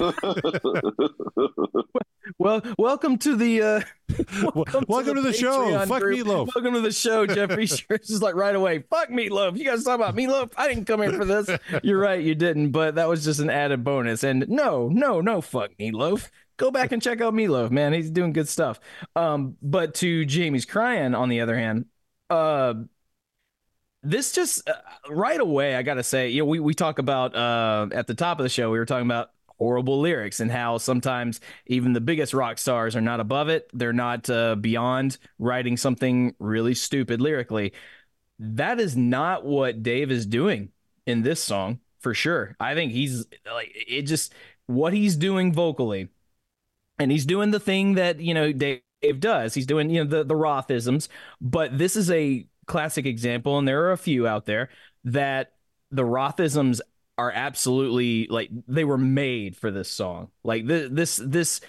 Well, 2.39 2.63
welcome 2.77 3.19
to 3.19 3.37
the 3.37 3.63
uh, 3.63 3.81
welcome, 4.57 5.15
to 5.15 5.23
the, 5.23 5.33
show. 5.33 5.67
Patreon 5.67 5.87
Fuck 5.87 6.03
group. 6.03 6.19
Meatloaf. 6.19 6.49
Welcome 6.57 6.75
to 6.75 6.81
the 6.81 6.91
show, 6.91 7.25
Jeffrey. 7.25 7.67
This 7.67 8.11
is 8.11 8.21
like 8.21 8.35
right 8.35 8.57
away. 8.57 8.81
Fuck 8.91 9.11
Meatloaf. 9.11 9.57
You 9.57 9.65
guys 9.65 9.85
talk 9.85 9.95
about 9.95 10.17
Meatloaf. 10.17 10.51
I 10.57 10.67
didn't 10.67 10.87
come 10.87 11.01
here 11.01 11.13
for 11.13 11.25
this. 11.25 11.49
You're 11.85 12.01
right, 12.01 12.21
you 12.21 12.35
didn't. 12.35 12.73
But 12.73 12.97
that 12.97 13.09
was 13.09 13.23
just 13.23 13.39
an 13.39 13.49
added 13.49 13.85
bonus. 13.85 14.25
And 14.25 14.49
no, 14.49 14.89
no, 14.89 15.21
no, 15.21 15.41
fuck 15.41 15.71
Meatloaf. 15.79 16.31
Go 16.57 16.73
back 16.73 16.91
and 16.91 17.01
check 17.01 17.21
out 17.21 17.33
Meatloaf, 17.33 17.71
man. 17.71 17.93
He's 17.93 18.11
doing 18.11 18.33
good 18.33 18.49
stuff. 18.49 18.81
Um, 19.15 19.57
but 19.63 19.95
to 19.97 20.25
Jamie's 20.25 20.65
crying, 20.65 21.15
on 21.15 21.29
the 21.29 21.41
other 21.43 21.57
hand, 21.57 21.87
uh, 22.29 22.75
this 24.05 24.33
just 24.33 24.69
uh, 24.69 24.75
right 25.11 25.41
away, 25.41 25.77
I 25.77 25.83
gotta 25.83 26.03
say, 26.03 26.29
you 26.31 26.41
know, 26.41 26.47
we 26.47 26.61
we 26.61 26.75
talk 26.75 26.99
about 26.99 27.35
uh 27.35 27.89
at 27.93 28.07
the 28.07 28.15
top 28.15 28.39
of 28.39 28.45
the 28.45 28.49
show, 28.49 28.71
we 28.71 28.79
were 28.79 28.87
talking 28.87 29.07
about 29.07 29.31
horrible 29.59 30.01
lyrics 30.01 30.41
and 30.41 30.51
how 30.51 30.79
sometimes 30.79 31.41
even 31.67 31.93
the 31.93 32.01
biggest 32.01 32.35
rock 32.35 32.59
stars 32.59 32.97
are 32.97 33.01
not 33.01 33.21
above 33.21 33.49
it. 33.49 33.71
They're 33.73 33.93
not 33.93 34.29
uh, 34.29 34.57
beyond 34.57 35.19
writing 35.39 35.77
something 35.77 36.35
really 36.41 36.75
stupid 36.75 37.21
lyrically. 37.21 37.73
That 38.39 38.81
is 38.81 38.97
not 38.97 39.45
what 39.45 39.83
Dave 39.83 40.11
is 40.11 40.27
doing 40.27 40.71
in 41.07 41.23
this 41.23 41.43
song 41.43 41.81
for 42.01 42.15
sure. 42.15 42.57
I 42.61 42.75
think 42.75 42.93
he's 42.93 43.27
like 43.53 43.73
it 43.75 44.03
just 44.03 44.35
what 44.67 44.93
he's 44.93 45.17
doing 45.17 45.53
vocally 45.53 46.09
and 46.99 47.11
he's 47.11 47.27
doing 47.27 47.51
the 47.51 47.61
thing 47.61 47.95
that 47.95 48.21
you 48.21 48.35
know 48.35 48.53
Dave 48.53 48.83
does. 49.19 49.55
He's 49.55 49.67
doing 49.67 49.91
you 49.91 50.05
know 50.05 50.11
the 50.11 50.25
the 50.25 50.35
Rothisms, 50.35 51.09
but 51.41 51.77
this 51.77 51.97
is 51.97 52.11
a 52.11 52.47
classic 52.67 53.07
example, 53.07 53.59
and 53.59 53.67
there 53.67 53.85
are 53.85 53.93
a 53.93 53.99
few 53.99 54.27
out 54.27 54.47
there 54.47 54.71
that 55.05 55.53
the 55.91 56.03
Rothisms 56.03 56.81
are 57.17 57.31
absolutely 57.31 58.27
like 58.29 58.51
they 58.67 58.85
were 58.85 58.99
made 58.99 59.57
for 59.57 59.71
this 59.71 59.91
song. 59.91 60.31
Like 60.43 60.67
this 60.67 60.89
this 60.91 61.17
this 61.17 61.61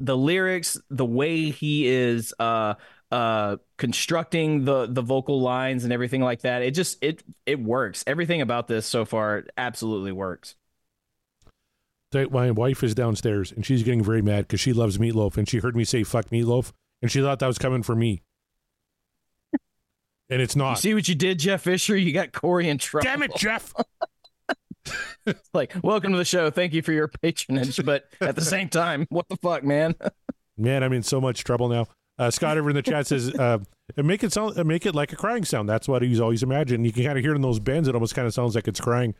the 0.00 0.16
lyrics, 0.16 0.78
the 0.90 1.06
way 1.06 1.50
he 1.50 1.86
is 1.86 2.34
uh 2.38 2.74
uh 3.10 3.56
constructing 3.78 4.64
the 4.64 4.86
the 4.86 5.02
vocal 5.02 5.40
lines 5.40 5.84
and 5.84 5.92
everything 5.92 6.20
like 6.20 6.42
that. 6.42 6.62
It 6.62 6.72
just 6.72 7.02
it 7.02 7.22
it 7.46 7.58
works. 7.58 8.04
Everything 8.06 8.42
about 8.42 8.68
this 8.68 8.86
so 8.86 9.04
far 9.04 9.44
absolutely 9.56 10.12
works. 10.12 10.54
My 12.12 12.50
wife 12.50 12.82
is 12.82 12.94
downstairs 12.94 13.52
and 13.52 13.64
she's 13.64 13.82
getting 13.82 14.02
very 14.02 14.22
mad 14.22 14.46
because 14.46 14.60
she 14.60 14.72
loves 14.72 14.98
meatloaf 14.98 15.36
and 15.36 15.48
she 15.48 15.58
heard 15.58 15.76
me 15.76 15.84
say 15.84 16.04
"fuck 16.04 16.30
meatloaf" 16.30 16.72
and 17.02 17.10
she 17.10 17.20
thought 17.20 17.38
that 17.38 17.46
was 17.46 17.58
coming 17.58 17.82
for 17.82 17.94
me, 17.94 18.22
and 20.30 20.40
it's 20.42 20.54
You 20.54 20.62
not. 20.62 20.78
see 20.78 20.94
what 20.94 21.08
you 21.08 21.14
did, 21.14 21.38
Jeff 21.38 21.62
Fisher? 21.62 21.96
You 21.96 22.12
got 22.12 22.32
Corey 22.32 22.68
in 22.68 22.78
trouble. 22.78 23.04
Damn 23.04 23.22
it, 23.22 23.34
Jeff! 23.36 23.72
like, 25.52 25.74
welcome 25.82 26.12
to 26.12 26.18
the 26.18 26.24
show. 26.24 26.50
Thank 26.50 26.72
you 26.72 26.82
for 26.82 26.92
your 26.92 27.08
patronage, 27.08 27.84
but 27.84 28.04
at 28.20 28.34
the 28.36 28.40
same 28.42 28.68
time, 28.68 29.06
what 29.10 29.28
the 29.28 29.36
fuck, 29.36 29.64
man? 29.64 29.94
Man, 30.60 30.82
I'm 30.82 30.92
in 30.92 31.04
so 31.04 31.20
much 31.20 31.44
trouble 31.44 31.68
now. 31.68 31.86
Uh, 32.18 32.32
Scott 32.32 32.58
over 32.58 32.68
in 32.68 32.74
the 32.74 32.82
chat 32.82 33.06
says, 33.06 33.32
uh, 33.32 33.58
"Make 33.96 34.24
it 34.24 34.32
sound, 34.32 34.56
make 34.66 34.86
it 34.86 34.92
like 34.92 35.12
a 35.12 35.16
crying 35.16 35.44
sound." 35.44 35.68
That's 35.68 35.86
what 35.86 36.02
he's 36.02 36.18
always 36.18 36.42
imagined. 36.42 36.84
You 36.84 36.90
can 36.92 37.04
kind 37.04 37.16
of 37.16 37.22
hear 37.22 37.30
it 37.32 37.36
in 37.36 37.42
those 37.42 37.60
bends. 37.60 37.88
It 37.88 37.94
almost 37.94 38.16
kind 38.16 38.26
of 38.26 38.34
sounds 38.34 38.56
like 38.56 38.66
it's 38.66 38.80
crying. 38.80 39.14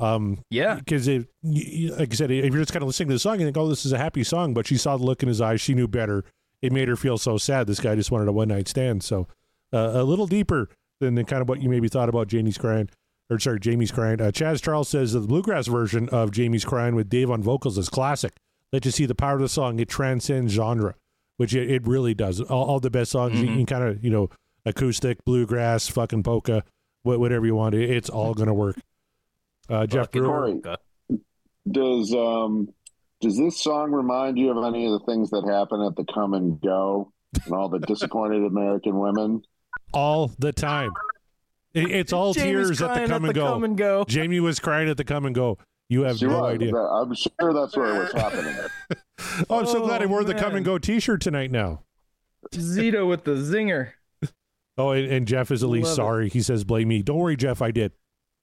Um, 0.00 0.40
Yeah. 0.50 0.74
because 0.74 1.06
it, 1.06 1.28
y- 1.44 1.62
y- 1.90 1.96
like 1.96 2.10
I 2.12 2.16
said, 2.16 2.32
if 2.32 2.52
you're 2.52 2.60
just 2.62 2.72
kind 2.72 2.82
of 2.82 2.88
listening 2.88 3.10
to 3.10 3.14
the 3.14 3.18
song, 3.20 3.38
you 3.38 3.46
think, 3.46 3.56
"Oh, 3.56 3.68
this 3.68 3.86
is 3.86 3.92
a 3.92 3.98
happy 3.98 4.24
song," 4.24 4.52
but 4.52 4.66
she 4.66 4.76
saw 4.76 4.96
the 4.96 5.04
look 5.04 5.22
in 5.22 5.28
his 5.28 5.40
eyes. 5.40 5.60
She 5.60 5.74
knew 5.74 5.86
better. 5.86 6.24
It 6.60 6.72
made 6.72 6.88
her 6.88 6.96
feel 6.96 7.18
so 7.18 7.38
sad. 7.38 7.68
This 7.68 7.78
guy 7.78 7.94
just 7.94 8.10
wanted 8.10 8.26
a 8.26 8.32
one 8.32 8.48
night 8.48 8.66
stand. 8.66 9.04
So, 9.04 9.28
uh, 9.72 9.92
a 9.94 10.04
little 10.04 10.26
deeper 10.26 10.68
than, 11.00 11.14
than 11.14 11.24
kind 11.24 11.42
of 11.42 11.48
what 11.48 11.60
you 11.62 11.68
maybe 11.68 11.88
thought 11.88 12.08
about 12.08 12.28
Jamie's 12.28 12.58
crying, 12.58 12.88
or 13.28 13.38
sorry, 13.38 13.60
Jamie's 13.60 13.90
crying. 13.90 14.20
Uh, 14.20 14.26
Chaz 14.26 14.62
Charles 14.62 14.88
says 14.88 15.12
that 15.12 15.20
the 15.20 15.28
bluegrass 15.28 15.66
version 15.66 16.08
of 16.10 16.30
Jamie's 16.30 16.64
crying 16.64 16.94
with 16.94 17.08
Dave 17.08 17.30
on 17.30 17.42
vocals 17.42 17.78
is 17.78 17.88
classic. 17.88 18.32
Let 18.72 18.84
you 18.84 18.90
see 18.90 19.06
the 19.06 19.14
power 19.14 19.34
of 19.34 19.40
the 19.40 19.48
song. 19.48 19.80
It 19.80 19.88
transcends 19.88 20.52
genre, 20.52 20.94
which 21.36 21.54
it, 21.54 21.70
it 21.70 21.86
really 21.86 22.14
does. 22.14 22.40
All, 22.40 22.64
all 22.64 22.80
the 22.80 22.90
best 22.90 23.10
songs 23.10 23.40
you 23.40 23.46
can 23.46 23.66
kind 23.66 23.84
of 23.84 24.04
you 24.04 24.10
know 24.10 24.30
acoustic, 24.64 25.24
bluegrass, 25.24 25.88
fucking 25.88 26.22
polka, 26.22 26.64
wha- 27.04 27.18
whatever 27.18 27.46
you 27.46 27.54
want. 27.54 27.74
It, 27.74 27.90
it's 27.90 28.10
all 28.10 28.34
gonna 28.34 28.54
work. 28.54 28.76
Uh, 29.68 29.86
Jeff 29.86 30.06
Fucking 30.06 30.22
Brewer. 30.22 30.60
Corey, 30.60 30.78
does 31.70 32.14
um 32.14 32.68
does 33.20 33.36
this 33.36 33.62
song 33.62 33.92
remind 33.92 34.38
you 34.38 34.50
of 34.50 34.64
any 34.64 34.86
of 34.86 34.92
the 34.92 35.06
things 35.06 35.30
that 35.30 35.44
happen 35.46 35.82
at 35.82 35.94
the 35.94 36.04
come 36.12 36.34
and 36.34 36.60
go 36.60 37.12
and 37.44 37.54
all 37.54 37.68
the 37.68 37.78
disappointed 37.78 38.42
American 38.46 38.98
women? 38.98 39.42
All 39.92 40.32
the 40.38 40.52
time. 40.52 40.90
It- 41.74 41.90
it's 41.90 42.12
all 42.12 42.32
Jamie's 42.34 42.66
tears 42.68 42.82
at 42.82 42.88
the 42.88 42.94
crying 42.94 43.08
come 43.08 43.24
and 43.24 43.34
go. 43.34 43.46
come 43.46 43.64
and 43.64 43.76
go. 43.78 44.04
Jamie 44.08 44.40
was 44.40 44.58
crying 44.58 44.88
at 44.88 44.96
the 44.96 45.04
come 45.04 45.24
and 45.26 45.34
go. 45.34 45.58
You 45.88 46.02
have 46.02 46.18
She 46.18 46.26
no 46.26 46.44
idea. 46.44 46.74
I'm 46.76 47.12
sure 47.14 47.52
that's 47.52 47.76
where 47.76 47.96
it 47.96 47.98
was 47.98 48.12
happening. 48.12 48.54
Oh, 49.50 49.58
I'm 49.60 49.66
so 49.66 49.82
glad 49.84 50.00
I 50.00 50.06
Oh, 50.06 50.08
wore 50.08 50.24
the 50.24 50.32
come 50.34 50.54
and 50.54 50.64
go 50.64 50.78
T-shirt 50.78 51.20
tonight. 51.20 51.50
Now. 51.50 51.82
Zito 52.54 53.06
with 53.06 53.24
the 53.24 53.32
zinger. 53.32 53.90
Oh, 54.78 54.92
and, 54.92 55.12
and 55.12 55.28
Jeff 55.28 55.50
is 55.50 55.62
at 55.62 55.68
least 55.68 55.84
Love 55.88 55.92
it. 55.92 55.96
sorry. 55.96 56.28
He 56.30 56.40
says, 56.40 56.64
"Blame 56.64 56.88
me." 56.88 57.02
Don't 57.02 57.18
worry, 57.18 57.36
Jeff. 57.36 57.60
I 57.60 57.70
did. 57.70 57.92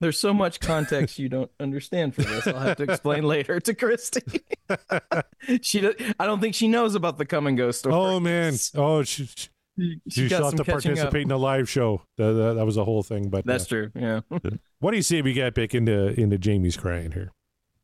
There's 0.01 0.19
so 0.19 0.35
much 0.35 0.59
context 0.59 1.17
you 1.17 1.29
don't 1.29 1.49
understand 1.59 2.13
for 2.13 2.21
this. 2.21 2.45
I'll 2.45 2.59
have 2.59 2.77
to 2.77 2.83
explain 2.83 3.23
later 3.27 3.59
to 3.59 3.73
Christy. 3.73 4.21
she, 5.63 5.83
I 6.19 6.27
don't 6.27 6.39
think 6.41 6.53
she 6.53 6.67
knows 6.67 6.93
about 6.93 7.17
the 7.17 7.25
come 7.25 7.47
and 7.47 7.57
go 7.57 7.71
story. 7.71 7.95
Oh 7.95 8.19
man. 8.19 8.53
Oh, 8.75 9.01
she, 9.01 9.25
she, 9.35 9.47
she, 9.77 10.01
she 10.09 10.27
got 10.27 10.37
still 10.37 10.45
have 10.45 10.55
to 10.55 10.63
catching 10.63 10.91
up. 10.91 10.97
participate 10.97 11.23
in 11.23 11.31
a 11.31 11.37
live 11.37 11.69
show. 11.69 12.01
That, 12.17 12.33
that, 12.33 12.53
that 12.55 12.65
was 12.65 12.77
a 12.77 12.83
whole 12.83 13.03
thing. 13.03 13.29
But 13.29 13.45
That's 13.45 13.65
uh, 13.65 13.67
true. 13.67 13.91
Yeah, 13.95 14.21
what 14.79 14.91
do 14.91 14.97
you 14.97 15.03
say 15.03 15.21
we 15.21 15.33
get 15.33 15.53
back 15.53 15.75
into 15.75 16.19
into 16.19 16.37
Jamie's 16.37 16.77
crying 16.77 17.11
here? 17.11 17.31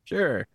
sure. 0.05 0.47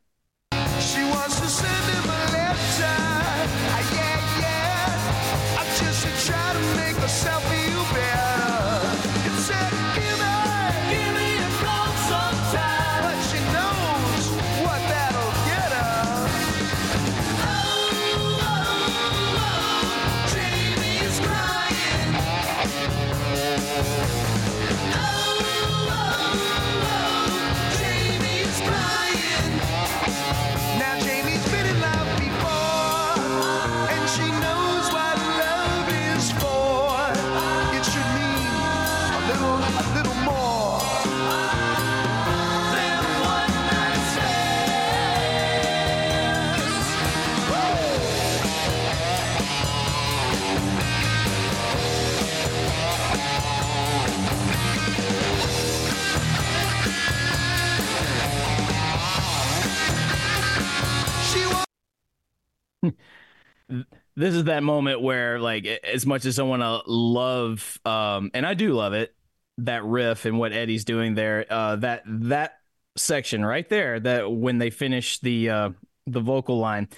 This 64.17 64.35
is 64.35 64.45
that 64.45 64.63
moment 64.63 65.01
where 65.01 65.39
like 65.39 65.67
as 65.67 66.07
much 66.07 66.25
as 66.25 66.39
I 66.39 66.43
want 66.43 66.63
to 66.63 66.83
love 66.91 67.79
um 67.85 68.31
and 68.35 68.47
I 68.47 68.55
do 68.55 68.73
love 68.73 68.93
it 68.93 69.15
that 69.59 69.85
riff 69.85 70.25
and 70.25 70.39
what 70.39 70.53
Eddie's 70.53 70.85
doing 70.85 71.15
there 71.15 71.45
uh 71.51 71.77
that 71.77 72.03
that 72.07 72.59
section 72.97 73.45
right 73.45 73.69
there 73.69 74.01
that 74.01 74.31
when 74.31 74.59
they 74.59 74.71
finish 74.71 75.19
the 75.21 75.51
uh 75.51 75.71
the 76.07 76.21
vocal 76.21 76.59
line 76.59 76.89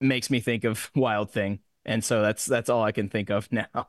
makes 0.00 0.30
me 0.30 0.40
think 0.40 0.64
of 0.64 0.90
Wild 0.94 1.30
Thing 1.30 1.60
and 1.84 2.04
so 2.04 2.22
that's 2.22 2.44
that's 2.44 2.68
all 2.68 2.82
I 2.82 2.92
can 2.92 3.08
think 3.08 3.30
of 3.30 3.48
now. 3.52 3.88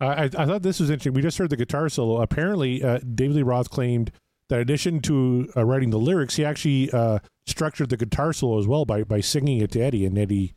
I, 0.00 0.24
I 0.24 0.28
thought 0.28 0.62
this 0.62 0.80
was 0.80 0.88
interesting. 0.88 1.12
We 1.12 1.20
just 1.20 1.36
heard 1.36 1.50
the 1.50 1.56
guitar 1.56 1.88
solo. 1.88 2.22
Apparently, 2.22 2.82
uh, 2.82 3.00
David 3.00 3.36
Lee 3.36 3.42
Roth 3.42 3.68
claimed 3.68 4.10
that 4.50 4.56
in 4.56 4.60
addition 4.60 5.00
to 5.02 5.50
uh, 5.56 5.64
writing 5.64 5.88
the 5.90 5.98
lyrics, 5.98 6.36
he 6.36 6.44
actually 6.44 6.90
uh, 6.92 7.20
structured 7.46 7.88
the 7.88 7.96
guitar 7.96 8.32
solo 8.34 8.58
as 8.58 8.66
well 8.66 8.84
by 8.84 9.02
by 9.04 9.20
singing 9.20 9.58
it 9.62 9.70
to 9.72 9.80
Eddie, 9.80 10.04
and 10.04 10.18
Eddie 10.18 10.54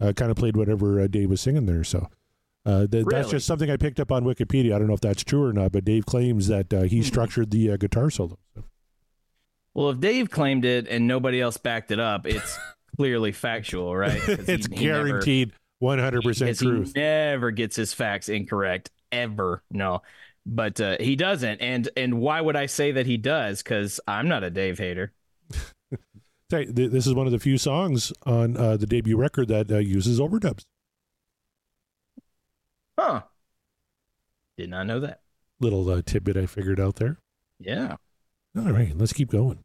uh, 0.00 0.12
kind 0.12 0.30
of 0.32 0.36
played 0.36 0.56
whatever 0.56 1.00
uh, 1.00 1.06
Dave 1.06 1.30
was 1.30 1.40
singing 1.40 1.66
there. 1.66 1.84
So 1.84 2.08
uh, 2.66 2.86
th- 2.88 3.06
that's 3.08 3.30
just 3.30 3.46
something 3.46 3.70
I 3.70 3.76
picked 3.76 4.00
up 4.00 4.10
on 4.10 4.24
Wikipedia. 4.24 4.74
I 4.74 4.78
don't 4.78 4.88
know 4.88 4.94
if 4.94 5.00
that's 5.00 5.22
true 5.22 5.44
or 5.44 5.52
not, 5.52 5.70
but 5.72 5.84
Dave 5.84 6.04
claims 6.06 6.48
that 6.48 6.74
uh, 6.74 6.80
Hmm. 6.80 6.86
he 6.86 7.02
structured 7.02 7.50
the 7.52 7.70
uh, 7.70 7.76
guitar 7.76 8.10
solo. 8.10 8.38
Well, 9.74 9.90
if 9.90 10.00
Dave 10.00 10.30
claimed 10.30 10.64
it 10.64 10.86
and 10.88 11.06
nobody 11.06 11.40
else 11.40 11.56
backed 11.56 11.90
it 11.90 11.98
up, 12.00 12.26
it's 12.26 12.58
clearly 12.96 13.32
factual, 13.32 13.94
right? 13.96 14.20
it's 14.26 14.66
he 14.66 14.76
guaranteed 14.76 15.52
one 15.80 15.98
hundred 15.98 16.22
percent 16.22 16.48
because 16.48 16.60
he 16.60 16.66
truth. 16.66 16.92
never 16.96 17.50
gets 17.50 17.76
his 17.76 17.92
facts 17.92 18.28
incorrect 18.28 18.90
ever. 19.12 19.62
No, 19.70 20.02
but 20.46 20.80
uh, 20.80 20.96
he 21.00 21.16
doesn't. 21.16 21.60
And 21.60 21.88
and 21.96 22.20
why 22.20 22.40
would 22.40 22.56
I 22.56 22.66
say 22.66 22.92
that 22.92 23.06
he 23.06 23.16
does? 23.16 23.62
Because 23.62 24.00
I'm 24.06 24.28
not 24.28 24.44
a 24.44 24.50
Dave 24.50 24.78
hater. 24.78 25.12
This 26.50 27.06
is 27.06 27.14
one 27.14 27.26
of 27.26 27.32
the 27.32 27.40
few 27.40 27.58
songs 27.58 28.12
on 28.26 28.56
uh, 28.56 28.76
the 28.76 28.86
debut 28.86 29.16
record 29.16 29.48
that 29.48 29.72
uh, 29.72 29.78
uses 29.78 30.20
overdubs. 30.20 30.64
Huh? 32.96 33.22
Did 34.56 34.70
not 34.70 34.86
know 34.86 35.00
that. 35.00 35.22
Little 35.58 35.88
uh, 35.90 36.02
tidbit 36.04 36.36
I 36.36 36.46
figured 36.46 36.78
out 36.78 36.96
there. 36.96 37.18
Yeah. 37.58 37.96
All 38.56 38.70
right, 38.70 38.96
let's 38.96 39.12
keep 39.12 39.30
going. 39.30 39.63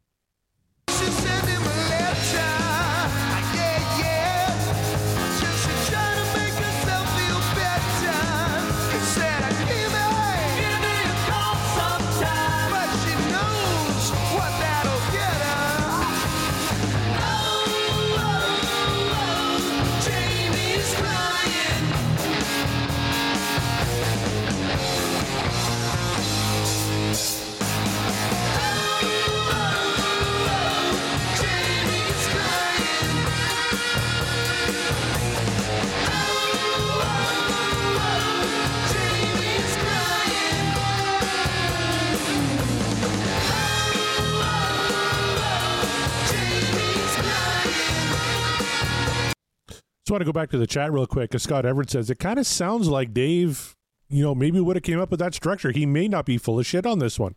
Just 50.10 50.14
want 50.14 50.22
to 50.22 50.24
go 50.24 50.32
back 50.32 50.50
to 50.50 50.58
the 50.58 50.66
chat 50.66 50.90
real 50.92 51.06
quick. 51.06 51.30
'cause 51.30 51.44
Scott 51.44 51.64
Everett 51.64 51.88
says 51.88 52.10
it 52.10 52.18
kind 52.18 52.40
of 52.40 52.44
sounds 52.44 52.88
like 52.88 53.14
Dave, 53.14 53.76
you 54.08 54.24
know, 54.24 54.34
maybe 54.34 54.58
would 54.58 54.74
have 54.74 54.82
came 54.82 54.98
up 54.98 55.08
with 55.12 55.20
that 55.20 55.34
structure. 55.34 55.70
He 55.70 55.86
may 55.86 56.08
not 56.08 56.26
be 56.26 56.36
full 56.36 56.58
of 56.58 56.66
shit 56.66 56.84
on 56.84 56.98
this 56.98 57.16
one, 57.16 57.36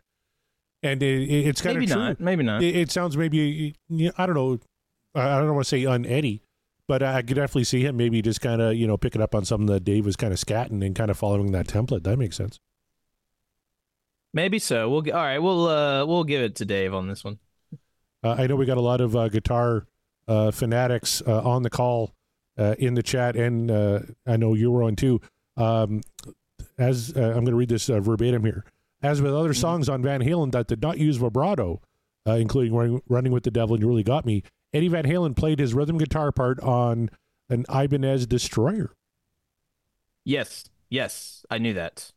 and 0.82 1.04
it, 1.04 1.22
it- 1.30 1.48
it's 1.50 1.62
kind 1.62 1.78
of 1.78 1.86
true. 1.88 1.96
not. 1.96 2.20
Maybe 2.20 2.42
not. 2.44 2.64
It, 2.64 2.76
it 2.76 2.90
sounds 2.90 3.16
maybe 3.16 3.76
you 3.90 4.06
know, 4.08 4.12
I 4.18 4.26
don't 4.26 4.34
know. 4.34 4.60
I 5.14 5.38
don't 5.38 5.54
want 5.54 5.66
to 5.66 5.70
say 5.70 5.86
un 5.86 6.04
Eddie, 6.08 6.42
but 6.88 7.04
I 7.04 7.22
could 7.22 7.36
definitely 7.36 7.66
see 7.66 7.86
him 7.86 7.96
maybe 7.96 8.24
just 8.24 8.42
kind 8.42 8.60
of 8.60 8.74
you 8.74 8.88
know 8.88 8.98
picking 8.98 9.22
up 9.22 9.36
on 9.36 9.46
something 9.46 9.68
that 9.68 9.84
Dave 9.84 10.04
was 10.08 10.16
kind 10.16 10.34
of 10.34 10.40
scatting 10.40 10.84
and 10.84 10.96
kind 10.96 11.12
of 11.12 11.18
following 11.20 11.52
that 11.52 11.68
template. 11.68 12.02
That 12.06 12.18
makes 12.18 12.38
sense. 12.38 12.60
Maybe 14.34 14.58
so. 14.58 14.90
We'll 14.90 15.04
all 15.14 15.22
right. 15.22 15.38
We'll 15.38 15.68
uh 15.68 16.06
we'll 16.08 16.24
give 16.24 16.42
it 16.42 16.56
to 16.56 16.66
Dave 16.66 16.96
on 16.96 17.08
this 17.08 17.24
one. 17.24 17.38
Uh, 18.24 18.34
I 18.36 18.48
know 18.48 18.56
we 18.56 18.66
got 18.66 18.78
a 18.78 18.82
lot 18.82 19.00
of 19.00 19.16
uh, 19.16 19.30
guitar 19.30 19.86
uh, 20.28 20.50
fanatics 20.50 21.22
uh, 21.28 21.44
on 21.44 21.62
the 21.62 21.70
call 21.70 22.16
uh, 22.58 22.76
in 22.80 22.94
the 22.94 23.04
chat, 23.04 23.36
and 23.36 23.70
uh, 23.70 24.00
I 24.26 24.38
know 24.38 24.54
you 24.54 24.72
were 24.72 24.84
on 24.84 24.96
too. 24.96 25.22
Um, 25.58 26.02
as 26.78 27.14
uh, 27.16 27.22
I'm 27.22 27.44
going 27.44 27.48
to 27.48 27.56
read 27.56 27.70
this 27.70 27.90
uh, 27.90 28.00
verbatim 28.00 28.44
here, 28.44 28.64
as 29.02 29.22
with 29.22 29.34
other 29.34 29.54
songs 29.54 29.90
on 29.90 30.02
Van 30.02 30.22
Halen 30.22 30.52
that 30.52 30.68
did 30.68 30.82
not 30.82 30.98
use 30.98 31.18
vibrato, 31.18 31.82
uh, 32.28 32.34
including 32.34 32.74
running, 32.74 33.02
running 33.08 33.32
with 33.32 33.44
the 33.44 33.52
Devil 33.52 33.76
and 33.76 33.82
You 33.82 33.88
Really 33.88 34.04
Got 34.04 34.26
Me, 34.26 34.44
Eddie 34.74 34.88
Van 34.88 35.06
Halen 35.06 35.36
played 35.36 35.60
his 35.60 35.74
rhythm 35.74 35.98
guitar 35.98 36.32
part 36.32 36.60
on 36.62 37.10
an 37.50 37.66
Ibanez 37.70 38.26
Destroyer. 38.26 38.94
Yes. 40.26 40.66
Yes. 40.90 41.46
I 41.50 41.58
knew 41.58 41.74
that. 41.74 42.12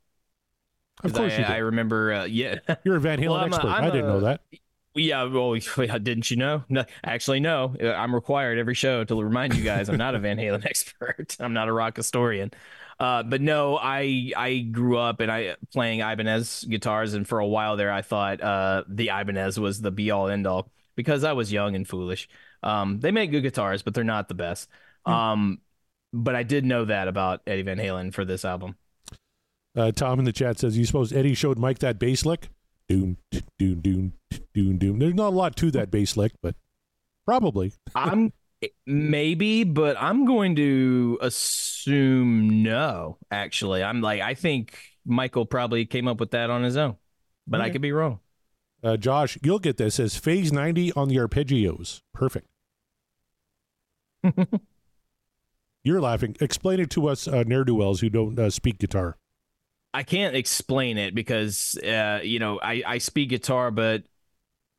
Of 1.04 1.12
course 1.12 1.32
I, 1.34 1.36
you 1.36 1.44
did. 1.44 1.52
I 1.52 1.58
remember. 1.58 2.12
Uh, 2.12 2.24
yeah. 2.24 2.58
You're 2.84 2.96
a 2.96 3.00
Van 3.00 3.18
Halen 3.18 3.28
Well, 3.30 3.44
expert. 3.44 3.66
I'm 3.66 3.84
didn't 3.90 4.06
know 4.06 4.20
that. 4.20 4.40
Yeah, 4.96 5.24
well, 5.24 5.54
didn't 5.76 6.30
you 6.30 6.36
know? 6.36 6.64
No, 6.68 6.84
actually, 7.04 7.40
no. 7.40 7.74
Uh, 7.80 7.88
I'm 7.88 8.14
required 8.14 8.58
every 8.58 8.74
show 8.74 9.04
to 9.04 9.22
remind 9.22 9.54
you 9.54 9.62
guys 9.62 9.88
I'm 9.88 9.98
not 9.98 10.14
a 10.14 10.18
Van 10.18 10.38
Halen 10.38 10.64
expert. 10.66 11.36
I'm 11.38 11.52
not 11.52 11.68
a 11.68 11.72
rock 11.72 11.96
historian. 11.96 12.50
Uh, 12.98 13.22
but 13.22 13.42
no, 13.42 13.76
I 13.76 14.32
I 14.34 14.58
grew 14.58 14.96
up 14.96 15.20
and 15.20 15.30
I 15.30 15.56
playing 15.72 16.00
Ibanez 16.00 16.64
guitars, 16.68 17.12
and 17.12 17.28
for 17.28 17.38
a 17.38 17.46
while 17.46 17.76
there, 17.76 17.92
I 17.92 18.00
thought 18.00 18.40
uh, 18.40 18.84
the 18.88 19.10
Ibanez 19.10 19.60
was 19.60 19.82
the 19.82 19.90
be 19.90 20.10
all 20.10 20.28
end 20.28 20.46
all 20.46 20.70
because 20.94 21.22
I 21.22 21.34
was 21.34 21.52
young 21.52 21.74
and 21.74 21.86
foolish. 21.86 22.26
Um, 22.62 22.98
they 23.00 23.10
make 23.10 23.30
good 23.30 23.42
guitars, 23.42 23.82
but 23.82 23.92
they're 23.92 24.02
not 24.02 24.28
the 24.28 24.34
best. 24.34 24.70
Um, 25.04 25.60
but 26.14 26.34
I 26.34 26.42
did 26.42 26.64
know 26.64 26.86
that 26.86 27.06
about 27.06 27.42
Eddie 27.46 27.62
Van 27.62 27.76
Halen 27.76 28.14
for 28.14 28.24
this 28.24 28.46
album. 28.46 28.76
Uh, 29.76 29.92
Tom 29.92 30.18
in 30.18 30.24
the 30.24 30.32
chat 30.32 30.58
says, 30.58 30.78
"You 30.78 30.86
suppose 30.86 31.12
Eddie 31.12 31.34
showed 31.34 31.58
Mike 31.58 31.80
that 31.80 31.98
bass 31.98 32.24
lick? 32.24 32.48
Doom, 32.88 33.16
doom, 33.58 33.80
doom, 33.80 34.12
doom, 34.54 34.78
doom. 34.78 34.98
There's 34.98 35.14
not 35.14 35.28
a 35.28 35.36
lot 35.36 35.56
to 35.56 35.70
that 35.72 35.90
bass 35.90 36.16
lick, 36.16 36.32
but 36.40 36.54
probably. 37.24 37.72
I'm 37.94 38.32
maybe, 38.86 39.64
but 39.64 39.96
I'm 40.00 40.24
going 40.24 40.56
to 40.56 41.18
assume 41.20 42.62
no. 42.62 43.18
Actually, 43.30 43.82
I'm 43.82 44.00
like 44.00 44.20
I 44.20 44.34
think 44.34 44.78
Michael 45.04 45.46
probably 45.46 45.84
came 45.84 46.06
up 46.06 46.20
with 46.20 46.30
that 46.30 46.50
on 46.50 46.62
his 46.62 46.76
own, 46.76 46.96
but 47.46 47.60
I 47.60 47.70
could 47.70 47.82
be 47.82 47.92
wrong. 47.92 48.20
Uh, 48.82 48.96
Josh, 48.96 49.38
you'll 49.42 49.58
get 49.58 49.78
this. 49.78 49.96
Says 49.96 50.16
phase 50.16 50.52
90 50.52 50.92
on 50.92 51.08
the 51.08 51.16
arpeggios. 51.16 52.02
Perfect. 52.14 52.46
You're 55.84 56.00
laughing. 56.00 56.36
Explain 56.40 56.80
it 56.80 56.90
to 56.90 57.08
us 57.08 57.26
uh, 57.26 57.44
ne'er 57.46 57.64
do 57.64 57.76
wells 57.76 58.00
who 58.00 58.10
don't 58.10 58.38
uh, 58.38 58.50
speak 58.50 58.78
guitar. 58.78 59.16
I 59.96 60.02
can't 60.02 60.36
explain 60.36 60.98
it 60.98 61.14
because 61.14 61.74
uh, 61.78 62.20
you 62.22 62.38
know 62.38 62.60
I 62.62 62.82
I 62.86 62.98
speak 62.98 63.30
guitar, 63.30 63.70
but 63.70 64.02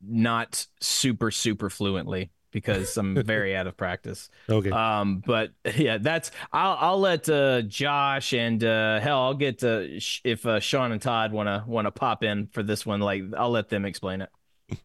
not 0.00 0.64
super 0.80 1.32
super 1.32 1.68
fluently 1.70 2.30
because 2.52 2.96
I'm 2.96 3.20
very 3.24 3.56
out 3.56 3.66
of 3.66 3.76
practice. 3.76 4.30
Okay. 4.48 4.70
Um, 4.70 5.20
but 5.26 5.50
yeah, 5.74 5.98
that's 5.98 6.30
I'll 6.52 6.76
I'll 6.78 7.00
let 7.00 7.28
uh, 7.28 7.62
Josh 7.62 8.32
and 8.32 8.62
uh, 8.62 9.00
hell 9.00 9.22
I'll 9.22 9.34
get 9.34 9.58
to 9.58 9.98
sh- 9.98 10.20
if 10.22 10.46
uh, 10.46 10.60
Sean 10.60 10.92
and 10.92 11.02
Todd 11.02 11.32
wanna 11.32 11.64
wanna 11.66 11.90
pop 11.90 12.22
in 12.22 12.46
for 12.46 12.62
this 12.62 12.86
one. 12.86 13.00
Like 13.00 13.24
I'll 13.36 13.50
let 13.50 13.70
them 13.70 13.84
explain 13.84 14.20
it. 14.20 14.30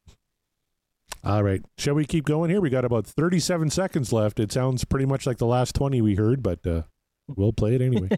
All 1.24 1.44
right. 1.44 1.62
Shall 1.78 1.94
we 1.94 2.06
keep 2.06 2.26
going 2.26 2.50
here? 2.50 2.60
We 2.60 2.72
got 2.72 2.86
about 2.86 3.06
37 3.06 3.70
seconds 3.70 4.12
left. 4.12 4.40
It 4.40 4.52
sounds 4.52 4.84
pretty 4.84 5.06
much 5.06 5.28
like 5.28 5.38
the 5.38 5.46
last 5.46 5.76
20 5.76 6.02
we 6.02 6.16
heard, 6.16 6.42
but 6.42 6.66
uh, 6.66 6.82
we'll 7.28 7.54
play 7.54 7.76
it 7.76 7.82
anyway. 7.82 8.10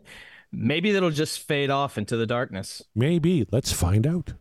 Maybe 0.52 0.92
that'll 0.92 1.10
just 1.12 1.40
fade 1.40 1.70
off 1.70 1.98
into 1.98 2.18
the 2.18 2.26
darkness. 2.26 2.82
Maybe. 2.96 3.48
Let's 3.52 3.72
find 3.72 4.06
out. 4.08 4.34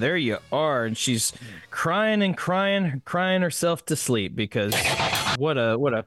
There 0.00 0.16
you 0.16 0.38
are. 0.50 0.84
And 0.84 0.96
she's 0.96 1.32
crying 1.70 2.22
and 2.22 2.36
crying, 2.36 3.02
crying 3.04 3.42
herself 3.42 3.84
to 3.86 3.96
sleep 3.96 4.34
because 4.34 4.74
what 5.36 5.56
a 5.56 5.78
what 5.78 5.94
a 5.94 6.04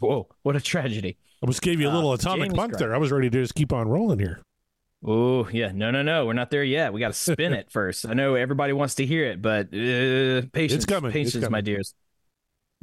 whoa, 0.00 0.28
what 0.42 0.54
a 0.56 0.60
tragedy. 0.60 1.16
I 1.42 1.46
just 1.46 1.62
gave 1.62 1.80
you 1.80 1.88
a 1.88 1.92
little 1.92 2.10
Uh, 2.10 2.14
atomic 2.14 2.44
Jamie's 2.50 2.56
bunk 2.56 2.72
crying. 2.74 2.78
there. 2.88 2.94
I 2.94 2.98
was 2.98 3.10
ready 3.10 3.28
to 3.30 3.42
just 3.42 3.54
keep 3.54 3.72
on 3.72 3.88
rolling 3.88 4.18
here. 4.20 4.40
Oh 5.04 5.48
yeah, 5.50 5.72
no, 5.74 5.90
no, 5.90 6.02
no. 6.02 6.26
We're 6.26 6.32
not 6.34 6.50
there 6.52 6.62
yet. 6.62 6.92
We 6.92 7.00
got 7.00 7.08
to 7.08 7.14
spin 7.14 7.52
it 7.52 7.70
first. 7.72 8.06
I 8.06 8.14
know 8.14 8.36
everybody 8.36 8.72
wants 8.72 8.94
to 8.96 9.06
hear 9.06 9.24
it, 9.24 9.42
but 9.42 9.66
uh, 9.74 10.46
patience, 10.52 10.86
coming. 10.86 11.10
Patience, 11.10 11.50
my 11.50 11.60
dears. 11.60 11.94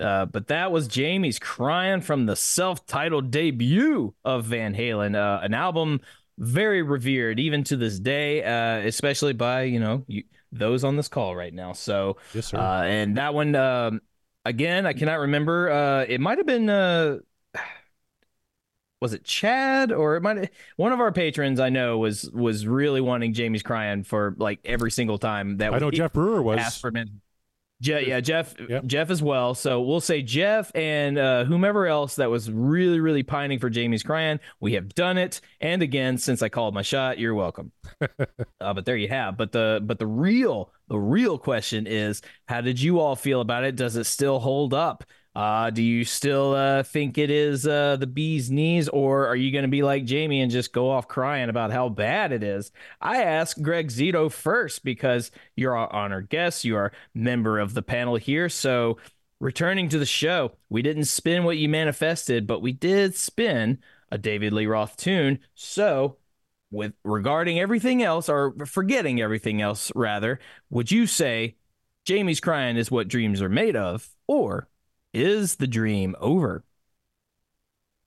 Uh, 0.02 0.26
but 0.26 0.48
that 0.48 0.72
was 0.72 0.88
Jamie's 0.88 1.40
crying 1.40 2.00
from 2.02 2.26
the 2.26 2.36
self-titled 2.36 3.32
debut 3.32 4.14
of 4.24 4.46
Van 4.46 4.74
Halen, 4.74 5.14
uh, 5.16 5.42
an 5.44 5.54
album 5.54 6.00
very 6.38 6.82
revered 6.82 7.38
even 7.38 7.66
to 7.66 7.76
this 7.76 8.00
day, 8.00 8.42
uh, 8.44 8.86
especially 8.88 9.34
by 9.34 9.64
you 9.64 9.80
know 9.80 10.04
you, 10.08 10.24
those 10.52 10.84
on 10.84 10.96
this 10.96 11.08
call 11.08 11.36
right 11.36 11.54
now. 11.54 11.74
So, 11.74 12.18
Yes, 12.34 12.48
sir. 12.48 12.58
uh, 12.58 12.84
and 12.84 13.18
that 13.18 13.34
one 13.34 13.56
um, 13.56 14.02
again, 14.46 14.86
I 14.86 14.94
cannot 14.94 15.20
remember. 15.20 15.70
Uh, 15.70 16.06
it 16.08 16.20
might 16.22 16.38
have 16.38 16.48
been. 16.48 16.70
Uh, 16.70 17.20
was 19.02 19.14
it 19.14 19.24
Chad 19.24 19.92
or 19.94 20.18
it 20.18 20.22
might 20.22 20.50
one 20.76 20.92
of 20.92 21.00
our 21.00 21.12
patrons 21.12 21.60
I 21.60 21.70
know 21.70 22.00
was 22.00 22.30
was 22.32 22.68
really 22.68 23.00
wanting 23.00 23.34
Jamie's 23.34 23.64
crying 23.64 24.04
for 24.04 24.36
like 24.38 24.60
every 24.66 24.92
single 24.92 25.18
time 25.18 25.58
that 25.58 25.74
I 25.74 25.80
know 25.80 25.88
we 25.88 25.94
Jeff 25.94 26.12
Brewer 26.14 26.42
was. 26.42 26.60
asked 26.60 26.82
for 26.82 26.92
men. 26.92 27.22
Je- 27.82 28.08
yeah, 28.10 28.20
Jeff, 28.20 28.56
Yep. 28.60 28.86
Jeff 28.86 29.10
as 29.10 29.24
well. 29.24 29.56
So 29.56 29.82
we'll 29.82 30.02
say 30.02 30.22
Jeff 30.22 30.70
and 30.76 31.18
uh, 31.18 31.46
whomever 31.46 31.88
else 31.88 32.16
that 32.18 32.30
was 32.30 32.52
really, 32.52 33.00
really 33.00 33.24
pining 33.24 33.58
for 33.60 33.70
Jamie's 33.70 34.04
crying. 34.04 34.40
We 34.60 34.74
have 34.74 34.90
done 34.96 35.18
it, 35.18 35.40
and 35.62 35.82
again, 35.82 36.18
since 36.18 36.42
I 36.42 36.50
called 36.50 36.74
my 36.74 36.82
shot, 36.82 37.20
you're 37.20 37.36
welcome. 37.36 37.72
uh, 38.02 38.74
but 38.74 38.86
there 38.86 38.98
you 38.98 39.08
have. 39.08 39.38
But 39.38 39.54
the 39.54 39.80
but 39.84 39.98
the 39.98 40.08
real 40.08 40.74
the 40.90 41.00
real 41.00 41.38
question 41.38 41.88
is, 41.88 42.22
how 42.48 42.62
did 42.62 42.82
you 42.82 43.00
all 43.00 43.16
feel 43.16 43.40
about 43.42 43.64
it? 43.64 43.76
Does 43.78 43.96
it 43.96 44.06
still 44.06 44.40
hold 44.40 44.74
up? 44.74 45.06
Uh, 45.36 45.70
do 45.70 45.84
you 45.84 46.04
still 46.04 46.54
uh, 46.56 46.84
think 46.84 47.18
it 47.18 47.30
is 47.30 47.68
uh, 47.68 47.96
the 47.98 48.08
bee's 48.08 48.50
knees, 48.50 48.90
or 48.90 49.28
are 49.28 49.36
you 49.36 49.52
going 49.52 49.64
to 49.64 49.70
be 49.70 49.84
like 49.84 50.04
Jamie 50.04 50.42
and 50.42 50.52
just 50.52 50.74
go 50.74 50.90
off 50.90 51.08
crying 51.08 51.50
about 51.50 51.72
how 51.72 51.88
bad 51.88 52.32
it 52.32 52.44
is? 52.44 52.72
I 53.00 53.24
asked 53.24 53.62
Greg 53.62 53.90
Zito 53.90 54.32
first 54.32 54.84
because 54.84 55.32
you're 55.56 55.78
our 55.78 55.92
honored 55.94 56.30
guest, 56.30 56.66
you 56.66 56.76
are 56.78 56.92
member 57.14 57.60
of 57.60 57.74
the 57.74 57.84
panel 57.84 58.16
here. 58.16 58.50
So, 58.50 58.98
returning 59.40 59.88
to 59.90 60.00
the 60.00 60.06
show, 60.06 60.54
we 60.70 60.82
didn't 60.82 61.06
spin 61.06 61.44
what 61.44 61.58
you 61.58 61.70
manifested, 61.70 62.48
but 62.48 62.62
we 62.62 62.74
did 62.74 63.16
spin 63.16 63.80
a 64.12 64.18
David 64.18 64.52
Lee 64.54 64.66
Roth 64.66 64.98
tune. 64.98 65.40
So, 65.54 66.18
with 66.72 66.94
regarding 67.04 67.60
everything 67.60 68.04
else, 68.04 68.30
or 68.30 68.56
forgetting 68.66 69.22
everything 69.22 69.62
else, 69.62 69.92
rather, 69.96 70.40
would 70.70 70.92
you 70.92 71.08
say 71.08 71.56
Jamie's 72.06 72.40
crying 72.40 72.78
is 72.78 72.92
what 72.92 73.08
dreams 73.08 73.42
are 73.42 73.50
made 73.50 73.76
of, 73.76 74.10
or 74.28 74.69
is 75.14 75.56
the 75.56 75.68
dream 75.68 76.16
over? 76.20 76.64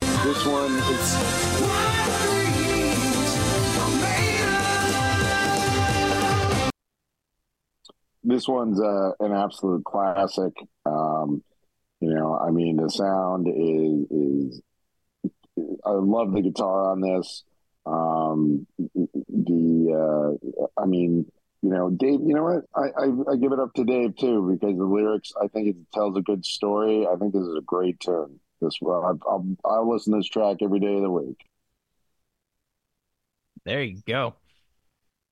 This 0.00 0.46
one, 0.46 0.76
it's 0.76 1.32
this 8.24 8.48
one's 8.48 8.80
uh, 8.80 9.12
an 9.20 9.32
absolute 9.32 9.84
classic. 9.84 10.52
Um, 10.86 11.42
you 12.00 12.14
know, 12.14 12.38
I 12.38 12.50
mean, 12.50 12.76
the 12.76 12.88
sound 12.88 13.48
is 13.48 14.10
is. 14.10 14.62
I 15.84 15.90
love 15.90 16.32
the 16.32 16.40
guitar 16.40 16.90
on 16.90 17.00
this. 17.00 17.44
Um, 17.84 18.66
the, 19.28 20.38
uh, 20.48 20.80
I 20.80 20.86
mean, 20.86 21.30
you 21.62 21.70
know, 21.70 21.90
Dave. 21.90 22.20
You 22.20 22.34
know 22.34 22.42
what? 22.42 22.64
I, 22.74 22.88
I 23.04 23.32
I 23.32 23.36
give 23.36 23.52
it 23.52 23.60
up 23.60 23.72
to 23.74 23.84
Dave 23.84 24.16
too 24.16 24.50
because 24.50 24.76
the 24.76 24.84
lyrics. 24.84 25.32
I 25.40 25.46
think 25.48 25.68
it 25.68 25.76
tells 25.94 26.16
a 26.16 26.20
good 26.20 26.44
story. 26.44 27.06
I 27.06 27.16
think 27.16 27.32
this 27.32 27.42
is 27.42 27.56
a 27.56 27.62
great 27.62 28.00
tune. 28.00 28.40
This 28.60 28.78
well, 28.80 29.04
I'll, 29.04 29.18
I'll 29.30 29.56
I'll 29.64 29.92
listen 29.92 30.12
to 30.12 30.18
this 30.18 30.28
track 30.28 30.58
every 30.60 30.80
day 30.80 30.96
of 30.96 31.02
the 31.02 31.10
week. 31.10 31.38
There 33.64 33.82
you 33.82 34.02
go. 34.06 34.34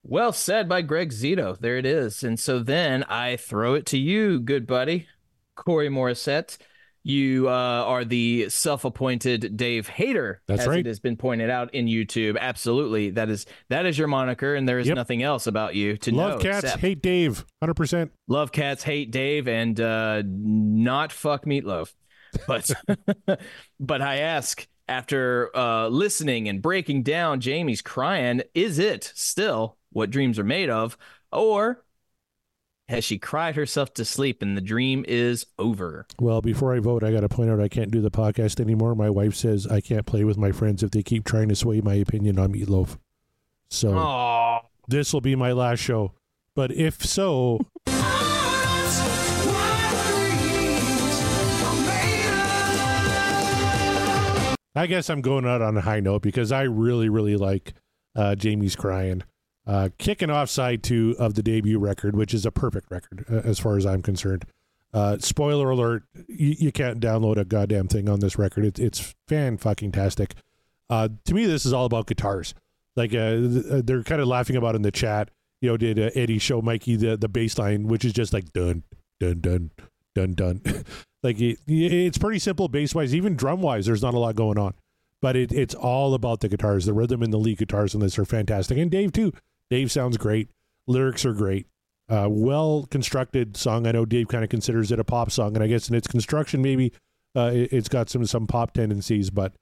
Well 0.02 0.32
said 0.32 0.69
by 0.69 0.82
Greg 0.82 1.11
Zito. 1.11 1.59
There 1.59 1.77
it 1.77 1.85
is. 1.85 2.23
And 2.23 2.39
so 2.39 2.61
then 2.61 3.02
I 3.05 3.36
throw 3.36 3.74
it 3.74 3.85
to 3.86 3.98
you, 3.98 4.40
good 4.40 4.66
buddy, 4.66 5.09
Corey 5.57 5.89
Morissette. 5.89 6.57
You 7.02 7.48
uh, 7.48 7.52
are 7.52 8.05
the 8.05 8.51
self-appointed 8.51 9.56
Dave 9.56 9.89
Hater, 9.89 10.43
That's 10.47 10.62
as 10.62 10.66
right. 10.68 10.81
it 10.81 10.86
has 10.86 11.01
been 11.01 11.16
pointed 11.16 11.48
out 11.48 11.72
in 11.74 11.86
YouTube. 11.86 12.39
Absolutely, 12.39 13.10
that 13.10 13.31
is 13.31 13.47
that 13.70 13.86
is 13.86 13.97
your 13.98 14.06
moniker, 14.09 14.55
and 14.55 14.68
there 14.68 14.78
is 14.78 14.86
Yep. 14.86 14.97
nothing 14.97 15.22
else 15.22 15.47
about 15.47 15.74
you 15.74 15.97
to 15.98 16.14
Love 16.14 16.32
know. 16.32 16.39
cats, 16.51 16.64
except 16.64 16.81
hate 16.82 17.01
Dave, 17.02 17.44
hundred 17.62 17.74
percent. 17.74 18.12
love 18.28 18.52
cats, 18.52 18.82
hate 18.82 19.10
Dave, 19.10 19.48
and 19.48 19.81
uh, 19.81 20.22
not 20.27 21.10
fuck 21.12 21.47
meatloaf. 21.47 21.93
But 22.47 22.70
but 23.81 24.02
I 24.02 24.18
ask 24.18 24.66
after 24.86 25.51
uh, 25.56 25.89
listening 25.89 26.48
and 26.48 26.60
breaking 26.60 27.02
down 27.05 27.40
Jamie's 27.40 27.81
crying, 27.81 28.43
is 28.55 28.78
it 28.78 29.10
still 29.14 29.78
what 29.93 30.10
dreams 30.10 30.39
are 30.39 30.44
made 30.44 30.68
of, 30.68 30.98
or 31.32 31.82
has 32.90 33.04
she 33.04 33.18
cried 33.18 33.54
herself 33.54 33.94
to 33.94 34.04
sleep 34.04 34.42
and 34.42 34.56
the 34.56 34.60
dream 34.60 35.04
is 35.06 35.46
over? 35.58 36.06
Well, 36.18 36.40
before 36.42 36.74
I 36.74 36.80
vote, 36.80 37.04
I 37.04 37.12
got 37.12 37.20
to 37.20 37.28
point 37.28 37.48
out 37.48 37.60
I 37.60 37.68
can't 37.68 37.92
do 37.92 38.00
the 38.00 38.10
podcast 38.10 38.58
anymore. 38.60 38.96
My 38.96 39.08
wife 39.08 39.36
says 39.36 39.66
I 39.66 39.80
can't 39.80 40.04
play 40.04 40.24
with 40.24 40.36
my 40.36 40.50
friends 40.50 40.82
if 40.82 40.90
they 40.90 41.04
keep 41.04 41.24
trying 41.24 41.48
to 41.50 41.56
sway 41.56 41.80
my 41.80 41.94
opinion 41.94 42.38
on 42.38 42.52
meatloaf. 42.52 42.98
So 43.70 44.60
this 44.88 45.12
will 45.12 45.20
be 45.20 45.36
my 45.36 45.52
last 45.52 45.78
show. 45.78 46.12
But 46.56 46.72
if 46.72 47.04
so, 47.04 47.60
I 54.74 54.86
guess 54.88 55.08
I'm 55.08 55.20
going 55.20 55.46
out 55.46 55.62
on 55.62 55.76
a 55.76 55.80
high 55.80 56.00
note 56.00 56.22
because 56.22 56.50
I 56.50 56.62
really, 56.62 57.08
really 57.08 57.36
like 57.36 57.72
uh, 58.16 58.34
Jamie's 58.34 58.74
crying. 58.74 59.22
Uh, 59.70 59.88
kicking 59.98 60.30
off 60.30 60.51
side 60.51 60.82
two 60.82 61.14
of 61.16 61.34
the 61.34 61.44
debut 61.44 61.78
record, 61.78 62.16
which 62.16 62.34
is 62.34 62.44
a 62.44 62.51
perfect 62.51 62.90
record 62.90 63.24
uh, 63.30 63.36
as 63.44 63.60
far 63.60 63.76
as 63.76 63.86
I'm 63.86 64.02
concerned. 64.02 64.44
Uh, 64.92 65.16
spoiler 65.20 65.70
alert: 65.70 66.02
you, 66.26 66.56
you 66.59 66.72
can't 66.72 66.98
download 66.98 67.36
a 67.36 67.44
goddamn 67.44 67.86
thing 67.86 68.09
on 68.09 68.18
this 68.18 68.36
record. 68.36 68.64
It, 68.64 68.80
it's 68.80 69.14
fan 69.28 69.59
fucking 69.59 69.92
tastic. 69.92 70.34
Uh, 70.90 71.09
to 71.24 71.34
me, 71.34 71.47
this 71.47 71.64
is 71.64 71.72
all 71.72 71.84
about 71.84 72.09
guitars. 72.09 72.52
Like 72.97 73.14
uh, 73.14 73.36
they're 73.38 74.02
kind 74.02 74.20
of 74.20 74.26
laughing 74.26 74.56
about 74.56 74.74
in 74.74 74.82
the 74.82 74.90
chat. 74.90 75.30
You 75.60 75.70
know, 75.70 75.76
did 75.76 76.01
Eddie 76.16 76.40
show 76.40 76.60
Mikey 76.60 76.97
the 76.97 77.16
the 77.16 77.28
bass 77.28 77.56
line, 77.56 77.86
which 77.86 78.05
is 78.05 78.12
just 78.12 78.32
like 78.32 78.52
dun 78.52 78.82
dun 79.20 79.38
dun 79.40 79.70
dun 80.16 80.34
dun. 80.34 80.62
like 81.22 81.40
it, 81.40 81.60
it's 81.68 82.18
pretty 82.18 82.40
simple 82.40 82.66
bass 82.66 82.92
wise, 82.92 83.14
even 83.14 83.36
drum 83.36 83.62
wise. 83.62 83.86
There's 83.86 84.02
not 84.02 84.14
a 84.14 84.18
lot 84.18 84.34
going 84.34 84.59
on, 84.59 84.74
but 85.22 85.36
it, 85.36 85.52
it's 85.52 85.76
all 85.76 86.14
about 86.14 86.40
the 86.40 86.48
guitars. 86.48 86.86
The 86.86 86.92
rhythm 86.92 87.22
and 87.22 87.32
the 87.32 87.38
lead 87.38 87.59
guitars 87.59 87.94
on 87.94 88.01
this 88.01 88.18
are 88.18 88.24
fantastic, 88.24 88.76
and 88.76 88.90
Dave 88.90 89.12
too. 89.12 89.32
Dave 89.70 89.90
sounds 89.90 90.16
great. 90.16 90.51
Lyrics 90.86 91.24
are 91.24 91.32
great. 91.32 91.66
Uh, 92.09 92.26
well 92.28 92.86
constructed 92.90 93.56
song. 93.56 93.86
I 93.86 93.92
know 93.92 94.05
Dave 94.05 94.28
kind 94.28 94.42
of 94.42 94.51
considers 94.51 94.90
it 94.90 94.98
a 94.98 95.05
pop 95.05 95.30
song, 95.30 95.55
and 95.55 95.62
I 95.62 95.68
guess 95.68 95.88
in 95.88 95.94
its 95.94 96.09
construction, 96.09 96.60
maybe 96.60 96.92
uh, 97.36 97.52
it, 97.55 97.72
it's 97.72 97.88
got 97.88 98.10
some 98.10 98.26
some 98.26 98.48
pop 98.48 98.72
tendencies, 98.72 99.30
but 99.30 99.55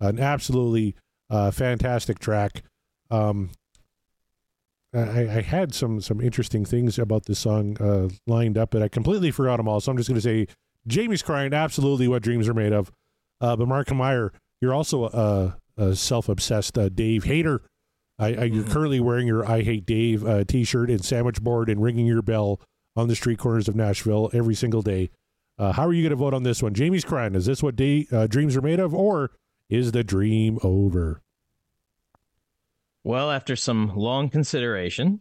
an 0.00 0.20
absolutely 0.20 0.94
uh, 1.30 1.50
fantastic 1.50 2.20
track. 2.20 2.62
Um, 3.10 3.50
I, 4.94 5.20
I 5.20 5.42
had 5.42 5.74
some 5.74 6.00
some 6.00 6.20
interesting 6.20 6.64
things 6.64 6.98
about 6.98 7.26
this 7.26 7.40
song 7.40 7.76
uh, 7.80 8.08
lined 8.26 8.56
up, 8.56 8.70
but 8.70 8.82
I 8.82 8.88
completely 8.88 9.30
forgot 9.30 9.56
them 9.56 9.68
all. 9.68 9.80
So 9.80 9.90
I'm 9.90 9.98
just 9.98 10.08
going 10.08 10.20
to 10.20 10.22
say, 10.22 10.46
Jamie's 10.86 11.22
crying. 11.22 11.52
Absolutely, 11.52 12.08
what 12.08 12.22
dreams 12.22 12.48
are 12.48 12.54
made 12.54 12.72
of. 12.72 12.92
Uh, 13.40 13.56
but 13.56 13.68
Mark 13.68 13.92
Meyer, 13.92 14.32
you're 14.60 14.72
also 14.72 15.06
a, 15.06 15.56
a 15.76 15.96
self 15.96 16.28
obsessed 16.28 16.78
uh, 16.78 16.88
Dave 16.88 17.24
hater. 17.24 17.62
I, 18.18 18.34
I, 18.34 18.44
you're 18.44 18.64
currently 18.64 19.00
wearing 19.00 19.26
your 19.26 19.48
"I 19.48 19.62
Hate 19.62 19.86
Dave" 19.86 20.24
uh, 20.24 20.44
T-shirt 20.44 20.90
and 20.90 21.04
sandwich 21.04 21.42
board 21.42 21.68
and 21.68 21.82
ringing 21.82 22.06
your 22.06 22.22
bell 22.22 22.60
on 22.96 23.08
the 23.08 23.16
street 23.16 23.38
corners 23.38 23.68
of 23.68 23.76
Nashville 23.76 24.30
every 24.32 24.54
single 24.54 24.82
day. 24.82 25.10
Uh, 25.58 25.72
how 25.72 25.86
are 25.86 25.92
you 25.92 26.02
going 26.02 26.10
to 26.10 26.16
vote 26.16 26.34
on 26.34 26.42
this 26.42 26.62
one? 26.62 26.74
Jamie's 26.74 27.04
crying. 27.04 27.34
Is 27.34 27.46
this 27.46 27.62
what 27.62 27.76
day, 27.76 28.06
uh, 28.12 28.26
dreams 28.26 28.56
are 28.56 28.62
made 28.62 28.80
of, 28.80 28.94
or 28.94 29.30
is 29.68 29.92
the 29.92 30.04
dream 30.04 30.58
over? 30.62 31.22
well, 33.04 33.30
after 33.30 33.54
some 33.54 33.94
long 33.94 34.28
consideration, 34.28 35.20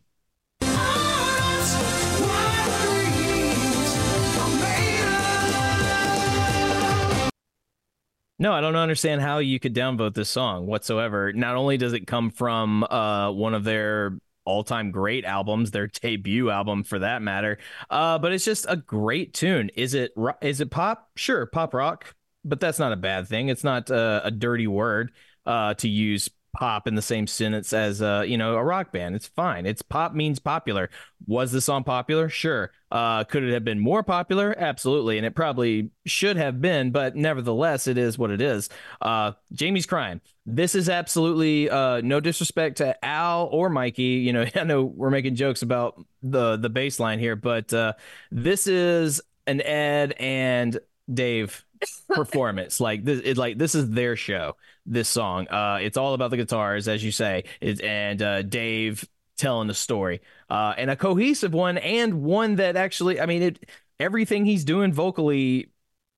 No, 8.37 8.51
I 8.51 8.59
don't 8.59 8.75
understand 8.75 9.21
how 9.21 9.37
you 9.37 9.59
could 9.59 9.73
downvote 9.73 10.13
this 10.13 10.29
song 10.29 10.65
whatsoever. 10.65 11.31
Not 11.31 11.55
only 11.55 11.77
does 11.77 11.93
it 11.93 12.05
come 12.05 12.31
from 12.31 12.83
uh, 12.83 13.31
one 13.31 13.53
of 13.53 13.63
their 13.63 14.17
all-time 14.43 14.91
great 14.91 15.23
albums, 15.23 15.71
their 15.71 15.87
debut 15.87 16.49
album 16.49 16.83
for 16.83 16.99
that 16.99 17.21
matter, 17.21 17.59
uh, 17.89 18.19
but 18.19 18.33
it's 18.33 18.43
just 18.43 18.65
a 18.67 18.75
great 18.75 19.33
tune. 19.33 19.69
Is 19.75 19.93
it 19.93 20.11
is 20.41 20.59
it 20.59 20.69
pop? 20.69 21.09
Sure, 21.15 21.45
pop 21.45 21.73
rock, 21.73 22.13
but 22.43 22.59
that's 22.59 22.77
not 22.77 22.91
a 22.91 22.97
bad 22.97 23.27
thing. 23.29 23.47
It's 23.47 23.63
not 23.63 23.89
uh, 23.89 24.21
a 24.25 24.31
dirty 24.31 24.67
word 24.67 25.11
uh, 25.45 25.75
to 25.75 25.87
use 25.87 26.29
pop 26.55 26.87
in 26.87 26.95
the 26.95 27.01
same 27.01 27.27
sentence 27.27 27.73
as 27.73 28.01
uh, 28.01 28.23
you 28.25 28.37
know, 28.37 28.55
a 28.55 28.63
rock 28.63 28.91
band. 28.91 29.13
It's 29.13 29.27
fine. 29.27 29.65
It's 29.65 29.81
pop 29.81 30.13
means 30.13 30.39
popular. 30.39 30.89
Was 31.27 31.51
the 31.51 31.61
song 31.61 31.83
popular? 31.83 32.29
Sure. 32.29 32.71
Uh, 32.91 33.25
could 33.25 33.43
it 33.43 33.53
have 33.53 33.65
been 33.65 33.79
more 33.79 34.03
popular? 34.03 34.55
Absolutely. 34.57 35.17
And 35.17 35.25
it 35.25 35.35
probably 35.35 35.91
should 36.05 36.37
have 36.37 36.61
been, 36.61 36.91
but 36.91 37.15
nevertheless, 37.15 37.87
it 37.87 37.97
is 37.97 38.17
what 38.17 38.31
it 38.31 38.41
is. 38.41 38.69
Uh, 39.01 39.33
Jamie's 39.51 39.85
crying. 39.85 40.21
This 40.45 40.75
is 40.75 40.87
absolutely 40.87 41.69
uh, 41.69 41.99
no 42.01 42.19
disrespect 42.21 42.77
to 42.77 43.03
Al 43.03 43.47
or 43.51 43.69
Mikey. 43.69 44.03
You 44.03 44.31
know, 44.33 44.45
I 44.55 44.63
know 44.63 44.83
we're 44.83 45.09
making 45.09 45.35
jokes 45.35 45.61
about 45.61 46.01
the 46.23 46.55
the 46.55 46.69
bass 46.69 46.99
line 46.99 47.19
here, 47.19 47.35
but 47.35 47.73
uh, 47.73 47.93
this 48.31 48.65
is 48.65 49.21
an 49.45 49.61
Ed 49.61 50.13
and 50.19 50.79
Dave 51.13 51.65
performance. 52.09 52.79
like 52.79 53.03
this, 53.03 53.21
it, 53.23 53.37
like 53.37 53.57
this 53.57 53.75
is 53.75 53.89
their 53.89 54.15
show. 54.15 54.55
This 54.87 55.09
song, 55.09 55.47
uh, 55.47 55.79
it's 55.81 55.97
all 55.97 56.13
about 56.13 56.29
the 56.29 56.37
guitars, 56.37 56.87
as 56.87 57.03
you 57.03 57.11
say, 57.11 57.45
it, 57.59 57.81
and 57.81 58.21
uh, 58.21 58.41
Dave 58.43 59.03
telling 59.35 59.67
the 59.67 59.73
story, 59.73 60.21
uh, 60.47 60.75
and 60.77 60.91
a 60.91 60.95
cohesive 60.95 61.53
one, 61.55 61.79
and 61.79 62.21
one 62.21 62.57
that 62.57 62.75
actually, 62.75 63.19
I 63.19 63.25
mean, 63.25 63.41
it 63.41 63.69
everything 63.99 64.45
he's 64.45 64.63
doing 64.63 64.93
vocally, 64.93 65.71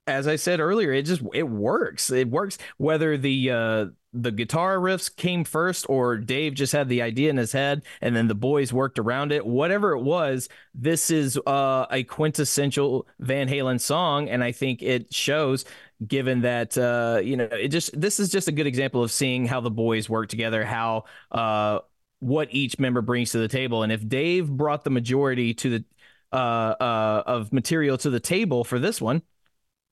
as 0.06 0.28
I 0.28 0.36
said 0.36 0.60
earlier, 0.60 0.92
it 0.92 1.04
just 1.04 1.22
it 1.34 1.44
works. 1.44 2.10
It 2.12 2.30
works 2.30 2.58
whether 2.78 3.18
the 3.18 3.52
uh, 3.52 3.86
the 4.14 4.32
guitar 4.32 4.78
riffs 4.78 5.14
came 5.16 5.44
first 5.44 5.86
or 5.90 6.18
Dave 6.18 6.54
just 6.54 6.74
had 6.74 6.90
the 6.90 7.02
idea 7.02 7.30
in 7.30 7.38
his 7.38 7.52
head 7.52 7.84
and 8.02 8.16
then 8.16 8.28
the 8.28 8.36
boys 8.36 8.74
worked 8.74 9.00
around 9.00 9.32
it. 9.32 9.46
Whatever 9.46 9.92
it 9.92 10.02
was, 10.02 10.50
this 10.74 11.12
is 11.12 11.38
uh, 11.46 11.86
a 11.92 12.04
quintessential 12.04 13.08
Van 13.20 13.48
Halen 13.48 13.80
song, 13.80 14.30
and 14.30 14.44
I 14.44 14.52
think 14.52 14.82
it 14.82 15.14
shows. 15.14 15.66
Given 16.06 16.42
that 16.42 16.78
uh, 16.78 17.22
you 17.24 17.38
know, 17.38 17.46
it 17.46 17.70
just 17.70 18.00
this 18.00 18.20
is 18.20 18.30
just 18.30 18.48
a 18.48 18.52
good 18.52 18.68
example 18.68 19.02
of 19.02 19.12
seeing 19.12 19.48
how 19.48 19.62
the 19.62 19.72
boys 19.72 20.08
work 20.08 20.30
together, 20.30 20.64
how 20.64 21.06
uh, 21.32 21.80
what 22.20 22.50
each 22.52 22.78
member 22.78 23.02
brings 23.02 23.32
to 23.32 23.40
the 23.40 23.48
table, 23.48 23.82
and 23.82 23.92
if 23.92 24.08
Dave 24.08 24.48
brought 24.48 24.84
the 24.84 24.92
majority 24.92 25.56
to 25.56 25.70
the 25.80 25.86
uh, 26.32 26.36
uh, 26.80 27.24
of 27.26 27.52
material 27.52 27.98
to 27.98 28.12
the 28.12 28.20
table 28.20 28.64
for 28.64 28.78
this 28.78 29.02
one, 29.02 29.24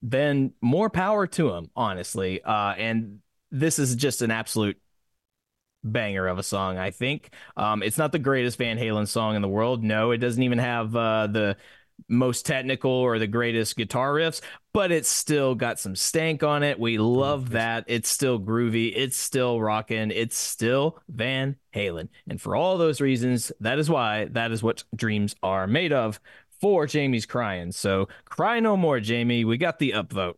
then 0.03 0.53
more 0.61 0.89
power 0.89 1.25
to 1.27 1.51
him, 1.51 1.71
honestly. 1.75 2.41
Uh, 2.43 2.73
and 2.73 3.19
this 3.51 3.79
is 3.79 3.95
just 3.95 4.21
an 4.21 4.29
absolute 4.31 4.77
banger 5.83 6.27
of 6.27 6.37
a 6.37 6.43
song, 6.43 6.77
I 6.77 6.91
think. 6.91 7.29
Um, 7.55 7.83
it's 7.83 7.97
not 7.97 8.11
the 8.11 8.19
greatest 8.19 8.57
Van 8.57 8.77
Halen 8.77 9.07
song 9.07 9.35
in 9.35 9.41
the 9.41 9.47
world. 9.47 9.83
No, 9.83 10.11
it 10.11 10.17
doesn't 10.17 10.41
even 10.41 10.57
have 10.57 10.95
uh, 10.95 11.27
the 11.27 11.57
most 12.07 12.45
technical 12.45 12.91
or 12.91 13.17
the 13.17 13.27
greatest 13.27 13.75
guitar 13.75 14.13
riffs, 14.13 14.41
but 14.73 14.91
it's 14.91 15.09
still 15.09 15.55
got 15.55 15.79
some 15.79 15.95
stank 15.95 16.43
on 16.43 16.63
it. 16.63 16.79
We 16.79 16.97
love 16.97 17.51
that. 17.51 17.85
It's 17.87 18.09
still 18.09 18.39
groovy. 18.39 18.93
It's 18.95 19.17
still 19.17 19.61
rocking. 19.61 20.11
It's 20.11 20.37
still 20.37 20.99
Van 21.09 21.55
Halen. 21.73 22.09
And 22.27 22.39
for 22.39 22.55
all 22.55 22.77
those 22.77 23.01
reasons, 23.01 23.51
that 23.59 23.79
is 23.79 23.89
why 23.89 24.25
that 24.31 24.51
is 24.51 24.61
what 24.61 24.83
dreams 24.95 25.35
are 25.41 25.67
made 25.67 25.93
of 25.93 26.19
for 26.61 26.85
Jamie's 26.85 27.25
crying. 27.25 27.71
So 27.71 28.07
cry 28.25 28.59
no 28.59 28.77
more, 28.77 28.99
Jamie. 28.99 29.45
We 29.45 29.57
got 29.57 29.79
the 29.79 29.91
upvote. 29.91 30.35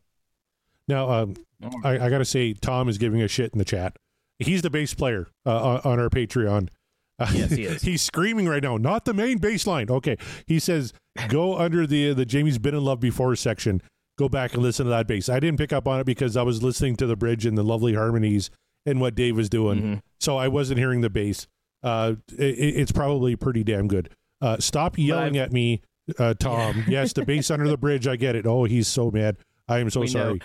Now, 0.87 1.09
um, 1.09 1.35
I, 1.83 1.99
I 1.99 2.09
got 2.09 2.19
to 2.19 2.25
say, 2.25 2.53
Tom 2.53 2.87
is 2.87 2.97
giving 2.97 3.21
a 3.21 3.27
shit 3.27 3.51
in 3.51 3.59
the 3.59 3.65
chat. 3.65 3.97
He's 4.39 4.61
the 4.61 4.69
bass 4.69 4.93
player 4.93 5.27
uh, 5.45 5.61
on, 5.61 5.81
on 5.83 5.99
our 5.99 6.09
Patreon. 6.09 6.69
Yes, 7.33 7.51
he 7.51 7.63
is. 7.63 7.81
he's 7.81 8.01
screaming 8.01 8.47
right 8.47 8.61
now. 8.61 8.77
Not 8.77 9.05
the 9.05 9.13
main 9.13 9.37
bass 9.39 9.65
line. 9.65 9.89
Okay, 9.89 10.17
he 10.45 10.59
says 10.59 10.93
go 11.29 11.57
under 11.57 11.87
the 11.87 12.13
the 12.13 12.25
Jamie's 12.25 12.59
been 12.59 12.75
in 12.75 12.83
love 12.85 12.99
before 12.99 13.35
section. 13.35 13.81
Go 14.19 14.29
back 14.29 14.53
and 14.53 14.63
listen 14.63 14.85
to 14.85 14.89
that 14.91 15.07
bass. 15.07 15.29
I 15.29 15.39
didn't 15.39 15.57
pick 15.59 15.71
up 15.73 15.87
on 15.87 15.99
it 15.99 16.05
because 16.05 16.35
I 16.37 16.41
was 16.43 16.61
listening 16.63 16.95
to 16.97 17.05
the 17.07 17.15
bridge 17.15 17.45
and 17.45 17.57
the 17.57 17.63
lovely 17.63 17.93
harmonies 17.93 18.49
and 18.85 18.99
what 19.01 19.15
Dave 19.15 19.35
was 19.35 19.49
doing, 19.49 19.77
Mm-hmm. 19.79 19.93
so 20.19 20.37
I 20.37 20.47
wasn't 20.47 20.79
hearing 20.79 21.01
the 21.01 21.09
bass. 21.09 21.45
Uh, 21.83 22.13
it, 22.37 22.43
it's 22.57 22.91
probably 22.91 23.35
pretty 23.35 23.63
damn 23.63 23.87
good. 23.87 24.09
Uh, 24.41 24.57
stop 24.59 24.97
yelling 24.97 25.37
at 25.37 25.51
me, 25.51 25.81
uh, 26.17 26.33
Tom. 26.35 26.83
yes, 26.87 27.13
the 27.13 27.25
bass 27.25 27.51
under 27.51 27.67
the 27.67 27.77
bridge. 27.77 28.07
I 28.07 28.15
get 28.15 28.35
it. 28.35 28.45
Oh, 28.47 28.63
he's 28.63 28.87
so 28.87 29.11
mad. 29.11 29.37
I 29.67 29.79
am 29.79 29.89
so 29.89 30.01
We 30.01 30.07
know. 30.13 30.37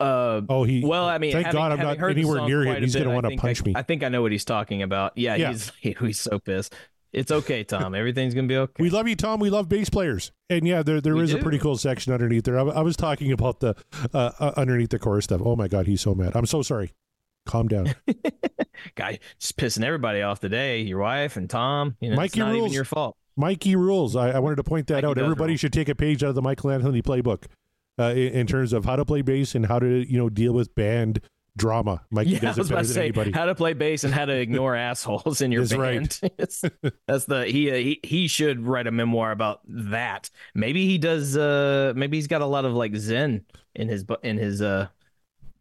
Uh, 0.00 0.40
Oh, 0.48 0.64
he. 0.64 0.84
well, 0.84 1.06
I 1.06 1.18
mean, 1.18 1.32
thank 1.32 1.46
having- 1.46 1.58
God 1.58 1.72
I'm 1.72 1.78
not 1.78 2.10
anywhere 2.10 2.46
near 2.46 2.62
him. 2.64 2.82
He's 2.82 2.94
bit, 2.94 3.04
gonna 3.04 3.14
want 3.14 3.28
to 3.28 3.36
punch 3.36 3.60
I, 3.62 3.64
me. 3.66 3.72
I 3.76 3.82
think 3.82 4.02
I 4.02 4.08
know 4.08 4.22
what 4.22 4.32
he's 4.32 4.44
talking 4.44 4.82
about. 4.82 5.12
Yeah, 5.16 5.34
Yeah. 5.36 5.50
he's 5.52 5.72
he's 6.00 6.20
so 6.20 6.38
pissed. 6.38 6.74
It's 7.12 7.32
okay, 7.32 7.64
Tom. 7.64 7.94
Everything's 7.94 8.34
gonna 8.34 8.46
be 8.46 8.56
okay. 8.56 8.82
We 8.82 8.88
love 8.88 9.08
you, 9.08 9.16
Tom. 9.16 9.40
We 9.40 9.50
love 9.50 9.68
bass 9.68 9.90
players, 9.90 10.30
and 10.48 10.66
yeah, 10.66 10.82
there 10.82 11.00
there 11.00 11.16
We 11.16 11.24
is 11.24 11.34
a 11.34 11.38
pretty 11.38 11.58
cool 11.58 11.76
section 11.76 12.12
underneath 12.12 12.44
there. 12.44 12.58
I, 12.58 12.62
I 12.62 12.80
was 12.82 12.96
talking 12.96 13.32
about 13.32 13.58
the 13.60 13.74
uh, 14.14 14.30
uh, 14.38 14.52
underneath 14.56 14.90
the 14.90 14.98
chorus 15.00 15.24
stuff. 15.24 15.40
Oh 15.44 15.56
my 15.56 15.66
God, 15.66 15.86
he's 15.86 16.00
so 16.00 16.14
mad. 16.14 16.36
I'm 16.36 16.46
so 16.46 16.62
sorry. 16.62 16.92
Calm 17.46 17.66
down. 17.68 17.94
Guy 18.94 19.18
just 19.38 19.56
pissing 19.56 19.84
everybody 19.84 20.22
off 20.22 20.40
today. 20.40 20.82
Your 20.82 21.00
wife 21.00 21.36
and 21.36 21.50
Tom. 21.50 21.96
You 22.00 22.08
know, 22.10 22.12
it's 22.14 22.18
Mikey 22.18 22.40
not 22.40 22.48
even 22.50 22.60
rules. 22.60 22.74
your 22.74 22.84
fault. 22.84 23.16
Mikey 23.36 23.74
rules. 23.74 24.14
I, 24.14 24.30
I 24.30 24.38
wanted 24.38 24.56
to 24.56 24.64
point 24.64 24.86
that 24.88 24.94
Mikey 25.02 25.06
out. 25.06 25.18
Everybody 25.18 25.52
rule. 25.52 25.58
should 25.58 25.72
take 25.72 25.88
a 25.88 25.94
page 25.94 26.22
out 26.22 26.28
of 26.30 26.34
the 26.36 26.42
Michael 26.42 26.70
Anthony 26.70 27.02
playbook 27.02 27.44
uh, 28.00 28.10
in, 28.10 28.32
in 28.32 28.46
terms 28.46 28.72
of 28.72 28.84
how 28.84 28.96
to 28.96 29.04
play 29.04 29.22
bass 29.22 29.54
and 29.54 29.66
how 29.66 29.78
to 29.78 29.86
you 30.10 30.18
know 30.18 30.28
deal 30.28 30.52
with 30.52 30.74
band 30.74 31.20
drama. 31.56 32.00
Mikey 32.10 32.30
Yeah, 32.30 32.38
does 32.40 32.58
it 32.58 32.62
better 32.68 32.76
than 32.76 32.84
say 32.86 33.00
anybody. 33.06 33.32
how 33.32 33.44
to 33.44 33.54
play 33.54 33.72
bass 33.74 34.04
and 34.04 34.14
how 34.14 34.24
to 34.24 34.32
ignore 34.34 34.74
assholes 34.88 35.40
in 35.40 35.52
your 35.52 35.64
That's 35.64 35.76
band. 36.20 36.20
It's- 36.38 36.64
that's 37.06 37.24
the 37.26 37.44
he, 37.46 37.70
uh, 37.70 37.74
he 37.74 38.00
he 38.02 38.28
should 38.28 38.64
write 38.64 38.86
a 38.86 38.90
memoir 38.92 39.32
about 39.32 39.60
that. 39.66 40.30
Maybe 40.54 40.86
he 40.86 40.96
does. 40.96 41.36
Uh, 41.36 41.92
maybe 41.96 42.16
he's 42.16 42.28
got 42.28 42.40
a 42.40 42.46
lot 42.46 42.64
of 42.64 42.72
like 42.74 42.94
Zen 42.96 43.44
in 43.74 43.88
his 43.88 44.04
in 44.22 44.38
his 44.38 44.62
uh 44.62 44.88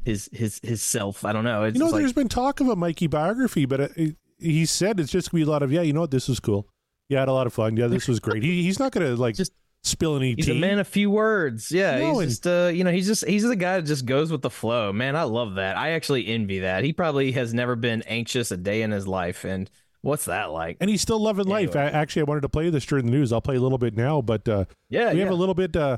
his 0.06 0.30
his 0.32 0.60
his 0.64 0.82
self. 0.82 1.26
I 1.26 1.34
don't 1.34 1.44
know. 1.44 1.64
It's 1.64 1.76
you 1.76 1.80
know, 1.80 1.86
just 1.88 1.94
like- 1.94 2.02
there's 2.02 2.14
been 2.14 2.30
talk 2.30 2.62
of 2.62 2.70
a 2.70 2.76
Mikey 2.76 3.08
biography, 3.08 3.66
but 3.66 3.82
uh, 3.82 3.88
it, 3.96 4.16
he 4.40 4.66
said 4.66 5.00
it's 5.00 5.12
just 5.12 5.32
gonna 5.32 5.44
be 5.44 5.48
a 5.48 5.52
lot 5.52 5.64
of 5.64 5.72
yeah. 5.72 5.82
You 5.82 5.92
know 5.94 6.02
what? 6.02 6.12
This 6.12 6.30
was 6.30 6.40
cool. 6.40 6.68
Yeah, 7.10 7.18
I 7.18 7.22
had 7.24 7.30
a 7.30 7.34
lot 7.34 7.48
of 7.48 7.54
fun. 7.54 7.76
Yeah, 7.76 7.88
this 7.88 8.08
was 8.08 8.20
great. 8.20 8.44
He, 8.44 8.64
he's 8.64 8.80
not 8.80 8.92
gonna 8.94 9.16
like 9.16 9.36
Just- 9.36 9.54
spill 9.84 10.16
any 10.16 10.36
He's 10.36 10.46
tea. 10.46 10.58
a 10.58 10.60
man 10.60 10.80
of 10.80 10.88
few 10.88 11.10
words. 11.10 11.72
Yeah, 11.72 12.00
No, 12.00 12.20
he's 12.20 12.30
just 12.30 12.48
uh, 12.48 12.72
you 12.74 12.84
know, 12.84 12.92
he's 12.92 13.08
just 13.08 13.26
he's 13.28 13.44
the 13.44 13.56
guy 13.56 13.78
that 13.78 13.86
just 13.86 14.06
goes 14.06 14.32
with 14.32 14.42
the 14.42 14.50
flow. 14.50 14.92
Man, 14.94 15.16
I 15.16 15.24
love 15.24 15.56
that. 15.56 15.78
I 15.78 15.92
actually 15.92 16.28
envy 16.28 16.60
that. 16.60 16.84
He 16.84 16.94
probably 16.94 17.32
has 17.34 17.54
never 17.54 17.76
been 17.76 18.02
anxious 18.04 18.52
a 18.52 18.58
day 18.58 18.82
in 18.82 18.92
his 18.92 19.08
life, 19.08 19.44
and 19.46 19.70
what's 20.02 20.26
that 20.26 20.52
like? 20.52 20.78
and 20.80 20.90
he's 20.90 21.02
still 21.02 21.20
loving 21.20 21.48
life. 21.48 21.76
I, 21.76 21.86
actually, 21.86 22.22
I 22.22 22.26
wanted 22.26 22.42
to 22.42 22.50
play 22.50 22.70
this 22.70 22.86
during 22.86 23.06
the 23.06 23.12
news. 23.12 23.34
I'll 23.34 23.42
play 23.42 23.56
a 23.56 23.62
little 23.62 23.78
bit 23.78 23.96
now, 23.96 24.22
but 24.22 24.48
uh, 24.48 24.66
Yeah, 24.90 25.14
we 25.14 25.20
have 25.20 25.32
a 25.32 25.36
little 25.36 25.56
bit 25.56 25.76
uh, 25.76 25.98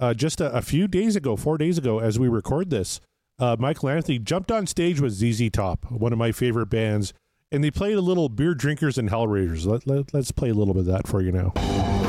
uh, 0.00 0.14
just 0.14 0.40
a, 0.40 0.52
a 0.52 0.62
few 0.62 0.88
days 0.88 1.16
ago, 1.16 1.36
four 1.36 1.58
days 1.58 1.78
ago, 1.78 1.98
as 1.98 2.18
we 2.18 2.28
record 2.28 2.70
this. 2.70 3.00
Uh, 3.38 3.56
Michael 3.58 3.88
Anthony 3.88 4.18
jumped 4.18 4.52
on 4.52 4.66
stage 4.66 5.00
with 5.00 5.12
ZZ 5.12 5.50
Top, 5.50 5.90
one 5.90 6.12
of 6.12 6.18
my 6.18 6.32
favorite 6.32 6.66
bands, 6.66 7.12
and 7.50 7.64
they 7.64 7.70
played 7.70 7.96
a 7.96 8.00
little 8.00 8.28
Beer 8.28 8.54
Drinkers 8.54 8.98
and 8.98 9.10
Hellraisers. 9.10 9.66
Let, 9.66 9.86
let, 9.86 10.14
let's 10.14 10.32
play 10.32 10.50
a 10.50 10.54
little 10.54 10.74
bit 10.74 10.80
of 10.80 10.86
that 10.86 11.06
for 11.06 11.22
you 11.22 11.32
now. 11.32 12.01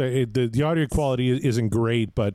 The, 0.00 0.24
the 0.24 0.46
the 0.48 0.62
audio 0.62 0.86
quality 0.86 1.30
isn't 1.30 1.68
great, 1.68 2.14
but 2.14 2.34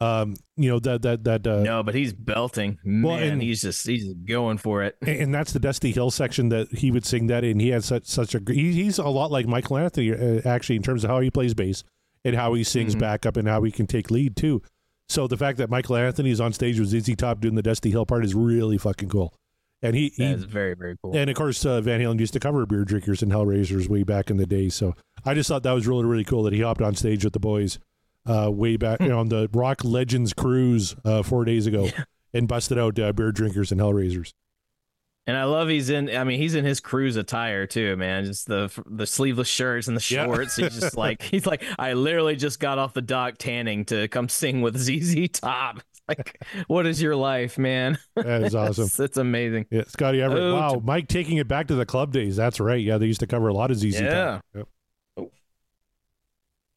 um, 0.00 0.36
you 0.56 0.70
know 0.70 0.78
that 0.80 1.02
that 1.02 1.24
that 1.24 1.46
uh, 1.46 1.62
No, 1.62 1.82
but 1.82 1.94
he's 1.94 2.12
belting. 2.12 2.78
Man, 2.84 3.02
Well, 3.02 3.18
and- 3.18 3.42
he's 3.42 3.62
just 3.62 3.86
he's 3.86 4.12
going 4.14 4.58
for 4.58 4.82
it. 4.82 4.96
and 5.06 5.34
that's 5.34 5.52
the 5.52 5.60
Dusty 5.60 5.92
Hill 5.92 6.10
section 6.10 6.48
that 6.50 6.68
he 6.72 6.90
would 6.90 7.04
sing 7.04 7.26
that 7.26 7.44
in. 7.44 7.60
He 7.60 7.68
had 7.68 7.84
such 7.84 8.06
such 8.06 8.34
a 8.34 8.40
he, 8.48 8.72
he's 8.72 8.98
a 8.98 9.08
lot 9.08 9.30
like 9.30 9.46
Michael 9.46 9.76
Anthony 9.76 10.12
uh, 10.12 10.40
actually 10.46 10.76
in 10.76 10.82
terms 10.82 11.04
of 11.04 11.10
how 11.10 11.20
he 11.20 11.30
plays 11.30 11.52
bass 11.54 11.84
and 12.24 12.34
how 12.36 12.54
he 12.54 12.64
sings 12.64 12.94
Mhm. 12.94 13.00
backup 13.00 13.36
and 13.36 13.46
how 13.48 13.62
he 13.62 13.70
can 13.70 13.86
take 13.86 14.10
lead 14.10 14.36
too. 14.36 14.62
So 15.08 15.26
the 15.26 15.36
fact 15.36 15.58
that 15.58 15.68
Michael 15.70 15.96
Anthony 15.96 16.30
is 16.30 16.40
on 16.40 16.52
stage 16.52 16.78
with 16.78 16.88
ZZ 16.88 17.16
Top 17.16 17.40
doing 17.40 17.56
the 17.56 17.62
Dusty 17.62 17.90
Hill 17.90 18.06
part 18.06 18.24
is 18.24 18.34
really 18.34 18.78
fucking 18.78 19.08
cool. 19.08 19.34
And 19.82 19.96
he, 19.96 20.12
he 20.14 20.24
is 20.24 20.44
very 20.44 20.74
very 20.74 20.96
cool. 21.02 21.16
and 21.16 21.30
of 21.30 21.36
course 21.36 21.64
uh, 21.64 21.80
Van 21.80 22.00
Halen 22.00 22.20
used 22.20 22.34
to 22.34 22.40
cover 22.40 22.66
Beer 22.66 22.84
Drinkers 22.84 23.22
and 23.22 23.32
Hellraisers 23.32 23.88
way 23.88 24.02
back 24.02 24.30
in 24.30 24.36
the 24.36 24.46
day. 24.46 24.68
So 24.68 24.94
I 25.24 25.32
just 25.34 25.48
thought 25.48 25.62
that 25.62 25.72
was 25.72 25.86
really 25.86 26.04
really 26.04 26.24
cool 26.24 26.42
that 26.42 26.52
he 26.52 26.60
hopped 26.60 26.82
on 26.82 26.94
stage 26.94 27.24
with 27.24 27.32
the 27.32 27.40
boys 27.40 27.78
uh, 28.26 28.50
way 28.52 28.76
back 28.76 29.00
on 29.00 29.28
the 29.30 29.48
Rock 29.54 29.82
Legends 29.82 30.34
cruise 30.34 30.94
uh, 31.04 31.22
four 31.22 31.44
days 31.46 31.66
ago 31.66 31.88
and 32.34 32.46
busted 32.46 32.78
out 32.78 32.98
uh, 32.98 33.12
Beer 33.14 33.32
Drinkers 33.32 33.72
and 33.72 33.80
Hellraisers. 33.80 34.32
And 35.26 35.36
I 35.36 35.44
love 35.44 35.68
he's 35.68 35.90
in. 35.90 36.08
I 36.14 36.24
mean, 36.24 36.38
he's 36.40 36.54
in 36.54 36.64
his 36.64 36.80
cruise 36.80 37.16
attire 37.16 37.66
too, 37.66 37.94
man. 37.96 38.24
Just 38.24 38.48
the 38.48 38.68
the 38.86 39.06
sleeveless 39.06 39.48
shirts 39.48 39.86
and 39.86 39.96
the 39.96 40.04
Yeah. 40.14 40.24
shorts. 40.24 40.56
He's 40.56 40.78
just 40.80 40.96
like 40.96 41.22
he's 41.22 41.46
like 41.46 41.62
I 41.78 41.92
literally 41.92 42.36
just 42.36 42.58
got 42.58 42.78
off 42.78 42.94
the 42.94 43.02
dock 43.02 43.36
tanning 43.38 43.84
to 43.86 44.08
come 44.08 44.28
sing 44.28 44.60
with 44.60 44.76
ZZ 44.76 45.28
Top. 45.30 45.80
Like, 46.10 46.42
what 46.66 46.86
is 46.86 47.00
your 47.00 47.16
life, 47.16 47.58
man? 47.58 47.98
That 48.16 48.42
is 48.42 48.54
awesome. 48.56 48.84
it's, 48.84 48.98
it's 49.00 49.16
amazing. 49.16 49.66
Yeah, 49.70 49.84
Scotty 49.86 50.22
Everett. 50.22 50.42
Oh, 50.42 50.54
wow, 50.54 50.82
Mike 50.84 51.08
taking 51.08 51.38
it 51.38 51.48
back 51.48 51.68
to 51.68 51.74
the 51.74 51.86
club 51.86 52.12
days. 52.12 52.36
That's 52.36 52.60
right. 52.60 52.80
Yeah, 52.80 52.98
they 52.98 53.06
used 53.06 53.20
to 53.20 53.26
cover 53.26 53.48
a 53.48 53.54
lot 53.54 53.70
of 53.70 53.78
ZZ 53.78 54.00
Yeah. 54.00 54.40
Yep. 54.54 54.68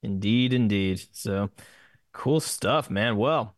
Indeed, 0.04 0.54
indeed. 0.54 1.02
So 1.14 1.50
cool 2.12 2.40
stuff, 2.40 2.90
man. 2.90 3.18
Well, 3.18 3.56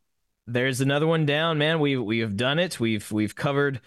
there's 0.48 0.80
another 0.80 1.08
one 1.08 1.26
down, 1.26 1.58
man. 1.58 1.80
We 1.80 1.98
we 1.98 2.20
have 2.20 2.38
done 2.38 2.60
it. 2.60 2.80
We've 2.80 3.12
we've 3.12 3.36
covered 3.36 3.82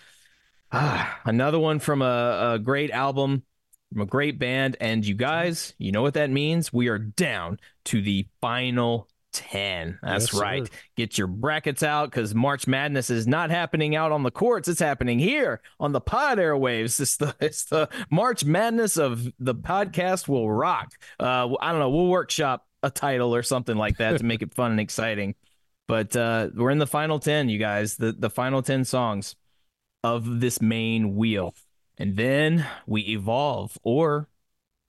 ah, 0.73 1.21
another 1.25 1.59
one 1.59 1.79
from 1.79 2.03
a, 2.03 2.55
a 2.55 2.59
great 2.59 2.91
album 2.91 3.45
from 3.93 4.03
a 4.03 4.07
great 4.07 4.39
band, 4.39 4.77
and 4.81 5.07
you 5.07 5.15
guys, 5.15 5.75
you 5.79 5.93
know 5.93 6.03
what 6.03 6.15
that 6.15 6.31
means? 6.31 6.73
We 6.73 6.89
are 6.89 6.99
down 6.99 7.59
to 7.87 8.03
the 8.03 8.27
final. 8.41 9.09
10. 9.33 9.99
That's 10.03 10.33
Yes, 10.33 10.41
right. 10.41 10.67
sir. 10.67 10.73
Get 10.97 11.19
your 11.19 11.27
brackets 11.27 11.83
out 11.83 12.11
because 12.11 12.35
March 12.35 12.67
Madness 12.67 13.11
is 13.11 13.27
not 13.27 13.51
happening 13.51 13.95
out 13.95 14.13
on 14.13 14.23
the 14.23 14.31
courts. 14.31 14.69
It's 14.69 14.81
happening 14.81 15.19
here 15.19 15.61
on 15.79 15.93
the 15.93 16.01
pod 16.01 16.39
airwaves. 16.39 17.01
It's 17.01 17.17
the 17.17 17.35
it's 17.41 17.65
the 17.65 17.89
March 18.11 18.45
Madness 18.45 18.97
of 18.97 19.25
the 19.39 19.55
podcast 19.55 20.29
will 20.29 20.51
rock. 20.51 20.93
Uh, 21.21 21.55
I 21.61 21.71
don't 21.73 21.81
know. 21.81 21.91
We'll 21.91 22.09
workshop 22.09 22.67
a 22.83 22.91
title 22.91 23.35
or 23.35 23.43
something 23.43 23.77
like 23.77 23.99
that 23.99 24.19
to 24.19 24.25
make 24.25 24.43
it 24.43 24.55
fun 24.55 24.71
and 24.73 24.81
exciting. 24.81 25.35
But 25.89 26.15
uh, 26.15 26.51
we're 26.55 26.71
in 26.71 26.79
the 26.79 26.87
final 26.87 27.19
10, 27.19 27.49
you 27.49 27.59
guys, 27.59 27.97
the, 27.97 28.13
the 28.13 28.29
final 28.31 28.63
10 28.63 28.85
songs 28.85 29.37
of 30.05 30.41
this 30.41 30.61
main 30.61 31.17
wheel. 31.17 31.55
And 31.97 32.17
then 32.17 32.67
we 32.87 33.01
evolve, 33.03 33.77
or 33.83 34.29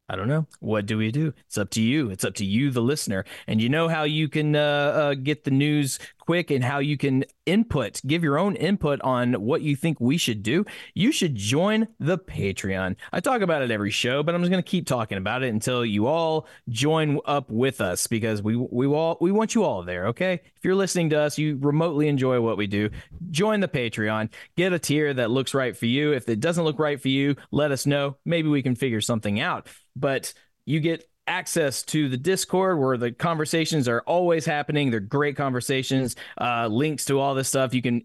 I 0.10 0.16
don't 0.16 0.28
know. 0.28 0.48
What 0.60 0.88
do 0.88 0.98
we 0.98 1.12
do? 1.12 1.34
It's 1.46 1.58
up 1.58 1.70
to 1.72 1.82
you. 1.82 2.10
It's 2.10 2.26
up 2.26 2.34
to 2.36 2.46
you, 2.46 2.72
the 2.72 2.82
listener. 2.82 3.26
And 3.46 3.62
you 3.62 3.70
know 3.70 3.88
how 3.88 4.04
you 4.04 4.28
can 4.28 4.56
uh, 4.56 4.60
uh, 4.60 5.14
get 5.14 5.44
the 5.44 5.52
news 5.52 6.00
quick 6.30 6.52
and 6.52 6.64
how 6.64 6.78
you 6.78 6.96
can 6.96 7.26
input, 7.48 8.00
give 8.06 8.24
your 8.24 8.38
own 8.38 8.56
input 8.56 9.02
on 9.02 9.34
what 9.34 9.64
you 9.64 9.76
think 9.76 10.00
we 10.00 10.16
should 10.16 10.44
do. 10.44 10.64
You 10.94 11.12
should 11.12 11.34
join 11.34 11.88
the 12.00 12.20
Patreon. 12.20 12.98
I 13.12 13.20
talk 13.20 13.42
about 13.42 13.64
it 13.64 13.72
every 13.72 13.90
show, 13.90 14.22
but 14.22 14.36
I'm 14.36 14.42
just 14.42 14.52
going 14.52 14.62
to 14.62 14.70
keep 14.70 14.86
talking 14.86 15.18
about 15.18 15.42
it 15.42 15.48
until 15.48 15.84
you 15.84 16.06
all 16.06 16.46
join 16.70 17.20
up 17.26 17.50
with 17.50 17.82
us 17.82 18.06
because 18.06 18.44
we 18.44 18.56
we 18.56 18.86
all 18.86 19.18
we 19.20 19.32
want 19.32 19.56
you 19.56 19.64
all 19.64 19.82
there. 19.82 20.06
Okay, 20.10 20.34
if 20.34 20.64
you're 20.64 20.76
listening 20.76 21.10
to 21.10 21.20
us, 21.20 21.40
you 21.40 21.58
remotely 21.62 22.08
enjoy 22.08 22.40
what 22.40 22.58
we 22.58 22.68
do. 22.68 22.92
Join 23.32 23.60
the 23.60 23.68
Patreon. 23.68 24.30
Get 24.56 24.72
a 24.72 24.78
tier 24.78 25.12
that 25.12 25.32
looks 25.32 25.56
right 25.56 25.76
for 25.76 25.88
you. 25.88 26.14
If 26.14 26.30
it 26.30 26.40
doesn't 26.40 26.64
look 26.64 26.78
right 26.78 27.02
for 27.02 27.08
you, 27.08 27.38
let 27.50 27.72
us 27.72 27.88
know. 27.88 28.18
Maybe 28.24 28.50
we 28.50 28.62
can 28.62 28.76
figure 28.76 29.02
something 29.02 29.40
out. 29.40 29.66
But 29.96 30.32
you 30.66 30.80
get 30.80 31.09
access 31.30 31.84
to 31.84 32.10
the 32.10 32.18
discord 32.18 32.80
where 32.80 32.98
the 32.98 33.12
conversations 33.12 33.88
are 33.88 34.02
always 34.02 34.46
happening 34.46 34.90
they're 34.90 35.00
great 35.00 35.38
conversations 35.38 36.16
uh 36.42 36.68
links 36.68 37.06
to 37.06 37.20
all 37.20 37.36
this 37.36 37.48
stuff 37.48 37.74
you 37.74 37.82
can 37.82 38.04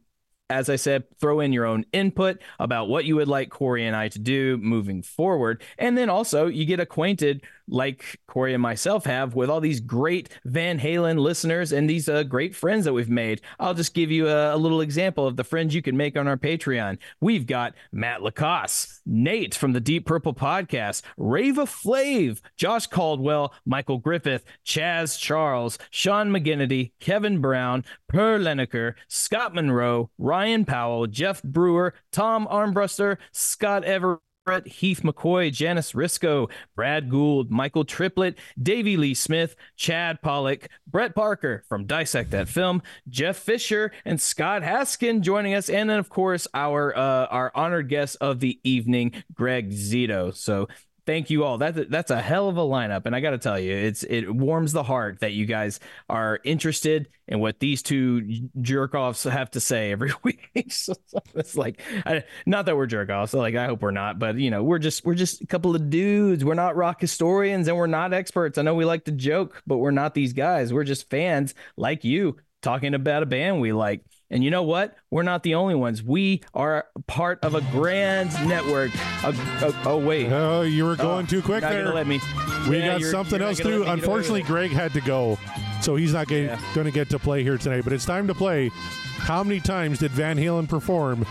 as 0.50 0.68
I 0.68 0.76
said, 0.76 1.04
throw 1.18 1.40
in 1.40 1.52
your 1.52 1.64
own 1.64 1.86
input 1.92 2.42
about 2.58 2.88
what 2.88 3.04
you 3.04 3.16
would 3.16 3.28
like 3.28 3.50
Corey 3.50 3.86
and 3.86 3.96
I 3.96 4.08
to 4.08 4.18
do 4.18 4.58
moving 4.58 5.02
forward. 5.02 5.62
And 5.78 5.96
then 5.96 6.10
also, 6.10 6.46
you 6.46 6.66
get 6.66 6.80
acquainted, 6.80 7.42
like 7.68 8.20
Corey 8.26 8.54
and 8.54 8.62
myself 8.62 9.04
have, 9.06 9.34
with 9.34 9.50
all 9.50 9.60
these 9.60 9.80
great 9.80 10.28
Van 10.44 10.78
Halen 10.78 11.18
listeners 11.18 11.72
and 11.72 11.88
these 11.88 12.08
uh, 12.08 12.22
great 12.22 12.54
friends 12.54 12.84
that 12.84 12.92
we've 12.92 13.10
made. 13.10 13.40
I'll 13.58 13.74
just 13.74 13.94
give 13.94 14.10
you 14.10 14.28
a, 14.28 14.54
a 14.54 14.58
little 14.58 14.80
example 14.80 15.26
of 15.26 15.36
the 15.36 15.44
friends 15.44 15.74
you 15.74 15.82
can 15.82 15.96
make 15.96 16.16
on 16.16 16.28
our 16.28 16.36
Patreon. 16.36 16.98
We've 17.20 17.46
got 17.46 17.74
Matt 17.92 18.22
Lacoste, 18.22 19.00
Nate 19.06 19.54
from 19.54 19.72
the 19.72 19.80
Deep 19.80 20.06
Purple 20.06 20.34
Podcast, 20.34 21.02
Rava 21.16 21.66
Flave, 21.66 22.42
Josh 22.56 22.86
Caldwell, 22.86 23.54
Michael 23.64 23.98
Griffith, 23.98 24.44
Chaz 24.64 25.18
Charles, 25.18 25.78
Sean 25.90 26.30
McGinnity, 26.30 26.92
Kevin 27.00 27.40
Brown, 27.40 27.84
Per 28.08 28.38
Leneker, 28.38 28.94
Scott 29.08 29.54
Monroe, 29.54 30.10
Ryan 30.18 30.64
Powell, 30.64 31.06
Jeff 31.06 31.42
Brewer, 31.42 31.94
Tom 32.12 32.46
Armbruster, 32.46 33.18
Scott 33.32 33.84
Everett. 33.84 34.20
Heath 34.66 35.00
McCoy, 35.02 35.50
Janice 35.50 35.92
Risco, 35.92 36.50
Brad 36.76 37.08
Gould, 37.08 37.50
Michael 37.50 37.84
Triplett, 37.84 38.36
Davey 38.60 38.96
Lee 38.96 39.14
Smith, 39.14 39.56
Chad 39.76 40.20
Pollock, 40.20 40.68
Brett 40.86 41.14
Parker 41.14 41.64
from 41.68 41.86
Dissect 41.86 42.30
That 42.30 42.48
Film, 42.48 42.82
Jeff 43.08 43.38
Fisher, 43.38 43.90
and 44.04 44.20
Scott 44.20 44.62
Haskin 44.62 45.22
joining 45.22 45.54
us, 45.54 45.70
and 45.70 45.88
then 45.88 45.98
of 45.98 46.10
course 46.10 46.46
our 46.52 46.96
uh, 46.96 47.26
our 47.26 47.52
honored 47.54 47.88
guest 47.88 48.18
of 48.20 48.40
the 48.40 48.60
evening, 48.64 49.12
Greg 49.32 49.70
Zito. 49.70 50.34
So 50.34 50.68
thank 51.06 51.30
you 51.30 51.44
all. 51.44 51.58
That 51.58 51.90
that's 51.90 52.10
a 52.10 52.20
hell 52.20 52.48
of 52.48 52.56
a 52.56 52.62
lineup, 52.62 53.06
and 53.06 53.14
I 53.14 53.20
got 53.20 53.30
to 53.30 53.38
tell 53.38 53.58
you, 53.58 53.74
it's 53.74 54.02
it 54.02 54.28
warms 54.32 54.72
the 54.72 54.82
heart 54.82 55.20
that 55.20 55.32
you 55.32 55.46
guys 55.46 55.80
are 56.08 56.40
interested 56.44 57.08
in 57.26 57.40
what 57.40 57.58
these 57.58 57.82
two 57.82 58.48
jerk 58.60 58.94
offs 58.94 59.24
have 59.24 59.50
to 59.52 59.60
say 59.60 59.92
every 59.92 60.12
week. 60.22 60.50
so 60.70 60.94
it's 61.34 61.56
like, 61.56 61.80
I, 62.04 62.24
not 62.46 62.66
that 62.66 62.76
we're 62.76 62.86
jerk 62.86 63.10
offs. 63.10 63.34
Like 63.34 63.54
I 63.54 63.66
hope 63.66 63.82
we're 63.82 63.90
not, 63.90 64.18
but 64.18 64.36
you 64.36 64.50
know, 64.50 64.62
we're 64.62 64.78
just 64.78 65.04
we're 65.04 65.14
just 65.14 65.40
a 65.42 65.46
couple 65.46 65.74
of 65.74 65.90
dudes. 65.90 66.44
We're 66.44 66.54
not 66.54 66.76
rock 66.76 67.00
historians, 67.00 67.68
and 67.68 67.76
we're 67.76 67.86
not 67.86 68.12
experts. 68.12 68.58
I 68.58 68.62
know 68.62 68.74
we 68.74 68.84
like 68.84 69.04
to 69.04 69.12
joke, 69.12 69.62
but 69.66 69.78
we're 69.78 69.90
not 69.90 70.14
these 70.14 70.32
guys. 70.32 70.72
We're 70.72 70.84
just 70.84 71.10
fans 71.10 71.54
like 71.76 72.04
you 72.04 72.36
talking 72.64 72.94
about 72.94 73.22
a 73.22 73.26
band 73.26 73.60
we 73.60 73.72
like. 73.72 74.00
And 74.30 74.42
you 74.42 74.50
know 74.50 74.62
what? 74.64 74.96
We're 75.10 75.22
not 75.22 75.42
the 75.44 75.54
only 75.54 75.74
ones. 75.76 76.02
We 76.02 76.40
are 76.54 76.86
part 77.06 77.44
of 77.44 77.54
a 77.54 77.60
grand 77.70 78.32
network. 78.48 78.90
A- 79.22 79.28
a- 79.62 79.82
oh 79.84 79.98
wait, 79.98 80.32
Oh, 80.32 80.62
you 80.62 80.84
were 80.84 80.96
going 80.96 81.26
Oh, 81.26 81.28
too 81.28 81.42
quick 81.42 81.60
there. 81.60 81.92
let 81.92 82.06
me. 82.08 82.20
We 82.68 82.78
Yeah, 82.78 82.86
got 82.92 83.00
you're- 83.00 83.12
something 83.12 83.38
you're 83.38 83.48
else 83.50 83.58
gonna 83.60 83.70
do. 83.70 83.70
let 83.70 83.80
me 83.80 83.84
get 83.84 83.88
away 83.88 83.94
with 83.94 84.04
Unfortunately. 84.04 84.42
Greg 84.42 84.70
had 84.72 84.92
to 84.94 85.00
go, 85.02 85.38
so 85.82 85.94
he's 85.94 86.14
not 86.14 86.26
going 86.26 86.44
Yeah. 86.46 86.82
to 86.82 86.90
get 86.90 87.10
to 87.10 87.18
play 87.18 87.42
here 87.44 87.58
tonight. 87.58 87.84
But 87.84 87.92
it's 87.92 88.06
time 88.06 88.26
to 88.26 88.34
play. 88.34 88.70
How 89.18 89.44
many 89.44 89.60
times 89.60 89.98
did 90.00 90.10
Van 90.10 90.36
Halen 90.38 90.68
perform? 90.68 91.26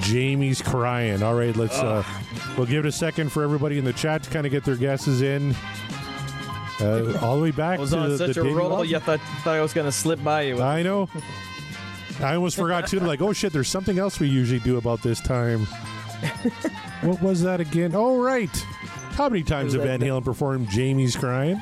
Jamie's 0.00 0.60
crying. 0.60 1.22
All 1.22 1.34
right, 1.34 1.56
let's. 1.56 1.78
Uh, 1.78 2.04
we'll 2.56 2.66
give 2.66 2.84
it 2.84 2.88
a 2.88 2.92
second 2.92 3.32
for 3.32 3.42
everybody 3.42 3.78
in 3.78 3.84
the 3.84 3.92
chat 3.94 4.22
to 4.24 4.30
kind 4.30 4.44
of 4.46 4.52
get 4.52 4.64
their 4.64 4.76
guesses 4.76 5.22
in. 5.22 5.54
Uh, 6.80 7.18
all 7.22 7.36
the 7.36 7.42
way 7.42 7.50
back 7.50 7.78
I 7.78 7.80
was 7.80 7.90
to 7.90 7.98
on 7.98 8.08
the, 8.10 8.18
such 8.18 8.34
the 8.34 8.40
a 8.40 8.44
David 8.44 8.56
roll. 8.56 8.70
Love- 8.70 8.86
You 8.86 8.98
thought, 8.98 9.20
thought 9.42 9.54
I 9.56 9.60
was 9.62 9.72
gonna 9.72 9.92
slip 9.92 10.22
by 10.22 10.42
you. 10.42 10.60
I 10.60 10.82
know. 10.82 11.08
I 12.20 12.34
almost 12.34 12.56
forgot 12.56 12.86
too. 12.86 13.00
Like, 13.00 13.20
oh 13.20 13.32
shit, 13.32 13.52
there's 13.52 13.68
something 13.68 13.98
else 13.98 14.18
we 14.20 14.28
usually 14.28 14.60
do 14.60 14.76
about 14.78 15.02
this 15.02 15.20
time. 15.20 15.60
what 17.02 17.20
was 17.22 17.42
that 17.42 17.60
again? 17.60 17.92
Oh 17.94 18.18
right. 18.22 18.54
How 19.12 19.28
many 19.28 19.42
times 19.42 19.72
have 19.74 19.82
Van 19.82 20.00
Halen 20.00 20.24
performed 20.24 20.68
Jamie's 20.70 21.16
crying? 21.16 21.60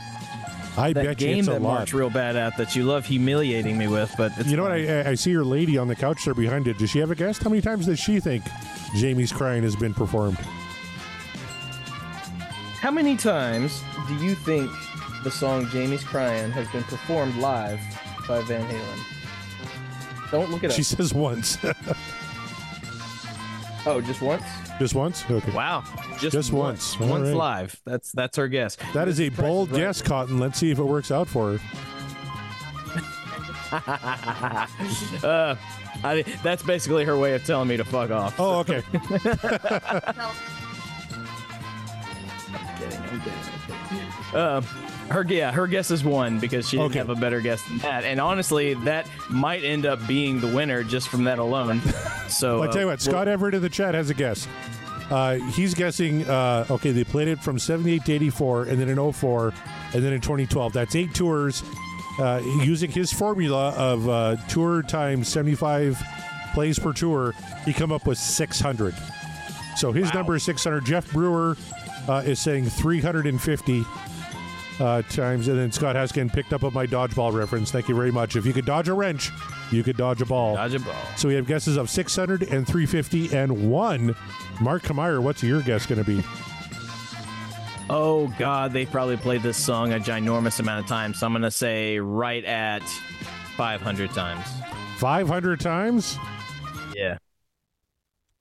I 0.77 0.93
that 0.93 1.05
bet 1.05 1.21
you 1.21 1.27
game 1.29 1.39
it's 1.41 1.49
a 1.49 1.53
that 1.53 1.63
lot. 1.63 1.75
Mark's 1.75 1.95
real 1.95 2.11
bad 2.11 2.35
at 2.35 2.57
that 2.57 2.75
you 2.75 2.83
love 2.83 3.07
humiliating 3.07 3.79
me 3.79 3.87
with, 3.87 4.13
but 4.19 4.33
it's 4.37 4.49
You 4.49 4.57
know 4.57 4.65
what? 4.65 4.73
I, 4.73 5.11
I 5.11 5.15
see 5.15 5.31
your 5.31 5.45
lady 5.45 5.79
on 5.79 5.87
the 5.87 5.95
couch 5.95 6.25
there 6.25 6.35
behind 6.35 6.67
it. 6.67 6.79
Does 6.79 6.91
she 6.91 6.99
have 6.99 7.13
a 7.13 7.15
guess? 7.15 7.39
How 7.39 7.49
many 7.51 7.63
times 7.63 7.87
does 7.87 8.01
she 8.01 8.19
think 8.19 8.43
Jamie's 8.97 9.31
crying 9.33 9.63
has 9.63 9.77
been 9.77 9.95
performed? 9.95 10.39
How 12.81 12.91
many 12.91 13.17
times 13.17 13.83
do 14.09 14.15
you 14.17 14.35
think 14.35 14.71
the 15.25 15.31
song 15.31 15.67
"Jamie's 15.71 16.05
Crying" 16.05 16.51
has 16.53 16.69
been 16.69 16.85
performed 16.85 17.35
live 17.37 17.81
by 18.29 18.41
Van 18.43 18.67
Halen? 18.69 20.31
Don't 20.31 20.51
look 20.51 20.63
it 20.65 20.71
up. 20.71 20.77
She 20.77 20.83
says 20.83 21.13
once. 21.15 21.59
oh, 23.87 24.01
just 24.01 24.21
once. 24.23 24.45
Just 24.79 24.95
once? 24.95 25.25
Okay. 25.31 25.53
Wow, 25.53 25.85
just, 26.21 26.33
Just 26.33 26.53
once. 26.53 27.01
All 27.01 27.09
Once 27.09 27.29
right. 27.29 27.37
live. 27.37 27.81
That's 27.85 28.11
that's 28.13 28.37
her 28.37 28.49
guess. 28.49 28.77
That 28.93 29.07
is 29.09 29.21
a 29.21 29.31
Price 29.31 29.41
bold 29.47 29.71
Right. 29.71 29.79
guess, 29.81 30.03
Cotton. 30.03 30.39
Let's 30.39 30.59
see 30.59 30.71
if 30.71 30.79
it 30.79 30.85
works 30.85 31.11
out 31.13 31.29
for 31.29 31.59
her. 31.59 31.61
uh, 35.25 35.57
I, 36.05 36.23
that's 36.43 36.63
basically 36.63 37.05
her 37.05 37.17
way 37.17 37.35
of 37.35 37.45
telling 37.45 37.69
me 37.69 37.77
to 37.77 37.85
fuck 37.85 38.11
off. 38.11 38.39
Oh, 38.39 38.59
okay. 38.61 38.83
I'm 38.93 39.01
kidding. 42.79 42.99
I'm 43.01 43.21
kidding. 43.21 43.33
I'm 43.53 43.89
kidding. 43.89 44.41
Um, 44.41 44.65
her 45.11 45.25
yeah, 45.29 45.53
her 45.53 45.67
guess 45.67 45.91
is 45.91 46.05
one 46.05 46.39
because 46.41 46.69
she 46.69 46.77
didn't 46.77 46.91
Okay. 46.91 46.99
have 46.99 47.11
a 47.11 47.15
better 47.15 47.41
guess 47.41 47.63
than 47.69 47.79
that, 47.79 48.05
and 48.05 48.21
honestly, 48.21 48.75
that 48.85 49.09
might 49.31 49.63
end 49.65 49.87
up 49.87 50.05
being 50.07 50.41
the 50.41 50.49
winner 50.49 50.83
just 50.83 51.09
from 51.09 51.25
that 51.25 51.39
alone. 51.39 51.81
So 52.29 52.61
Well, 52.61 52.69
I 52.69 52.73
tell 52.73 52.81
you 52.83 52.89
uh, 52.89 52.93
what, 52.93 53.01
Scott 53.01 53.29
Everett 53.29 53.55
in 53.55 53.63
the 53.63 53.69
chat 53.69 53.95
has 53.95 54.11
a 54.11 54.15
guess. 54.15 54.49
Uh, 55.11 55.35
he's 55.53 55.73
guessing, 55.75 56.25
uh, 56.29 56.67
okay, 56.69 56.91
they 56.91 57.05
played 57.05 57.29
it 57.29 57.39
from 57.41 57.59
78 57.61 58.05
to 58.07 58.13
84, 58.13 58.65
and 58.65 58.81
then 58.81 58.89
in 58.89 59.13
04, 59.13 59.53
and 59.93 60.03
then 60.03 60.13
in 60.13 60.21
2012. 60.21 60.73
That's 60.73 60.97
eight 60.97 61.15
tours. 61.15 61.63
Uh, 62.19 62.41
using 62.63 62.91
his 62.91 63.13
formula 63.13 63.71
of 63.77 64.09
uh, 64.09 64.37
tour 64.49 64.83
times 64.83 65.29
75 65.29 66.03
plays 66.55 66.79
per 66.79 66.93
tour, 66.93 67.35
he 67.65 67.73
come 67.73 67.93
up 67.93 68.07
with 68.07 68.19
600. 68.19 68.95
So 69.77 69.93
his 69.93 70.13
number 70.15 70.35
is 70.35 70.43
600. 70.45 70.85
Jeff 70.87 71.09
Brewer 71.13 71.57
uh, 72.09 72.23
is 72.25 72.41
saying 72.41 72.65
350 72.67 73.85
uh, 74.81 75.03
times, 75.03 75.49
and 75.49 75.59
then 75.59 75.73
Scott 75.73 75.97
Haskin 75.97 76.33
picked 76.33 76.53
up 76.53 76.65
on 76.65 76.73
my 76.73 76.87
dodgeball 76.87 77.33
reference. 77.33 77.71
Thank 77.71 77.89
you 77.89 77.95
very 77.95 78.11
much. 78.11 78.37
If 78.37 78.47
you 78.47 78.53
could 78.53 78.65
dodge 78.65 78.89
a 78.89 78.95
wrench, 78.95 79.31
you 79.71 79.83
could 79.83 79.97
dodge 79.97 80.21
a 80.21 80.27
ball. 80.27 80.55
Dodge 80.55 80.75
a 80.75 80.81
ball. 80.81 80.95
So 81.17 81.29
we 81.29 81.35
have 81.35 81.47
guesses 81.47 81.77
of 81.77 81.91
600 81.91 82.43
and 82.43 82.67
350 82.67 83.37
and 83.37 83.71
one. 83.71 84.17
Mark 84.61 84.83
Kameyer, 84.83 85.23
what's 85.23 85.43
your 85.43 85.63
guess 85.63 85.87
going 85.87 86.03
to 86.03 86.05
be? 86.05 86.23
Oh 87.91 88.33
God, 88.39 88.73
they 88.73 88.87
probably 88.87 89.19
played 89.19 89.43
this 89.43 89.59
song 89.59 89.93
a 89.93 89.99
ginormous 89.99 90.59
amount 90.59 90.85
of 90.85 90.89
times. 90.89 91.21
So 91.21 91.27
I'm 91.27 91.33
gonna 91.35 91.51
say 91.51 91.99
right 91.99 92.43
at 92.45 92.83
500 93.57 94.11
times. 94.13 94.47
500 94.97 95.61
times? 95.61 96.17
Yeah. 96.95 97.19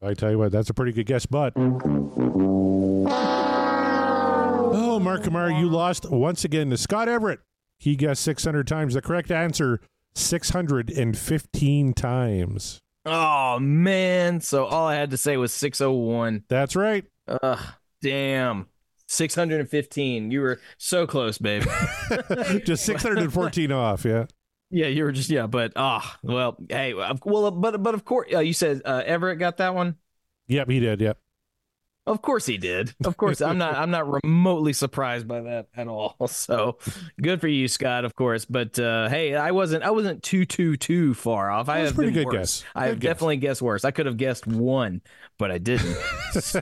I 0.01 0.13
tell 0.13 0.31
you 0.31 0.37
what, 0.37 0.51
that's 0.51 0.69
a 0.69 0.73
pretty 0.73 0.93
good 0.93 1.07
guess, 1.07 1.25
but. 1.25 1.53
Oh, 5.03 5.09
Mark 5.09 5.23
Kamara, 5.23 5.59
you 5.59 5.67
lost 5.69 6.09
once 6.09 6.45
again 6.45 6.69
to 6.69 6.77
Scott 6.77 7.09
Everett. 7.09 7.41
He 7.77 7.97
guessed 7.97 8.23
600 8.23 8.65
times. 8.65 8.93
The 8.93 9.01
correct 9.01 9.31
answer, 9.31 9.81
615 10.15 11.93
times. 11.93 12.79
Oh 13.05 13.59
man! 13.59 14.39
So 14.39 14.65
all 14.65 14.87
I 14.87 14.95
had 14.95 15.11
to 15.11 15.17
say 15.17 15.35
was 15.35 15.53
601. 15.53 16.45
That's 16.47 16.75
right. 16.77 17.03
Ugh, 17.27 17.59
damn. 18.01 18.67
615. 19.07 20.31
You 20.31 20.39
were 20.39 20.61
so 20.77 21.05
close, 21.05 21.37
babe. 21.37 21.63
Just 22.65 22.85
614 22.85 23.71
off, 23.73 24.05
yeah. 24.05 24.25
Yeah, 24.69 24.87
you 24.87 25.03
were 25.03 25.11
just 25.11 25.29
yeah, 25.29 25.45
but 25.45 25.73
ah, 25.75 26.17
well, 26.23 26.57
hey, 26.67 26.95
well, 26.95 27.51
but 27.51 27.83
but 27.83 27.93
of 27.93 28.05
course, 28.05 28.33
uh, 28.33 28.39
you 28.39 28.53
said 28.53 28.81
uh, 28.83 29.03
Everett 29.05 29.37
got 29.37 29.57
that 29.57 29.75
one. 29.75 29.97
Yep, 30.47 30.67
he 30.67 30.79
did. 30.79 30.99
Yep. 30.99 31.19
Of 32.05 32.21
course 32.21 32.45
he 32.45 32.57
did. 32.57 32.93
Of 33.05 33.15
course, 33.15 33.39
I'm 33.41 33.57
not. 33.57 33.75
I'm 33.75 33.89
not 33.89 34.05
remotely 34.23 34.73
surprised 34.73 35.25
by 35.25 35.39
that 35.41 35.67
at 35.75 35.87
all. 35.87 36.17
So 36.27 36.77
good 37.21 37.39
for 37.39 37.47
you, 37.47 37.67
Scott. 37.69 38.03
Of 38.03 38.13
course, 38.15 38.43
but 38.43 38.77
uh, 38.77 39.07
hey, 39.07 39.35
I 39.35 39.51
wasn't. 39.51 39.83
I 39.83 39.91
wasn't 39.91 40.21
too 40.21 40.43
too 40.45 40.75
too 40.75 41.13
far 41.13 41.49
off. 41.49 41.69
I 41.69 41.79
have 41.79 41.95
pretty 41.95 42.11
good 42.11 42.25
worse. 42.25 42.63
guess. 42.63 42.63
I 42.75 42.89
Good 42.89 42.99
guess. 42.99 43.09
definitely 43.11 43.37
guessed 43.37 43.61
worse. 43.61 43.85
I 43.85 43.91
could 43.91 44.05
have 44.05 44.17
guessed 44.17 44.45
one, 44.45 45.01
but 45.39 45.49
I 45.51 45.59
didn't. 45.59 45.95
so, 46.31 46.59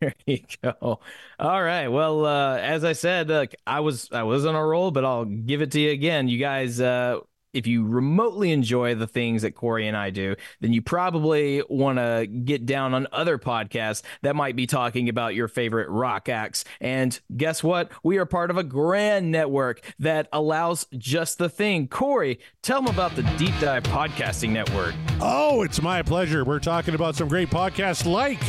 there 0.00 0.14
you 0.26 0.40
go. 0.62 1.00
All 1.38 1.62
right. 1.62 1.88
Well, 1.88 2.24
uh, 2.24 2.56
as 2.56 2.84
I 2.84 2.94
said, 2.94 3.28
look, 3.28 3.52
I 3.66 3.80
was 3.80 4.08
I 4.12 4.22
was 4.22 4.46
on 4.46 4.54
a 4.54 4.64
roll, 4.64 4.90
but 4.90 5.04
I'll 5.04 5.26
give 5.26 5.60
it 5.60 5.72
to 5.72 5.80
you 5.80 5.90
again. 5.90 6.26
You 6.28 6.38
guys, 6.38 6.80
uh, 6.80 7.20
if 7.52 7.66
you 7.66 7.86
remotely 7.86 8.52
enjoy 8.52 8.94
the 8.94 9.06
things 9.06 9.42
that 9.42 9.54
Corey 9.54 9.88
and 9.88 9.96
I 9.96 10.10
do, 10.10 10.36
then 10.60 10.72
you 10.72 10.82
probably 10.82 11.62
want 11.68 11.98
to 11.98 12.26
get 12.26 12.66
down 12.66 12.94
on 12.94 13.06
other 13.12 13.38
podcasts 13.38 14.02
that 14.22 14.36
might 14.36 14.56
be 14.56 14.66
talking 14.66 15.08
about 15.08 15.34
your 15.34 15.48
favorite 15.48 15.88
rock 15.88 16.28
acts. 16.28 16.64
And 16.80 17.18
guess 17.36 17.62
what? 17.62 17.90
We 18.02 18.18
are 18.18 18.26
part 18.26 18.50
of 18.50 18.56
a 18.56 18.64
grand 18.64 19.30
network 19.30 19.80
that 19.98 20.28
allows 20.32 20.86
just 20.96 21.38
the 21.38 21.48
thing. 21.48 21.88
Corey, 21.88 22.40
tell 22.62 22.82
them 22.82 22.92
about 22.92 23.16
the 23.16 23.22
Deep 23.36 23.58
Dive 23.60 23.82
Podcasting 23.84 24.50
Network. 24.50 24.94
Oh, 25.20 25.62
it's 25.62 25.82
my 25.82 26.02
pleasure. 26.02 26.44
We're 26.44 26.58
talking 26.60 26.94
about 26.94 27.16
some 27.16 27.28
great 27.28 27.50
podcasts 27.50 28.10
like 28.10 28.40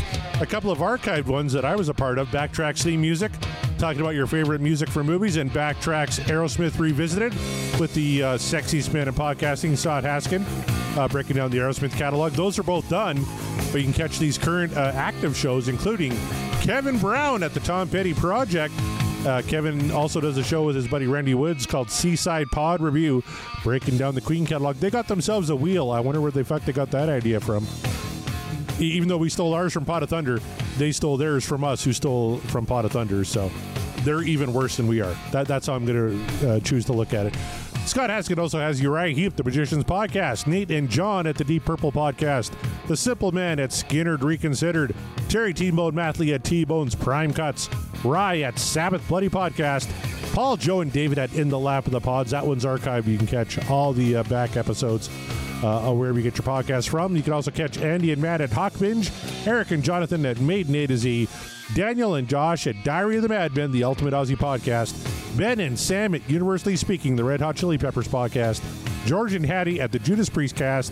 a 0.41 0.45
couple 0.45 0.71
of 0.71 0.79
archived 0.79 1.27
ones 1.27 1.53
that 1.53 1.65
I 1.65 1.75
was 1.75 1.89
a 1.89 1.93
part 1.93 2.17
of 2.17 2.27
Backtracks 2.29 2.83
theme 2.83 3.01
music, 3.01 3.31
talking 3.77 4.01
about 4.01 4.15
your 4.15 4.27
favorite 4.27 4.59
music 4.59 4.89
for 4.89 5.03
movies, 5.03 5.37
and 5.37 5.51
Backtracks 5.51 6.19
Aerosmith 6.21 6.79
Revisited 6.79 7.33
with 7.79 7.93
the 7.93 8.23
uh, 8.23 8.37
sexiest 8.37 8.90
man 8.93 9.07
in 9.07 9.13
podcasting, 9.13 9.77
Scott 9.77 10.03
Haskin, 10.03 10.43
uh, 10.97 11.07
breaking 11.07 11.35
down 11.35 11.51
the 11.51 11.57
Aerosmith 11.57 11.91
catalog. 11.91 12.33
Those 12.33 12.59
are 12.59 12.63
both 12.63 12.87
done, 12.89 13.23
but 13.71 13.77
you 13.79 13.83
can 13.83 13.93
catch 13.93 14.19
these 14.19 14.37
current 14.37 14.75
uh, 14.75 14.91
active 14.95 15.35
shows, 15.35 15.67
including 15.67 16.11
Kevin 16.61 16.97
Brown 16.99 17.43
at 17.43 17.53
the 17.53 17.59
Tom 17.59 17.89
Petty 17.89 18.13
Project. 18.13 18.73
Uh, 19.25 19.41
Kevin 19.47 19.91
also 19.91 20.19
does 20.19 20.37
a 20.37 20.43
show 20.43 20.63
with 20.63 20.75
his 20.75 20.87
buddy 20.87 21.05
Randy 21.05 21.35
Woods 21.35 21.65
called 21.65 21.89
Seaside 21.91 22.47
Pod 22.51 22.81
Review, 22.81 23.23
breaking 23.63 23.97
down 23.97 24.15
the 24.15 24.21
Queen 24.21 24.45
catalog. 24.45 24.77
They 24.77 24.89
got 24.89 25.07
themselves 25.07 25.49
a 25.49 25.55
wheel. 25.55 25.91
I 25.91 25.99
wonder 25.99 26.19
where 26.19 26.31
the 26.31 26.43
fuck 26.43 26.65
they 26.65 26.73
got 26.73 26.91
that 26.91 27.07
idea 27.07 27.39
from. 27.39 27.67
Even 28.79 29.07
though 29.07 29.17
we 29.17 29.29
stole 29.29 29.53
ours 29.53 29.73
from 29.73 29.85
Pod 29.85 30.01
of 30.01 30.09
Thunder, 30.09 30.39
they 30.77 30.91
stole 30.91 31.17
theirs 31.17 31.45
from 31.45 31.63
us, 31.63 31.83
who 31.83 31.93
stole 31.93 32.37
from 32.37 32.65
Pod 32.65 32.85
of 32.85 32.93
Thunder. 32.93 33.23
So 33.23 33.51
they're 33.99 34.23
even 34.23 34.53
worse 34.53 34.77
than 34.77 34.87
we 34.87 35.01
are. 35.01 35.15
That, 35.31 35.47
that's 35.47 35.67
how 35.67 35.75
I'm 35.75 35.85
going 35.85 36.27
to 36.39 36.49
uh, 36.49 36.59
choose 36.61 36.85
to 36.85 36.93
look 36.93 37.13
at 37.13 37.27
it. 37.27 37.35
Scott 37.85 38.09
Haskin 38.09 38.37
also 38.37 38.59
has 38.59 38.81
Uriah 38.81 39.13
Heep, 39.13 39.35
the 39.35 39.43
Magicians 39.43 39.83
Podcast, 39.83 40.47
Nate 40.47 40.71
and 40.71 40.89
John 40.89 41.27
at 41.27 41.35
the 41.35 41.43
Deep 41.43 41.65
Purple 41.65 41.91
Podcast, 41.91 42.51
The 42.87 42.95
Simple 42.95 43.33
Man 43.33 43.59
at 43.59 43.71
Skynyrd 43.71 44.21
Reconsidered, 44.21 44.95
Terry 45.27 45.53
T-Bone 45.53 45.93
Mathley 45.93 46.33
at 46.33 46.43
T-Bone's 46.45 46.95
Prime 46.95 47.33
Cuts, 47.33 47.69
Rye 48.05 48.41
at 48.41 48.57
Sabbath 48.57 49.05
Bloody 49.09 49.27
Podcast, 49.27 49.89
Paul, 50.33 50.55
Joe, 50.55 50.79
and 50.81 50.91
David 50.93 51.19
at 51.19 51.33
In 51.33 51.49
the 51.49 51.59
Lap 51.59 51.85
of 51.85 51.91
the 51.91 51.99
Pods. 51.99 52.31
That 52.31 52.47
one's 52.47 52.63
archived. 52.63 53.07
You 53.07 53.17
can 53.17 53.27
catch 53.27 53.69
all 53.69 53.91
the 53.91 54.17
uh, 54.17 54.23
back 54.23 54.55
episodes 54.55 55.09
uh, 55.61 55.91
wherever 55.91 56.17
you 56.17 56.23
get 56.23 56.37
your 56.37 56.45
podcast 56.45 56.87
from. 56.87 57.15
You 57.17 57.23
can 57.23 57.33
also 57.33 57.51
catch 57.51 57.77
Andy 57.77 58.13
and 58.13 58.21
Matt 58.21 58.39
at 58.39 58.51
Hawk 58.51 58.77
Binge, 58.79 59.11
Eric 59.45 59.71
and 59.71 59.83
Jonathan 59.83 60.25
at 60.25 60.39
Maiden 60.39 60.73
A 60.75 60.87
to 60.87 60.97
Z, 60.97 61.27
Daniel 61.73 62.15
and 62.15 62.27
Josh 62.27 62.67
at 62.67 62.83
Diary 62.83 63.15
of 63.15 63.23
the 63.23 63.29
Madmen, 63.29 63.71
the 63.71 63.83
Ultimate 63.83 64.13
Ozzy 64.13 64.35
podcast, 64.35 64.93
Ben 65.37 65.59
and 65.61 65.79
Sam 65.79 66.13
at 66.13 66.29
Universally 66.29 66.75
Speaking, 66.75 67.15
the 67.15 67.23
Red 67.23 67.39
Hot 67.39 67.55
Chili 67.55 67.77
Peppers 67.77 68.07
podcast, 68.07 68.61
George 69.05 69.33
and 69.33 69.45
Hattie 69.45 69.79
at 69.79 69.91
the 69.91 69.99
Judas 69.99 70.29
Priest 70.29 70.55
cast, 70.55 70.91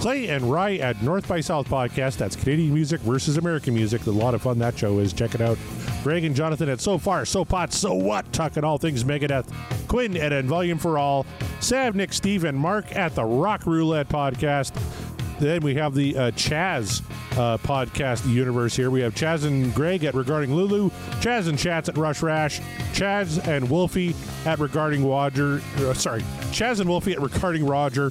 Clay 0.00 0.28
and 0.28 0.50
Rye 0.50 0.76
at 0.76 1.00
North 1.00 1.26
by 1.28 1.40
South 1.40 1.68
podcast. 1.68 2.18
That's 2.18 2.36
Canadian 2.36 2.74
music 2.74 3.00
versus 3.00 3.38
American 3.38 3.72
music. 3.72 4.04
A 4.06 4.10
lot 4.10 4.34
of 4.34 4.42
fun 4.42 4.58
that 4.58 4.76
show 4.76 4.98
is. 4.98 5.12
Check 5.12 5.34
it 5.34 5.40
out. 5.40 5.56
Greg 6.02 6.24
and 6.24 6.36
Jonathan 6.36 6.68
at 6.68 6.80
So 6.80 6.98
Far, 6.98 7.24
So 7.24 7.44
Pod, 7.44 7.72
So 7.72 7.94
What, 7.94 8.30
talking 8.32 8.62
all 8.62 8.78
things 8.78 9.04
Megadeth. 9.04 9.46
Quinn 9.88 10.16
at 10.16 10.32
En 10.32 10.46
Volume 10.46 10.78
for 10.78 10.98
All. 10.98 11.24
Sav, 11.60 11.94
Nick, 11.94 12.12
Steve, 12.12 12.44
and 12.44 12.58
Mark 12.58 12.94
at 12.94 13.14
the 13.14 13.24
Rock 13.24 13.64
Roulette 13.64 14.08
podcast. 14.08 14.72
Then 15.38 15.60
we 15.60 15.74
have 15.74 15.94
the 15.94 16.16
uh, 16.16 16.30
Chaz 16.32 17.02
uh, 17.32 17.58
podcast 17.58 18.26
universe 18.30 18.74
here. 18.74 18.90
We 18.90 19.00
have 19.02 19.14
Chaz 19.14 19.44
and 19.44 19.74
Greg 19.74 20.04
at 20.04 20.14
Regarding 20.14 20.54
Lulu, 20.54 20.90
Chaz 21.20 21.48
and 21.48 21.58
Chats 21.58 21.88
at 21.88 21.96
Rush 21.98 22.22
Rash, 22.22 22.60
Chaz 22.92 23.46
and 23.46 23.68
Wolfie 23.68 24.14
at 24.46 24.58
Regarding 24.58 25.06
Roger. 25.08 25.60
Uh, 25.76 25.92
sorry, 25.92 26.22
Chaz 26.52 26.80
and 26.80 26.88
Wolfie 26.88 27.12
at 27.12 27.20
Regarding 27.20 27.66
Roger. 27.66 28.10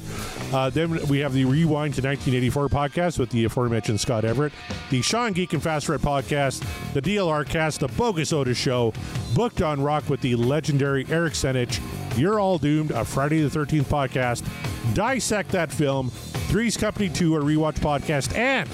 Uh, 0.54 0.70
then 0.70 0.92
we 1.08 1.20
have 1.20 1.34
the 1.34 1.46
Rewind 1.46 1.96
to 1.96 2.02
1984 2.02 2.70
podcast 2.70 3.18
with 3.20 3.30
the 3.32 3.46
aforementioned 3.46 4.00
Scott 4.00 4.24
Everett, 4.24 4.54
the 4.92 5.02
Sean 5.02 5.34
Geek 5.34 5.54
and 5.54 5.64
Fast 5.64 5.90
Red 5.90 6.02
podcast, 6.02 6.64
the 6.94 7.02
DLR 7.02 7.48
cast, 7.48 7.80
the 7.80 7.88
Bogus 7.90 8.32
Otis 8.32 8.58
show, 8.58 8.94
Booked 9.34 9.62
on 9.62 9.82
Rock 9.82 10.10
with 10.10 10.22
the 10.22 10.36
legendary 10.36 11.06
Eric 11.10 11.34
Senich, 11.34 11.82
You're 12.18 12.40
All 12.40 12.58
Doomed, 12.58 12.92
a 12.92 13.04
Friday 13.04 13.42
the 13.42 13.60
13th 13.60 13.86
podcast, 13.86 14.46
Dissect 14.94 15.52
That 15.52 15.72
Film, 15.72 16.10
Three's 16.10 16.78
Company 16.78 17.10
2, 17.10 17.36
a 17.36 17.40
rewatch 17.42 17.80
podcast, 17.80 18.36
and 18.36 18.70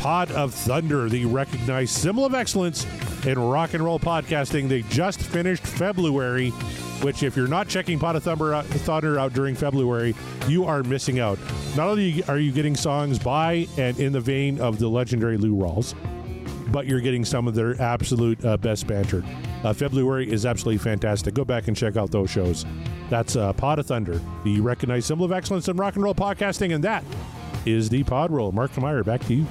Pod 0.00 0.30
of 0.32 0.54
Thunder, 0.54 1.08
the 1.08 1.24
recognized 1.26 1.90
symbol 1.94 2.24
of 2.24 2.34
excellence 2.34 2.86
in 3.26 3.38
rock 3.38 3.74
and 3.74 3.84
roll 3.84 4.00
podcasting. 4.00 4.68
They 4.68 4.82
just 4.82 5.20
finished 5.20 5.64
February, 5.64 6.50
which, 7.02 7.22
if 7.22 7.36
you're 7.36 7.48
not 7.48 7.68
checking 7.68 7.98
Pod 7.98 8.16
of 8.16 8.26
out, 8.26 8.40
uh, 8.52 8.62
Thunder 8.62 9.18
out 9.18 9.32
during 9.32 9.54
February, 9.54 10.14
you 10.48 10.64
are 10.64 10.82
missing 10.82 11.20
out. 11.20 11.38
Not 11.76 11.88
only 11.88 12.24
are 12.24 12.38
you 12.38 12.52
getting 12.52 12.74
songs 12.76 13.18
by 13.18 13.66
and 13.78 13.98
in 14.00 14.12
the 14.12 14.20
vein 14.20 14.60
of 14.60 14.78
the 14.78 14.88
legendary 14.88 15.36
Lou 15.36 15.54
Rawls, 15.54 15.94
but 16.72 16.86
you're 16.86 17.00
getting 17.00 17.24
some 17.24 17.46
of 17.46 17.54
their 17.54 17.80
absolute 17.80 18.42
uh, 18.44 18.56
best 18.56 18.86
banter. 18.86 19.22
Uh, 19.62 19.72
February 19.72 20.30
is 20.30 20.44
absolutely 20.46 20.78
fantastic. 20.78 21.34
Go 21.34 21.44
back 21.44 21.68
and 21.68 21.76
check 21.76 21.96
out 21.96 22.10
those 22.10 22.30
shows. 22.30 22.64
That's 23.10 23.36
uh, 23.36 23.52
Pod 23.52 23.78
of 23.78 23.86
Thunder, 23.86 24.20
the 24.42 24.60
recognized 24.60 25.06
symbol 25.06 25.24
of 25.24 25.32
excellence 25.32 25.68
in 25.68 25.76
rock 25.76 25.94
and 25.94 26.02
roll 26.02 26.14
podcasting, 26.14 26.74
and 26.74 26.82
that 26.82 27.04
is 27.66 27.88
the 27.88 28.02
Pod 28.02 28.30
Roll. 28.32 28.50
Mark 28.50 28.76
Meyer, 28.78 29.04
back 29.04 29.24
to 29.26 29.34
you. 29.34 29.46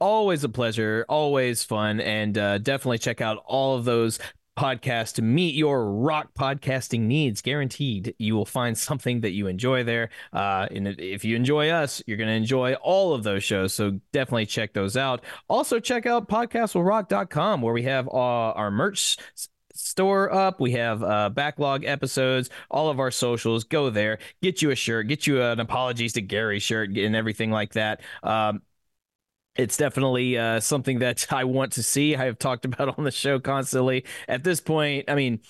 always 0.00 0.44
a 0.44 0.48
pleasure 0.48 1.04
always 1.08 1.64
fun 1.64 2.00
and 2.00 2.38
uh, 2.38 2.58
definitely 2.58 2.98
check 2.98 3.20
out 3.20 3.42
all 3.46 3.76
of 3.76 3.84
those 3.84 4.20
podcasts 4.58 5.14
to 5.14 5.22
meet 5.22 5.54
your 5.54 5.92
rock 5.92 6.30
podcasting 6.36 7.00
needs 7.02 7.40
guaranteed 7.40 8.14
you 8.18 8.34
will 8.34 8.44
find 8.44 8.76
something 8.76 9.20
that 9.20 9.30
you 9.30 9.46
enjoy 9.46 9.84
there 9.84 10.10
uh, 10.32 10.66
and 10.72 10.88
if 10.98 11.24
you 11.24 11.36
enjoy 11.36 11.68
us 11.68 12.02
you're 12.06 12.16
going 12.16 12.28
to 12.28 12.34
enjoy 12.34 12.74
all 12.74 13.14
of 13.14 13.22
those 13.22 13.44
shows 13.44 13.72
so 13.72 14.00
definitely 14.12 14.46
check 14.46 14.72
those 14.72 14.96
out 14.96 15.22
also 15.48 15.78
check 15.78 16.06
out 16.06 16.28
podcastwillrock.com 16.28 17.62
where 17.62 17.72
we 17.72 17.84
have 17.84 18.08
uh, 18.08 18.10
our 18.10 18.70
merch 18.70 19.16
store 19.78 20.32
up. 20.32 20.60
We 20.60 20.72
have 20.72 21.02
uh, 21.02 21.30
backlog 21.30 21.84
episodes, 21.84 22.50
all 22.70 22.90
of 22.90 22.98
our 23.00 23.10
socials. 23.10 23.64
Go 23.64 23.90
there, 23.90 24.18
get 24.42 24.60
you 24.60 24.70
a 24.70 24.74
shirt, 24.74 25.08
get 25.08 25.26
you 25.26 25.40
an 25.42 25.60
apologies 25.60 26.14
to 26.14 26.20
Gary 26.20 26.58
shirt, 26.58 26.90
and 26.96 27.14
everything 27.14 27.50
like 27.50 27.74
that. 27.74 28.00
Um, 28.22 28.62
it's 29.58 29.76
definitely 29.76 30.38
uh, 30.38 30.60
something 30.60 31.00
that 31.00 31.26
I 31.32 31.44
want 31.44 31.72
to 31.74 31.82
see. 31.82 32.16
I 32.16 32.24
have 32.26 32.38
talked 32.38 32.64
about 32.64 32.96
on 32.98 33.04
the 33.04 33.10
show 33.10 33.38
constantly. 33.40 34.04
At 34.28 34.44
this 34.44 34.60
point, 34.60 35.06
I 35.10 35.14
mean, 35.14 35.40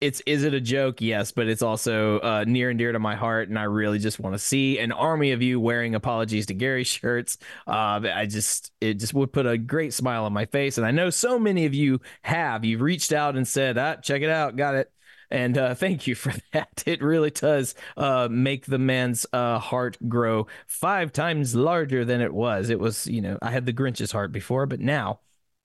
it's 0.00 0.20
is 0.26 0.44
it 0.44 0.54
a 0.54 0.60
joke? 0.60 1.00
Yes, 1.00 1.32
but 1.32 1.48
it's 1.48 1.62
also 1.62 2.20
uh, 2.20 2.44
near 2.46 2.70
and 2.70 2.78
dear 2.78 2.92
to 2.92 3.00
my 3.00 3.16
heart, 3.16 3.48
and 3.48 3.58
I 3.58 3.64
really 3.64 3.98
just 3.98 4.20
want 4.20 4.34
to 4.34 4.38
see 4.38 4.78
an 4.78 4.92
army 4.92 5.32
of 5.32 5.42
you 5.42 5.58
wearing 5.60 5.94
apologies 5.96 6.46
to 6.46 6.54
Gary 6.54 6.84
shirts. 6.86 7.38
Uh, 7.66 8.00
I 8.14 8.26
just 8.26 8.72
it 8.80 8.94
just 8.94 9.14
would 9.14 9.32
put 9.32 9.46
a 9.46 9.58
great 9.58 9.92
smile 9.94 10.24
on 10.24 10.32
my 10.32 10.46
face, 10.46 10.78
and 10.78 10.86
I 10.86 10.92
know 10.92 11.10
so 11.10 11.38
many 11.38 11.66
of 11.66 11.74
you 11.74 12.00
have. 12.22 12.64
You've 12.64 12.80
reached 12.80 13.12
out 13.12 13.36
and 13.36 13.46
said, 13.46 13.76
"Ah, 13.78 13.96
check 13.96 14.22
it 14.22 14.30
out, 14.30 14.56
got 14.56 14.74
it." 14.76 14.92
And 15.30 15.58
uh, 15.58 15.74
thank 15.74 16.06
you 16.06 16.14
for 16.14 16.32
that. 16.52 16.82
It 16.86 17.02
really 17.02 17.30
does 17.30 17.74
uh, 17.96 18.28
make 18.30 18.66
the 18.66 18.78
man's 18.78 19.26
uh, 19.32 19.58
heart 19.58 19.96
grow 20.08 20.46
five 20.66 21.12
times 21.12 21.54
larger 21.54 22.04
than 22.04 22.20
it 22.20 22.32
was. 22.34 22.70
It 22.70 22.80
was, 22.80 23.06
you 23.06 23.20
know, 23.20 23.38
I 23.42 23.50
had 23.50 23.66
the 23.66 23.72
Grinch's 23.72 24.12
heart 24.12 24.32
before, 24.32 24.66
but 24.66 24.80
now 24.80 25.20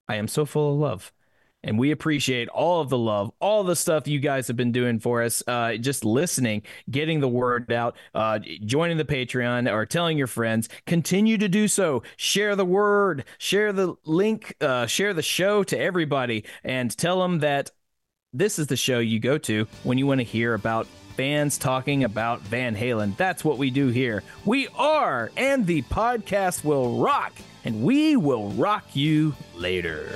I 0.07 0.15
am 0.15 0.27
so 0.27 0.45
full 0.45 0.73
of 0.73 0.79
love. 0.79 1.13
and 1.65 1.79
we 1.79 1.91
appreciate 1.91 2.49
all 2.49 2.81
of 2.81 2.89
the 2.89 2.97
love, 2.97 3.31
all 3.39 3.63
the 3.63 3.75
stuff 3.75 4.05
you 4.07 4.19
guys 4.19 4.47
have 4.47 4.57
been 4.57 4.73
doing 4.73 4.99
for 4.99 5.23
us. 5.23 5.41
Uh, 5.47 5.75
just 5.77 6.03
listening, 6.03 6.61
getting 6.91 7.21
the 7.21 7.27
word 7.29 7.71
out, 7.71 7.95
uh, 8.13 8.39
joining 8.65 8.97
the 8.97 9.05
Patreon, 9.05 9.71
or 9.71 9.85
telling 9.85 10.17
your 10.17 10.27
friends. 10.27 10.67
Continue 10.85 11.37
to 11.37 11.47
do 11.47 11.69
so. 11.69 12.03
Share 12.17 12.57
the 12.57 12.65
word, 12.65 13.23
share 13.37 13.71
the 13.71 13.95
link, 14.05 14.55
uh, 14.59 14.87
share 14.87 15.13
the 15.13 15.21
show 15.21 15.63
to 15.63 15.79
everybody, 15.79 16.43
and 16.65 16.95
tell 16.97 17.21
them 17.21 17.39
that 17.39 17.71
this 18.33 18.57
is 18.57 18.67
the 18.67 18.75
show 18.75 18.99
you 18.99 19.19
go 19.19 19.37
to 19.37 19.67
when 19.83 19.97
you 19.97 20.07
want 20.07 20.19
to 20.19 20.25
hear 20.25 20.53
about 20.53 20.87
fans 21.15 21.57
talking 21.57 22.03
about 22.03 22.41
Van 22.41 22.75
Halen. 22.75 23.15
That's 23.15 23.45
what 23.45 23.59
we 23.59 23.69
do 23.69 23.87
here. 23.89 24.23
We 24.45 24.67
are, 24.69 25.31
and 25.37 25.67
the 25.67 25.83
podcast 25.83 26.63
will 26.63 26.97
rock, 26.99 27.33
and 27.63 27.83
we 27.83 28.17
will 28.17 28.49
rock 28.49 28.95
you 28.95 29.35
later. 29.55 30.09